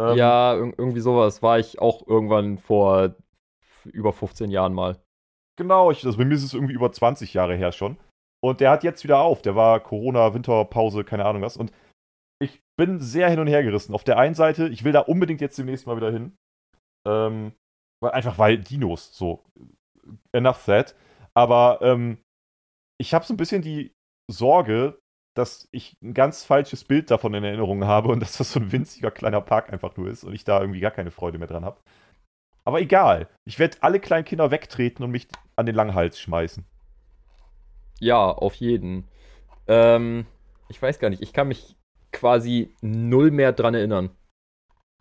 Ähm, 0.00 0.16
ja, 0.16 0.54
irgendwie 0.54 1.00
sowas. 1.00 1.42
War 1.42 1.58
ich 1.58 1.80
auch 1.80 2.06
irgendwann 2.06 2.58
vor 2.58 3.16
über 3.84 4.12
15 4.12 4.52
Jahren 4.52 4.74
mal. 4.74 4.96
Genau, 5.58 5.90
ich, 5.90 6.06
also 6.06 6.18
bei 6.18 6.24
mir 6.24 6.34
ist 6.34 6.44
es 6.44 6.54
irgendwie 6.54 6.74
über 6.74 6.92
20 6.92 7.34
Jahre 7.34 7.56
her 7.56 7.72
schon. 7.72 7.96
Und 8.40 8.60
der 8.60 8.70
hat 8.70 8.84
jetzt 8.84 9.02
wieder 9.02 9.18
auf. 9.18 9.42
Der 9.42 9.56
war 9.56 9.80
Corona, 9.80 10.34
Winterpause, 10.34 11.02
keine 11.02 11.24
Ahnung 11.24 11.42
was. 11.42 11.56
Und 11.56 11.72
bin 12.76 13.00
sehr 13.00 13.30
hin 13.30 13.40
und 13.40 13.46
her 13.46 13.62
gerissen. 13.62 13.94
Auf 13.94 14.04
der 14.04 14.18
einen 14.18 14.34
Seite, 14.34 14.68
ich 14.68 14.84
will 14.84 14.92
da 14.92 15.00
unbedingt 15.00 15.40
jetzt 15.40 15.58
demnächst 15.58 15.86
mal 15.86 15.96
wieder 15.96 16.12
hin. 16.12 16.36
Ähm, 17.06 17.52
weil, 18.00 18.12
einfach 18.12 18.38
weil 18.38 18.58
Dinos, 18.58 19.16
so. 19.16 19.44
Enough 20.32 20.64
that. 20.66 20.94
Aber 21.34 21.78
ähm, 21.82 22.18
ich 22.98 23.14
habe 23.14 23.24
so 23.24 23.34
ein 23.34 23.38
bisschen 23.38 23.62
die 23.62 23.92
Sorge, 24.30 24.98
dass 25.36 25.68
ich 25.70 25.96
ein 26.02 26.14
ganz 26.14 26.44
falsches 26.44 26.84
Bild 26.84 27.10
davon 27.10 27.34
in 27.34 27.44
Erinnerung 27.44 27.84
habe 27.84 28.08
und 28.08 28.20
dass 28.22 28.38
das 28.38 28.52
so 28.52 28.60
ein 28.60 28.72
winziger 28.72 29.10
kleiner 29.10 29.40
Park 29.40 29.72
einfach 29.72 29.96
nur 29.96 30.08
ist 30.08 30.24
und 30.24 30.34
ich 30.34 30.44
da 30.44 30.60
irgendwie 30.60 30.80
gar 30.80 30.90
keine 30.90 31.10
Freude 31.10 31.38
mehr 31.38 31.48
dran 31.48 31.64
habe. 31.64 31.80
Aber 32.64 32.80
egal. 32.80 33.28
Ich 33.44 33.58
werde 33.58 33.78
alle 33.80 34.00
kleinen 34.00 34.24
Kinder 34.24 34.50
wegtreten 34.50 35.04
und 35.04 35.12
mich 35.12 35.28
an 35.54 35.66
den 35.66 35.74
Langhals 35.74 36.18
schmeißen. 36.18 36.64
Ja, 38.00 38.30
auf 38.30 38.54
jeden. 38.56 39.06
Ähm, 39.68 40.26
ich 40.68 40.82
weiß 40.82 40.98
gar 40.98 41.08
nicht. 41.08 41.22
Ich 41.22 41.32
kann 41.32 41.48
mich 41.48 41.76
quasi 42.12 42.74
null 42.80 43.30
mehr 43.30 43.52
dran 43.52 43.74
erinnern. 43.74 44.10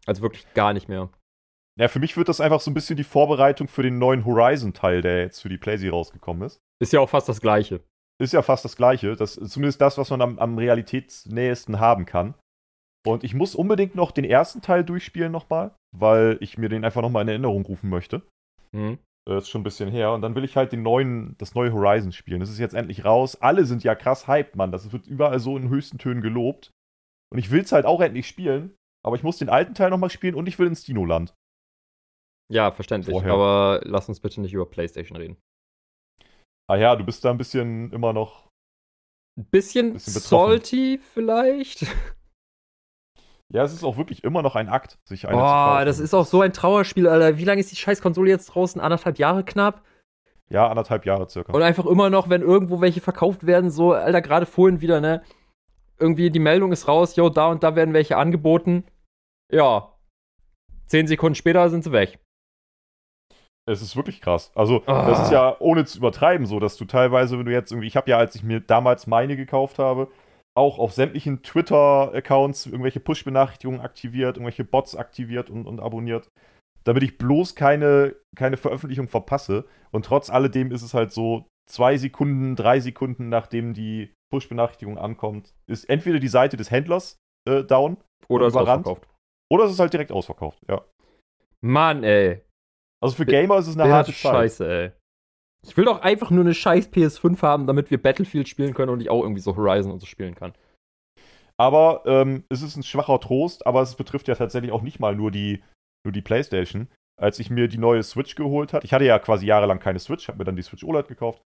Also 0.05 0.21
wirklich 0.21 0.45
gar 0.53 0.73
nicht 0.73 0.87
mehr. 0.87 1.09
Ja, 1.77 1.87
für 1.89 1.99
mich 1.99 2.15
wird 2.15 2.29
das 2.29 2.39
einfach 2.39 2.61
so 2.61 2.71
ein 2.71 2.73
bisschen 2.73 2.95
die 2.95 3.03
Vorbereitung 3.03 3.67
für 3.67 3.83
den 3.83 3.99
neuen 3.99 4.25
Horizon-Teil, 4.25 5.01
der 5.01 5.21
jetzt 5.21 5.41
für 5.41 5.49
die 5.49 5.57
PlayStation 5.57 5.93
rausgekommen 5.93 6.43
ist. 6.43 6.59
Ist 6.81 6.93
ja 6.93 7.01
auch 7.01 7.09
fast 7.09 7.27
das 7.27 7.41
Gleiche. 7.41 7.81
Ist 8.17 8.33
ja 8.33 8.41
fast 8.41 8.63
das 8.63 8.77
Gleiche. 8.77 9.15
Das 9.15 9.35
ist 9.35 9.51
zumindest 9.51 9.81
das, 9.81 9.97
was 9.97 10.09
man 10.09 10.21
am, 10.21 10.39
am 10.39 10.57
realitätsnähesten 10.57 11.79
haben 11.79 12.05
kann. 12.05 12.33
Und 13.05 13.23
ich 13.23 13.33
muss 13.33 13.55
unbedingt 13.55 13.93
noch 13.95 14.11
den 14.11 14.23
ersten 14.23 14.61
Teil 14.61 14.83
durchspielen 14.83 15.31
nochmal, 15.31 15.75
weil 15.95 16.37
ich 16.39 16.57
mir 16.57 16.69
den 16.69 16.85
einfach 16.85 17.01
nochmal 17.01 17.23
in 17.23 17.29
Erinnerung 17.29 17.65
rufen 17.65 17.89
möchte. 17.89 18.23
Mhm. 18.71 18.97
Das 19.27 19.43
ist 19.43 19.49
schon 19.49 19.61
ein 19.61 19.65
bisschen 19.65 19.89
her. 19.89 20.11
Und 20.13 20.21
dann 20.21 20.35
will 20.35 20.43
ich 20.43 20.55
halt 20.55 20.71
den 20.71 20.83
neuen, 20.83 21.35
das 21.39 21.55
neue 21.55 21.73
Horizon 21.73 22.11
spielen. 22.11 22.39
Das 22.39 22.49
ist 22.49 22.59
jetzt 22.59 22.75
endlich 22.75 23.03
raus. 23.05 23.41
Alle 23.41 23.65
sind 23.65 23.83
ja 23.83 23.95
krass 23.95 24.27
hyped, 24.27 24.55
Mann. 24.55 24.71
Das 24.71 24.91
wird 24.93 25.07
überall 25.07 25.39
so 25.39 25.57
in 25.57 25.69
höchsten 25.69 25.97
Tönen 25.97 26.21
gelobt. 26.21 26.71
Und 27.35 27.39
ich 27.39 27.51
will 27.51 27.63
es 27.63 27.73
halt 27.73 27.85
auch 27.85 27.99
endlich 27.99 28.29
spielen. 28.29 28.77
Aber 29.05 29.17
ich 29.17 29.23
muss 29.23 29.37
den 29.37 29.49
alten 29.49 29.73
Teil 29.73 29.89
nochmal 29.89 30.09
spielen 30.09 30.35
und 30.35 30.47
ich 30.47 30.57
will 30.57 30.67
ins 30.67 30.85
Dino-Land. 30.85 31.35
Ja, 32.49 32.71
verständlich. 32.71 33.11
Vorher. 33.11 33.33
Aber 33.33 33.81
lass 33.83 34.07
uns 34.07 34.21
bitte 34.21 34.39
nicht 34.39 34.53
über 34.53 34.65
PlayStation 34.65 35.17
reden. 35.17 35.35
Ah 36.69 36.77
ja, 36.77 36.95
du 36.95 37.03
bist 37.03 37.25
da 37.25 37.31
ein 37.31 37.37
bisschen 37.37 37.91
immer 37.91 38.13
noch. 38.13 38.47
Ein 39.37 39.49
bisschen, 39.51 39.91
bisschen 39.91 40.13
salty 40.13 40.97
vielleicht. 41.13 41.85
Ja, 43.53 43.63
es 43.63 43.73
ist 43.73 43.83
auch 43.83 43.97
wirklich 43.97 44.23
immer 44.23 44.41
noch 44.41 44.55
ein 44.55 44.69
Akt, 44.69 44.97
sich 45.07 45.27
eine 45.27 45.37
Boah, 45.37 45.45
zu 45.45 45.73
kaufen. 45.73 45.85
das 45.85 45.99
ist 45.99 46.15
auch 46.15 46.25
so 46.25 46.41
ein 46.41 46.51
Trauerspiel, 46.51 47.07
Alter. 47.07 47.37
Wie 47.37 47.43
lange 47.43 47.59
ist 47.59 47.71
die 47.71 47.75
scheiß 47.75 48.01
Konsole 48.01 48.31
jetzt 48.31 48.47
draußen? 48.47 48.81
Anderthalb 48.81 49.19
Jahre 49.19 49.43
knapp? 49.43 49.83
Ja, 50.49 50.67
anderthalb 50.67 51.05
Jahre 51.05 51.29
circa. 51.29 51.53
Und 51.53 51.61
einfach 51.61 51.85
immer 51.85 52.09
noch, 52.09 52.27
wenn 52.27 52.41
irgendwo 52.41 52.81
welche 52.81 53.01
verkauft 53.01 53.45
werden, 53.45 53.69
so, 53.69 53.93
Alter, 53.93 54.23
gerade 54.23 54.47
vorhin 54.47 54.81
wieder, 54.81 54.99
ne? 54.99 55.21
Irgendwie 55.99 56.29
die 56.29 56.39
Meldung 56.39 56.71
ist 56.71 56.87
raus, 56.87 57.15
yo, 57.15 57.29
da 57.29 57.47
und 57.47 57.63
da 57.63 57.75
werden 57.75 57.93
welche 57.93 58.17
angeboten. 58.17 58.83
Ja. 59.51 59.93
Zehn 60.87 61.07
Sekunden 61.07 61.35
später 61.35 61.69
sind 61.69 61.83
sie 61.83 61.91
weg. 61.91 62.19
Es 63.67 63.81
ist 63.81 63.95
wirklich 63.95 64.21
krass. 64.21 64.51
Also, 64.53 64.83
ah. 64.85 65.07
das 65.07 65.23
ist 65.23 65.31
ja 65.31 65.55
ohne 65.59 65.85
zu 65.85 65.97
übertreiben 65.97 66.45
so, 66.45 66.59
dass 66.59 66.77
du 66.77 66.85
teilweise, 66.85 67.39
wenn 67.39 67.45
du 67.45 67.51
jetzt 67.51 67.71
irgendwie, 67.71 67.87
ich 67.87 67.97
habe 67.97 68.09
ja, 68.09 68.17
als 68.17 68.35
ich 68.35 68.43
mir 68.43 68.59
damals 68.59 69.07
meine 69.07 69.35
gekauft 69.35 69.79
habe, 69.79 70.09
auch 70.55 70.77
auf 70.77 70.93
sämtlichen 70.93 71.41
Twitter-Accounts 71.41 72.67
irgendwelche 72.67 72.99
Push-Benachrichtigungen 72.99 73.81
aktiviert, 73.81 74.37
irgendwelche 74.37 74.63
Bots 74.63 74.95
aktiviert 74.95 75.49
und, 75.49 75.65
und 75.65 75.79
abonniert, 75.79 76.29
damit 76.83 77.03
ich 77.03 77.17
bloß 77.17 77.55
keine, 77.55 78.15
keine 78.35 78.57
Veröffentlichung 78.57 79.07
verpasse. 79.07 79.65
Und 79.91 80.05
trotz 80.05 80.29
alledem 80.29 80.71
ist 80.71 80.83
es 80.83 80.93
halt 80.93 81.11
so, 81.11 81.45
zwei 81.69 81.97
Sekunden, 81.97 82.55
drei 82.55 82.79
Sekunden, 82.79 83.29
nachdem 83.29 83.73
die 83.73 84.13
Push-Benachrichtigung 84.31 84.97
ankommt, 84.97 85.53
ist 85.67 85.89
entweder 85.89 86.19
die 86.19 86.27
Seite 86.27 86.57
des 86.57 86.71
Händlers 86.71 87.17
äh, 87.47 87.63
down 87.63 87.97
oder 88.27 88.47
ist 88.47 88.55
ausverkauft. 88.55 89.07
Oder 89.51 89.65
es 89.65 89.71
ist 89.71 89.79
halt 89.79 89.93
direkt 89.93 90.11
ausverkauft, 90.11 90.59
ja. 90.67 90.83
Mann, 91.61 92.03
ey. 92.03 92.41
Also 93.03 93.15
für 93.15 93.25
Gamer 93.25 93.57
ist 93.57 93.67
es 93.67 93.77
eine 93.77 93.91
harte. 93.91 94.11
Scheiße, 94.11 94.67
ey. 94.67 94.91
Ich 95.65 95.75
will 95.77 95.85
doch 95.85 96.01
einfach 96.01 96.29
nur 96.29 96.43
eine 96.43 96.53
scheiß 96.53 96.91
PS5 96.91 97.41
haben, 97.41 97.65
damit 97.65 97.89
wir 97.89 98.01
Battlefield 98.01 98.47
spielen 98.47 98.73
können 98.73 98.91
und 98.91 99.01
ich 99.01 99.09
auch 99.09 99.23
irgendwie 99.23 99.41
so 99.41 99.55
Horizon 99.55 99.91
und 99.91 99.99
so 99.99 100.05
spielen 100.05 100.35
kann. 100.35 100.53
Aber 101.57 102.03
ähm, 102.05 102.43
es 102.49 102.61
ist 102.61 102.75
ein 102.75 102.83
schwacher 102.83 103.19
Trost, 103.19 103.65
aber 103.65 103.81
es 103.81 103.95
betrifft 103.95 104.27
ja 104.27 104.35
tatsächlich 104.35 104.71
auch 104.71 104.81
nicht 104.81 104.99
mal 104.99 105.15
nur 105.15 105.31
die, 105.31 105.63
nur 106.05 106.11
die 106.11 106.21
PlayStation. 106.21 106.87
Als 107.19 107.39
ich 107.39 107.49
mir 107.49 107.67
die 107.67 107.77
neue 107.77 108.03
Switch 108.03 108.35
geholt 108.35 108.73
habe, 108.73 108.85
ich 108.85 108.93
hatte 108.93 109.05
ja 109.05 109.17
quasi 109.19 109.45
jahrelang 109.45 109.79
keine 109.79 109.99
Switch, 109.99 110.27
habe 110.27 110.37
mir 110.37 110.43
dann 110.43 110.57
die 110.57 110.63
Switch 110.63 110.83
OLED 110.83 111.07
gekauft. 111.07 111.41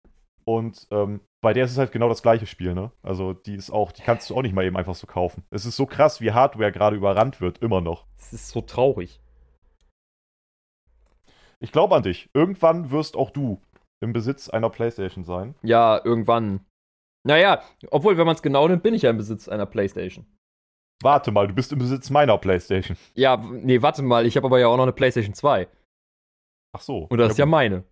Und 0.47 0.87
ähm, 0.91 1.21
bei 1.41 1.53
der 1.53 1.65
ist 1.65 1.71
es 1.71 1.77
halt 1.77 1.91
genau 1.91 2.07
das 2.07 2.21
gleiche 2.21 2.45
Spiel, 2.45 2.73
ne? 2.73 2.91
Also 3.01 3.33
die 3.33 3.55
ist 3.55 3.71
auch, 3.71 3.91
die 3.91 4.03
kannst 4.03 4.29
du 4.29 4.35
auch 4.35 4.43
nicht 4.43 4.53
mal 4.53 4.63
eben 4.63 4.77
einfach 4.77 4.95
so 4.95 5.07
kaufen. 5.07 5.43
Es 5.49 5.65
ist 5.65 5.75
so 5.75 5.85
krass, 5.85 6.21
wie 6.21 6.31
Hardware 6.31 6.71
gerade 6.71 6.95
überrannt 6.95 7.41
wird, 7.41 7.59
immer 7.59 7.81
noch. 7.81 8.05
Es 8.17 8.31
ist 8.31 8.49
so 8.49 8.61
traurig. 8.61 9.19
Ich 11.59 11.71
glaube 11.71 11.95
an 11.95 12.03
dich. 12.03 12.29
Irgendwann 12.33 12.91
wirst 12.91 13.15
auch 13.15 13.31
du 13.31 13.61
im 14.01 14.13
Besitz 14.13 14.49
einer 14.49 14.69
PlayStation 14.69 15.23
sein. 15.23 15.55
Ja, 15.63 15.99
irgendwann. 16.03 16.65
Naja, 17.23 17.63
obwohl, 17.89 18.17
wenn 18.17 18.27
man 18.27 18.35
es 18.35 18.43
genau 18.43 18.67
nimmt, 18.67 18.83
bin 18.83 18.93
ich 18.93 19.01
ja 19.01 19.09
im 19.09 19.17
Besitz 19.17 19.47
einer 19.47 19.65
PlayStation. 19.65 20.27
Warte 21.01 21.31
mal, 21.31 21.47
du 21.47 21.55
bist 21.55 21.71
im 21.71 21.79
Besitz 21.79 22.09
meiner 22.09 22.37
PlayStation. 22.37 22.97
Ja, 23.15 23.37
nee, 23.37 23.81
warte 23.81 24.03
mal, 24.03 24.25
ich 24.25 24.37
habe 24.37 24.45
aber 24.45 24.59
ja 24.59 24.67
auch 24.67 24.77
noch 24.77 24.83
eine 24.83 24.93
PlayStation 24.93 25.33
2. 25.33 25.67
Ach 26.73 26.81
so. 26.81 27.07
Und 27.09 27.17
das 27.17 27.29
ja, 27.29 27.31
ist 27.31 27.37
ja 27.39 27.45
meine. 27.45 27.83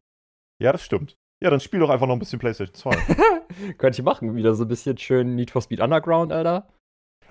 Ja, 0.62 0.72
das 0.72 0.84
stimmt. 0.84 1.18
Ja, 1.44 1.50
dann 1.50 1.60
spiel 1.60 1.82
doch 1.82 1.90
einfach 1.90 2.08
noch 2.08 2.16
ein 2.16 2.20
bisschen 2.20 2.40
PlayStation 2.40 2.74
2. 2.74 3.74
Könnte 3.78 4.00
ich 4.00 4.06
machen. 4.06 4.34
Wieder 4.34 4.54
so 4.56 4.64
ein 4.64 4.70
bisschen 4.70 4.98
schön 4.98 5.36
Need 5.36 5.52
for 5.52 5.62
Speed 5.62 5.82
Underground, 5.82 6.32
Alter. 6.32 6.70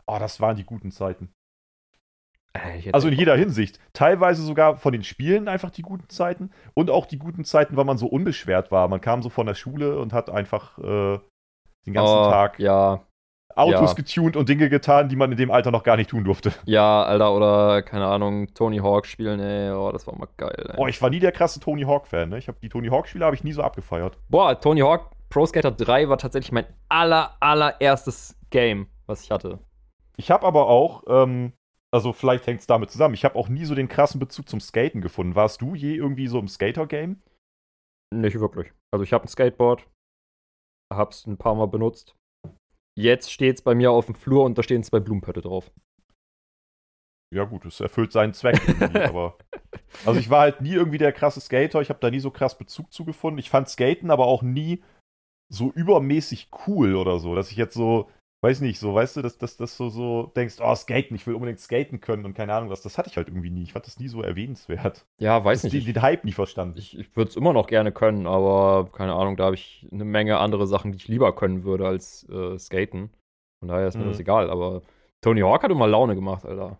Oh, 0.06 0.18
das 0.18 0.38
waren 0.38 0.54
die 0.54 0.64
guten 0.64 0.90
Zeiten. 0.90 1.32
Äh, 2.52 2.92
also 2.92 3.08
in 3.08 3.14
jeder 3.14 3.34
Hinsicht. 3.36 3.80
Teilweise 3.94 4.42
sogar 4.42 4.76
von 4.76 4.92
den 4.92 5.02
Spielen 5.02 5.48
einfach 5.48 5.70
die 5.70 5.80
guten 5.80 6.10
Zeiten 6.10 6.50
und 6.74 6.90
auch 6.90 7.06
die 7.06 7.18
guten 7.18 7.46
Zeiten, 7.46 7.78
weil 7.78 7.86
man 7.86 7.96
so 7.96 8.06
unbeschwert 8.06 8.70
war. 8.70 8.86
Man 8.86 9.00
kam 9.00 9.22
so 9.22 9.30
von 9.30 9.46
der 9.46 9.54
Schule 9.54 9.98
und 9.98 10.12
hat 10.12 10.28
einfach 10.28 10.76
äh, 10.76 11.18
den 11.86 11.94
ganzen 11.94 12.14
oh, 12.14 12.30
Tag 12.30 12.58
ja. 12.58 13.06
Autos 13.57 13.90
ja. 13.90 13.94
getuned 13.94 14.36
und 14.36 14.48
Dinge 14.48 14.68
getan, 14.68 15.09
die 15.09 15.16
man 15.16 15.30
in 15.32 15.38
dem 15.38 15.50
Alter 15.50 15.70
noch 15.70 15.82
gar 15.82 15.96
nicht 15.96 16.11
tun 16.11 16.24
durfte. 16.24 16.53
Ja, 16.64 17.03
Alter, 17.03 17.34
oder 17.34 17.82
keine 17.82 18.07
Ahnung, 18.07 18.53
Tony 18.55 18.78
Hawk 18.78 19.07
spielen, 19.07 19.40
ey, 19.40 19.72
oh, 19.72 19.90
das 19.92 20.07
war 20.07 20.16
mal 20.16 20.28
geil. 20.36 20.70
Ey. 20.70 20.74
Oh, 20.78 20.86
ich 20.86 21.00
war 21.03 21.11
nie 21.11 21.20
der 21.20 21.32
krasse 21.32 21.61
Tony 21.61 21.82
Hawk 21.82 22.07
Fan, 22.07 22.30
ne? 22.30 22.38
Ich 22.38 22.48
habe 22.48 22.59
die 22.61 22.68
Tony 22.68 22.88
Hawk 22.88 23.09
Spiele 23.09 23.24
habe 23.24 23.36
ich 23.36 23.44
nie 23.44 23.53
so 23.53 23.62
abgefeiert. 23.62 24.18
Boah, 24.28 24.59
Tony 24.59 24.80
Hawk 24.80 25.11
Pro 25.28 25.46
Skater 25.46 25.70
3 25.70 26.09
war 26.09 26.18
tatsächlich 26.18 26.53
mein 26.53 26.66
aller 26.88 27.36
allererstes 27.40 28.36
Game, 28.50 28.88
was 29.07 29.24
ich 29.24 29.30
hatte. 29.30 29.59
Ich 30.16 30.30
habe 30.30 30.46
aber 30.46 30.68
auch 30.68 31.05
ähm, 31.09 31.53
also 31.92 32.14
vielleicht 32.14 32.46
hängt 32.46 32.61
es 32.61 32.66
damit 32.66 32.90
zusammen. 32.90 33.14
Ich 33.14 33.24
habe 33.24 33.36
auch 33.36 33.48
nie 33.48 33.66
so 33.66 33.74
den 33.74 33.88
krassen 33.88 34.18
Bezug 34.18 34.48
zum 34.48 34.61
Skaten 34.61 35.03
gefunden. 35.03 35.34
Warst 35.34 35.61
du 35.61 35.74
je 35.74 35.94
irgendwie 35.94 36.26
so 36.26 36.38
im 36.38 36.48
Skater-Game? 36.48 37.20
Nicht 38.14 38.40
wirklich. 38.40 38.72
Also 38.90 39.05
ich 39.05 39.12
habe 39.12 39.24
ein 39.24 39.28
Skateboard, 39.28 39.86
hab's 40.92 41.26
ein 41.26 41.36
paar 41.36 41.55
Mal 41.55 41.66
benutzt. 41.66 42.16
Jetzt 42.95 43.32
steht's 43.32 43.62
bei 43.62 43.74
mir 43.74 43.90
auf 43.90 44.07
dem 44.07 44.14
Flur 44.14 44.45
und 44.45 44.59
da 44.59 44.62
stehen 44.62 44.82
zwei 44.82 45.01
Blumenpötte 45.01 45.40
drauf. 45.40 45.70
Ja 47.34 47.45
gut, 47.45 47.64
es 47.64 47.80
erfüllt 47.80 48.12
seinen 48.12 48.34
Zweck 48.34 48.61
aber 49.09 49.38
also 50.05 50.20
ich 50.20 50.28
war 50.28 50.40
halt 50.40 50.61
nie 50.61 50.72
irgendwie 50.72 50.99
der 50.99 51.12
krasse 51.12 51.40
Skater. 51.40 51.80
Ich 51.80 51.88
habe 51.88 52.01
da 52.01 52.11
nie 52.11 52.20
so 52.20 52.30
krass 52.30 52.59
Bezug 52.59 52.93
zu 52.93 53.05
gefunden. 53.05 53.38
Ich 53.38 53.49
fand 53.49 53.68
Skaten 53.68 54.11
aber 54.11 54.26
auch 54.26 54.43
nie 54.43 54.82
so 55.51 55.70
übermäßig 55.72 56.51
cool 56.66 56.95
oder 56.95 57.18
so, 57.18 57.34
dass 57.34 57.51
ich 57.51 57.57
jetzt 57.57 57.74
so 57.74 58.11
weiß 58.43 58.61
nicht, 58.61 58.78
so, 58.78 58.93
weißt 58.93 59.16
du, 59.16 59.22
dass, 59.22 59.38
dass, 59.38 59.57
dass 59.57 59.76
du 59.76 59.88
so 59.88 60.32
denkst, 60.34 60.57
oh, 60.61 60.74
skaten, 60.74 61.14
ich 61.14 61.26
will 61.26 61.34
unbedingt 61.34 61.61
skaten 61.61 62.01
können 62.01 62.24
und 62.24 62.34
keine 62.34 62.53
Ahnung 62.53 62.70
was. 62.70 62.82
Das 62.82 62.99
hatte 62.99 63.09
ich 63.09 63.16
halt 63.16 63.28
irgendwie 63.28 63.51
nie. 63.51 63.62
Ich 63.62 63.72
fand 63.72 63.86
das 63.86 64.01
nie 64.01 64.09
so 64.09 64.22
erwähnenswert. 64.22 65.07
Ja, 65.20 65.45
weiß 65.45 65.62
das 65.62 65.72
nicht. 65.72 65.86
Den, 65.86 65.95
den 65.95 66.03
Hype 66.03 66.24
nie 66.24 66.32
verstanden. 66.32 66.76
Ich, 66.78 66.99
ich 66.99 67.16
würde 67.16 67.30
es 67.30 67.36
immer 67.36 67.53
noch 67.53 67.68
gerne 67.68 67.93
können, 67.93 68.26
aber 68.26 68.90
keine 68.93 69.14
Ahnung, 69.14 69.36
da 69.36 69.45
habe 69.45 69.55
ich 69.55 69.86
eine 69.93 70.05
Menge 70.05 70.38
andere 70.38 70.66
Sachen, 70.66 70.93
die 70.93 70.97
ich 70.97 71.09
lieber 71.09 71.34
können 71.34 71.62
würde 71.62 71.86
als 71.86 72.28
äh, 72.28 72.59
skaten. 72.59 73.11
Von 73.61 73.68
daher 73.68 73.86
ist 73.86 73.97
mir 73.97 74.05
mhm. 74.05 74.09
das 74.09 74.18
egal, 74.18 74.51
aber 74.51 74.82
Tony 75.22 75.40
Hawk 75.40 75.62
hat 75.62 75.70
immer 75.70 75.86
Laune 75.86 76.16
gemacht, 76.16 76.45
Alter. 76.45 76.78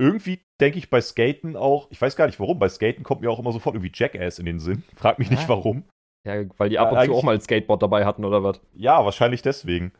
Irgendwie 0.00 0.40
denke 0.60 0.78
ich 0.78 0.90
bei 0.90 1.00
Skaten 1.00 1.56
auch, 1.56 1.88
ich 1.90 2.00
weiß 2.00 2.14
gar 2.14 2.26
nicht 2.26 2.38
warum, 2.38 2.58
bei 2.58 2.68
Skaten 2.68 3.02
kommt 3.02 3.20
mir 3.20 3.30
auch 3.30 3.38
immer 3.40 3.52
sofort 3.52 3.74
irgendwie 3.74 3.92
Jackass 3.92 4.38
in 4.38 4.46
den 4.46 4.60
Sinn. 4.60 4.84
Frag 4.94 5.18
mich 5.18 5.30
nicht 5.30 5.48
warum. 5.48 5.84
Ja, 6.24 6.44
weil 6.56 6.68
die 6.68 6.78
ab 6.78 6.92
und 6.92 7.04
zu 7.04 7.14
auch 7.14 7.24
mal 7.24 7.34
ein 7.34 7.40
Skateboard 7.40 7.82
dabei 7.82 8.04
hatten 8.04 8.24
oder 8.24 8.44
was? 8.44 8.60
Ja, 8.74 9.04
wahrscheinlich 9.04 9.42
deswegen. 9.42 9.92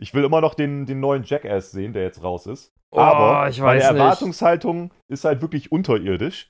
Ich 0.00 0.14
will 0.14 0.24
immer 0.24 0.40
noch 0.40 0.54
den, 0.54 0.86
den 0.86 1.00
neuen 1.00 1.24
Jackass 1.24 1.70
sehen, 1.70 1.92
der 1.92 2.02
jetzt 2.02 2.22
raus 2.22 2.46
ist. 2.46 2.72
Oh, 2.90 2.98
Aber 2.98 3.48
ich 3.48 3.60
meine 3.60 3.80
Erwartungshaltung 3.82 4.92
ist 5.08 5.24
halt 5.24 5.42
wirklich 5.42 5.70
unterirdisch. 5.70 6.48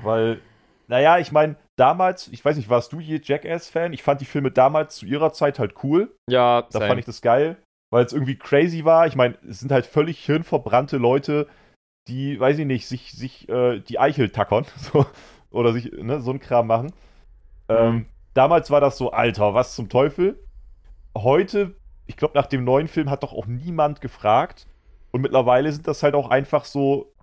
Weil, 0.00 0.40
naja, 0.88 1.18
ich 1.18 1.30
meine, 1.30 1.56
damals, 1.76 2.28
ich 2.28 2.44
weiß 2.44 2.56
nicht, 2.56 2.68
warst 2.70 2.92
du 2.92 3.00
je 3.00 3.20
Jackass-Fan? 3.22 3.92
Ich 3.92 4.02
fand 4.02 4.20
die 4.20 4.24
Filme 4.26 4.50
damals 4.50 4.96
zu 4.96 5.06
ihrer 5.06 5.32
Zeit 5.32 5.58
halt 5.58 5.74
cool. 5.84 6.16
Ja, 6.28 6.62
Da 6.62 6.70
same. 6.78 6.86
fand 6.86 7.00
ich 7.00 7.06
das 7.06 7.22
geil, 7.22 7.56
weil 7.92 8.04
es 8.04 8.12
irgendwie 8.12 8.36
crazy 8.36 8.84
war. 8.84 9.06
Ich 9.06 9.14
meine, 9.14 9.38
es 9.48 9.60
sind 9.60 9.70
halt 9.70 9.86
völlig 9.86 10.24
hirnverbrannte 10.24 10.96
Leute, 10.96 11.46
die, 12.08 12.40
weiß 12.40 12.58
ich 12.58 12.66
nicht, 12.66 12.88
sich, 12.88 13.12
sich 13.12 13.48
äh, 13.48 13.80
die 13.80 13.98
Eichel 13.98 14.30
tackern. 14.30 14.66
So, 14.76 15.06
oder 15.50 15.72
sich, 15.72 15.92
ne, 15.92 16.20
so 16.20 16.32
ein 16.32 16.40
Kram 16.40 16.66
machen. 16.66 16.86
Mhm. 17.68 17.76
Ähm, 17.76 18.06
damals 18.34 18.70
war 18.70 18.80
das 18.80 18.98
so, 18.98 19.12
Alter, 19.12 19.54
was 19.54 19.76
zum 19.76 19.88
Teufel? 19.88 20.42
Heute 21.16 21.76
ich 22.06 22.16
glaube, 22.16 22.36
nach 22.36 22.46
dem 22.46 22.64
neuen 22.64 22.88
Film 22.88 23.10
hat 23.10 23.22
doch 23.22 23.32
auch 23.32 23.46
niemand 23.46 24.00
gefragt. 24.00 24.66
Und 25.10 25.20
mittlerweile 25.20 25.72
sind 25.72 25.86
das 25.86 26.02
halt 26.02 26.14
auch 26.14 26.28
einfach 26.28 26.64
so, 26.64 27.14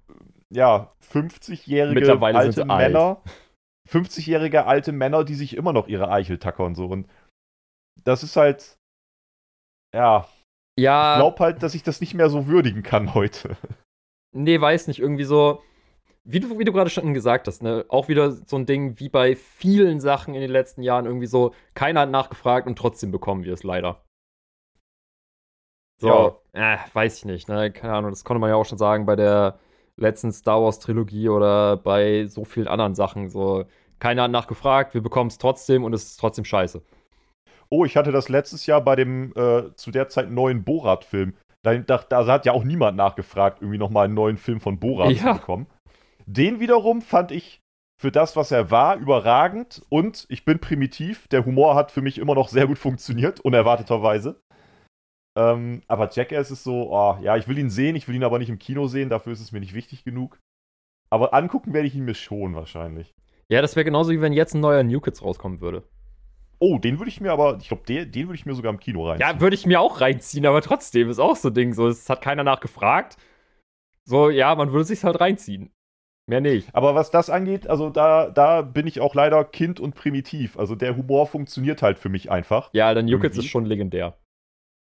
ja, 0.50 0.90
50-jährige 1.12 2.22
alte 2.22 2.66
Männer. 2.66 3.22
50-jährige 3.90 4.66
alte 4.66 4.92
Männer, 4.92 5.24
die 5.24 5.36
sich 5.36 5.56
immer 5.56 5.74
noch 5.74 5.88
ihre 5.88 6.10
Eichel 6.10 6.38
tackern 6.38 6.76
so. 6.76 6.86
Und 6.86 7.08
das 8.04 8.24
ist 8.24 8.36
halt, 8.36 8.78
ja. 9.94 10.28
Ja. 10.80 11.16
Ich 11.16 11.20
glaube 11.20 11.40
halt, 11.40 11.64
dass 11.64 11.76
ich 11.76 11.84
das 11.84 12.00
nicht 12.00 12.14
mehr 12.14 12.30
so 12.30 12.48
würdigen 12.48 12.84
kann 12.84 13.14
heute. 13.14 13.58
Nee, 14.34 14.62
weiß 14.62 14.88
nicht. 14.88 15.00
Irgendwie 15.00 15.26
so, 15.26 15.62
wie 16.24 16.40
du, 16.40 16.58
wie 16.58 16.64
du 16.64 16.72
gerade 16.72 16.90
schon 16.90 17.14
gesagt 17.14 17.48
hast, 17.48 17.62
ne, 17.62 17.84
auch 17.90 18.08
wieder 18.08 18.32
so 18.32 18.56
ein 18.56 18.66
Ding 18.66 18.98
wie 18.98 19.10
bei 19.10 19.36
vielen 19.36 20.00
Sachen 20.00 20.36
in 20.36 20.40
den 20.40 20.50
letzten 20.50 20.84
Jahren, 20.84 21.06
irgendwie 21.06 21.28
so, 21.28 21.54
keiner 21.74 22.00
hat 22.00 22.12
nachgefragt 22.12 22.66
und 22.66 22.78
trotzdem 22.78 23.12
bekommen 23.12 23.44
wir 23.44 23.52
es 23.52 23.64
leider. 23.64 24.02
So, 26.02 26.42
ja. 26.56 26.74
äh, 26.74 26.78
weiß 26.94 27.20
ich 27.20 27.26
nicht, 27.26 27.48
ne? 27.48 27.72
Keine 27.72 27.94
Ahnung, 27.94 28.10
das 28.10 28.24
konnte 28.24 28.40
man 28.40 28.50
ja 28.50 28.56
auch 28.56 28.66
schon 28.66 28.80
sagen 28.80 29.06
bei 29.06 29.16
der 29.16 29.60
letzten 29.98 30.32
Star 30.32 30.62
Wars 30.62 30.80
Trilogie 30.80 31.30
oder 31.30 31.78
bei 31.78 32.26
so 32.26 32.44
vielen 32.44 32.68
anderen 32.68 32.96
Sachen. 32.96 33.30
So, 33.30 33.66
keiner 34.00 34.24
hat 34.24 34.32
nachgefragt, 34.32 34.96
wir 34.96 35.02
bekommen 35.02 35.30
es 35.30 35.38
trotzdem 35.38 35.84
und 35.84 35.94
es 35.94 36.04
ist 36.04 36.18
trotzdem 36.18 36.44
scheiße. 36.44 36.82
Oh, 37.70 37.86
ich 37.86 37.96
hatte 37.96 38.12
das 38.12 38.30
letztes 38.30 38.66
Jahr 38.66 38.82
bei 38.82 38.96
dem 38.96 39.32
äh, 39.36 39.76
zu 39.76 39.92
der 39.92 40.10
Zeit 40.10 40.32
neuen 40.32 40.64
Borat-Film. 40.64 41.36
Da, 41.62 41.76
da, 41.78 42.00
da, 42.00 42.26
hat 42.26 42.48
ja 42.48 42.54
auch 42.54 42.64
niemand 42.64 42.98
nachgefragt, 42.98 43.62
irgendwie 43.62 43.78
nochmal 43.78 44.06
einen 44.06 44.16
neuen 44.16 44.38
Film 44.38 44.60
von 44.60 44.80
Borat 44.80 45.12
ja. 45.12 45.34
zu 45.34 45.40
bekommen. 45.40 45.68
Den 46.26 46.60
wiederum 46.60 47.04
fand 47.04 47.32
ich 47.32 47.62
für 48.02 48.12
das, 48.12 48.36
was 48.36 48.52
er 48.52 48.72
war, 48.72 48.98
überragend 48.98 49.84
und 49.90 50.26
ich 50.30 50.44
bin 50.44 50.58
primitiv. 50.58 51.28
Der 51.28 51.46
Humor 51.46 51.76
hat 51.76 51.92
für 51.92 52.02
mich 52.02 52.18
immer 52.18 52.34
noch 52.34 52.50
sehr 52.50 52.66
gut 52.66 52.80
funktioniert, 52.80 53.40
unerwarteterweise. 53.40 54.42
Ähm, 55.38 55.82
aber 55.88 56.10
Jackass 56.12 56.52
ist 56.52 56.64
so, 56.64 56.92
oh, 56.92 57.18
ja, 57.22 57.38
ich 57.38 57.48
will 57.48 57.58
ihn 57.58 57.70
sehen, 57.70 57.96
ich 57.96 58.08
will 58.08 58.16
ihn 58.16 58.24
aber 58.24 58.40
nicht 58.40 58.50
im 58.50 58.60
Kino 58.60 58.88
sehen, 58.88 59.10
dafür 59.10 59.34
ist 59.34 59.40
es 59.40 59.52
mir 59.52 59.60
nicht 59.60 59.74
wichtig 59.74 60.04
genug. 60.04 60.40
Aber 61.10 61.34
angucken 61.34 61.74
werde 61.74 61.88
ich 61.88 61.96
ihn 61.96 62.06
mir 62.06 62.16
schon 62.16 62.56
wahrscheinlich. 62.56 63.14
Ja, 63.50 63.62
das 63.62 63.76
wäre 63.76 63.86
genauso 63.86 64.12
wie 64.12 64.22
wenn 64.22 64.34
jetzt 64.34 64.54
ein 64.54 64.62
neuer 64.62 64.84
New 64.84 65.00
Kids 65.02 65.24
rauskommen 65.24 65.62
würde. 65.62 65.84
Oh, 66.60 66.78
den 66.78 67.00
würde 67.00 67.10
ich 67.10 67.20
mir 67.20 67.32
aber, 67.32 67.58
ich 67.60 67.70
glaube, 67.70 67.84
den, 67.88 68.12
den 68.12 68.28
würde 68.28 68.36
ich 68.36 68.46
mir 68.46 68.54
sogar 68.54 68.72
im 68.72 68.80
Kino 68.80 69.08
reinziehen. 69.08 69.30
Ja, 69.30 69.42
würde 69.42 69.56
ich 69.56 69.66
mir 69.66 69.80
auch 69.82 70.00
reinziehen, 70.00 70.46
aber 70.46 70.62
trotzdem 70.62 71.10
ist 71.10 71.20
auch 71.20 71.36
so 71.36 71.48
ein 71.48 71.54
Ding, 71.54 71.74
so, 71.74 71.88
es 71.88 72.10
hat 72.10 72.22
keiner 72.22 72.44
nachgefragt. 72.44 73.18
So, 74.06 74.30
ja, 74.30 74.54
man 74.56 74.72
würde 74.72 74.86
sich 74.86 75.04
halt 75.04 75.20
reinziehen. 75.20 75.72
Mehr 76.28 76.40
nicht. 76.42 76.70
Aber 76.74 76.96
was 76.96 77.12
das 77.12 77.30
angeht, 77.30 77.68
also 77.68 77.90
da, 77.90 78.30
da 78.30 78.62
bin 78.62 78.88
ich 78.88 79.00
auch 79.00 79.16
leider 79.16 79.44
Kind 79.44 79.80
und 79.80 79.96
primitiv. 79.96 80.58
Also 80.58 80.76
der 80.76 80.96
Humor 80.96 81.28
funktioniert 81.28 81.82
halt 81.82 81.98
für 81.98 82.10
mich 82.10 82.30
einfach. 82.32 82.70
Ja, 82.74 82.94
dann 82.94 83.08
Juckets 83.08 83.38
ist 83.38 83.48
schon 83.48 83.66
legendär. 83.66 84.18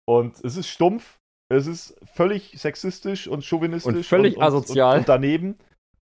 Und 0.06 0.42
es 0.44 0.56
ist 0.56 0.68
stumpf, 0.68 1.18
es 1.50 1.66
ist 1.66 1.96
völlig 2.04 2.58
sexistisch 2.58 3.28
und 3.28 3.44
chauvinistisch. 3.44 3.94
Und 3.94 4.06
völlig 4.06 4.36
und, 4.36 4.42
asozial. 4.42 4.94
Und, 4.94 5.00
und, 5.00 5.08
daneben. 5.08 5.58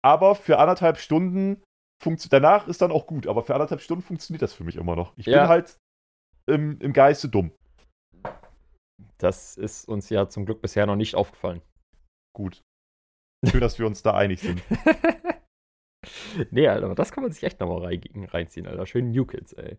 Aber 0.04 0.34
für 0.34 0.58
anderthalb 0.58 0.98
Stunden 0.98 1.62
funktioniert. 2.02 2.32
Danach 2.44 2.68
ist 2.68 2.82
dann 2.82 2.90
auch 2.90 3.06
gut, 3.06 3.26
aber 3.26 3.42
für 3.42 3.54
anderthalb 3.54 3.80
Stunden 3.80 4.02
funktioniert 4.02 4.42
das 4.42 4.52
für 4.52 4.64
mich 4.64 4.76
immer 4.76 4.96
noch. 4.96 5.16
Ich 5.16 5.26
ja. 5.26 5.42
bin 5.42 5.48
halt 5.48 5.78
im, 6.46 6.78
im 6.80 6.92
Geiste 6.92 7.28
dumm. 7.28 7.52
Das 9.18 9.56
ist 9.56 9.88
uns 9.88 10.08
ja 10.10 10.28
zum 10.28 10.44
Glück 10.44 10.60
bisher 10.60 10.86
noch 10.86 10.96
nicht 10.96 11.14
aufgefallen. 11.14 11.62
Gut. 12.34 12.62
Schön, 13.44 13.60
dass 13.60 13.78
wir 13.78 13.86
uns 13.86 14.02
da 14.02 14.14
einig 14.14 14.40
sind. 14.40 14.62
nee, 16.50 16.66
Alter, 16.68 16.94
das 16.94 17.12
kann 17.12 17.22
man 17.22 17.32
sich 17.32 17.42
echt 17.42 17.60
nochmal 17.60 17.84
rein, 17.84 18.02
reinziehen, 18.30 18.66
Alter. 18.66 18.86
Schön 18.86 19.10
New 19.10 19.24
Kids, 19.24 19.52
ey. 19.52 19.78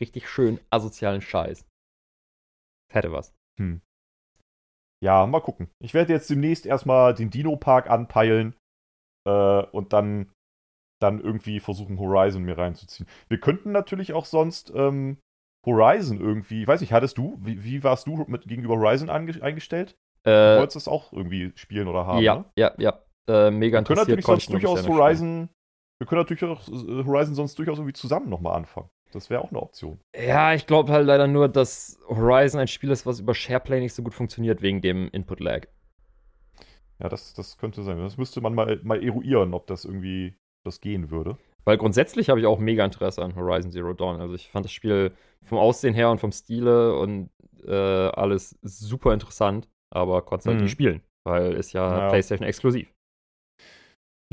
Richtig 0.00 0.28
schön 0.28 0.60
asozialen 0.70 1.20
Scheiß. 1.20 1.64
Hätte 2.94 3.12
was. 3.12 3.34
Hm. 3.58 3.80
Ja, 5.02 5.26
mal 5.26 5.40
gucken. 5.40 5.68
Ich 5.82 5.94
werde 5.94 6.12
jetzt 6.12 6.30
demnächst 6.30 6.66
erstmal 6.66 7.14
den 7.14 7.30
Dino-Park 7.30 7.90
anpeilen 7.90 8.54
äh, 9.26 9.62
und 9.62 9.92
dann, 9.92 10.32
dann 11.00 11.20
irgendwie 11.20 11.60
versuchen, 11.60 11.98
Horizon 11.98 12.44
mir 12.44 12.56
reinzuziehen. 12.56 13.08
Wir 13.28 13.38
könnten 13.38 13.72
natürlich 13.72 14.12
auch 14.12 14.24
sonst 14.24 14.72
ähm, 14.74 15.18
Horizon 15.66 16.20
irgendwie, 16.20 16.62
ich 16.62 16.68
weiß 16.68 16.80
nicht, 16.80 16.92
hattest 16.92 17.18
du, 17.18 17.38
wie, 17.40 17.62
wie 17.64 17.82
warst 17.84 18.06
du 18.06 18.24
mit, 18.28 18.46
gegenüber 18.46 18.76
Horizon 18.76 19.10
eingestellt? 19.10 19.96
Äh, 20.24 20.30
du 20.30 20.58
wolltest 20.58 20.76
es 20.76 20.88
auch 20.88 21.12
irgendwie 21.12 21.52
spielen 21.56 21.88
oder 21.88 22.06
haben? 22.06 22.22
Ja, 22.22 22.36
ne? 22.36 22.44
ja, 22.56 22.72
ja. 22.78 23.00
Äh, 23.26 23.50
mega 23.50 23.78
wir 23.78 23.84
können 23.84 23.98
natürlich 23.98 24.26
sonst 24.26 24.50
durchaus 24.50 24.86
Horizon, 24.86 25.48
wir 25.98 26.06
können 26.06 26.20
natürlich 26.20 26.44
auch 26.44 26.68
äh, 26.68 27.04
Horizon 27.04 27.34
sonst 27.34 27.58
durchaus 27.58 27.78
irgendwie 27.78 27.94
zusammen 27.94 28.28
nochmal 28.28 28.56
anfangen. 28.56 28.88
Das 29.14 29.30
wäre 29.30 29.42
auch 29.42 29.50
eine 29.50 29.60
Option. 29.60 29.98
Ja, 30.16 30.54
ich 30.54 30.66
glaube 30.66 30.92
halt 30.92 31.06
leider 31.06 31.26
nur, 31.26 31.48
dass 31.48 31.98
Horizon 32.08 32.60
ein 32.60 32.68
Spiel 32.68 32.90
ist, 32.90 33.06
was 33.06 33.20
über 33.20 33.34
SharePlay 33.34 33.80
nicht 33.80 33.94
so 33.94 34.02
gut 34.02 34.14
funktioniert 34.14 34.62
wegen 34.62 34.80
dem 34.80 35.08
Input-Lag. 35.10 35.66
Ja, 37.00 37.08
das, 37.08 37.34
das 37.34 37.58
könnte 37.58 37.82
sein. 37.82 37.98
Das 37.98 38.16
müsste 38.16 38.40
man 38.40 38.54
mal, 38.54 38.80
mal 38.82 39.02
eruieren, 39.02 39.54
ob 39.54 39.66
das 39.66 39.84
irgendwie 39.84 40.34
das 40.64 40.80
gehen 40.80 41.10
würde. 41.10 41.36
Weil 41.64 41.78
grundsätzlich 41.78 42.28
habe 42.28 42.40
ich 42.40 42.46
auch 42.46 42.58
mega 42.58 42.84
Interesse 42.84 43.22
an 43.22 43.34
Horizon 43.34 43.70
Zero 43.70 43.94
Dawn. 43.94 44.20
Also 44.20 44.34
ich 44.34 44.50
fand 44.50 44.64
das 44.64 44.72
Spiel 44.72 45.12
vom 45.42 45.58
Aussehen 45.58 45.94
her 45.94 46.10
und 46.10 46.20
vom 46.20 46.32
Stile 46.32 46.96
und 46.98 47.30
äh, 47.66 47.72
alles 47.72 48.58
super 48.62 49.12
interessant 49.12 49.68
aber 49.94 50.22
konnte 50.22 50.48
halt 50.48 50.58
mhm. 50.58 50.64
nicht 50.64 50.72
spielen, 50.72 51.02
weil 51.24 51.54
ist 51.54 51.72
ja, 51.72 51.98
ja. 51.98 52.08
PlayStation 52.08 52.46
exklusiv. 52.46 52.92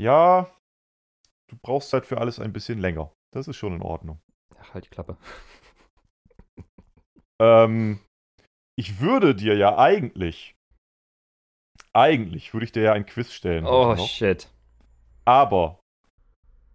Ja, 0.00 0.50
du 1.48 1.56
brauchst 1.62 1.92
halt 1.92 2.06
für 2.06 2.18
alles 2.18 2.40
ein 2.40 2.52
bisschen 2.52 2.78
länger. 2.78 3.12
Das 3.32 3.48
ist 3.48 3.56
schon 3.56 3.74
in 3.74 3.82
Ordnung. 3.82 4.20
Ach, 4.62 4.74
halt 4.74 4.86
die 4.86 4.90
Klappe. 4.90 5.16
ähm, 7.42 8.00
ich 8.78 9.00
würde 9.00 9.34
dir 9.34 9.56
ja 9.56 9.76
eigentlich, 9.76 10.54
eigentlich 11.92 12.52
würde 12.54 12.64
ich 12.64 12.72
dir 12.72 12.82
ja 12.82 12.92
ein 12.92 13.06
Quiz 13.06 13.32
stellen. 13.32 13.66
Oh, 13.66 13.96
shit. 13.96 14.48
Aber 15.24 15.80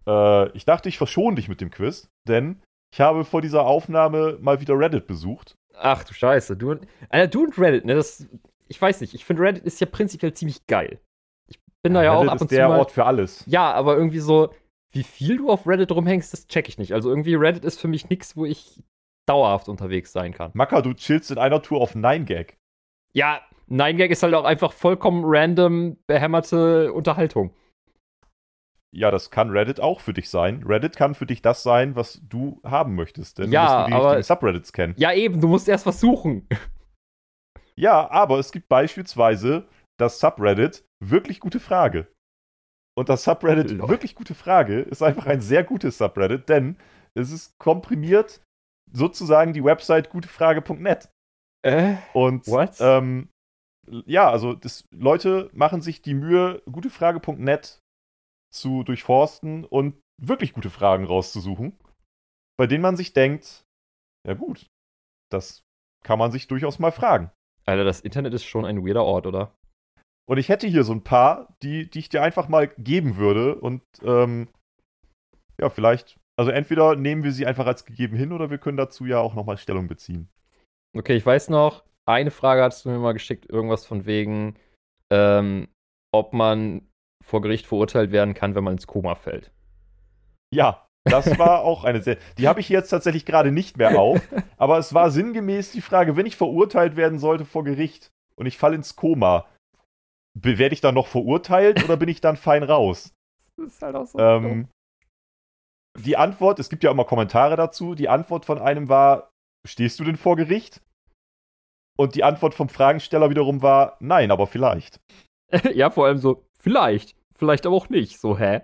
äh, 0.06 0.50
ich 0.56 0.64
dachte, 0.64 0.88
ich 0.88 0.98
verschone 0.98 1.36
dich 1.36 1.48
mit 1.48 1.60
dem 1.60 1.70
Quiz, 1.70 2.08
denn 2.26 2.62
ich 2.92 3.00
habe 3.00 3.24
vor 3.24 3.42
dieser 3.42 3.66
Aufnahme 3.66 4.38
mal 4.40 4.60
wieder 4.60 4.78
Reddit 4.78 5.06
besucht. 5.06 5.54
Ach 5.74 6.02
du 6.04 6.14
Scheiße, 6.14 6.56
du, 6.56 6.76
Alter, 7.08 7.28
du 7.28 7.44
und 7.44 7.58
Reddit, 7.58 7.84
ne, 7.84 7.94
das 7.94 8.26
ich 8.68 8.80
weiß 8.80 9.00
nicht, 9.00 9.14
ich 9.14 9.24
finde 9.24 9.42
Reddit 9.42 9.64
ist 9.64 9.80
ja 9.80 9.86
prinzipiell 9.86 10.32
ziemlich 10.32 10.66
geil. 10.66 11.00
Ich 11.48 11.58
bin 11.82 11.94
da 11.94 12.02
ja, 12.02 12.12
ja 12.12 12.18
auch 12.18 12.26
ab 12.26 12.40
und 12.40 12.48
zu. 12.48 12.54
der 12.54 12.68
mal, 12.68 12.78
Ort 12.78 12.92
für 12.92 13.04
alles. 13.04 13.44
Ja, 13.46 13.72
aber 13.72 13.96
irgendwie 13.96 14.18
so, 14.18 14.52
wie 14.92 15.02
viel 15.02 15.36
du 15.36 15.50
auf 15.50 15.66
Reddit 15.66 15.92
rumhängst, 15.92 16.32
das 16.32 16.46
check 16.46 16.68
ich 16.68 16.78
nicht. 16.78 16.92
Also 16.92 17.10
irgendwie 17.10 17.34
Reddit 17.34 17.64
ist 17.64 17.80
für 17.80 17.88
mich 17.88 18.08
nichts, 18.08 18.36
wo 18.36 18.44
ich 18.44 18.82
dauerhaft 19.26 19.68
unterwegs 19.68 20.12
sein 20.12 20.32
kann. 20.32 20.50
Macker, 20.54 20.82
du 20.82 20.94
chillst 20.94 21.30
in 21.30 21.38
einer 21.38 21.62
Tour 21.62 21.80
auf 21.80 21.94
9gag. 21.94 22.54
Ja, 23.12 23.40
9gag 23.68 24.08
ist 24.08 24.22
halt 24.22 24.34
auch 24.34 24.44
einfach 24.44 24.72
vollkommen 24.72 25.22
random 25.24 25.98
behämmerte 26.06 26.92
Unterhaltung. 26.92 27.54
Ja, 28.90 29.10
das 29.10 29.30
kann 29.30 29.50
Reddit 29.50 29.80
auch 29.80 30.00
für 30.00 30.14
dich 30.14 30.30
sein. 30.30 30.62
Reddit 30.66 30.96
kann 30.96 31.14
für 31.14 31.26
dich 31.26 31.42
das 31.42 31.62
sein, 31.62 31.94
was 31.94 32.22
du 32.26 32.60
haben 32.64 32.94
möchtest. 32.94 33.38
Denn 33.38 33.52
ja, 33.52 33.84
du 33.84 33.90
musst 33.90 33.90
die 33.90 33.94
aber, 33.94 34.22
Subreddits 34.22 34.72
kennen. 34.72 34.94
Ja, 34.96 35.12
eben, 35.12 35.40
du 35.40 35.48
musst 35.48 35.68
erst 35.68 35.84
was 35.84 36.00
suchen. 36.00 36.48
Ja, 37.76 38.10
aber 38.10 38.38
es 38.38 38.50
gibt 38.50 38.68
beispielsweise 38.68 39.68
das 39.98 40.20
Subreddit 40.20 40.84
wirklich 41.00 41.38
gute 41.38 41.60
Frage. 41.60 42.08
Und 42.98 43.08
das 43.08 43.22
Subreddit 43.22 43.70
Lol. 43.70 43.88
wirklich 43.88 44.16
gute 44.16 44.34
Frage 44.34 44.80
ist 44.80 45.04
einfach 45.04 45.26
ein 45.26 45.40
sehr 45.40 45.62
gutes 45.62 45.98
Subreddit, 45.98 46.48
denn 46.48 46.76
es 47.14 47.30
ist 47.30 47.56
komprimiert 47.60 48.42
sozusagen 48.92 49.52
die 49.52 49.62
Website 49.62 50.10
gutefrage.net. 50.10 51.08
Äh? 51.62 51.94
Und? 52.12 52.48
Ähm, 52.80 53.28
ja, 53.86 54.28
also 54.28 54.52
das, 54.52 54.84
Leute 54.90 55.48
machen 55.52 55.80
sich 55.80 56.02
die 56.02 56.14
Mühe, 56.14 56.60
gutefrage.net 56.70 57.78
zu 58.52 58.82
durchforsten 58.82 59.64
und 59.64 60.00
wirklich 60.20 60.52
gute 60.52 60.68
Fragen 60.68 61.04
rauszusuchen, 61.04 61.78
bei 62.58 62.66
denen 62.66 62.82
man 62.82 62.96
sich 62.96 63.12
denkt, 63.12 63.62
ja 64.26 64.34
gut, 64.34 64.66
das 65.30 65.62
kann 66.04 66.18
man 66.18 66.32
sich 66.32 66.48
durchaus 66.48 66.80
mal 66.80 66.90
fragen. 66.90 67.30
Alter, 67.64 67.84
das 67.84 68.00
Internet 68.00 68.34
ist 68.34 68.44
schon 68.44 68.64
ein 68.64 68.84
weirder 68.84 69.04
Ort, 69.04 69.28
oder? 69.28 69.54
Und 70.28 70.36
ich 70.36 70.50
hätte 70.50 70.66
hier 70.66 70.84
so 70.84 70.92
ein 70.92 71.02
paar, 71.02 71.56
die, 71.62 71.88
die 71.88 72.00
ich 72.00 72.10
dir 72.10 72.22
einfach 72.22 72.48
mal 72.48 72.68
geben 72.68 73.16
würde. 73.16 73.54
Und 73.54 73.82
ähm, 74.02 74.48
ja, 75.58 75.70
vielleicht, 75.70 76.20
also 76.36 76.50
entweder 76.50 76.96
nehmen 76.96 77.24
wir 77.24 77.32
sie 77.32 77.46
einfach 77.46 77.66
als 77.66 77.86
gegeben 77.86 78.14
hin 78.14 78.32
oder 78.32 78.50
wir 78.50 78.58
können 78.58 78.76
dazu 78.76 79.06
ja 79.06 79.20
auch 79.20 79.34
nochmal 79.34 79.56
Stellung 79.56 79.88
beziehen. 79.88 80.28
Okay, 80.94 81.16
ich 81.16 81.24
weiß 81.24 81.48
noch, 81.48 81.82
eine 82.04 82.30
Frage 82.30 82.62
hattest 82.62 82.84
du 82.84 82.90
mir 82.90 82.98
mal 82.98 83.14
geschickt, 83.14 83.48
irgendwas 83.48 83.86
von 83.86 84.04
wegen, 84.04 84.56
ähm, 85.10 85.68
ob 86.12 86.34
man 86.34 86.86
vor 87.24 87.40
Gericht 87.40 87.66
verurteilt 87.66 88.12
werden 88.12 88.34
kann, 88.34 88.54
wenn 88.54 88.64
man 88.64 88.74
ins 88.74 88.86
Koma 88.86 89.14
fällt. 89.14 89.50
Ja, 90.52 90.86
das 91.04 91.38
war 91.38 91.60
auch 91.64 91.84
eine 91.84 92.02
sehr. 92.02 92.18
Die 92.36 92.48
habe 92.48 92.60
ich 92.60 92.68
jetzt 92.68 92.90
tatsächlich 92.90 93.24
gerade 93.24 93.50
nicht 93.50 93.78
mehr 93.78 93.98
auf. 93.98 94.20
Aber 94.58 94.76
es 94.76 94.92
war 94.92 95.10
sinngemäß 95.10 95.72
die 95.72 95.80
Frage, 95.80 96.16
wenn 96.16 96.26
ich 96.26 96.36
verurteilt 96.36 96.96
werden 96.96 97.18
sollte 97.18 97.46
vor 97.46 97.64
Gericht 97.64 98.10
und 98.36 98.44
ich 98.44 98.58
falle 98.58 98.76
ins 98.76 98.94
Koma, 98.94 99.46
werde 100.42 100.74
ich 100.74 100.80
dann 100.80 100.94
noch 100.94 101.06
verurteilt 101.06 101.84
oder 101.84 101.96
bin 101.96 102.08
ich 102.08 102.20
dann 102.20 102.36
fein 102.36 102.62
raus? 102.62 103.14
Das 103.56 103.72
ist 103.72 103.82
halt 103.82 103.96
auch 103.96 104.06
so. 104.06 104.16
Ähm, 104.20 104.68
die 105.98 106.16
Antwort, 106.16 106.60
es 106.60 106.68
gibt 106.68 106.84
ja 106.84 106.92
immer 106.92 107.04
Kommentare 107.04 107.56
dazu, 107.56 107.96
die 107.96 108.08
Antwort 108.08 108.44
von 108.44 108.60
einem 108.60 108.88
war, 108.88 109.32
stehst 109.66 109.98
du 109.98 110.04
denn 110.04 110.16
vor 110.16 110.36
Gericht? 110.36 110.80
Und 111.96 112.14
die 112.14 112.22
Antwort 112.22 112.54
vom 112.54 112.68
Fragensteller 112.68 113.30
wiederum 113.30 113.60
war, 113.60 113.96
nein, 113.98 114.30
aber 114.30 114.46
vielleicht. 114.46 115.00
ja, 115.74 115.90
vor 115.90 116.06
allem 116.06 116.18
so, 116.18 116.46
vielleicht, 116.56 117.16
vielleicht 117.34 117.66
aber 117.66 117.74
auch 117.74 117.88
nicht. 117.88 118.20
So, 118.20 118.38
hä? 118.38 118.60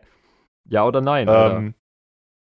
Ja 0.68 0.86
oder 0.86 1.00
nein? 1.00 1.26
Ähm, 1.28 1.74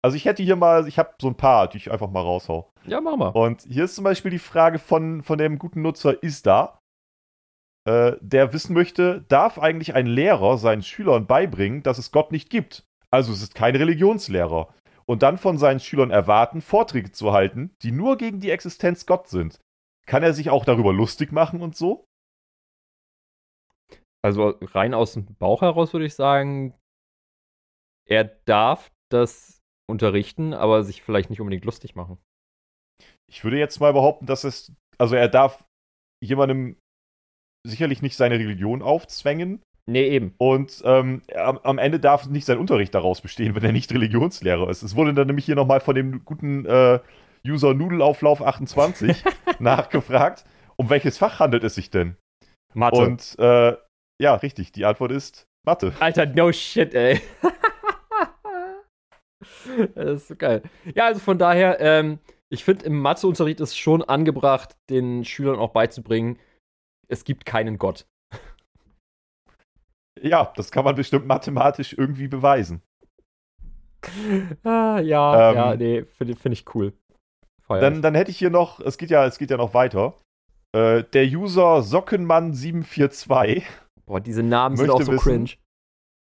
also 0.03 0.17
ich 0.17 0.25
hätte 0.25 0.43
hier 0.43 0.57
mal, 0.57 0.87
ich 0.87 0.99
habe 0.99 1.15
so 1.21 1.29
ein 1.29 1.37
paar, 1.37 1.69
die 1.69 1.79
ich 1.79 1.91
einfach 1.91 2.11
mal 2.11 2.21
raushau. 2.21 2.71
Ja, 2.85 3.01
mach 3.01 3.17
mal. 3.17 3.29
Und 3.29 3.63
hier 3.63 3.85
ist 3.85 3.95
zum 3.95 4.05
Beispiel 4.05 4.31
die 4.31 4.39
Frage 4.39 4.79
von, 4.79 5.23
von 5.23 5.39
dem 5.39 5.59
guten 5.59 5.81
Nutzer 5.83 6.23
Isda, 6.23 6.79
äh, 7.85 8.13
der 8.21 8.53
wissen 8.53 8.75
möchte, 8.75 9.25
darf 9.29 9.59
eigentlich 9.59 9.95
ein 9.95 10.07
Lehrer 10.07 10.59
seinen 10.59 10.83
Schülern 10.83 11.27
beibringen, 11.27 11.83
dass 11.83 11.99
es 11.99 12.13
Gott 12.13 12.33
nicht 12.33 12.51
gibt? 12.51 12.85
Also 13.11 13.33
es 13.33 13.43
ist 13.43 13.55
kein 13.55 13.77
Religionslehrer. 13.77 14.73
Und 15.05 15.23
dann 15.23 15.37
von 15.37 15.59
seinen 15.59 15.81
Schülern 15.81 16.11
erwarten, 16.11 16.61
Vorträge 16.61 17.11
zu 17.11 17.33
halten, 17.33 17.75
die 17.83 17.93
nur 17.93 18.17
gegen 18.17 18.41
die 18.41 18.51
Existenz 18.51 19.05
Gott 19.05 19.29
sind. 19.29 19.59
Kann 20.07 20.23
er 20.23 20.33
sich 20.33 20.51
auch 20.51 20.65
darüber 20.65 20.93
lustig 20.93 21.33
machen 21.33 21.61
und 21.61 21.77
so? 21.77 22.05
Also 24.25 24.55
rein 24.61 24.95
aus 24.95 25.15
dem 25.15 25.27
Bauch 25.35 25.63
heraus 25.63 25.93
würde 25.93 26.07
ich 26.07 26.15
sagen, 26.15 26.75
er 28.09 28.25
darf 28.45 28.93
das 29.11 29.61
unterrichten, 29.91 30.55
aber 30.55 30.85
sich 30.85 31.03
vielleicht 31.03 31.31
nicht 31.31 31.41
unbedingt 31.41 31.65
lustig 31.65 31.97
machen. 31.97 32.19
Ich 33.29 33.43
würde 33.43 33.59
jetzt 33.59 33.81
mal 33.81 33.93
behaupten, 33.93 34.27
dass 34.27 34.45
es, 34.45 34.73
also 34.99 35.17
er 35.17 35.29
darf 35.29 35.65
jemandem 36.23 36.77
sicherlich 37.67 38.03
nicht 38.03 38.17
seine 38.17 38.39
Religion 38.39 38.83
aufzwängen. 38.83 39.63
Nee, 39.87 40.09
eben. 40.09 40.35
Und 40.39 40.81
ähm, 40.85 41.23
am, 41.35 41.79
Ende 41.79 41.99
darf 41.99 42.27
nicht 42.27 42.45
sein 42.45 42.59
Unterricht 42.59 42.95
daraus 42.95 43.21
bestehen, 43.21 43.55
wenn 43.55 43.65
er 43.65 43.73
nicht 43.73 43.93
Religionslehrer 43.93 44.69
ist. 44.69 44.83
Es 44.83 44.95
wurde 44.95 45.13
dann 45.13 45.27
nämlich 45.27 45.45
hier 45.45 45.57
nochmal 45.57 45.81
von 45.81 45.97
dem 45.97 46.25
guten 46.25 46.65
äh, 46.67 47.01
User 47.47 47.75
Nudelauflauf 47.75 48.43
28 48.43 49.25
nachgefragt, 49.59 50.45
um 50.77 50.89
welches 50.89 51.19
Fach 51.19 51.41
handelt 51.41 51.65
es 51.65 51.75
sich 51.75 51.91
denn? 51.91 52.17
Mathe. 52.75 53.01
Und 53.01 53.37
äh, 53.39 53.77
ja, 54.21 54.35
richtig, 54.37 54.71
die 54.71 54.85
Antwort 54.85 55.11
ist 55.11 55.49
Mathe. 55.67 55.93
Alter, 55.99 56.27
no 56.27 56.53
shit, 56.53 56.95
ey. 56.95 57.21
das 59.95 60.23
ist 60.23 60.29
so 60.29 60.37
geil. 60.37 60.63
Ja, 60.95 61.07
also 61.07 61.19
von 61.19 61.39
daher, 61.39 61.81
ähm, 61.81 62.21
ich 62.51 62.65
finde, 62.65 62.87
im 62.87 63.01
Matheunterricht 63.01 63.61
ist 63.61 63.77
schon 63.77 64.03
angebracht, 64.03 64.77
den 64.91 65.25
Schülern 65.25 65.59
auch 65.59 65.71
beizubringen, 65.71 66.39
es 67.13 67.25
gibt 67.25 67.45
keinen 67.45 67.79
Gott. 67.79 68.07
Ja, 70.21 70.53
das 70.57 70.71
kann 70.71 70.85
man 70.85 70.95
bestimmt 70.95 71.27
mathematisch 71.27 71.93
irgendwie 71.93 72.29
beweisen. 72.29 72.83
Ah, 74.65 74.99
ja, 74.99 75.51
ähm, 75.51 75.57
ja, 75.57 75.77
nee, 75.77 76.03
finde 76.03 76.35
find 76.35 76.53
ich 76.53 76.75
cool. 76.75 76.93
Dann, 77.69 78.03
dann 78.03 78.17
hätte 78.17 78.33
ich 78.33 78.39
hier 78.39 78.51
noch, 78.51 78.81
es 78.81 78.99
geht 78.99 79.11
ja, 79.11 79.25
es 79.27 79.39
geht 79.39 79.51
ja 79.51 79.57
noch 79.57 79.75
weiter. 79.75 80.19
Äh, 80.75 81.05
der 81.05 81.25
User 81.25 81.79
Sockenmann742. 81.79 83.63
Boah, 84.05 84.21
diese 84.21 84.43
Namen 84.43 84.77
sind 84.77 84.91
auch 84.91 85.01
so 85.01 85.13
wissen, 85.13 85.23
cringe. 85.23 85.51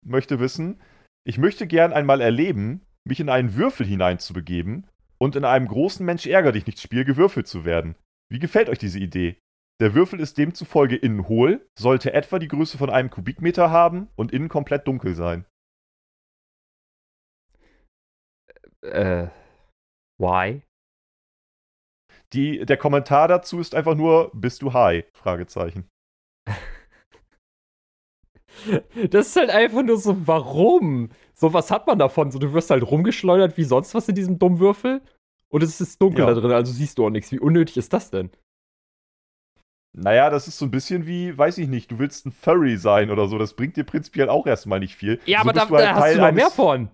Möchte 0.03 0.39
wissen, 0.39 0.81
ich 1.23 1.37
möchte 1.37 1.67
gern 1.67 1.93
einmal 1.93 2.21
erleben, 2.21 2.81
mich 3.07 3.19
in 3.19 3.29
einen 3.29 3.55
Würfel 3.55 3.85
hineinzubegeben 3.85 4.87
und 5.19 5.35
in 5.35 5.45
einem 5.45 5.67
großen 5.67 6.03
Mensch 6.03 6.25
ärger 6.25 6.51
dich 6.51 6.65
nicht 6.65 6.81
Spiel 6.81 7.05
gewürfelt 7.05 7.47
zu 7.47 7.65
werden. 7.65 7.95
Wie 8.31 8.39
gefällt 8.39 8.67
euch 8.69 8.79
diese 8.79 8.99
Idee? 8.99 9.37
Der 9.81 9.93
Würfel 9.93 10.19
ist 10.19 10.37
demzufolge 10.37 10.97
innen 10.97 11.29
hohl, 11.29 11.65
sollte 11.77 12.13
etwa 12.13 12.37
die 12.37 12.49
Größe 12.49 12.77
von 12.77 12.89
einem 12.89 13.09
Kubikmeter 13.09 13.71
haben 13.71 14.09
und 14.17 14.33
innen 14.33 14.49
komplett 14.49 14.85
dunkel 14.87 15.15
sein. 15.15 15.45
Äh, 18.81 19.27
why? 20.17 20.61
Die, 22.33 22.65
der 22.65 22.77
Kommentar 22.77 23.27
dazu 23.27 23.59
ist 23.59 23.73
einfach 23.73 23.95
nur, 23.95 24.31
bist 24.33 24.61
du 24.61 24.73
high? 24.73 25.05
Fragezeichen. 25.13 25.89
Das 29.09 29.27
ist 29.27 29.35
halt 29.37 29.51
einfach 29.51 29.83
nur 29.83 29.97
so, 29.97 30.27
warum? 30.27 31.11
So, 31.33 31.53
was 31.53 31.71
hat 31.71 31.87
man 31.87 31.97
davon? 31.97 32.29
So, 32.29 32.39
du 32.39 32.51
wirst 32.51 32.71
halt 32.71 32.83
rumgeschleudert 32.83 33.55
wie 33.57 33.63
sonst 33.63 33.93
was 33.93 34.09
in 34.09 34.15
diesem 34.15 34.37
dummen 34.37 34.59
Würfel 34.59 35.01
und 35.49 35.63
es 35.63 35.79
ist 35.79 36.01
dunkel 36.01 36.25
ja. 36.25 36.33
da 36.33 36.41
drin, 36.41 36.51
also 36.51 36.73
siehst 36.73 36.97
du 36.97 37.05
auch 37.05 37.09
nichts. 37.09 37.31
Wie 37.31 37.39
unnötig 37.39 37.77
ist 37.77 37.93
das 37.93 38.11
denn? 38.11 38.31
Naja, 39.93 40.29
das 40.29 40.47
ist 40.47 40.57
so 40.57 40.65
ein 40.65 40.71
bisschen 40.71 41.07
wie, 41.07 41.35
weiß 41.37 41.57
ich 41.57 41.67
nicht, 41.67 41.91
du 41.91 41.99
willst 41.99 42.25
ein 42.25 42.31
Furry 42.31 42.77
sein 42.77 43.09
oder 43.09 43.27
so. 43.27 43.37
Das 43.37 43.55
bringt 43.55 43.75
dir 43.75 43.83
prinzipiell 43.83 44.29
auch 44.29 44.45
erstmal 44.45 44.79
nicht 44.79 44.95
viel. 44.95 45.19
Ja, 45.25 45.39
so 45.39 45.49
aber 45.49 45.53
da, 45.53 45.69
halt 45.69 45.71
da 45.71 45.95
hast 45.95 46.15
du 46.15 46.21
noch 46.21 46.31
mehr 46.31 46.51
von. 46.51 46.89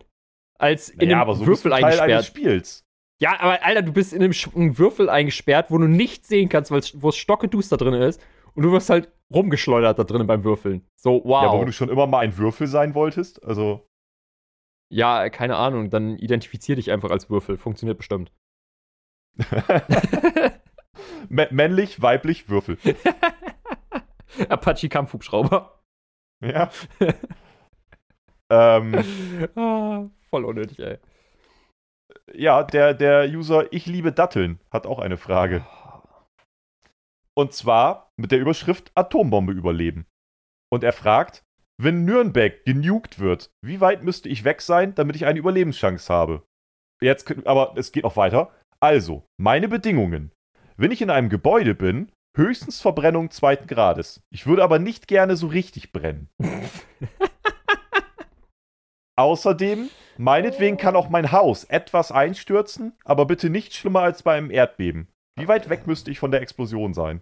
Als 0.57 0.89
in 0.89 1.09
naja, 1.09 1.23
einem 1.23 1.35
so 1.35 1.45
Würfel 1.45 1.71
Teil 1.71 1.83
eingesperrt. 1.83 2.09
Eines 2.09 2.27
Spiels. 2.27 2.85
Ja, 3.19 3.39
aber 3.39 3.63
Alter, 3.63 3.81
du 3.81 3.91
bist 3.91 4.13
in 4.13 4.23
einem, 4.23 4.33
einem 4.55 4.77
Würfel 4.77 5.09
eingesperrt, 5.09 5.71
wo 5.71 5.77
du 5.77 5.87
nichts 5.87 6.29
sehen 6.29 6.49
kannst, 6.49 6.71
wo 6.71 7.09
es 7.09 7.17
stockeduster 7.17 7.77
drin 7.77 7.93
ist. 7.93 8.21
Und 8.53 8.63
du 8.63 8.71
wirst 8.71 8.89
halt 8.89 9.11
rumgeschleudert 9.33 9.99
da 9.99 10.03
drinnen 10.05 10.27
beim 10.27 10.45
Würfeln. 10.45 10.87
So, 10.95 11.21
wow. 11.25 11.43
Ja, 11.43 11.49
aber 11.49 11.59
wenn 11.59 11.67
du 11.67 11.73
schon 11.73 11.89
immer 11.89 12.07
mal 12.07 12.19
ein 12.19 12.37
Würfel 12.37 12.67
sein 12.67 12.95
wolltest, 12.95 13.43
also. 13.43 13.85
Ja, 14.89 15.29
keine 15.29 15.57
Ahnung, 15.57 15.89
dann 15.89 16.17
identifizier 16.17 16.77
dich 16.77 16.91
einfach 16.91 17.11
als 17.11 17.29
Würfel. 17.29 17.57
Funktioniert 17.57 17.97
bestimmt. 17.97 18.31
männlich, 21.29 22.01
weiblich, 22.01 22.49
Würfel. 22.49 22.77
Apache 24.49 24.89
Kampfhubschrauber. 24.89 25.79
Ja. 26.43 26.69
ähm, 28.49 29.49
ah, 29.55 30.09
voll 30.29 30.45
unnötig, 30.45 30.79
ey. 30.79 30.97
Ja, 32.33 32.63
der, 32.63 32.93
der 32.93 33.29
User 33.29 33.71
Ich 33.71 33.85
liebe 33.85 34.11
Datteln 34.11 34.59
hat 34.71 34.85
auch 34.85 34.99
eine 34.99 35.17
Frage. 35.17 35.65
Und 37.37 37.53
zwar 37.53 38.11
mit 38.17 38.31
der 38.31 38.39
Überschrift 38.39 38.91
Atombombe 38.95 39.51
überleben. 39.51 40.05
Und 40.71 40.83
er 40.83 40.93
fragt, 40.93 41.43
wenn 41.77 42.05
Nürnberg 42.05 42.63
genugt 42.65 43.19
wird, 43.19 43.51
wie 43.61 43.81
weit 43.81 44.03
müsste 44.03 44.29
ich 44.29 44.43
weg 44.43 44.61
sein, 44.61 44.95
damit 44.95 45.15
ich 45.15 45.25
eine 45.25 45.39
Überlebenschance 45.39 46.11
habe? 46.11 46.43
Jetzt, 47.01 47.45
aber 47.45 47.73
es 47.77 47.91
geht 47.91 48.03
noch 48.03 48.15
weiter. 48.15 48.53
Also, 48.79 49.25
meine 49.37 49.67
Bedingungen. 49.67 50.31
Wenn 50.77 50.91
ich 50.91 51.01
in 51.01 51.09
einem 51.09 51.29
Gebäude 51.29 51.73
bin, 51.73 52.11
höchstens 52.35 52.81
Verbrennung 52.81 53.31
zweiten 53.31 53.67
Grades. 53.67 54.21
Ich 54.29 54.45
würde 54.45 54.63
aber 54.63 54.77
nicht 54.77 55.07
gerne 55.07 55.37
so 55.37 55.47
richtig 55.47 55.93
brennen. 55.93 56.29
Außerdem, 59.17 59.89
meinetwegen 60.17 60.75
kann 60.75 60.97
auch 60.97 61.07
mein 61.07 61.31
Haus 61.31 61.63
etwas 61.63 62.11
einstürzen, 62.11 62.91
aber 63.05 63.25
bitte 63.25 63.49
nicht 63.49 63.73
schlimmer 63.73 64.01
als 64.01 64.23
bei 64.23 64.37
einem 64.37 64.51
Erdbeben. 64.51 65.07
Wie 65.37 65.47
weit 65.47 65.69
weg 65.69 65.87
müsste 65.87 66.11
ich 66.11 66.19
von 66.19 66.31
der 66.31 66.41
Explosion 66.41 66.93
sein? 66.93 67.21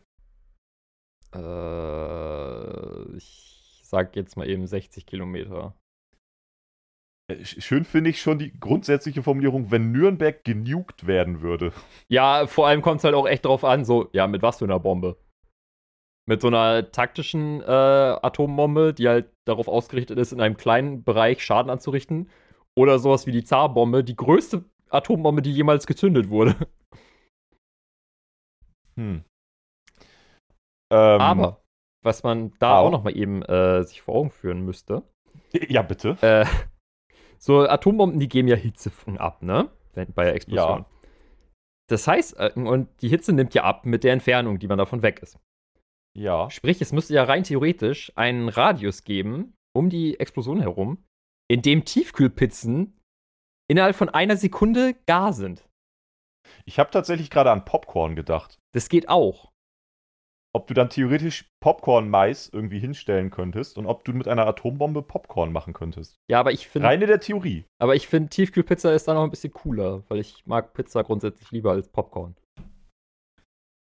Äh, 1.35 3.15
ich 3.15 3.81
sag 3.83 4.15
jetzt 4.15 4.35
mal 4.35 4.49
eben 4.49 4.65
60 4.65 5.05
Kilometer. 5.05 5.75
Äh, 7.31 7.45
schön 7.45 7.85
finde 7.85 8.09
ich 8.09 8.21
schon 8.21 8.39
die 8.39 8.57
grundsätzliche 8.59 9.23
Formulierung, 9.23 9.71
wenn 9.71 9.91
Nürnberg 9.91 10.43
genugt 10.43 11.07
werden 11.07 11.41
würde. 11.41 11.71
Ja, 12.09 12.47
vor 12.47 12.67
allem 12.67 12.81
kommt 12.81 12.99
es 12.99 13.03
halt 13.03 13.15
auch 13.15 13.27
echt 13.27 13.45
drauf 13.45 13.63
an, 13.63 13.85
so, 13.85 14.09
ja, 14.13 14.27
mit 14.27 14.41
was 14.41 14.59
für 14.59 14.65
einer 14.65 14.79
Bombe? 14.79 15.17
Mit 16.25 16.41
so 16.41 16.47
einer 16.47 16.91
taktischen 16.91 17.61
äh, 17.61 17.65
Atombombe, 17.65 18.93
die 18.93 19.07
halt 19.07 19.29
darauf 19.45 19.67
ausgerichtet 19.67 20.17
ist, 20.17 20.31
in 20.31 20.39
einem 20.39 20.55
kleinen 20.55 21.03
Bereich 21.03 21.43
Schaden 21.43 21.69
anzurichten. 21.69 22.29
Oder 22.75 22.97
sowas 22.97 23.27
wie 23.27 23.31
die 23.31 23.43
Zarbombe, 23.43 24.03
die 24.03 24.15
größte 24.15 24.63
Atombombe, 24.89 25.41
die 25.41 25.51
jemals 25.51 25.85
gezündet 25.85 26.29
wurde. 26.29 26.55
Hm. 28.95 29.23
Ähm, 30.91 31.21
Aber, 31.21 31.63
was 32.03 32.23
man 32.23 32.53
da 32.59 32.77
auch, 32.77 32.85
auch 32.85 32.91
noch 32.91 33.03
mal 33.03 33.15
eben 33.17 33.41
äh, 33.41 33.83
sich 33.83 34.01
vor 34.01 34.15
Augen 34.15 34.29
führen 34.29 34.63
müsste. 34.63 35.03
Ja, 35.51 35.81
bitte. 35.81 36.17
Äh, 36.21 36.45
so 37.43 37.67
Atombomben, 37.67 38.19
die 38.19 38.29
geben 38.29 38.47
ja 38.47 38.55
Hitze 38.55 38.89
ab, 39.17 39.41
ne? 39.43 39.69
Bei 39.93 40.23
der 40.23 40.33
Explosion. 40.33 40.79
Ja. 40.79 40.85
Das 41.89 42.07
heißt, 42.07 42.39
äh, 42.39 42.51
und 42.55 42.89
die 43.01 43.09
Hitze 43.09 43.33
nimmt 43.33 43.53
ja 43.53 43.63
ab 43.63 43.85
mit 43.85 44.05
der 44.05 44.13
Entfernung, 44.13 44.59
die 44.59 44.67
man 44.67 44.77
davon 44.77 45.01
weg 45.01 45.19
ist. 45.21 45.37
Ja. 46.17 46.49
Sprich, 46.49 46.81
es 46.81 46.93
müsste 46.93 47.13
ja 47.13 47.23
rein 47.23 47.43
theoretisch 47.43 48.13
einen 48.15 48.47
Radius 48.47 49.03
geben, 49.03 49.55
um 49.75 49.89
die 49.89 50.19
Explosion 50.19 50.61
herum, 50.61 51.03
in 51.49 51.61
dem 51.61 51.83
Tiefkühlpizzen 51.83 52.97
innerhalb 53.69 53.95
von 53.95 54.09
einer 54.09 54.37
Sekunde 54.37 54.95
gar 55.05 55.33
sind. 55.33 55.67
Ich 56.65 56.79
habe 56.79 56.91
tatsächlich 56.91 57.29
gerade 57.29 57.51
an 57.51 57.65
Popcorn 57.65 58.15
gedacht. 58.15 58.57
Das 58.73 58.87
geht 58.87 59.09
auch. 59.09 59.51
Ob 60.55 60.67
du 60.67 60.75
dann 60.75 60.89
theoretisch 60.89 61.49
Popcorn-Mais 61.61 62.49
irgendwie 62.53 62.77
hinstellen 62.77 63.31
könntest 63.31 63.77
und 63.79 63.87
ob 63.87 64.05
du 64.05 64.13
mit 64.13 64.27
einer 64.27 64.45
Atombombe 64.45 65.01
Popcorn 65.01 65.51
machen 65.51 65.73
könntest. 65.73 66.19
Ja, 66.29 66.39
aber 66.39 66.51
ich 66.51 66.67
finde. 66.67 66.87
Reine 66.87 67.07
der 67.07 67.19
Theorie. 67.19 67.65
Aber 67.79 67.95
ich 67.95 68.07
finde, 68.07 68.29
Tiefkühlpizza 68.29 68.93
ist 68.93 69.07
da 69.07 69.15
noch 69.15 69.23
ein 69.23 69.31
bisschen 69.31 69.51
cooler, 69.51 70.03
weil 70.09 70.19
ich 70.19 70.45
mag 70.45 70.73
Pizza 70.73 71.03
grundsätzlich 71.03 71.49
lieber 71.49 71.71
als 71.71 71.89
Popcorn. 71.89 72.35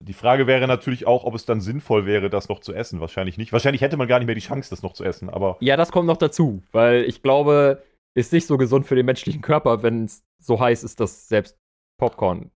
Die 0.03 0.13
Frage 0.13 0.47
wäre 0.47 0.67
natürlich 0.67 1.05
auch, 1.05 1.23
ob 1.23 1.35
es 1.35 1.45
dann 1.45 1.61
sinnvoll 1.61 2.05
wäre, 2.05 2.29
das 2.29 2.49
noch 2.49 2.59
zu 2.59 2.73
essen. 2.73 2.99
Wahrscheinlich 2.99 3.37
nicht. 3.37 3.53
Wahrscheinlich 3.53 3.81
hätte 3.81 3.95
man 3.95 4.07
gar 4.07 4.17
nicht 4.19 4.25
mehr 4.25 4.35
die 4.35 4.41
Chance, 4.41 4.69
das 4.71 4.81
noch 4.81 4.93
zu 4.93 5.03
essen, 5.03 5.29
aber. 5.29 5.57
Ja, 5.61 5.77
das 5.77 5.91
kommt 5.91 6.07
noch 6.07 6.17
dazu, 6.17 6.63
weil 6.71 7.03
ich 7.03 7.21
glaube, 7.21 7.83
ist 8.15 8.33
nicht 8.33 8.47
so 8.47 8.57
gesund 8.57 8.87
für 8.87 8.95
den 8.95 9.05
menschlichen 9.05 9.41
Körper, 9.41 9.83
wenn 9.83 10.05
es 10.05 10.23
so 10.39 10.59
heiß 10.59 10.83
ist, 10.83 10.99
dass 10.99 11.27
selbst 11.27 11.57
Popcorn 11.99 12.51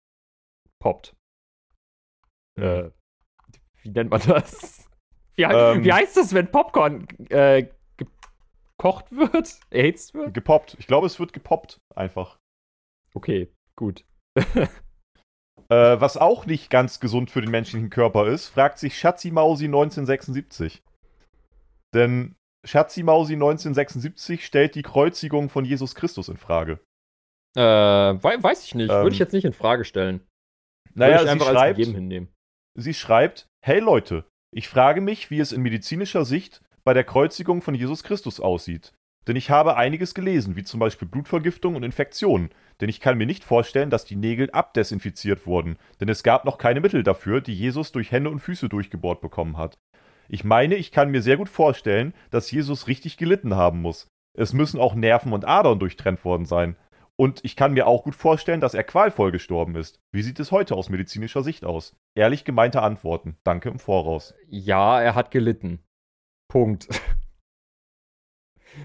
poppt. 0.80 1.16
Mhm. 2.58 2.64
Äh, 2.64 2.92
wie 3.84 3.90
nennt 3.90 4.10
man 4.10 4.22
das? 4.22 4.88
Wie, 5.36 5.42
ähm, 5.42 5.84
wie, 5.84 5.92
heißt 5.92 6.16
das, 6.16 6.36
wenn 6.36 6.52
Popcorn 6.52 7.08
äh, 7.30 7.68
gekocht 7.98 9.12
wird? 9.12 9.58
Erhitzt 9.72 10.14
wird? 10.14 10.32
Gepoppt. 10.32 10.76
Ich 10.78 10.86
glaube, 10.86 11.08
es 11.08 11.20
wird 11.20 11.34
gepoppt, 11.34 11.82
einfach. 11.96 12.38
Okay, 13.16 13.52
gut. 13.76 14.06
Äh, 15.70 16.00
was 16.02 16.18
auch 16.18 16.46
nicht 16.46 16.70
ganz 16.70 17.00
gesund 17.00 17.32
für 17.32 17.40
den 17.40 17.50
menschlichen 17.50 17.90
Körper 17.90 18.28
ist, 18.28 18.50
fragt 18.50 18.80
sich 18.80 19.00
Schatzi 19.00 19.32
Mausi 19.32 19.66
1976. 19.66 20.84
Denn 21.94 22.36
Schatzi 22.66 23.02
Mausi 23.02 23.34
1976 23.34 24.46
stellt 24.46 24.76
die 24.76 24.82
Kreuzigung 24.82 25.50
von 25.50 25.66
Jesus 25.66 25.96
Christus 25.96 26.28
in 26.28 26.38
Frage. 26.38 26.80
Äh, 27.56 27.62
weiß 27.62 28.66
ich 28.66 28.76
nicht. 28.76 28.92
Ähm, 28.92 29.04
Würde 29.04 29.14
ich 29.14 29.20
jetzt 29.20 29.34
nicht 29.34 29.46
in 29.46 29.54
Frage 29.54 29.86
stellen. 29.86 30.22
Naja, 30.94 31.20
Würde 31.20 31.24
ich 31.24 31.30
einfach 31.32 31.48
sie 31.48 31.54
schreibt, 31.54 31.80
als 31.80 31.88
hinnehmen. 31.88 32.34
Sie 32.76 32.94
schreibt: 32.94 33.48
Hey 33.66 33.80
Leute, 33.80 34.26
ich 34.52 34.68
frage 34.68 35.00
mich, 35.00 35.32
wie 35.32 35.40
es 35.40 35.54
in 35.54 35.62
medizinischer 35.62 36.26
Sicht 36.26 36.62
bei 36.84 36.94
der 36.94 37.06
Kreuzigung 37.06 37.62
von 37.62 37.74
Jesus 37.74 38.04
Christus 38.04 38.42
aussieht. 38.42 38.92
Denn 39.26 39.38
ich 39.38 39.52
habe 39.52 39.78
einiges 39.78 40.14
gelesen, 40.14 40.58
wie 40.58 40.66
zum 40.66 40.82
Beispiel 40.82 41.08
Blutvergiftung 41.08 41.78
und 41.78 41.84
Infektionen. 41.84 42.50
Denn 42.82 42.90
ich 42.90 43.00
kann 43.00 43.18
mir 43.18 43.26
nicht 43.26 43.46
vorstellen, 43.46 43.90
dass 43.90 44.04
die 44.04 44.18
Nägel 44.18 44.52
abdesinfiziert 44.52 45.48
wurden, 45.48 45.78
denn 46.02 46.10
es 46.10 46.24
gab 46.24 46.44
noch 46.44 46.58
keine 46.58 46.82
Mittel 46.82 47.04
dafür, 47.04 47.40
die 47.40 47.56
Jesus 47.56 47.94
durch 47.94 48.12
Hände 48.12 48.32
und 48.32 48.42
Füße 48.42 48.68
durchgebohrt 48.68 49.22
bekommen 49.22 49.58
hat. 49.58 49.78
Ich 50.28 50.44
meine, 50.44 50.76
ich 50.76 50.92
kann 50.92 51.10
mir 51.10 51.22
sehr 51.22 51.38
gut 51.38 51.48
vorstellen, 51.48 52.14
dass 52.32 52.52
Jesus 52.52 52.88
richtig 52.88 53.16
gelitten 53.16 53.56
haben 53.56 53.82
muss. 53.82 54.08
Es 54.38 54.52
müssen 54.52 54.82
auch 54.82 54.94
Nerven 54.94 55.32
und 55.32 55.48
Adern 55.48 55.80
durchtrennt 55.80 56.26
worden 56.26 56.46
sein. 56.46 56.76
Und 57.16 57.40
ich 57.46 57.56
kann 57.56 57.72
mir 57.72 57.88
auch 57.88 58.04
gut 58.04 58.16
vorstellen, 58.16 58.60
dass 58.60 58.74
er 58.74 58.84
qualvoll 58.84 59.32
gestorben 59.32 59.78
ist. 59.78 60.02
Wie 60.12 60.22
sieht 60.22 60.42
es 60.42 60.52
heute 60.52 60.76
aus 60.76 60.90
medizinischer 60.90 61.44
Sicht 61.44 61.64
aus? 61.64 61.96
Ehrlich 62.16 62.46
gemeinte 62.46 62.82
Antworten. 62.82 63.38
Danke 63.44 63.70
im 63.70 63.80
Voraus. 63.80 64.34
Ja, 64.48 65.02
er 65.02 65.16
hat 65.16 65.32
gelitten. 65.32 65.84
Punkt. 66.50 66.88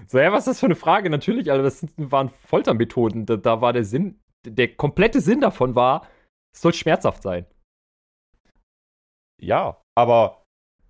So, 0.07 0.19
ja, 0.19 0.31
was 0.31 0.41
ist 0.41 0.47
das 0.47 0.59
für 0.59 0.67
eine 0.67 0.75
Frage? 0.75 1.09
Natürlich, 1.09 1.51
also 1.51 1.63
das 1.63 1.83
waren 1.97 2.29
Foltermethoden. 2.29 3.25
Da, 3.25 3.37
da 3.37 3.59
war 3.61 3.73
der 3.73 3.83
Sinn, 3.83 4.19
der 4.45 4.75
komplette 4.75 5.19
Sinn 5.19 5.41
davon 5.41 5.73
war, 5.73 6.07
es 6.53 6.61
soll 6.61 6.73
schmerzhaft 6.75 7.23
sein. 7.23 7.47
Ja, 9.41 9.81
aber 9.95 10.43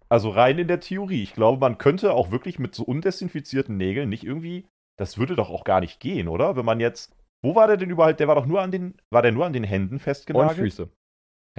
Also 0.10 0.32
rein 0.32 0.58
in 0.58 0.68
der 0.68 0.80
Theorie. 0.80 1.22
Ich 1.22 1.34
glaube, 1.34 1.60
man 1.60 1.78
könnte 1.78 2.14
auch 2.14 2.32
wirklich 2.32 2.58
mit 2.58 2.74
so 2.74 2.84
undesinfizierten 2.84 3.78
Nägeln 3.78 4.10
nicht 4.10 4.24
irgendwie. 4.24 4.68
Das 4.98 5.18
würde 5.18 5.36
doch 5.36 5.50
auch 5.50 5.64
gar 5.64 5.82
nicht 5.82 6.00
gehen, 6.00 6.28
oder? 6.28 6.56
Wenn 6.56 6.66
man 6.66 6.80
jetzt. 6.80 7.16
Wo 7.42 7.56
war 7.56 7.68
der 7.68 7.78
denn 7.78 7.90
überhaupt? 7.92 8.20
Der 8.20 8.28
war 8.28 8.36
doch 8.36 8.48
nur 8.48 8.62
an 8.62 8.72
den. 8.72 8.98
War 9.12 9.22
der 9.22 9.32
nur 9.32 9.46
an 9.46 9.54
den 9.54 9.64
Händen 9.64 10.00
festgenagelt? 10.00 10.58
Und 10.58 10.66
Füße. 10.66 10.90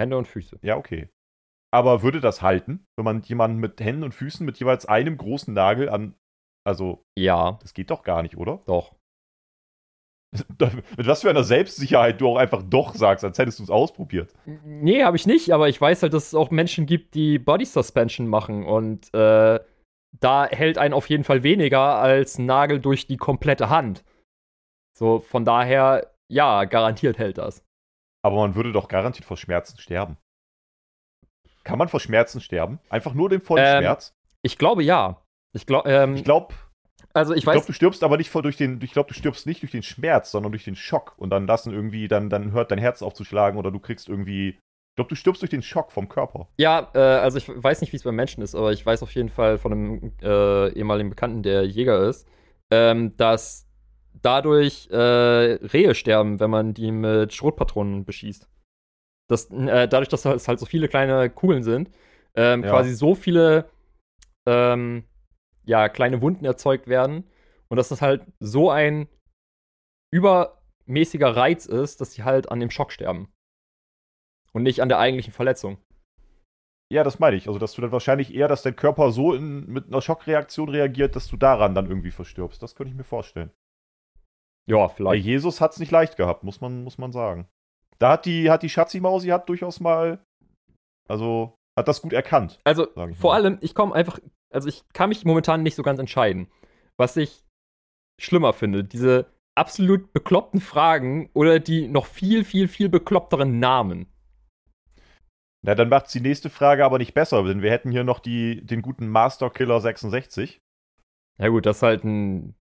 Hände 0.00 0.16
und 0.18 0.26
Füße. 0.26 0.58
Ja, 0.62 0.76
okay. 0.76 1.08
Aber 1.72 2.02
würde 2.02 2.20
das 2.20 2.42
halten, 2.42 2.86
wenn 2.96 3.04
man 3.04 3.22
jemanden 3.22 3.58
mit 3.58 3.80
Händen 3.80 4.02
und 4.02 4.14
Füßen 4.14 4.44
mit 4.44 4.58
jeweils 4.58 4.86
einem 4.86 5.16
großen 5.16 5.54
Nagel 5.54 5.88
an. 5.88 6.14
Also. 6.66 7.04
Ja. 7.16 7.58
Das 7.62 7.74
geht 7.74 7.90
doch 7.90 8.02
gar 8.02 8.22
nicht, 8.22 8.36
oder? 8.36 8.62
Doch. 8.66 8.96
Mit 10.96 11.06
was 11.06 11.22
für 11.22 11.30
einer 11.30 11.42
Selbstsicherheit 11.42 12.20
du 12.20 12.28
auch 12.28 12.36
einfach 12.36 12.62
doch 12.62 12.94
sagst, 12.94 13.24
als 13.24 13.36
hättest 13.38 13.58
du 13.58 13.64
es 13.64 13.70
ausprobiert. 13.70 14.32
Nee, 14.64 15.02
habe 15.02 15.16
ich 15.16 15.26
nicht, 15.26 15.50
aber 15.52 15.68
ich 15.68 15.80
weiß 15.80 16.02
halt, 16.02 16.14
dass 16.14 16.28
es 16.28 16.34
auch 16.34 16.52
Menschen 16.52 16.86
gibt, 16.86 17.16
die 17.16 17.40
Body 17.40 17.64
Suspension 17.64 18.28
machen 18.28 18.64
und 18.64 19.12
äh, 19.12 19.58
da 20.20 20.46
hält 20.46 20.78
einen 20.78 20.94
auf 20.94 21.08
jeden 21.08 21.24
Fall 21.24 21.42
weniger 21.42 21.96
als 21.96 22.38
Nagel 22.38 22.80
durch 22.80 23.08
die 23.08 23.16
komplette 23.16 23.70
Hand. 23.70 24.04
So, 24.96 25.18
von 25.18 25.44
daher, 25.44 26.12
ja, 26.28 26.64
garantiert 26.64 27.18
hält 27.18 27.38
das. 27.38 27.64
Aber 28.22 28.36
man 28.36 28.54
würde 28.54 28.72
doch 28.72 28.88
garantiert 28.88 29.24
vor 29.24 29.36
Schmerzen 29.36 29.78
sterben. 29.78 30.16
Kann 31.64 31.78
man 31.78 31.88
vor 31.88 32.00
Schmerzen 32.00 32.40
sterben? 32.40 32.78
Einfach 32.88 33.14
nur 33.14 33.28
den 33.28 33.40
vollen 33.40 33.64
ähm, 33.64 33.82
Schmerz? 33.82 34.14
Ich 34.42 34.58
glaube 34.58 34.82
ja. 34.82 35.22
Ich, 35.52 35.66
glaub, 35.66 35.86
ähm, 35.86 36.14
ich 36.14 36.24
glaube, 36.24 36.54
also 37.12 37.32
ich, 37.32 37.38
ich 37.38 37.44
glaube, 37.44 37.66
du 37.66 37.72
stirbst 37.72 38.04
aber 38.04 38.16
nicht 38.16 38.30
vor 38.30 38.42
durch 38.42 38.56
den, 38.56 38.80
ich 38.82 38.92
glaube, 38.92 39.08
du 39.08 39.14
stirbst 39.14 39.46
nicht 39.46 39.62
durch 39.62 39.72
den 39.72 39.82
Schmerz, 39.82 40.30
sondern 40.30 40.52
durch 40.52 40.64
den 40.64 40.76
Schock 40.76 41.14
und 41.16 41.30
dann 41.30 41.46
lassen 41.46 41.72
irgendwie, 41.72 42.08
dann, 42.08 42.30
dann 42.30 42.52
hört 42.52 42.70
dein 42.70 42.78
Herz 42.78 43.02
aufzuschlagen 43.02 43.58
oder 43.58 43.70
du 43.70 43.80
kriegst 43.80 44.08
irgendwie. 44.08 44.50
Ich 44.50 44.96
glaube, 44.96 45.08
du 45.08 45.14
stirbst 45.14 45.40
durch 45.40 45.50
den 45.50 45.62
Schock 45.62 45.92
vom 45.92 46.08
Körper. 46.08 46.48
Ja, 46.58 46.90
äh, 46.94 46.98
also 46.98 47.38
ich 47.38 47.48
weiß 47.48 47.80
nicht, 47.80 47.92
wie 47.92 47.96
es 47.96 48.02
beim 48.02 48.16
Menschen 48.16 48.42
ist, 48.42 48.54
aber 48.54 48.72
ich 48.72 48.84
weiß 48.84 49.02
auf 49.02 49.14
jeden 49.14 49.28
Fall 49.28 49.56
von 49.56 49.72
einem 49.72 50.12
äh, 50.20 50.72
ehemaligen 50.72 51.10
Bekannten, 51.10 51.42
der 51.42 51.64
Jäger 51.64 52.08
ist, 52.08 52.28
ähm, 52.70 53.16
dass 53.16 53.69
dadurch 54.22 54.88
äh, 54.90 54.96
Rehe 54.96 55.94
sterben, 55.94 56.40
wenn 56.40 56.50
man 56.50 56.74
die 56.74 56.92
mit 56.92 57.32
Schrotpatronen 57.32 58.04
beschießt. 58.04 58.48
Das, 59.28 59.50
äh, 59.50 59.88
dadurch, 59.88 60.08
dass 60.08 60.24
es 60.24 60.48
halt 60.48 60.58
so 60.58 60.66
viele 60.66 60.88
kleine 60.88 61.30
Kugeln 61.30 61.62
sind, 61.62 61.90
ähm, 62.34 62.64
ja. 62.64 62.70
quasi 62.70 62.94
so 62.94 63.14
viele 63.14 63.70
ähm, 64.46 65.04
ja, 65.64 65.88
kleine 65.88 66.20
Wunden 66.20 66.44
erzeugt 66.44 66.88
werden 66.88 67.24
und 67.68 67.76
dass 67.76 67.88
das 67.88 68.02
halt 68.02 68.26
so 68.40 68.70
ein 68.70 69.08
übermäßiger 70.12 71.36
Reiz 71.36 71.66
ist, 71.66 72.00
dass 72.00 72.12
sie 72.12 72.24
halt 72.24 72.50
an 72.50 72.60
dem 72.60 72.70
Schock 72.70 72.92
sterben. 72.92 73.32
Und 74.52 74.64
nicht 74.64 74.82
an 74.82 74.88
der 74.88 74.98
eigentlichen 74.98 75.32
Verletzung. 75.32 75.78
Ja, 76.92 77.04
das 77.04 77.20
meine 77.20 77.36
ich. 77.36 77.46
Also, 77.46 77.60
dass 77.60 77.74
du 77.74 77.82
dann 77.82 77.92
wahrscheinlich 77.92 78.34
eher, 78.34 78.48
dass 78.48 78.62
dein 78.62 78.74
Körper 78.74 79.12
so 79.12 79.32
in, 79.32 79.66
mit 79.66 79.86
einer 79.86 80.02
Schockreaktion 80.02 80.68
reagiert, 80.68 81.14
dass 81.14 81.28
du 81.28 81.36
daran 81.36 81.76
dann 81.76 81.86
irgendwie 81.86 82.10
verstirbst. 82.10 82.60
Das 82.60 82.74
könnte 82.74 82.90
ich 82.90 82.96
mir 82.96 83.04
vorstellen. 83.04 83.52
Ja, 84.66 84.88
vielleicht. 84.88 85.22
Bei 85.22 85.28
Jesus 85.28 85.60
hat 85.60 85.72
es 85.72 85.78
nicht 85.78 85.90
leicht 85.90 86.16
gehabt, 86.16 86.44
muss 86.44 86.60
man, 86.60 86.84
muss 86.84 86.98
man 86.98 87.12
sagen. 87.12 87.48
Da 87.98 88.12
hat 88.12 88.26
die, 88.26 88.50
hat 88.50 88.62
die 88.62 88.68
Schatzi-Mausi 88.68 89.28
hat 89.28 89.48
durchaus 89.48 89.80
mal, 89.80 90.24
also, 91.08 91.54
hat 91.78 91.88
das 91.88 92.02
gut 92.02 92.12
erkannt. 92.12 92.58
Also, 92.64 92.86
vor 92.94 93.32
mal. 93.32 93.34
allem, 93.34 93.58
ich 93.60 93.74
komme 93.74 93.94
einfach 93.94 94.20
also 94.52 94.68
ich 94.68 94.82
kann 94.92 95.08
mich 95.08 95.24
momentan 95.24 95.62
nicht 95.62 95.76
so 95.76 95.82
ganz 95.82 95.98
entscheiden, 95.98 96.48
was 96.96 97.16
ich 97.16 97.44
schlimmer 98.20 98.52
finde. 98.52 98.84
Diese 98.84 99.32
absolut 99.56 100.12
bekloppten 100.12 100.60
Fragen 100.60 101.30
oder 101.32 101.58
die 101.58 101.88
noch 101.88 102.06
viel, 102.06 102.44
viel, 102.44 102.68
viel 102.68 102.88
bekloppteren 102.88 103.58
Namen. 103.58 104.06
Na, 105.62 105.74
dann 105.74 105.90
macht 105.90 106.12
die 106.14 106.20
nächste 106.20 106.48
Frage 106.48 106.84
aber 106.84 106.98
nicht 106.98 107.14
besser, 107.14 107.42
denn 107.44 107.62
wir 107.62 107.70
hätten 107.70 107.90
hier 107.90 108.04
noch 108.04 108.18
die, 108.18 108.64
den 108.64 108.82
guten 108.82 109.08
Master 109.08 109.50
Killer 109.50 109.80
66. 109.80 110.58
Ja 111.38 111.48
gut, 111.48 111.66
das 111.66 111.78
ist 111.78 111.82
halt 111.82 112.04
ein 112.04 112.54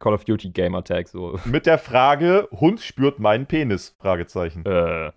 Call 0.00 0.14
of 0.14 0.24
Duty 0.24 0.50
Gamer 0.50 0.84
Tag 0.84 1.08
so. 1.08 1.38
Mit 1.44 1.66
der 1.66 1.78
Frage, 1.78 2.48
Hund 2.52 2.80
spürt 2.80 3.18
meinen 3.18 3.46
Penis? 3.46 3.94
Fragezeichen. 4.00 4.64
Äh. 4.64 5.12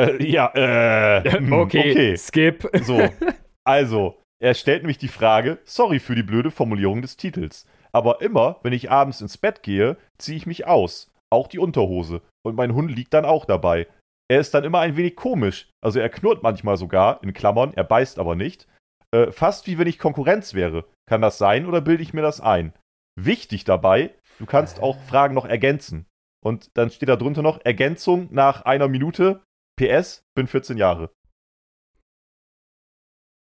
äh 0.00 0.24
ja, 0.26 0.50
äh. 0.54 1.30
Hm, 1.38 1.52
okay, 1.52 1.90
okay, 1.90 2.16
skip. 2.16 2.68
So, 2.82 3.08
also, 3.64 4.20
er 4.42 4.54
stellt 4.54 4.82
nämlich 4.82 4.98
die 4.98 5.08
Frage, 5.08 5.58
sorry 5.64 5.98
für 5.98 6.14
die 6.14 6.22
blöde 6.22 6.50
Formulierung 6.50 7.02
des 7.02 7.16
Titels, 7.16 7.66
aber 7.92 8.20
immer, 8.20 8.58
wenn 8.62 8.72
ich 8.72 8.90
abends 8.90 9.20
ins 9.20 9.38
Bett 9.38 9.62
gehe, 9.62 9.96
ziehe 10.18 10.36
ich 10.36 10.46
mich 10.46 10.66
aus, 10.66 11.12
auch 11.30 11.48
die 11.48 11.58
Unterhose, 11.58 12.22
und 12.44 12.56
mein 12.56 12.74
Hund 12.74 12.90
liegt 12.90 13.14
dann 13.14 13.24
auch 13.24 13.44
dabei. 13.44 13.86
Er 14.30 14.40
ist 14.40 14.54
dann 14.54 14.64
immer 14.64 14.80
ein 14.80 14.96
wenig 14.96 15.16
komisch, 15.16 15.68
also 15.82 16.00
er 16.00 16.08
knurrt 16.08 16.42
manchmal 16.42 16.76
sogar, 16.76 17.22
in 17.22 17.34
Klammern, 17.34 17.72
er 17.74 17.84
beißt 17.84 18.18
aber 18.18 18.34
nicht, 18.34 18.66
äh, 19.14 19.30
fast 19.30 19.66
wie 19.66 19.78
wenn 19.78 19.86
ich 19.86 19.98
Konkurrenz 19.98 20.54
wäre. 20.54 20.84
Kann 21.06 21.20
das 21.20 21.38
sein 21.38 21.66
oder 21.66 21.80
bilde 21.80 22.02
ich 22.02 22.14
mir 22.14 22.22
das 22.22 22.40
ein? 22.40 22.72
Wichtig 23.16 23.64
dabei, 23.64 24.14
du 24.38 24.46
kannst 24.46 24.80
auch 24.80 24.98
Fragen 25.04 25.34
noch 25.34 25.46
ergänzen. 25.46 26.06
Und 26.44 26.76
dann 26.76 26.90
steht 26.90 27.08
da 27.08 27.16
drunter 27.16 27.42
noch 27.42 27.64
Ergänzung 27.64 28.28
nach 28.30 28.62
einer 28.62 28.88
Minute. 28.88 29.42
PS, 29.80 30.24
bin 30.34 30.46
14 30.46 30.76
Jahre. 30.76 31.10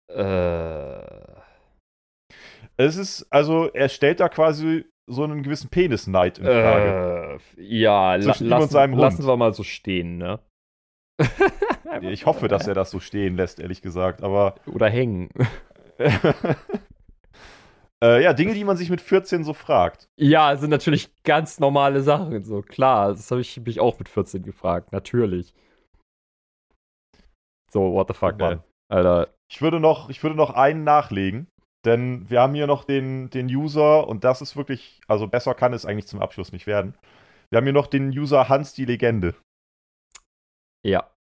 Äh. 0.09 1.35
Es 2.77 2.95
ist, 2.97 3.27
also, 3.29 3.69
er 3.73 3.89
stellt 3.89 4.19
da 4.19 4.29
quasi 4.29 4.85
so 5.07 5.23
einen 5.23 5.43
gewissen 5.43 5.69
Penisneid 5.69 6.39
in 6.39 6.45
Frage. 6.45 7.39
Äh, 7.57 7.61
ja, 7.61 8.15
la 8.15 8.25
lassen, 8.25 8.47
lassen 8.47 9.27
wir 9.27 9.37
mal 9.37 9.53
so 9.53 9.63
stehen, 9.63 10.17
ne? 10.17 10.39
ich 12.01 12.25
hoffe, 12.25 12.47
dass 12.47 12.67
er 12.67 12.73
das 12.73 12.91
so 12.91 12.99
stehen 12.99 13.35
lässt, 13.35 13.59
ehrlich 13.59 13.81
gesagt, 13.81 14.23
aber. 14.23 14.55
Oder 14.65 14.89
hängen. 14.89 15.29
äh, 18.03 18.21
ja, 18.21 18.33
Dinge, 18.33 18.53
die 18.53 18.63
man 18.63 18.77
sich 18.77 18.89
mit 18.89 19.01
14 19.01 19.43
so 19.43 19.53
fragt. 19.53 20.09
Ja, 20.19 20.55
sind 20.57 20.69
natürlich 20.69 21.11
ganz 21.23 21.59
normale 21.59 22.01
Sachen, 22.01 22.43
so 22.43 22.61
klar. 22.61 23.09
Das 23.09 23.31
habe 23.31 23.41
ich 23.41 23.59
mich 23.61 23.79
auch 23.79 23.97
mit 23.99 24.09
14 24.09 24.43
gefragt, 24.43 24.91
natürlich. 24.91 25.53
So, 27.71 27.93
what 27.93 28.07
the 28.07 28.13
fuck, 28.13 28.39
ey. 28.41 28.59
Alter. 28.89 29.33
Ich 29.51 29.61
würde 29.61 29.79
noch, 29.79 30.09
ich 30.09 30.21
würde 30.23 30.35
noch 30.35 30.51
einen 30.51 30.83
nachlegen, 30.83 31.47
denn 31.85 32.29
wir 32.29 32.41
haben 32.41 32.55
hier 32.55 32.67
noch 32.67 32.83
den, 32.83 33.29
den 33.29 33.47
User 33.47 34.07
und 34.07 34.23
das 34.23 34.41
ist 34.41 34.55
wirklich, 34.55 35.01
also 35.07 35.27
besser 35.27 35.53
kann 35.53 35.73
es 35.73 35.85
eigentlich 35.85 36.07
zum 36.07 36.21
Abschluss 36.21 36.51
nicht 36.51 36.67
werden. 36.67 36.97
Wir 37.49 37.57
haben 37.57 37.65
hier 37.65 37.73
noch 37.73 37.87
den 37.87 38.09
User 38.09 38.49
Hans 38.49 38.73
die 38.73 38.85
Legende. 38.85 39.35
Ja. 40.83 41.11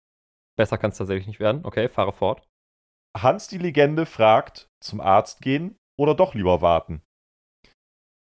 Besser 0.57 0.77
kann 0.77 0.91
es 0.91 0.97
tatsächlich 0.97 1.27
nicht 1.27 1.39
werden. 1.39 1.65
Okay, 1.65 1.87
fahre 1.87 2.13
fort. 2.13 2.47
Hans 3.15 3.47
die 3.47 3.57
Legende 3.57 4.05
fragt, 4.05 4.67
zum 4.81 5.01
Arzt 5.01 5.41
gehen 5.41 5.77
oder 5.97 6.15
doch 6.15 6.33
lieber 6.33 6.61
warten? 6.61 7.01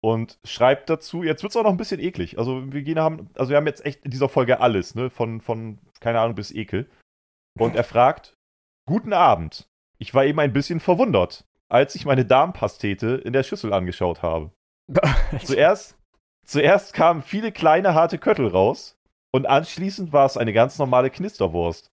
Und 0.03 0.39
schreibt 0.45 0.89
dazu, 0.89 1.23
jetzt 1.23 1.43
wird 1.43 1.51
es 1.51 1.57
auch 1.57 1.65
noch 1.65 1.71
ein 1.71 1.77
bisschen 1.77 2.01
eklig. 2.01 2.39
Also 2.39 2.73
wir 2.73 2.83
gehen 2.83 2.99
haben, 2.99 3.29
also 3.35 3.51
wir 3.51 3.59
haben 3.59 3.67
jetzt 3.67 3.85
echt 3.85 4.05
in 4.05 4.11
dieser 4.11 4.31
Folge 4.31 4.61
alles, 4.61 4.95
ne? 4.95 5.11
Von, 5.11 5.41
von, 5.43 5.79
keine 6.01 6.21
Ahnung, 6.21 6.35
bis 6.35 6.53
Ekel. 6.53 6.89
Und 7.59 7.77
er 7.77 7.85
fragt, 7.85 8.35
Guten 8.91 9.13
Abend. 9.13 9.69
Ich 9.99 10.15
war 10.15 10.25
eben 10.25 10.41
ein 10.41 10.53
bisschen 10.53 10.81
verwundert, 10.81 11.45
als 11.69 11.95
ich 11.95 12.07
meine 12.07 12.25
Darmpastete 12.25 13.23
in 13.25 13.33
der 13.33 13.45
Schüssel 13.45 13.73
angeschaut 13.73 14.21
habe. 14.21 14.51
zuerst, 15.45 15.97
zuerst 16.45 16.93
kamen 16.93 17.23
viele 17.23 17.53
kleine 17.53 17.95
harte 17.95 18.19
Köttel 18.19 18.49
raus 18.49 18.97
und 19.33 19.47
anschließend 19.47 20.13
war 20.13 20.27
es 20.27 20.37
eine 20.37 20.53
ganz 20.53 20.77
normale 20.79 21.11
Knisterwurst. 21.11 21.93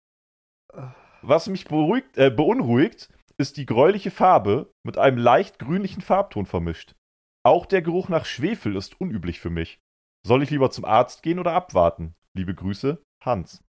Was 1.22 1.48
mich 1.50 1.66
beruhigt, 1.66 2.18
äh, 2.18 2.32
beunruhigt, 2.32 3.10
ist 3.40 3.58
die 3.58 3.66
gräuliche 3.66 4.12
Farbe 4.12 4.72
mit 4.84 4.98
einem 4.98 5.18
leicht 5.18 5.60
grünlichen 5.60 6.02
Farbton 6.02 6.46
vermischt. 6.46 6.96
Auch 7.44 7.66
der 7.66 7.82
Geruch 7.82 8.10
nach 8.10 8.26
Schwefel 8.26 8.76
ist 8.76 9.00
unüblich 9.00 9.40
für 9.40 9.50
mich. 9.50 9.80
Soll 10.26 10.44
ich 10.44 10.50
lieber 10.50 10.72
zum 10.72 10.86
Arzt 10.86 11.24
gehen 11.24 11.40
oder 11.40 11.54
abwarten? 11.54 12.16
Liebe 12.34 12.54
Grüße, 12.54 13.02
Hans. 13.24 13.64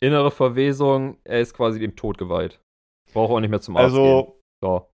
Innere 0.00 0.30
Verwesung, 0.30 1.18
er 1.24 1.40
ist 1.40 1.54
quasi 1.54 1.78
dem 1.78 1.96
Tod 1.96 2.18
geweiht. 2.18 2.60
Braucht 3.12 3.30
auch 3.30 3.40
nicht 3.40 3.50
mehr 3.50 3.60
zum 3.60 3.76
Arzt 3.76 3.96
also, 3.96 4.24
gehen. 4.24 4.32
So. 4.60 4.88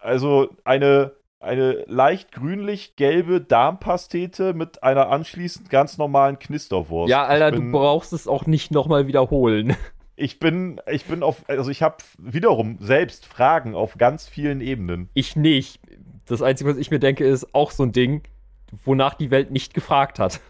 Also 0.00 0.56
eine, 0.64 1.16
eine 1.40 1.84
leicht 1.86 2.32
grünlich-gelbe 2.32 3.40
Darmpastete 3.40 4.54
mit 4.54 4.82
einer 4.82 5.10
anschließend 5.10 5.70
ganz 5.70 5.98
normalen 5.98 6.38
Knisterwurst. 6.38 7.10
Ja, 7.10 7.24
Alter, 7.24 7.50
bin, 7.50 7.72
du 7.72 7.78
brauchst 7.78 8.12
es 8.12 8.28
auch 8.28 8.46
nicht 8.46 8.70
nochmal 8.70 9.06
wiederholen. 9.06 9.76
Ich 10.20 10.40
bin, 10.40 10.80
ich 10.90 11.04
bin 11.04 11.22
auf, 11.22 11.48
also 11.48 11.70
ich 11.70 11.80
habe 11.80 11.98
wiederum 12.18 12.78
selbst 12.80 13.24
Fragen 13.24 13.76
auf 13.76 13.98
ganz 13.98 14.26
vielen 14.26 14.60
Ebenen. 14.60 15.08
Ich 15.14 15.36
nicht. 15.36 15.80
Das 16.26 16.42
Einzige, 16.42 16.70
was 16.70 16.76
ich 16.76 16.90
mir 16.90 16.98
denke, 16.98 17.24
ist 17.24 17.54
auch 17.54 17.70
so 17.70 17.84
ein 17.84 17.92
Ding, 17.92 18.22
wonach 18.84 19.14
die 19.14 19.30
Welt 19.30 19.52
nicht 19.52 19.74
gefragt 19.74 20.18
hat. 20.18 20.40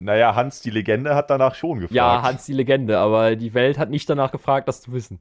Naja, 0.00 0.34
Hans 0.34 0.62
die 0.62 0.70
Legende 0.70 1.14
hat 1.14 1.28
danach 1.28 1.54
schon 1.56 1.80
gefragt. 1.80 1.94
Ja, 1.94 2.22
Hans 2.22 2.46
die 2.46 2.54
Legende, 2.54 2.98
aber 2.98 3.36
die 3.36 3.52
Welt 3.52 3.76
hat 3.76 3.90
nicht 3.90 4.08
danach 4.08 4.32
gefragt, 4.32 4.66
das 4.66 4.80
zu 4.80 4.92
wissen. 4.92 5.20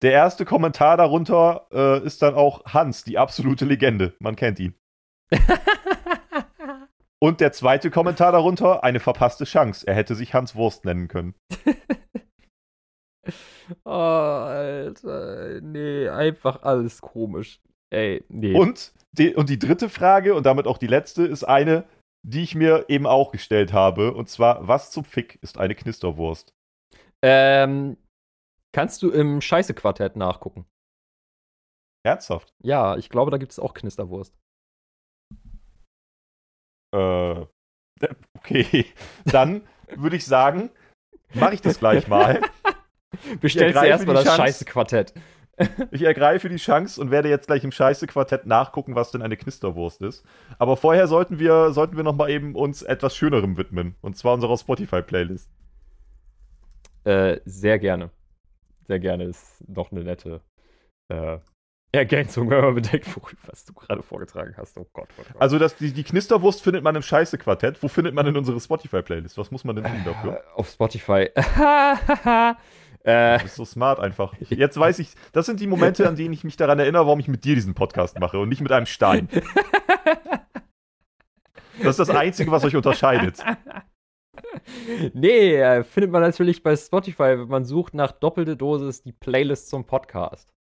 Der 0.00 0.12
erste 0.12 0.46
Kommentar 0.46 0.96
darunter 0.96 1.66
äh, 1.70 2.02
ist 2.04 2.22
dann 2.22 2.34
auch 2.34 2.64
Hans, 2.64 3.04
die 3.04 3.18
absolute 3.18 3.66
Legende. 3.66 4.14
Man 4.20 4.36
kennt 4.36 4.58
ihn. 4.58 4.74
Und 7.24 7.40
der 7.40 7.52
zweite 7.52 7.90
Kommentar 7.90 8.32
darunter, 8.32 8.84
eine 8.84 9.00
verpasste 9.00 9.44
Chance. 9.44 9.86
Er 9.86 9.94
hätte 9.94 10.14
sich 10.14 10.34
Hans 10.34 10.56
Wurst 10.56 10.84
nennen 10.84 11.08
können. 11.08 11.34
Oh, 13.86 13.90
Alter. 13.90 15.62
Nee, 15.62 16.10
einfach 16.10 16.64
alles 16.64 17.00
komisch. 17.00 17.62
Ey, 17.88 18.22
nee. 18.28 18.54
Und 18.54 18.92
die, 19.12 19.34
und 19.34 19.48
die 19.48 19.58
dritte 19.58 19.88
Frage 19.88 20.34
und 20.34 20.44
damit 20.44 20.66
auch 20.66 20.76
die 20.76 20.86
letzte 20.86 21.24
ist 21.24 21.44
eine, 21.44 21.88
die 22.22 22.42
ich 22.42 22.54
mir 22.54 22.84
eben 22.88 23.06
auch 23.06 23.32
gestellt 23.32 23.72
habe. 23.72 24.12
Und 24.12 24.28
zwar, 24.28 24.68
was 24.68 24.90
zum 24.90 25.04
Fick 25.04 25.38
ist 25.40 25.56
eine 25.56 25.74
Knisterwurst? 25.74 26.52
Ähm, 27.22 27.96
kannst 28.74 29.02
du 29.02 29.10
im 29.10 29.40
Scheiße-Quartett 29.40 30.16
nachgucken? 30.16 30.66
Ernsthaft? 32.04 32.52
Ja, 32.62 32.98
ich 32.98 33.08
glaube, 33.08 33.30
da 33.30 33.38
gibt 33.38 33.52
es 33.52 33.58
auch 33.58 33.72
Knisterwurst. 33.72 34.36
Äh, 36.94 37.46
okay. 38.38 38.86
Dann 39.24 39.62
würde 39.96 40.16
ich 40.16 40.24
sagen, 40.24 40.70
mache 41.34 41.54
ich 41.54 41.60
das 41.60 41.78
gleich 41.78 42.08
mal. 42.08 42.40
Bestellst 43.40 43.80
du 43.80 43.86
erstmal 43.86 44.16
das 44.16 44.36
Scheiße-Quartett. 44.36 45.14
Ich 45.92 46.02
ergreife 46.02 46.48
die 46.48 46.56
Chance 46.56 47.00
und 47.00 47.12
werde 47.12 47.28
jetzt 47.28 47.46
gleich 47.46 47.62
im 47.62 47.70
Scheiße-Quartett 47.70 48.44
nachgucken, 48.46 48.96
was 48.96 49.12
denn 49.12 49.22
eine 49.22 49.36
Knisterwurst 49.36 50.02
ist. 50.02 50.24
Aber 50.58 50.76
vorher 50.76 51.06
sollten 51.06 51.38
wir, 51.38 51.70
sollten 51.70 51.96
wir 51.96 52.02
noch 52.02 52.16
mal 52.16 52.28
eben 52.28 52.56
uns 52.56 52.82
etwas 52.82 53.16
Schönerem 53.16 53.56
widmen. 53.56 53.94
Und 54.00 54.16
zwar 54.16 54.34
unserer 54.34 54.56
Spotify-Playlist. 54.56 55.48
Äh, 57.04 57.40
sehr 57.44 57.78
gerne. 57.78 58.10
Sehr 58.88 58.98
gerne 58.98 59.24
ist 59.24 59.62
noch 59.68 59.92
eine 59.92 60.02
nette 60.02 60.40
äh, 61.08 61.38
Ergänzung, 61.94 62.50
wenn 62.50 62.60
man 62.60 62.74
bedenkt, 62.74 63.06
was 63.46 63.64
du 63.64 63.72
gerade 63.72 64.02
vorgetragen 64.02 64.54
hast. 64.56 64.76
Oh 64.78 64.86
Gott, 64.92 65.08
oh 65.18 65.22
Gott. 65.32 65.40
Also 65.40 65.58
das, 65.58 65.76
die, 65.76 65.92
die 65.92 66.04
Knisterwurst 66.04 66.62
findet 66.62 66.82
man 66.82 66.94
im 66.96 67.02
Scheiße-Quartett. 67.02 67.82
Wo 67.82 67.88
findet 67.88 68.14
man 68.14 68.26
denn 68.26 68.36
unsere 68.36 68.60
Spotify-Playlist? 68.60 69.38
Was 69.38 69.50
muss 69.50 69.64
man 69.64 69.76
denn 69.76 69.84
tun 69.84 70.02
dafür? 70.04 70.36
Äh, 70.36 70.40
auf 70.54 70.68
Spotify. 70.68 71.30
Äh, 73.06 73.36
du 73.36 73.42
bist 73.44 73.56
so 73.56 73.66
smart 73.66 74.00
einfach. 74.00 74.32
Jetzt 74.40 74.80
weiß 74.80 74.98
ich, 74.98 75.10
das 75.32 75.44
sind 75.44 75.60
die 75.60 75.66
Momente, 75.66 76.08
an 76.08 76.16
denen 76.16 76.32
ich 76.32 76.42
mich 76.42 76.56
daran 76.56 76.78
erinnere, 76.78 77.04
warum 77.04 77.20
ich 77.20 77.28
mit 77.28 77.44
dir 77.44 77.54
diesen 77.54 77.74
Podcast 77.74 78.18
mache 78.18 78.38
und 78.38 78.48
nicht 78.48 78.62
mit 78.62 78.72
einem 78.72 78.86
Stein. 78.86 79.28
Das 81.82 81.98
ist 81.98 82.08
das 82.08 82.10
Einzige, 82.10 82.50
was 82.50 82.64
euch 82.64 82.76
unterscheidet. 82.76 83.44
Nee, 85.12 85.56
äh, 85.56 85.84
findet 85.84 86.10
man 86.10 86.22
natürlich 86.22 86.62
bei 86.62 86.76
Spotify, 86.76 87.38
wenn 87.38 87.48
man 87.48 87.64
sucht 87.64 87.94
nach 87.94 88.12
doppelte 88.12 88.56
Dosis 88.56 89.02
die 89.02 89.12
Playlist 89.12 89.68
zum 89.68 89.84
Podcast. 89.84 90.53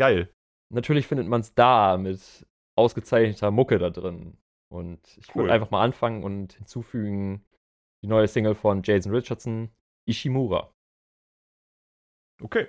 Geil. 0.00 0.34
Natürlich 0.72 1.06
findet 1.06 1.28
man 1.28 1.42
es 1.42 1.54
da 1.54 1.98
mit 1.98 2.46
ausgezeichneter 2.74 3.50
Mucke 3.50 3.78
da 3.78 3.90
drin. 3.90 4.38
Und 4.72 5.18
ich 5.18 5.28
cool. 5.28 5.42
würde 5.42 5.52
einfach 5.52 5.70
mal 5.70 5.84
anfangen 5.84 6.24
und 6.24 6.54
hinzufügen 6.54 7.44
die 8.02 8.06
neue 8.06 8.26
Single 8.26 8.54
von 8.54 8.82
Jason 8.82 9.14
Richardson, 9.14 9.68
Ishimura. 10.08 10.72
Okay. 12.40 12.68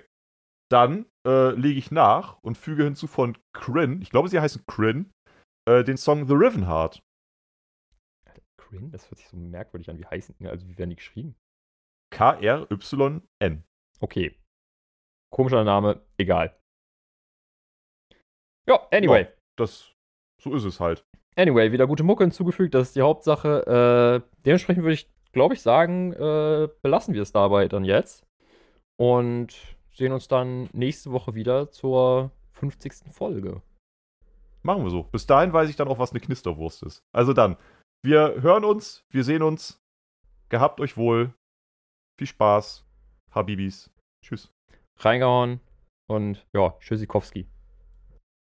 Dann 0.70 1.06
äh, 1.26 1.52
lege 1.52 1.78
ich 1.78 1.90
nach 1.90 2.36
und 2.42 2.58
füge 2.58 2.84
hinzu 2.84 3.06
von 3.06 3.38
Kryn, 3.54 4.02
ich 4.02 4.10
glaube, 4.10 4.28
sie 4.28 4.38
heißen 4.38 4.66
Kryn, 4.66 5.10
äh, 5.66 5.84
den 5.84 5.96
Song 5.96 6.28
The 6.28 6.34
Riven 6.34 6.66
Heart. 6.66 7.02
Kryn? 8.58 8.90
Das 8.90 9.10
hört 9.10 9.18
sich 9.18 9.28
so 9.28 9.38
merkwürdig 9.38 9.88
an. 9.88 9.98
Wie 9.98 10.04
heißen 10.04 10.34
die? 10.38 10.48
Also, 10.48 10.68
wie 10.68 10.76
werden 10.76 10.90
die 10.90 10.96
geschrieben? 10.96 11.34
K-R-Y-N. 12.10 13.64
Okay. 14.00 14.38
Komischer 15.30 15.64
Name, 15.64 16.04
egal. 16.18 16.58
Ja, 18.68 18.86
anyway. 18.90 19.22
Ja, 19.22 19.28
das, 19.56 19.92
so 20.40 20.54
ist 20.54 20.64
es 20.64 20.80
halt. 20.80 21.04
Anyway, 21.36 21.72
wieder 21.72 21.86
gute 21.86 22.04
Mucke 22.04 22.24
hinzugefügt, 22.24 22.74
das 22.74 22.88
ist 22.88 22.96
die 22.96 23.02
Hauptsache. 23.02 24.22
Äh, 24.24 24.40
dementsprechend 24.44 24.84
würde 24.84 24.94
ich, 24.94 25.10
glaube 25.32 25.54
ich, 25.54 25.62
sagen, 25.62 26.12
äh, 26.12 26.68
belassen 26.82 27.14
wir 27.14 27.22
es 27.22 27.32
dabei 27.32 27.68
dann 27.68 27.84
jetzt. 27.84 28.26
Und 28.98 29.56
sehen 29.90 30.12
uns 30.12 30.28
dann 30.28 30.68
nächste 30.72 31.12
Woche 31.12 31.34
wieder 31.34 31.70
zur 31.70 32.30
50. 32.52 33.12
Folge. 33.12 33.62
Machen 34.62 34.84
wir 34.84 34.90
so. 34.90 35.04
Bis 35.04 35.26
dahin 35.26 35.52
weiß 35.52 35.68
ich 35.68 35.76
dann 35.76 35.88
auch, 35.88 35.98
was 35.98 36.12
eine 36.12 36.20
Knisterwurst 36.20 36.82
ist. 36.84 37.02
Also 37.12 37.32
dann, 37.32 37.56
wir 38.04 38.42
hören 38.42 38.64
uns, 38.64 39.04
wir 39.10 39.24
sehen 39.24 39.42
uns. 39.42 39.80
Gehabt 40.50 40.80
euch 40.80 40.96
wohl. 40.96 41.34
Viel 42.18 42.26
Spaß. 42.26 42.86
Habibis. 43.32 43.90
Tschüss. 44.24 44.52
Reingehauen 44.98 45.60
und 46.08 46.46
ja, 46.52 46.76
Tschüssikowski. 46.78 47.48